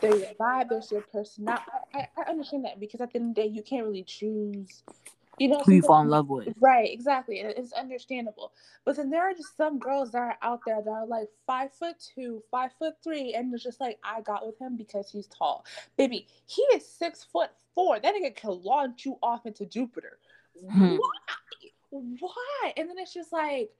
they're 0.00 0.16
your 0.16 0.34
vibe, 0.38 0.68
there's 0.68 0.90
your 0.90 1.02
personality. 1.02 1.64
I, 1.94 2.08
I 2.16 2.30
understand 2.30 2.64
that 2.64 2.78
because 2.78 3.00
at 3.00 3.12
the 3.12 3.18
end 3.18 3.30
of 3.30 3.34
the 3.34 3.42
day, 3.42 3.48
you 3.48 3.62
can't 3.62 3.84
really 3.86 4.04
choose. 4.04 4.82
You 5.38 5.48
know, 5.48 5.60
Who 5.64 5.72
you 5.72 5.82
fall 5.82 6.00
in 6.00 6.08
love 6.08 6.28
with. 6.28 6.48
Right, 6.60 6.90
exactly. 6.90 7.40
It's 7.40 7.72
understandable. 7.72 8.52
But 8.84 8.96
then 8.96 9.10
there 9.10 9.22
are 9.22 9.34
just 9.34 9.56
some 9.56 9.78
girls 9.78 10.12
that 10.12 10.18
are 10.18 10.38
out 10.40 10.60
there 10.66 10.80
that 10.82 10.90
are 10.90 11.06
like 11.06 11.28
five 11.46 11.72
foot 11.74 11.96
two, 12.14 12.42
five 12.50 12.70
foot 12.78 12.94
three, 13.04 13.34
and 13.34 13.52
it's 13.52 13.62
just 13.62 13.80
like, 13.80 13.98
I 14.02 14.22
got 14.22 14.46
with 14.46 14.58
him 14.58 14.76
because 14.76 15.10
he's 15.10 15.26
tall. 15.26 15.66
Baby, 15.98 16.26
he 16.46 16.62
is 16.74 16.88
six 16.88 17.22
foot 17.22 17.50
four. 17.74 18.00
That 18.00 18.14
nigga 18.14 18.34
can 18.34 18.62
launch 18.62 19.04
you 19.04 19.18
off 19.22 19.44
into 19.44 19.66
Jupiter. 19.66 20.18
Hmm. 20.70 20.96
Why? 20.96 22.10
Why? 22.20 22.72
And 22.76 22.88
then 22.88 22.98
it's 22.98 23.12
just 23.12 23.32
like, 23.32 23.70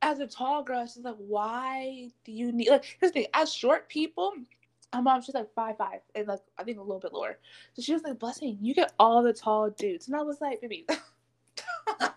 as 0.00 0.18
a 0.20 0.26
tall 0.26 0.62
girl, 0.62 0.82
it's 0.82 0.94
just 0.94 1.04
like, 1.04 1.16
why 1.18 2.08
do 2.24 2.32
you 2.32 2.50
need 2.50 2.70
like 2.70 2.96
here's 2.98 3.12
the 3.12 3.20
thing, 3.20 3.28
as 3.34 3.52
short 3.52 3.88
people, 3.88 4.32
my 4.92 5.00
mom, 5.00 5.22
she's 5.22 5.34
like 5.34 5.52
five 5.54 5.76
five 5.78 6.00
and 6.14 6.26
like 6.26 6.40
I 6.58 6.64
think 6.64 6.78
a 6.78 6.82
little 6.82 7.00
bit 7.00 7.12
lower. 7.12 7.38
So 7.74 7.82
she 7.82 7.92
was 7.92 8.02
like, 8.02 8.18
Blessing, 8.18 8.58
you 8.60 8.74
get 8.74 8.92
all 8.98 9.22
the 9.22 9.32
tall 9.32 9.70
dudes. 9.70 10.06
And 10.06 10.16
I 10.16 10.22
was 10.22 10.40
like, 10.40 10.60
baby, 10.60 10.86
it'd 10.90 12.12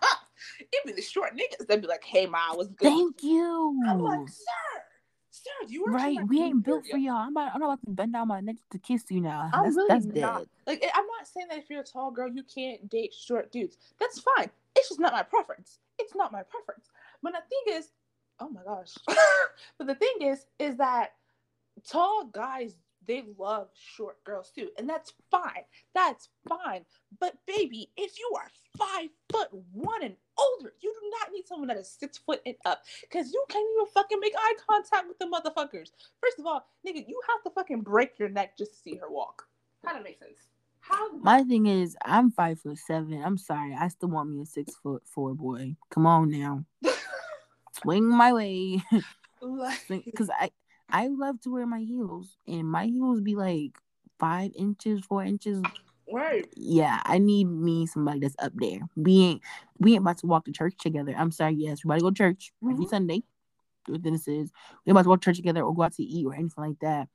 be 0.84 0.92
the 0.92 1.02
short 1.02 1.32
niggas 1.34 1.66
that'd 1.66 1.82
be 1.82 1.88
like, 1.88 2.04
hey 2.04 2.26
ma, 2.26 2.54
what's 2.54 2.70
good? 2.70 2.88
Thank 2.88 3.22
you. 3.22 3.82
I'm 3.88 4.00
like, 4.00 4.28
sir, 4.28 4.82
sir, 5.30 5.50
you 5.68 5.84
are 5.86 5.92
Right, 5.92 6.18
we 6.28 6.42
ain't 6.42 6.64
built 6.64 6.86
for 6.90 6.98
y'all. 6.98 7.16
I'm 7.16 7.32
about, 7.32 7.54
I'm 7.54 7.60
not 7.60 7.66
about 7.66 7.84
to 7.84 7.90
bend 7.90 8.12
down 8.12 8.28
my 8.28 8.40
neck 8.40 8.56
to 8.72 8.78
kiss 8.78 9.04
you 9.10 9.20
now. 9.20 9.50
I'm 9.52 9.64
that's 9.64 9.76
really 9.76 9.88
that's 9.88 10.06
not. 10.06 10.38
dead. 10.38 10.48
Like, 10.66 10.90
I'm 10.94 11.06
not 11.06 11.28
saying 11.28 11.46
that 11.50 11.58
if 11.58 11.70
you're 11.70 11.80
a 11.80 11.84
tall 11.84 12.10
girl, 12.10 12.28
you 12.28 12.42
can't 12.42 12.88
date 12.90 13.14
short 13.14 13.52
dudes. 13.52 13.78
That's 13.98 14.20
fine. 14.20 14.50
It's 14.76 14.88
just 14.88 15.00
not 15.00 15.12
my 15.12 15.22
preference. 15.22 15.78
It's 15.98 16.14
not 16.14 16.32
my 16.32 16.42
preference. 16.42 16.90
But 17.22 17.32
the 17.32 17.38
thing 17.48 17.78
is, 17.78 17.90
oh 18.40 18.48
my 18.50 18.62
gosh. 18.62 18.94
but 19.78 19.86
the 19.86 19.94
thing 19.94 20.14
is, 20.20 20.46
is 20.58 20.76
that 20.76 21.14
tall 21.84 22.26
guys 22.26 22.76
they 23.06 23.24
love 23.38 23.68
short 23.74 24.22
girls 24.24 24.50
too, 24.54 24.68
and 24.78 24.88
that's 24.88 25.12
fine. 25.30 25.64
That's 25.94 26.28
fine. 26.48 26.84
But 27.20 27.34
baby, 27.46 27.90
if 27.96 28.18
you 28.18 28.30
are 28.36 28.48
five 28.76 29.08
foot 29.30 29.48
one 29.72 30.02
and 30.02 30.16
older, 30.38 30.72
you 30.80 30.92
do 30.92 31.10
not 31.20 31.32
need 31.32 31.46
someone 31.46 31.68
that 31.68 31.76
is 31.76 31.88
six 31.88 32.18
foot 32.18 32.40
and 32.44 32.56
up, 32.64 32.82
because 33.02 33.32
you 33.32 33.44
can't 33.48 33.66
even 33.74 33.86
fucking 33.92 34.20
make 34.20 34.34
eye 34.36 34.54
contact 34.68 35.08
with 35.08 35.18
the 35.18 35.26
motherfuckers. 35.26 35.90
First 36.20 36.38
of 36.38 36.46
all, 36.46 36.66
nigga, 36.86 37.04
you 37.06 37.20
have 37.28 37.42
to 37.44 37.50
fucking 37.50 37.82
break 37.82 38.18
your 38.18 38.28
neck 38.28 38.56
just 38.58 38.72
to 38.72 38.78
see 38.80 38.96
her 38.96 39.10
walk. 39.10 39.44
How 39.84 39.94
that 39.94 40.02
make 40.02 40.18
sense? 40.18 40.48
How? 40.80 41.12
My 41.18 41.42
thing 41.42 41.66
is, 41.66 41.96
I'm 42.04 42.30
five 42.30 42.60
foot 42.60 42.78
seven. 42.78 43.22
I'm 43.24 43.38
sorry, 43.38 43.74
I 43.78 43.88
still 43.88 44.08
want 44.08 44.30
me 44.30 44.42
a 44.42 44.46
six 44.46 44.74
foot 44.82 45.02
four 45.06 45.34
boy. 45.34 45.76
Come 45.90 46.06
on 46.06 46.30
now, 46.30 46.64
swing 47.72 48.08
my 48.08 48.32
way, 48.32 48.82
because 49.88 50.30
I 50.30 50.50
I 50.90 51.08
love 51.08 51.40
to 51.42 51.50
wear 51.50 51.66
my 51.66 51.80
heels, 51.80 52.36
and 52.46 52.64
my 52.70 52.86
heels 52.86 53.20
be 53.20 53.34
like 53.34 53.78
five 54.18 54.52
inches, 54.56 55.04
four 55.04 55.22
inches. 55.24 55.64
right. 56.12 56.46
Yeah, 56.56 57.00
I 57.04 57.18
need 57.18 57.44
me 57.44 57.86
somebody 57.86 58.20
that's 58.20 58.36
up 58.38 58.52
there. 58.54 58.80
We 58.94 59.20
ain't 59.22 59.42
we 59.78 59.92
ain't 59.92 60.02
about 60.02 60.18
to 60.18 60.26
walk 60.26 60.44
to 60.46 60.52
church 60.52 60.74
together. 60.78 61.14
I'm 61.16 61.30
sorry, 61.32 61.54
yes, 61.54 61.80
to 61.80 61.88
go 61.88 62.10
to 62.10 62.14
church 62.14 62.52
every 62.62 62.84
Mhm. 62.84 62.88
Sunday. 62.88 63.22
What 63.86 64.02
this 64.02 64.26
is, 64.26 64.50
we 64.84 64.90
about 64.90 65.02
to 65.02 65.08
walk 65.08 65.20
to 65.20 65.24
church 65.26 65.36
together 65.36 65.62
or 65.62 65.74
go 65.74 65.82
out 65.82 65.92
to 65.94 66.02
eat 66.02 66.26
or 66.26 66.34
anything 66.34 66.64
like 66.64 66.78
that. 66.80 67.08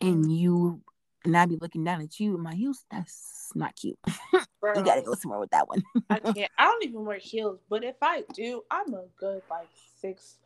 And 0.00 0.30
you 0.30 0.82
and 1.24 1.36
I 1.36 1.46
be 1.46 1.56
looking 1.56 1.82
down 1.84 2.02
at 2.02 2.20
you 2.20 2.34
in 2.36 2.40
my 2.40 2.54
heels. 2.54 2.84
That's 2.90 3.50
not 3.54 3.74
cute. 3.76 3.98
You 4.74 4.82
gotta 4.82 5.02
go 5.02 5.14
somewhere 5.14 5.38
with 5.38 5.50
that 5.50 5.68
one. 5.68 5.82
I 6.10 6.18
can't. 6.34 6.50
I 6.58 6.64
don't 6.64 6.84
even 6.84 7.04
wear 7.04 7.18
heels, 7.18 7.60
but 7.70 7.84
if 7.84 7.94
I 8.02 8.24
do, 8.34 8.62
I'm 8.70 8.92
a 8.94 9.04
good 9.16 9.42
like 9.48 9.68
six 10.00 10.36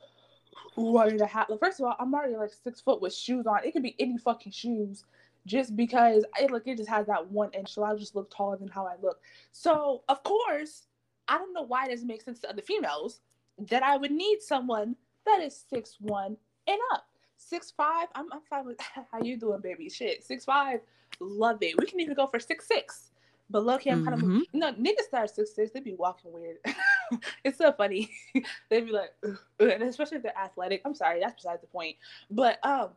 and 0.76 1.20
a 1.20 1.26
half. 1.26 1.48
Well, 1.48 1.58
First 1.58 1.80
of 1.80 1.86
all, 1.86 1.96
I'm 1.98 2.14
already 2.14 2.36
like 2.36 2.52
six 2.52 2.80
foot 2.80 3.00
with 3.00 3.14
shoes 3.14 3.46
on. 3.46 3.64
It 3.64 3.72
could 3.72 3.82
be 3.82 3.96
any 3.98 4.18
fucking 4.18 4.52
shoes, 4.52 5.04
just 5.46 5.76
because 5.76 6.24
it 6.40 6.50
like 6.50 6.66
it 6.66 6.76
just 6.76 6.88
has 6.88 7.06
that 7.06 7.30
one 7.30 7.50
inch, 7.52 7.72
so 7.74 7.84
I 7.84 7.94
just 7.96 8.14
look 8.14 8.30
taller 8.30 8.56
than 8.56 8.68
how 8.68 8.86
I 8.86 8.94
look. 9.02 9.20
So 9.52 10.02
of 10.08 10.22
course, 10.22 10.86
I 11.28 11.38
don't 11.38 11.52
know 11.52 11.62
why 11.62 11.86
it 11.86 11.90
doesn't 11.90 12.06
make 12.06 12.22
sense 12.22 12.40
to 12.40 12.50
other 12.50 12.62
females 12.62 13.20
that 13.58 13.82
I 13.82 13.96
would 13.96 14.12
need 14.12 14.40
someone 14.40 14.96
that 15.26 15.40
is 15.42 15.64
six 15.68 15.96
one 16.00 16.36
and 16.66 16.78
up. 16.92 17.06
Six 17.36 17.72
five, 17.76 18.08
I'm 18.14 18.26
I'm 18.32 18.42
fine 18.48 18.66
with 18.66 18.80
how 19.12 19.22
you 19.22 19.36
doing, 19.36 19.60
baby. 19.60 19.88
Shit, 19.88 20.24
six 20.24 20.44
five, 20.44 20.80
love 21.20 21.58
it. 21.62 21.78
We 21.78 21.86
can 21.86 22.00
even 22.00 22.14
go 22.14 22.26
for 22.26 22.40
six 22.40 22.66
six. 22.66 23.09
But 23.50 23.64
look, 23.64 23.82
I'm 23.86 24.04
kind 24.04 24.14
of 24.14 24.28
Mhm. 24.28 24.42
no 24.54 24.72
niggas 24.74 25.10
that 25.10 25.24
are 25.24 25.26
six 25.26 25.54
six, 25.54 25.72
they 25.72 25.80
be 25.80 25.94
walking 25.94 26.32
weird. 26.32 26.58
it's 27.44 27.58
so 27.58 27.72
funny. 27.72 28.08
They'd 28.70 28.86
be 28.86 28.92
like, 28.92 29.12
"Ugh, 29.26 29.38
ugh," 29.60 29.68
and 29.68 29.82
especially 29.82 30.18
if 30.18 30.22
they're 30.22 30.38
athletic. 30.38 30.82
I'm 30.84 30.94
sorry, 30.94 31.20
that's 31.20 31.34
besides 31.34 31.60
the 31.60 31.66
point. 31.66 31.96
But 32.30 32.64
um, 32.64 32.90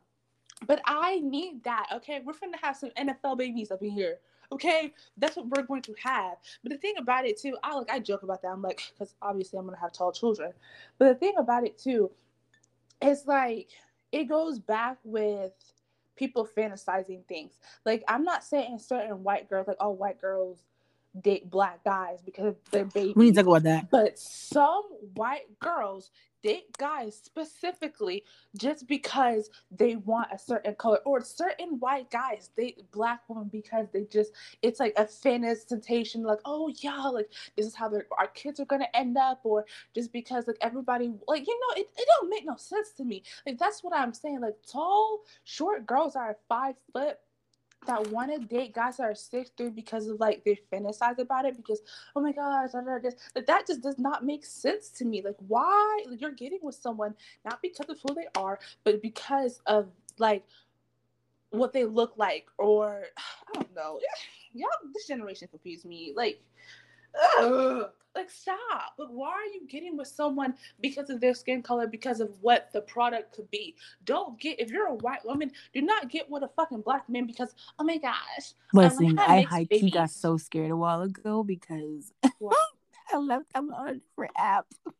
but 0.66 0.80
I 0.84 1.18
need 1.20 1.64
that. 1.64 1.86
Okay, 1.96 2.20
we're 2.24 2.32
finna 2.34 2.58
have 2.62 2.76
some 2.76 2.90
NFL 2.90 3.36
babies 3.36 3.70
up 3.72 3.82
in 3.82 3.90
here. 3.90 4.20
Okay, 4.52 4.94
that's 5.16 5.36
what 5.36 5.48
we're 5.48 5.62
going 5.62 5.82
to 5.82 5.94
have. 6.00 6.36
But 6.62 6.70
the 6.70 6.78
thing 6.78 6.94
about 6.98 7.26
it 7.26 7.38
too, 7.40 7.56
I 7.64 7.74
like 7.74 7.90
I 7.90 7.98
joke 7.98 8.22
about 8.22 8.42
that. 8.42 8.48
I'm 8.48 8.62
like, 8.62 8.92
because 8.92 9.14
obviously 9.20 9.58
I'm 9.58 9.64
gonna 9.66 9.78
have 9.80 9.92
tall 9.92 10.12
children. 10.12 10.52
But 10.98 11.08
the 11.08 11.14
thing 11.16 11.34
about 11.38 11.64
it 11.66 11.76
too, 11.78 12.10
is 13.02 13.26
like 13.26 13.70
it 14.12 14.24
goes 14.24 14.60
back 14.60 14.98
with 15.02 15.52
people 16.16 16.48
fantasizing 16.56 17.24
things. 17.26 17.58
Like 17.84 18.04
I'm 18.08 18.24
not 18.24 18.44
saying 18.44 18.78
certain 18.78 19.22
white 19.22 19.48
girls, 19.48 19.68
like 19.68 19.76
all 19.80 19.96
white 19.96 20.20
girls 20.20 20.58
date 21.20 21.50
black 21.50 21.82
guys 21.84 22.20
because 22.22 22.54
they're 22.70 22.84
babies. 22.84 23.14
We 23.16 23.26
need 23.26 23.34
to 23.34 23.42
talk 23.42 23.48
about 23.48 23.62
that. 23.64 23.90
But 23.90 24.18
some 24.18 24.82
white 25.14 25.58
girls 25.60 26.10
date 26.42 26.76
guys 26.76 27.16
specifically 27.16 28.22
just 28.56 28.86
because 28.86 29.48
they 29.70 29.96
want 29.96 30.28
a 30.30 30.38
certain 30.38 30.74
color, 30.74 30.98
or 31.06 31.22
certain 31.22 31.80
white 31.80 32.10
guys 32.10 32.50
date 32.54 32.84
black 32.92 33.22
women 33.28 33.48
because 33.50 33.86
they 33.92 34.04
just 34.04 34.32
it's 34.60 34.78
like 34.78 34.92
a 34.96 35.04
fantasization, 35.04 36.22
like 36.24 36.40
oh 36.44 36.70
yeah, 36.80 37.06
like 37.06 37.32
this 37.56 37.66
is 37.66 37.74
how 37.74 37.90
our 38.18 38.26
kids 38.28 38.60
are 38.60 38.66
gonna 38.66 38.88
end 38.92 39.16
up, 39.16 39.40
or 39.44 39.64
just 39.94 40.12
because 40.12 40.46
like 40.46 40.58
everybody 40.60 41.12
like 41.26 41.46
you 41.46 41.58
know 41.60 41.80
it, 41.80 41.88
it 41.96 42.08
don't 42.20 42.28
make 42.28 42.44
no 42.44 42.56
sense 42.56 42.92
to 42.92 43.04
me. 43.04 43.22
Like 43.46 43.58
that's 43.58 43.82
what 43.82 43.94
I'm 43.94 44.12
saying. 44.12 44.40
Like 44.40 44.56
tall, 44.70 45.20
short 45.44 45.86
girls 45.86 46.14
are 46.14 46.36
five 46.48 46.74
foot 46.92 47.18
that 47.86 48.06
want 48.08 48.32
to 48.32 48.46
date 48.46 48.74
guys 48.74 48.96
that 48.96 49.04
are 49.04 49.14
six 49.14 49.50
three 49.56 49.70
because 49.70 50.08
of 50.08 50.20
like 50.20 50.44
they 50.44 50.58
fantasize 50.72 51.18
about 51.18 51.44
it 51.44 51.56
because 51.56 51.82
oh 52.16 52.20
my 52.20 52.32
gosh 52.32 52.70
I 52.74 52.82
don't 52.82 53.02
this 53.02 53.14
like 53.34 53.46
that 53.46 53.66
just 53.66 53.82
does 53.82 53.98
not 53.98 54.24
make 54.24 54.44
sense 54.44 54.88
to 54.90 55.04
me. 55.04 55.22
Like 55.22 55.36
why? 55.48 56.04
Like, 56.08 56.20
you're 56.20 56.32
getting 56.32 56.60
with 56.62 56.74
someone 56.74 57.14
not 57.44 57.60
because 57.62 57.88
of 57.88 57.98
who 58.06 58.14
they 58.14 58.26
are 58.36 58.58
but 58.84 59.02
because 59.02 59.60
of 59.66 59.88
like 60.18 60.44
what 61.50 61.72
they 61.72 61.84
look 61.84 62.14
like 62.16 62.46
or 62.58 63.04
I 63.18 63.54
don't 63.54 63.74
know. 63.74 64.00
Y'all 64.52 64.68
this 64.92 65.06
generation 65.06 65.48
confused 65.48 65.84
me. 65.84 66.12
Like 66.14 66.40
ugh, 67.38 67.90
like 68.14 68.30
stop 68.30 68.92
like 68.98 69.08
why 69.08 69.30
are 69.30 69.44
you 69.52 69.66
getting 69.68 69.96
with 69.96 70.08
someone 70.08 70.54
because 70.80 71.10
of 71.10 71.20
their 71.20 71.34
skin 71.34 71.62
color 71.62 71.86
because 71.86 72.20
of 72.20 72.30
what 72.40 72.70
the 72.72 72.80
product 72.82 73.34
could 73.34 73.50
be 73.50 73.74
don't 74.04 74.38
get 74.38 74.58
if 74.60 74.70
you're 74.70 74.86
a 74.86 74.94
white 74.94 75.24
woman 75.24 75.50
do 75.72 75.82
not 75.82 76.08
get 76.08 76.30
with 76.30 76.42
a 76.42 76.48
fucking 76.56 76.80
black 76.80 77.08
man 77.08 77.26
because 77.26 77.54
oh 77.78 77.84
my 77.84 77.96
gosh 77.98 78.52
Listen, 78.72 79.18
I 79.18 79.42
high 79.42 79.64
key 79.64 79.90
got 79.90 80.10
so 80.10 80.36
scared 80.36 80.70
a 80.70 80.76
while 80.76 81.02
ago 81.02 81.42
because 81.44 82.12
I 83.12 83.16
left 83.18 83.52
them 83.52 83.72
on 83.72 83.88
a 83.88 83.94
different 83.94 84.32
app. 84.36 84.66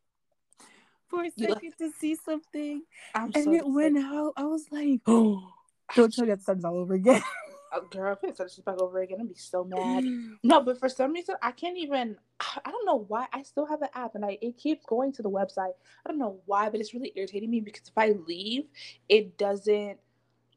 for 1.09 1.25
a 1.25 1.31
second 1.31 1.73
to 1.79 1.91
see 1.99 2.17
something, 2.17 2.83
I'm 3.15 3.31
and 3.35 3.45
so 3.45 3.53
it 3.53 3.67
went 3.67 3.99
out. 3.99 4.33
I 4.37 4.45
was 4.45 4.67
like, 4.71 5.01
oh, 5.07 5.53
don't 5.97 6.13
tell 6.13 6.27
that 6.27 6.43
starts 6.43 6.65
all 6.65 6.79
over 6.79 6.95
again. 6.95 7.23
Oh, 7.75 7.83
girl, 7.91 8.13
if 8.23 8.29
it 8.29 8.35
starts 8.37 8.57
back 8.59 8.81
over 8.81 9.01
again, 9.01 9.19
I'd 9.21 9.29
be 9.29 9.35
so 9.35 9.65
mad. 9.65 10.05
Mm. 10.05 10.37
No, 10.45 10.61
but 10.63 10.79
for 10.79 10.89
some 10.89 11.13
reason, 11.13 11.35
I 11.43 11.51
can't 11.51 11.77
even. 11.77 12.17
I 12.41 12.71
don't 12.71 12.87
know 12.87 13.05
why. 13.09 13.27
I 13.33 13.43
still 13.43 13.67
have 13.67 13.81
the 13.81 13.97
app, 13.97 14.15
and 14.15 14.25
I 14.25 14.39
it 14.41 14.57
keeps 14.57 14.85
going 14.87 15.13
to 15.15 15.23
the 15.23 15.31
website. 15.31 15.73
I 16.05 16.09
don't 16.11 16.19
know 16.19 16.41
why, 16.47 16.69
but 16.69 16.81
it's 16.81 16.95
really 16.95 17.13
irritating 17.17 17.51
me 17.51 17.61
because 17.61 17.89
if 17.89 17.97
I 17.97 18.11
leave, 18.27 18.65
it 19.09 19.37
doesn't. 19.39 19.99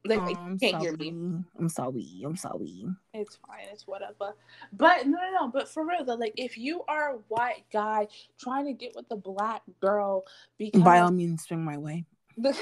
Like 0.06 0.20
Oh, 0.22 0.36
I'm 0.36 0.60
can't 0.60 0.74
sorry. 0.74 0.84
hear 0.84 0.96
me. 0.98 1.44
I'm 1.60 1.70
sorry. 1.70 2.22
I'm 2.24 2.36
sorry. 2.38 2.86
It's 3.14 3.38
fine. 3.48 3.66
It's 3.74 3.88
whatever. 3.88 4.36
But 4.72 5.06
no, 5.08 5.18
no, 5.18 5.32
no. 5.42 5.48
But 5.50 5.68
for 5.68 5.86
real 5.86 6.06
though, 6.06 6.16
like 6.16 6.34
if 6.38 6.58
you 6.58 6.84
are 6.88 7.16
a 7.16 7.18
white 7.28 7.66
guy 7.74 8.08
trying 8.40 8.66
to 8.68 8.74
get 8.74 8.96
with 8.96 9.06
a 9.12 9.18
black 9.18 9.64
girl 9.82 10.24
because 10.58 10.82
By 10.82 11.00
all 11.00 11.12
means, 11.12 11.44
swing 11.44 11.66
my 11.66 11.78
way. 11.78 12.06
the 12.38 12.56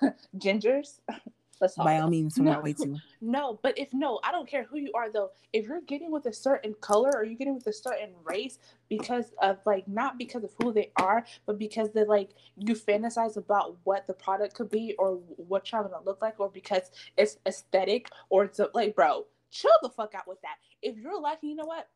gingers. 0.38 1.00
Let's 1.60 1.74
talk. 1.74 1.84
By 1.84 2.00
all 2.00 2.08
means, 2.08 2.38
No. 2.38 2.60
way 2.60 2.72
too. 2.72 2.96
No, 3.20 3.60
but 3.62 3.78
if 3.78 3.92
no, 3.92 4.18
I 4.24 4.32
don't 4.32 4.48
care 4.48 4.64
who 4.64 4.78
you 4.78 4.92
are 4.94 5.12
though. 5.12 5.30
If 5.52 5.66
you're 5.66 5.82
getting 5.82 6.10
with 6.10 6.24
a 6.26 6.32
certain 6.32 6.74
color 6.80 7.10
or 7.14 7.24
you're 7.24 7.36
getting 7.36 7.54
with 7.54 7.66
a 7.66 7.72
certain 7.72 8.14
race 8.24 8.58
because 8.88 9.32
of 9.42 9.58
like 9.66 9.86
not 9.86 10.16
because 10.16 10.42
of 10.42 10.52
who 10.62 10.72
they 10.72 10.90
are, 10.98 11.24
but 11.44 11.58
because 11.58 11.90
they 11.92 12.04
like 12.04 12.30
you 12.56 12.74
fantasize 12.74 13.36
about 13.36 13.76
what 13.84 14.06
the 14.06 14.14
product 14.14 14.54
could 14.54 14.70
be 14.70 14.94
or 14.98 15.16
what 15.36 15.70
you're 15.70 15.82
gonna 15.82 16.02
look 16.04 16.22
like, 16.22 16.40
or 16.40 16.48
because 16.48 16.90
it's 17.18 17.36
aesthetic 17.46 18.08
or 18.30 18.44
it's 18.44 18.58
a, 18.58 18.70
like, 18.72 18.94
bro, 18.94 19.26
chill 19.50 19.70
the 19.82 19.90
fuck 19.90 20.14
out 20.14 20.26
with 20.26 20.40
that. 20.40 20.56
If 20.80 20.96
you're 20.96 21.20
like, 21.20 21.38
you 21.42 21.54
know 21.54 21.66
what? 21.66 21.88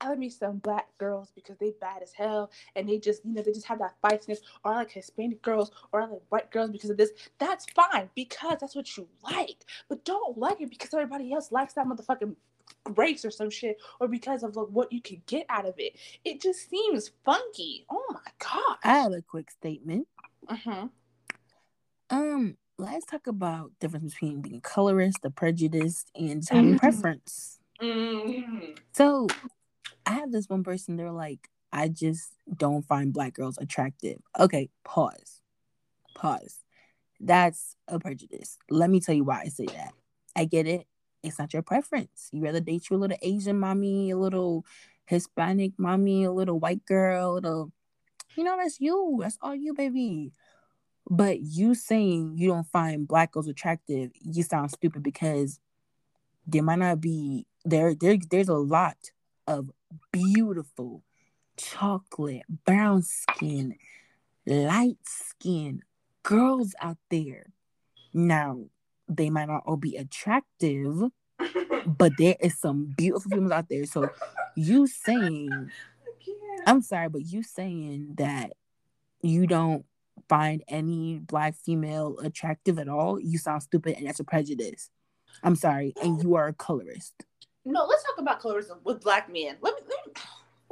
I 0.00 0.10
like 0.10 0.18
me 0.18 0.30
some 0.30 0.58
black 0.58 0.86
girls 0.98 1.32
because 1.34 1.56
they 1.58 1.72
bad 1.80 2.02
as 2.02 2.12
hell 2.12 2.50
and 2.76 2.88
they 2.88 2.98
just, 2.98 3.24
you 3.24 3.32
know, 3.34 3.42
they 3.42 3.52
just 3.52 3.66
have 3.66 3.80
that 3.80 3.96
feistiness. 4.02 4.38
Or 4.64 4.72
I 4.72 4.76
like 4.76 4.92
Hispanic 4.92 5.42
girls 5.42 5.72
or 5.92 6.02
I 6.02 6.06
like 6.06 6.22
white 6.28 6.50
girls 6.52 6.70
because 6.70 6.90
of 6.90 6.96
this. 6.96 7.10
That's 7.38 7.66
fine 7.72 8.08
because 8.14 8.58
that's 8.60 8.76
what 8.76 8.96
you 8.96 9.08
like. 9.24 9.64
But 9.88 10.04
don't 10.04 10.38
like 10.38 10.60
it 10.60 10.70
because 10.70 10.94
everybody 10.94 11.32
else 11.32 11.50
likes 11.50 11.74
that 11.74 11.86
motherfucking 11.86 12.36
race 12.96 13.24
or 13.24 13.30
some 13.30 13.50
shit 13.50 13.78
or 13.98 14.06
because 14.06 14.44
of 14.44 14.54
like 14.54 14.68
what 14.68 14.92
you 14.92 15.02
can 15.02 15.20
get 15.26 15.46
out 15.48 15.66
of 15.66 15.74
it. 15.78 15.96
It 16.24 16.40
just 16.40 16.70
seems 16.70 17.10
funky. 17.24 17.84
Oh 17.90 18.04
my 18.10 18.20
god. 18.38 18.76
I 18.84 18.98
have 18.98 19.12
a 19.12 19.22
quick 19.22 19.50
statement. 19.50 20.06
Uh-huh. 20.46 20.88
Um, 22.10 22.56
let's 22.78 23.06
talk 23.06 23.26
about 23.26 23.72
difference 23.80 24.14
between 24.14 24.40
being 24.42 24.60
colorist, 24.60 25.22
the 25.22 25.30
prejudice, 25.30 26.06
and 26.14 26.46
having 26.48 26.74
Mhm. 26.74 26.78
preference. 26.78 27.58
Mm-hmm. 27.80 28.72
So, 28.92 29.26
I 30.08 30.12
have 30.12 30.32
this 30.32 30.48
one 30.48 30.64
person. 30.64 30.96
They're 30.96 31.12
like, 31.12 31.50
I 31.70 31.88
just 31.88 32.32
don't 32.56 32.82
find 32.82 33.12
black 33.12 33.34
girls 33.34 33.58
attractive. 33.58 34.18
Okay, 34.40 34.70
pause. 34.82 35.42
Pause. 36.14 36.60
That's 37.20 37.76
a 37.88 37.98
prejudice. 37.98 38.56
Let 38.70 38.88
me 38.88 39.00
tell 39.00 39.14
you 39.14 39.24
why 39.24 39.42
I 39.42 39.48
say 39.48 39.66
that. 39.66 39.92
I 40.34 40.46
get 40.46 40.66
it. 40.66 40.86
It's 41.22 41.38
not 41.38 41.52
your 41.52 41.60
preference. 41.60 42.30
You 42.32 42.42
rather 42.42 42.60
date 42.60 42.88
your 42.88 42.98
little 42.98 43.18
Asian 43.20 43.60
mommy, 43.60 44.10
a 44.10 44.16
little 44.16 44.64
Hispanic 45.04 45.72
mommy, 45.76 46.24
a 46.24 46.32
little 46.32 46.58
white 46.58 46.86
girl, 46.86 47.32
a 47.32 47.34
little, 47.34 47.72
you 48.34 48.44
know, 48.44 48.56
that's 48.56 48.80
you. 48.80 49.18
That's 49.20 49.36
all 49.42 49.54
you, 49.54 49.74
baby. 49.74 50.32
But 51.10 51.40
you 51.40 51.74
saying 51.74 52.38
you 52.38 52.48
don't 52.48 52.66
find 52.66 53.06
black 53.06 53.32
girls 53.32 53.48
attractive, 53.48 54.12
you 54.22 54.42
sound 54.42 54.70
stupid 54.70 55.02
because 55.02 55.60
there 56.46 56.62
might 56.62 56.78
not 56.78 56.98
be 56.98 57.46
there. 57.66 57.94
There, 57.94 58.16
there's 58.30 58.48
a 58.48 58.54
lot 58.54 58.96
of 59.48 59.70
beautiful 60.12 61.02
chocolate, 61.56 62.42
brown 62.66 63.02
skin, 63.02 63.76
light 64.46 64.98
skin 65.04 65.80
girls 66.22 66.74
out 66.80 66.98
there. 67.10 67.46
Now, 68.12 68.66
they 69.08 69.30
might 69.30 69.48
not 69.48 69.62
all 69.64 69.78
be 69.78 69.96
attractive, 69.96 71.04
but 71.86 72.12
there 72.18 72.36
is 72.40 72.58
some 72.60 72.94
beautiful 72.96 73.30
females 73.30 73.52
out 73.52 73.68
there. 73.70 73.86
So 73.86 74.10
you 74.54 74.86
saying, 74.86 75.70
I'm 76.66 76.82
sorry, 76.82 77.08
but 77.08 77.24
you 77.24 77.42
saying 77.42 78.16
that 78.18 78.52
you 79.22 79.46
don't 79.46 79.86
find 80.28 80.62
any 80.68 81.18
black 81.18 81.54
female 81.54 82.18
attractive 82.22 82.78
at 82.78 82.88
all, 82.88 83.18
you 83.18 83.38
sound 83.38 83.62
stupid 83.62 83.96
and 83.96 84.06
that's 84.06 84.20
a 84.20 84.24
prejudice. 84.24 84.90
I'm 85.42 85.56
sorry, 85.56 85.94
and 86.02 86.22
you 86.22 86.34
are 86.34 86.48
a 86.48 86.52
colorist. 86.52 87.14
No, 87.64 87.84
let's 87.84 88.04
talk 88.04 88.18
about 88.18 88.40
colorism 88.40 88.78
with 88.84 89.00
black 89.00 89.30
men. 89.30 89.56
Let 89.60 89.74
me, 89.74 89.80
let 89.88 90.06
me 90.06 90.22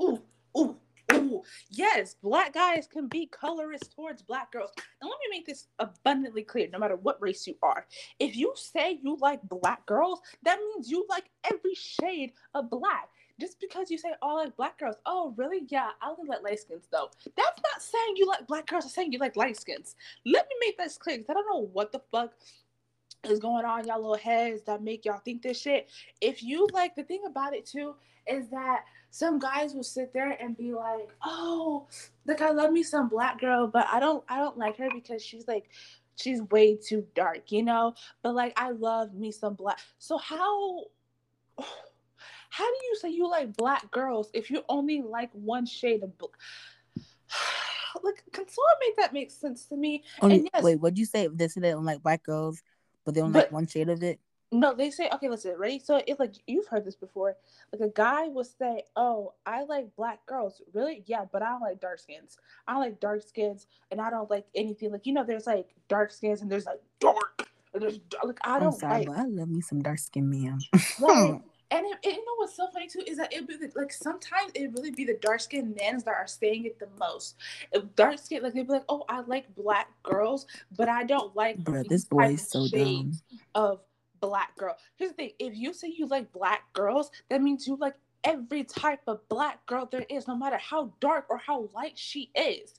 ooh, 0.00 0.22
ooh, 0.58 0.76
ooh. 1.12 1.42
Yes, 1.70 2.14
black 2.22 2.54
guys 2.54 2.86
can 2.86 3.08
be 3.08 3.26
colorist 3.26 3.94
towards 3.94 4.22
black 4.22 4.52
girls. 4.52 4.70
And 5.00 5.10
let 5.10 5.18
me 5.18 5.36
make 5.38 5.46
this 5.46 5.66
abundantly 5.78 6.42
clear 6.42 6.68
no 6.72 6.78
matter 6.78 6.96
what 6.96 7.20
race 7.20 7.46
you 7.46 7.54
are. 7.62 7.86
If 8.18 8.36
you 8.36 8.52
say 8.56 8.98
you 9.02 9.16
like 9.20 9.40
black 9.42 9.84
girls, 9.86 10.20
that 10.44 10.58
means 10.58 10.90
you 10.90 11.06
like 11.08 11.30
every 11.50 11.74
shade 11.74 12.32
of 12.54 12.70
black. 12.70 13.08
Just 13.38 13.60
because 13.60 13.90
you 13.90 13.98
say, 13.98 14.12
oh, 14.22 14.36
like 14.36 14.56
black 14.56 14.78
girls. 14.78 14.96
Oh, 15.04 15.34
really? 15.36 15.66
Yeah, 15.68 15.90
I 16.00 16.08
only 16.08 16.26
like 16.26 16.42
light 16.42 16.60
skins, 16.60 16.86
though. 16.90 17.10
That's 17.36 17.60
not 17.62 17.82
saying 17.82 18.14
you 18.16 18.26
like 18.26 18.46
black 18.46 18.66
girls. 18.66 18.86
It's 18.86 18.94
saying 18.94 19.12
you 19.12 19.18
like 19.18 19.36
light 19.36 19.58
skins. 19.58 19.94
Let 20.24 20.46
me 20.48 20.66
make 20.66 20.78
this 20.78 20.96
clear 20.96 21.18
because 21.18 21.28
I 21.30 21.34
don't 21.34 21.50
know 21.50 21.68
what 21.72 21.92
the 21.92 22.00
fuck 22.10 22.32
is 23.24 23.38
going 23.38 23.64
on 23.64 23.86
y'all 23.86 23.96
little 23.98 24.16
heads 24.16 24.62
that 24.62 24.82
make 24.82 25.04
y'all 25.04 25.20
think 25.24 25.42
this 25.42 25.60
shit. 25.60 25.88
If 26.20 26.42
you 26.42 26.68
like 26.72 26.94
the 26.94 27.02
thing 27.02 27.22
about 27.26 27.54
it 27.54 27.66
too 27.66 27.94
is 28.26 28.48
that 28.50 28.84
some 29.10 29.38
guys 29.38 29.74
will 29.74 29.82
sit 29.82 30.12
there 30.12 30.32
and 30.32 30.56
be 30.56 30.74
like, 30.74 31.08
"Oh, 31.24 31.86
like 32.26 32.40
I 32.40 32.50
love 32.50 32.72
me 32.72 32.82
some 32.82 33.08
black 33.08 33.40
girl, 33.40 33.66
but 33.66 33.86
I 33.90 34.00
don't 34.00 34.24
I 34.28 34.38
don't 34.38 34.58
like 34.58 34.76
her 34.78 34.88
because 34.92 35.22
she's 35.24 35.46
like 35.48 35.70
she's 36.16 36.42
way 36.50 36.76
too 36.76 37.06
dark, 37.14 37.50
you 37.52 37.62
know? 37.62 37.94
But 38.22 38.34
like 38.34 38.52
I 38.56 38.70
love 38.70 39.14
me 39.14 39.32
some 39.32 39.54
black." 39.54 39.78
So 39.98 40.18
how 40.18 40.84
how 42.50 42.64
do 42.64 42.86
you 42.86 42.96
say 43.00 43.10
you 43.10 43.28
like 43.28 43.56
black 43.56 43.90
girls 43.90 44.30
if 44.34 44.50
you 44.50 44.62
only 44.68 45.02
like 45.02 45.30
one 45.32 45.66
shade 45.66 46.02
of 46.02 46.16
black? 46.18 46.32
Like, 48.02 48.22
can 48.30 48.46
someone 48.46 48.74
make 48.80 48.96
that 48.98 49.14
make 49.14 49.30
sense 49.30 49.64
to 49.66 49.76
me? 49.76 50.04
Only, 50.20 50.36
And 50.36 50.50
yes- 50.52 50.62
Wait, 50.62 50.76
what'd 50.76 50.98
you 50.98 51.06
say? 51.06 51.28
They 51.28 51.48
say 51.48 51.62
they 51.62 51.70
don't 51.70 51.86
like 51.86 52.02
black 52.02 52.22
girls, 52.22 52.62
but 53.06 53.14
they 53.14 53.22
don't 53.22 53.32
But- 53.32 53.44
like 53.44 53.52
one 53.52 53.66
shade 53.66 53.88
of 53.88 54.02
it. 54.02 54.20
No, 54.52 54.72
they 54.74 54.90
say 54.92 55.08
okay. 55.12 55.28
Listen, 55.28 55.56
ready? 55.58 55.80
So 55.80 56.00
it's 56.06 56.20
like 56.20 56.34
you've 56.46 56.68
heard 56.68 56.84
this 56.84 56.94
before, 56.94 57.34
like 57.72 57.80
a 57.80 57.92
guy 57.92 58.28
will 58.28 58.44
say, 58.44 58.84
"Oh, 58.94 59.34
I 59.44 59.64
like 59.64 59.96
black 59.96 60.24
girls." 60.26 60.62
Really? 60.72 61.02
Yeah, 61.06 61.24
but 61.32 61.42
I 61.42 61.46
don't 61.50 61.60
like 61.62 61.80
dark 61.80 61.98
skins. 61.98 62.36
I 62.68 62.72
don't 62.74 62.80
like 62.82 63.00
dark 63.00 63.22
skins, 63.22 63.66
and 63.90 64.00
I 64.00 64.08
don't 64.08 64.30
like 64.30 64.46
anything 64.54 64.92
like 64.92 65.04
you 65.04 65.14
know. 65.14 65.24
There's 65.24 65.48
like 65.48 65.74
dark 65.88 66.12
skins, 66.12 66.42
and 66.42 66.50
there's 66.50 66.64
like 66.64 66.80
dark. 67.00 67.48
And 67.74 67.82
there's 67.82 67.98
like 68.22 68.38
I 68.44 68.54
I'm 68.54 68.60
don't 68.62 68.72
sorry, 68.78 68.98
like. 68.98 69.08
but 69.08 69.16
I 69.18 69.24
love 69.24 69.48
me 69.48 69.60
some 69.62 69.82
dark 69.82 69.98
skin 69.98 70.30
man. 70.30 70.60
Right. 71.00 71.40
And 71.70 71.84
it, 71.86 71.98
it- 72.02 72.14
you 72.16 72.24
know 72.24 72.32
what's 72.36 72.56
so 72.56 72.68
funny 72.72 72.86
too 72.86 73.02
is 73.06 73.16
that 73.18 73.32
it 73.32 73.46
be 73.48 73.56
the, 73.56 73.70
like 73.74 73.92
sometimes 73.92 74.52
it 74.54 74.70
really 74.74 74.90
be 74.90 75.04
the 75.04 75.18
dark 75.20 75.40
skinned 75.40 75.76
men 75.76 75.98
that 76.04 76.14
are 76.14 76.26
saying 76.26 76.64
it 76.64 76.78
the 76.78 76.88
most. 76.98 77.36
Dark 77.96 78.18
skin 78.18 78.42
like 78.42 78.54
they'd 78.54 78.66
be 78.66 78.72
like, 78.74 78.84
oh, 78.88 79.04
I 79.08 79.20
like 79.20 79.52
black 79.54 79.88
girls, 80.02 80.46
but 80.76 80.88
I 80.88 81.04
don't 81.04 81.34
like 81.34 81.58
Bro, 81.64 81.82
these 81.82 81.90
this 81.90 82.04
boy 82.04 82.32
is 82.34 82.48
so 82.48 82.68
dumb. 82.68 83.12
of 83.54 83.80
black 84.20 84.56
girl. 84.56 84.76
Here's 84.96 85.10
the 85.10 85.16
thing: 85.16 85.30
if 85.38 85.56
you 85.56 85.72
say 85.72 85.88
you 85.96 86.06
like 86.06 86.32
black 86.32 86.72
girls, 86.72 87.10
that 87.30 87.42
means 87.42 87.66
you 87.66 87.76
like 87.76 87.94
every 88.24 88.64
type 88.64 89.00
of 89.06 89.26
black 89.28 89.64
girl 89.66 89.88
there 89.90 90.06
is, 90.08 90.26
no 90.26 90.36
matter 90.36 90.58
how 90.58 90.92
dark 91.00 91.26
or 91.30 91.38
how 91.38 91.68
light 91.74 91.96
she 91.96 92.30
is. 92.34 92.74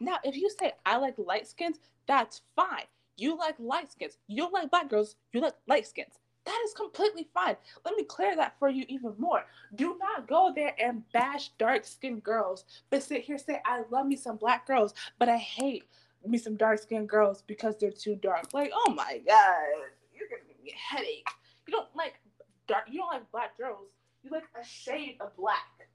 Now, 0.00 0.18
if 0.24 0.36
you 0.36 0.50
say 0.60 0.72
I 0.86 0.96
like 0.96 1.14
light 1.18 1.46
skins, 1.48 1.78
that's 2.06 2.42
fine. 2.56 2.84
You 3.16 3.36
like 3.36 3.56
light 3.58 3.92
skins. 3.92 4.18
You 4.28 4.44
don't 4.44 4.52
like 4.52 4.70
black 4.70 4.88
girls. 4.88 5.16
You 5.32 5.40
like 5.40 5.54
light 5.68 5.86
skins. 5.86 6.14
That 6.44 6.60
is 6.64 6.74
completely 6.74 7.28
fine. 7.32 7.56
Let 7.84 7.96
me 7.96 8.04
clear 8.04 8.34
that 8.36 8.58
for 8.58 8.68
you 8.68 8.84
even 8.88 9.14
more. 9.18 9.44
Do 9.76 9.96
not 9.98 10.26
go 10.26 10.52
there 10.54 10.74
and 10.80 11.02
bash 11.12 11.50
dark 11.58 11.84
skinned 11.84 12.24
girls, 12.24 12.64
but 12.90 13.02
sit 13.02 13.22
here 13.22 13.38
say 13.38 13.60
I 13.64 13.82
love 13.90 14.06
me 14.06 14.16
some 14.16 14.36
black 14.36 14.66
girls, 14.66 14.92
but 15.18 15.28
I 15.28 15.36
hate 15.36 15.84
me 16.26 16.38
some 16.38 16.56
dark 16.56 16.80
skinned 16.80 17.08
girls 17.08 17.42
because 17.46 17.76
they're 17.78 17.90
too 17.90 18.16
dark. 18.16 18.52
Like, 18.52 18.72
oh 18.74 18.92
my 18.92 19.20
god, 19.26 19.54
you're 20.12 20.28
gonna 20.28 20.42
give 20.48 20.62
me 20.64 20.72
a 20.72 20.94
headache. 20.94 21.28
You 21.66 21.72
don't 21.72 21.88
like 21.94 22.14
dark. 22.66 22.84
You 22.90 22.98
don't 22.98 23.12
like 23.12 23.30
black 23.30 23.56
girls. 23.56 23.88
You 24.22 24.30
like 24.30 24.44
a 24.60 24.64
shade 24.64 25.16
of 25.20 25.36
black. 25.36 25.88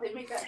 They 0.00 0.14
make 0.14 0.30
that. 0.30 0.46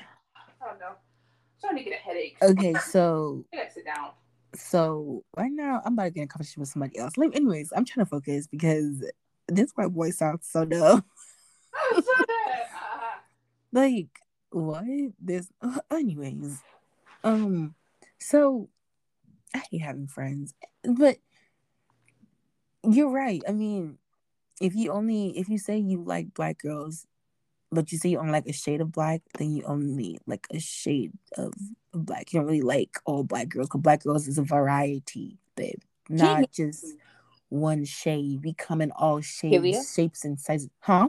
I 0.63 0.69
don't 0.69 0.79
know. 0.79 0.87
I'm 0.89 1.59
starting 1.59 1.85
to 1.85 1.91
get 1.91 1.99
a 1.99 2.03
headache. 2.03 2.37
Okay, 2.41 2.75
so 2.75 3.45
I 3.53 3.57
gotta 3.57 3.71
sit 3.71 3.85
down. 3.85 4.11
So 4.55 5.25
right 5.37 5.51
now 5.53 5.81
I'm 5.85 5.95
about 5.95 6.05
to 6.05 6.11
get 6.11 6.21
in 6.21 6.25
a 6.25 6.29
conversation 6.29 6.61
with 6.61 6.69
somebody 6.69 6.99
else. 6.99 7.17
Like, 7.17 7.35
anyways, 7.35 7.73
I'm 7.75 7.85
trying 7.85 8.05
to 8.05 8.11
focus 8.11 8.47
because 8.47 9.05
this 9.49 9.73
white 9.75 9.93
boy 9.93 10.11
sounds 10.11 10.49
so 10.51 10.65
dumb. 10.65 11.05
Like 13.75 14.21
what 14.53 14.85
this 15.21 15.51
anyways 15.91 16.63
um 17.25 17.75
so 18.19 18.69
i 19.55 19.63
hate 19.71 19.81
having 19.81 20.07
friends 20.07 20.55
but 20.85 21.17
you're 22.89 23.11
right 23.11 23.43
i 23.49 23.53
mean 23.53 23.99
if 24.61 24.75
you 24.75 24.93
only 24.93 25.37
if 25.39 25.49
you 25.49 25.59
say 25.59 25.79
you 25.79 26.03
like 26.03 26.35
black 26.35 26.59
girls 26.59 27.07
but 27.73 27.91
you 27.91 27.99
say 27.99 28.11
you 28.11 28.19
only 28.19 28.33
like 28.33 28.47
a 28.47 28.53
shade 28.53 28.81
of 28.81 28.93
black, 28.93 29.23
then 29.39 29.51
you 29.53 29.65
only 29.65 30.19
like 30.27 30.47
a 30.53 30.61
shade 30.61 31.13
of 31.39 31.55
black. 31.93 32.33
You 32.33 32.41
don't 32.41 32.47
really 32.47 32.61
like 32.63 32.99
all 33.07 33.25
black 33.25 33.49
girls 33.49 33.69
because 33.69 33.81
black 33.81 34.05
girls 34.05 34.29
is 34.29 34.39
a 34.39 34.43
variety, 34.43 35.39
babe, 35.57 35.81
not 36.09 36.53
just 36.53 36.85
one 37.49 37.85
shade. 37.85 38.41
We 38.45 38.53
come 38.53 38.83
in 38.83 38.93
all 38.93 39.21
shades, 39.23 39.93
shapes, 39.95 40.25
and 40.25 40.39
sizes. 40.39 40.71
Huh? 40.81 41.09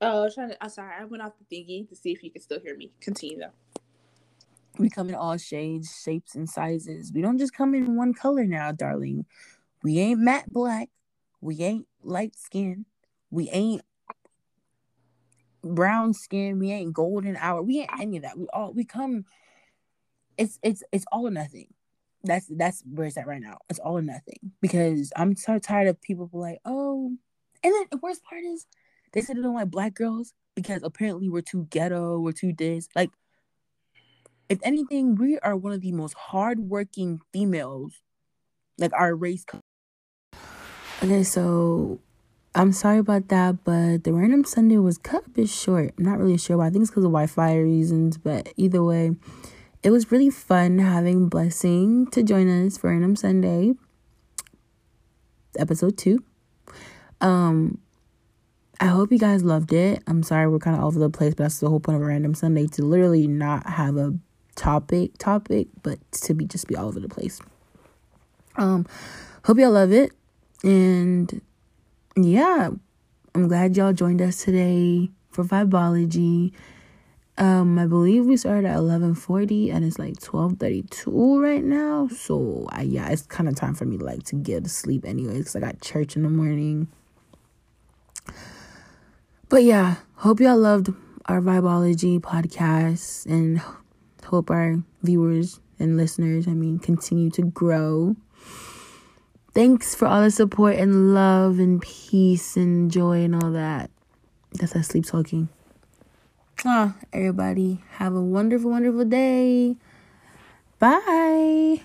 Oh, 0.00 0.20
I 0.20 0.24
was 0.24 0.34
trying 0.34 0.50
to. 0.50 0.62
I'm 0.62 0.70
sorry. 0.70 0.94
I 0.98 1.04
went 1.04 1.22
off 1.22 1.32
the 1.38 1.56
thingy 1.56 1.88
to 1.88 1.96
see 1.96 2.12
if 2.12 2.22
you 2.22 2.30
could 2.30 2.42
still 2.42 2.60
hear 2.60 2.76
me. 2.76 2.90
Continue 3.00 3.38
though. 3.38 3.82
We 4.78 4.88
come 4.88 5.08
in 5.08 5.16
all 5.16 5.36
shades, 5.36 6.00
shapes, 6.04 6.36
and 6.36 6.48
sizes. 6.48 7.12
We 7.12 7.20
don't 7.20 7.38
just 7.38 7.52
come 7.52 7.74
in 7.74 7.96
one 7.96 8.14
color 8.14 8.44
now, 8.44 8.72
darling. 8.72 9.26
We 9.82 9.98
ain't 9.98 10.20
matte 10.20 10.50
black. 10.50 10.88
We 11.40 11.60
ain't 11.62 11.86
light 12.02 12.36
skin. 12.36 12.86
We 13.30 13.50
ain't 13.50 13.82
brown 15.62 16.14
skin. 16.14 16.58
We 16.58 16.72
ain't 16.72 16.92
golden 16.92 17.36
hour. 17.36 17.62
We 17.62 17.80
ain't 17.80 17.90
any 17.98 18.16
of 18.18 18.22
that. 18.24 18.38
We 18.38 18.46
all 18.52 18.72
we 18.72 18.84
come. 18.84 19.24
It's 20.36 20.58
it's 20.62 20.82
it's 20.92 21.04
all 21.12 21.26
or 21.26 21.30
nothing. 21.30 21.68
That's 22.24 22.46
that's 22.50 22.82
where 22.86 23.06
it's 23.06 23.16
at 23.16 23.26
right 23.26 23.40
now. 23.40 23.58
It's 23.68 23.78
all 23.78 23.98
or 23.98 24.02
nothing 24.02 24.52
because 24.60 25.12
I'm 25.16 25.36
so 25.36 25.58
tired 25.58 25.88
of 25.88 26.00
people 26.00 26.28
like, 26.32 26.58
oh, 26.64 27.12
and 27.62 27.74
then 27.74 27.84
the 27.90 27.98
worst 27.98 28.22
part 28.24 28.42
is 28.44 28.66
they 29.12 29.20
said 29.20 29.36
they 29.36 29.42
don't 29.42 29.54
like 29.54 29.70
black 29.70 29.94
girls 29.94 30.32
because 30.54 30.82
apparently 30.82 31.28
we're 31.28 31.40
too 31.40 31.66
ghetto, 31.70 32.18
we're 32.18 32.32
too 32.32 32.52
this. 32.52 32.88
Like, 32.94 33.10
if 34.48 34.58
anything, 34.62 35.14
we 35.14 35.38
are 35.38 35.56
one 35.56 35.72
of 35.72 35.80
the 35.80 35.92
most 35.92 36.14
hardworking 36.14 37.20
females, 37.32 38.00
like 38.76 38.92
our 38.92 39.14
race. 39.14 39.44
Okay, 41.02 41.22
so 41.22 42.00
I'm 42.58 42.72
sorry 42.72 42.98
about 42.98 43.28
that, 43.28 43.62
but 43.62 44.02
the 44.02 44.12
random 44.12 44.42
Sunday 44.42 44.78
was 44.78 44.98
cut 44.98 45.24
a 45.24 45.30
bit 45.30 45.48
short. 45.48 45.94
I'm 45.96 46.04
not 46.04 46.18
really 46.18 46.36
sure 46.36 46.56
why. 46.56 46.66
I 46.66 46.70
think 46.70 46.82
it's 46.82 46.90
because 46.90 47.04
of 47.04 47.12
Wi-Fi 47.12 47.54
reasons, 47.54 48.18
but 48.18 48.52
either 48.56 48.82
way, 48.82 49.12
it 49.84 49.92
was 49.92 50.10
really 50.10 50.28
fun 50.28 50.80
having 50.80 51.28
Blessing 51.28 52.08
to 52.08 52.24
join 52.24 52.48
us 52.48 52.76
for 52.76 52.90
Random 52.90 53.14
Sunday, 53.14 53.74
episode 55.56 55.96
two. 55.96 56.24
Um, 57.20 57.78
I 58.80 58.86
hope 58.86 59.12
you 59.12 59.20
guys 59.20 59.44
loved 59.44 59.72
it. 59.72 60.02
I'm 60.08 60.24
sorry 60.24 60.48
we're 60.48 60.58
kind 60.58 60.74
of 60.74 60.82
all 60.82 60.88
over 60.88 60.98
the 60.98 61.10
place, 61.10 61.34
but 61.34 61.44
that's 61.44 61.60
the 61.60 61.70
whole 61.70 61.78
point 61.78 61.94
of 61.94 62.02
Random 62.02 62.34
Sunday 62.34 62.66
to 62.66 62.82
literally 62.84 63.28
not 63.28 63.68
have 63.68 63.96
a 63.96 64.18
topic 64.56 65.16
topic, 65.18 65.68
but 65.84 66.00
to 66.10 66.34
be 66.34 66.44
just 66.44 66.66
be 66.66 66.74
all 66.74 66.88
over 66.88 66.98
the 66.98 67.08
place. 67.08 67.40
Um, 68.56 68.84
hope 69.44 69.58
y'all 69.58 69.70
love 69.70 69.92
it, 69.92 70.10
and 70.64 71.40
yeah, 72.24 72.70
I'm 73.34 73.48
glad 73.48 73.76
y'all 73.76 73.92
joined 73.92 74.22
us 74.22 74.44
today 74.44 75.10
for 75.30 75.44
Vibology. 75.44 76.52
Um, 77.36 77.78
I 77.78 77.86
believe 77.86 78.26
we 78.26 78.36
started 78.36 78.66
at 78.66 78.76
11:40 78.78 79.70
and 79.70 79.84
it's 79.84 79.98
like 79.98 80.18
12:32 80.18 81.40
right 81.40 81.62
now. 81.62 82.08
So, 82.08 82.66
I 82.70 82.82
yeah, 82.82 83.08
it's 83.08 83.22
kind 83.22 83.48
of 83.48 83.54
time 83.54 83.74
for 83.74 83.84
me 83.84 83.96
like 83.96 84.24
to 84.24 84.36
get 84.36 84.64
to 84.64 84.70
sleep 84.70 85.04
anyway 85.04 85.42
cuz 85.42 85.54
I 85.54 85.60
got 85.60 85.80
church 85.80 86.16
in 86.16 86.22
the 86.24 86.30
morning. 86.30 86.88
But 89.48 89.62
yeah, 89.62 89.96
hope 90.16 90.40
y'all 90.40 90.58
loved 90.58 90.92
our 91.26 91.40
Vibology 91.40 92.18
podcast 92.18 93.26
and 93.26 93.62
hope 94.24 94.50
our 94.50 94.82
viewers 95.02 95.60
and 95.78 95.96
listeners, 95.96 96.48
I 96.48 96.54
mean, 96.54 96.78
continue 96.78 97.30
to 97.30 97.42
grow. 97.42 98.16
Thanks 99.58 99.92
for 99.92 100.06
all 100.06 100.22
the 100.22 100.30
support 100.30 100.76
and 100.76 101.12
love 101.14 101.58
and 101.58 101.82
peace 101.82 102.56
and 102.56 102.92
joy 102.92 103.24
and 103.24 103.34
all 103.34 103.50
that. 103.50 103.90
That's 104.52 104.76
us 104.76 104.86
sleep 104.86 105.04
talking. 105.04 105.48
Ah, 106.64 106.94
everybody, 107.12 107.82
have 107.94 108.14
a 108.14 108.22
wonderful, 108.22 108.70
wonderful 108.70 109.04
day. 109.04 109.74
Bye. 110.78 111.82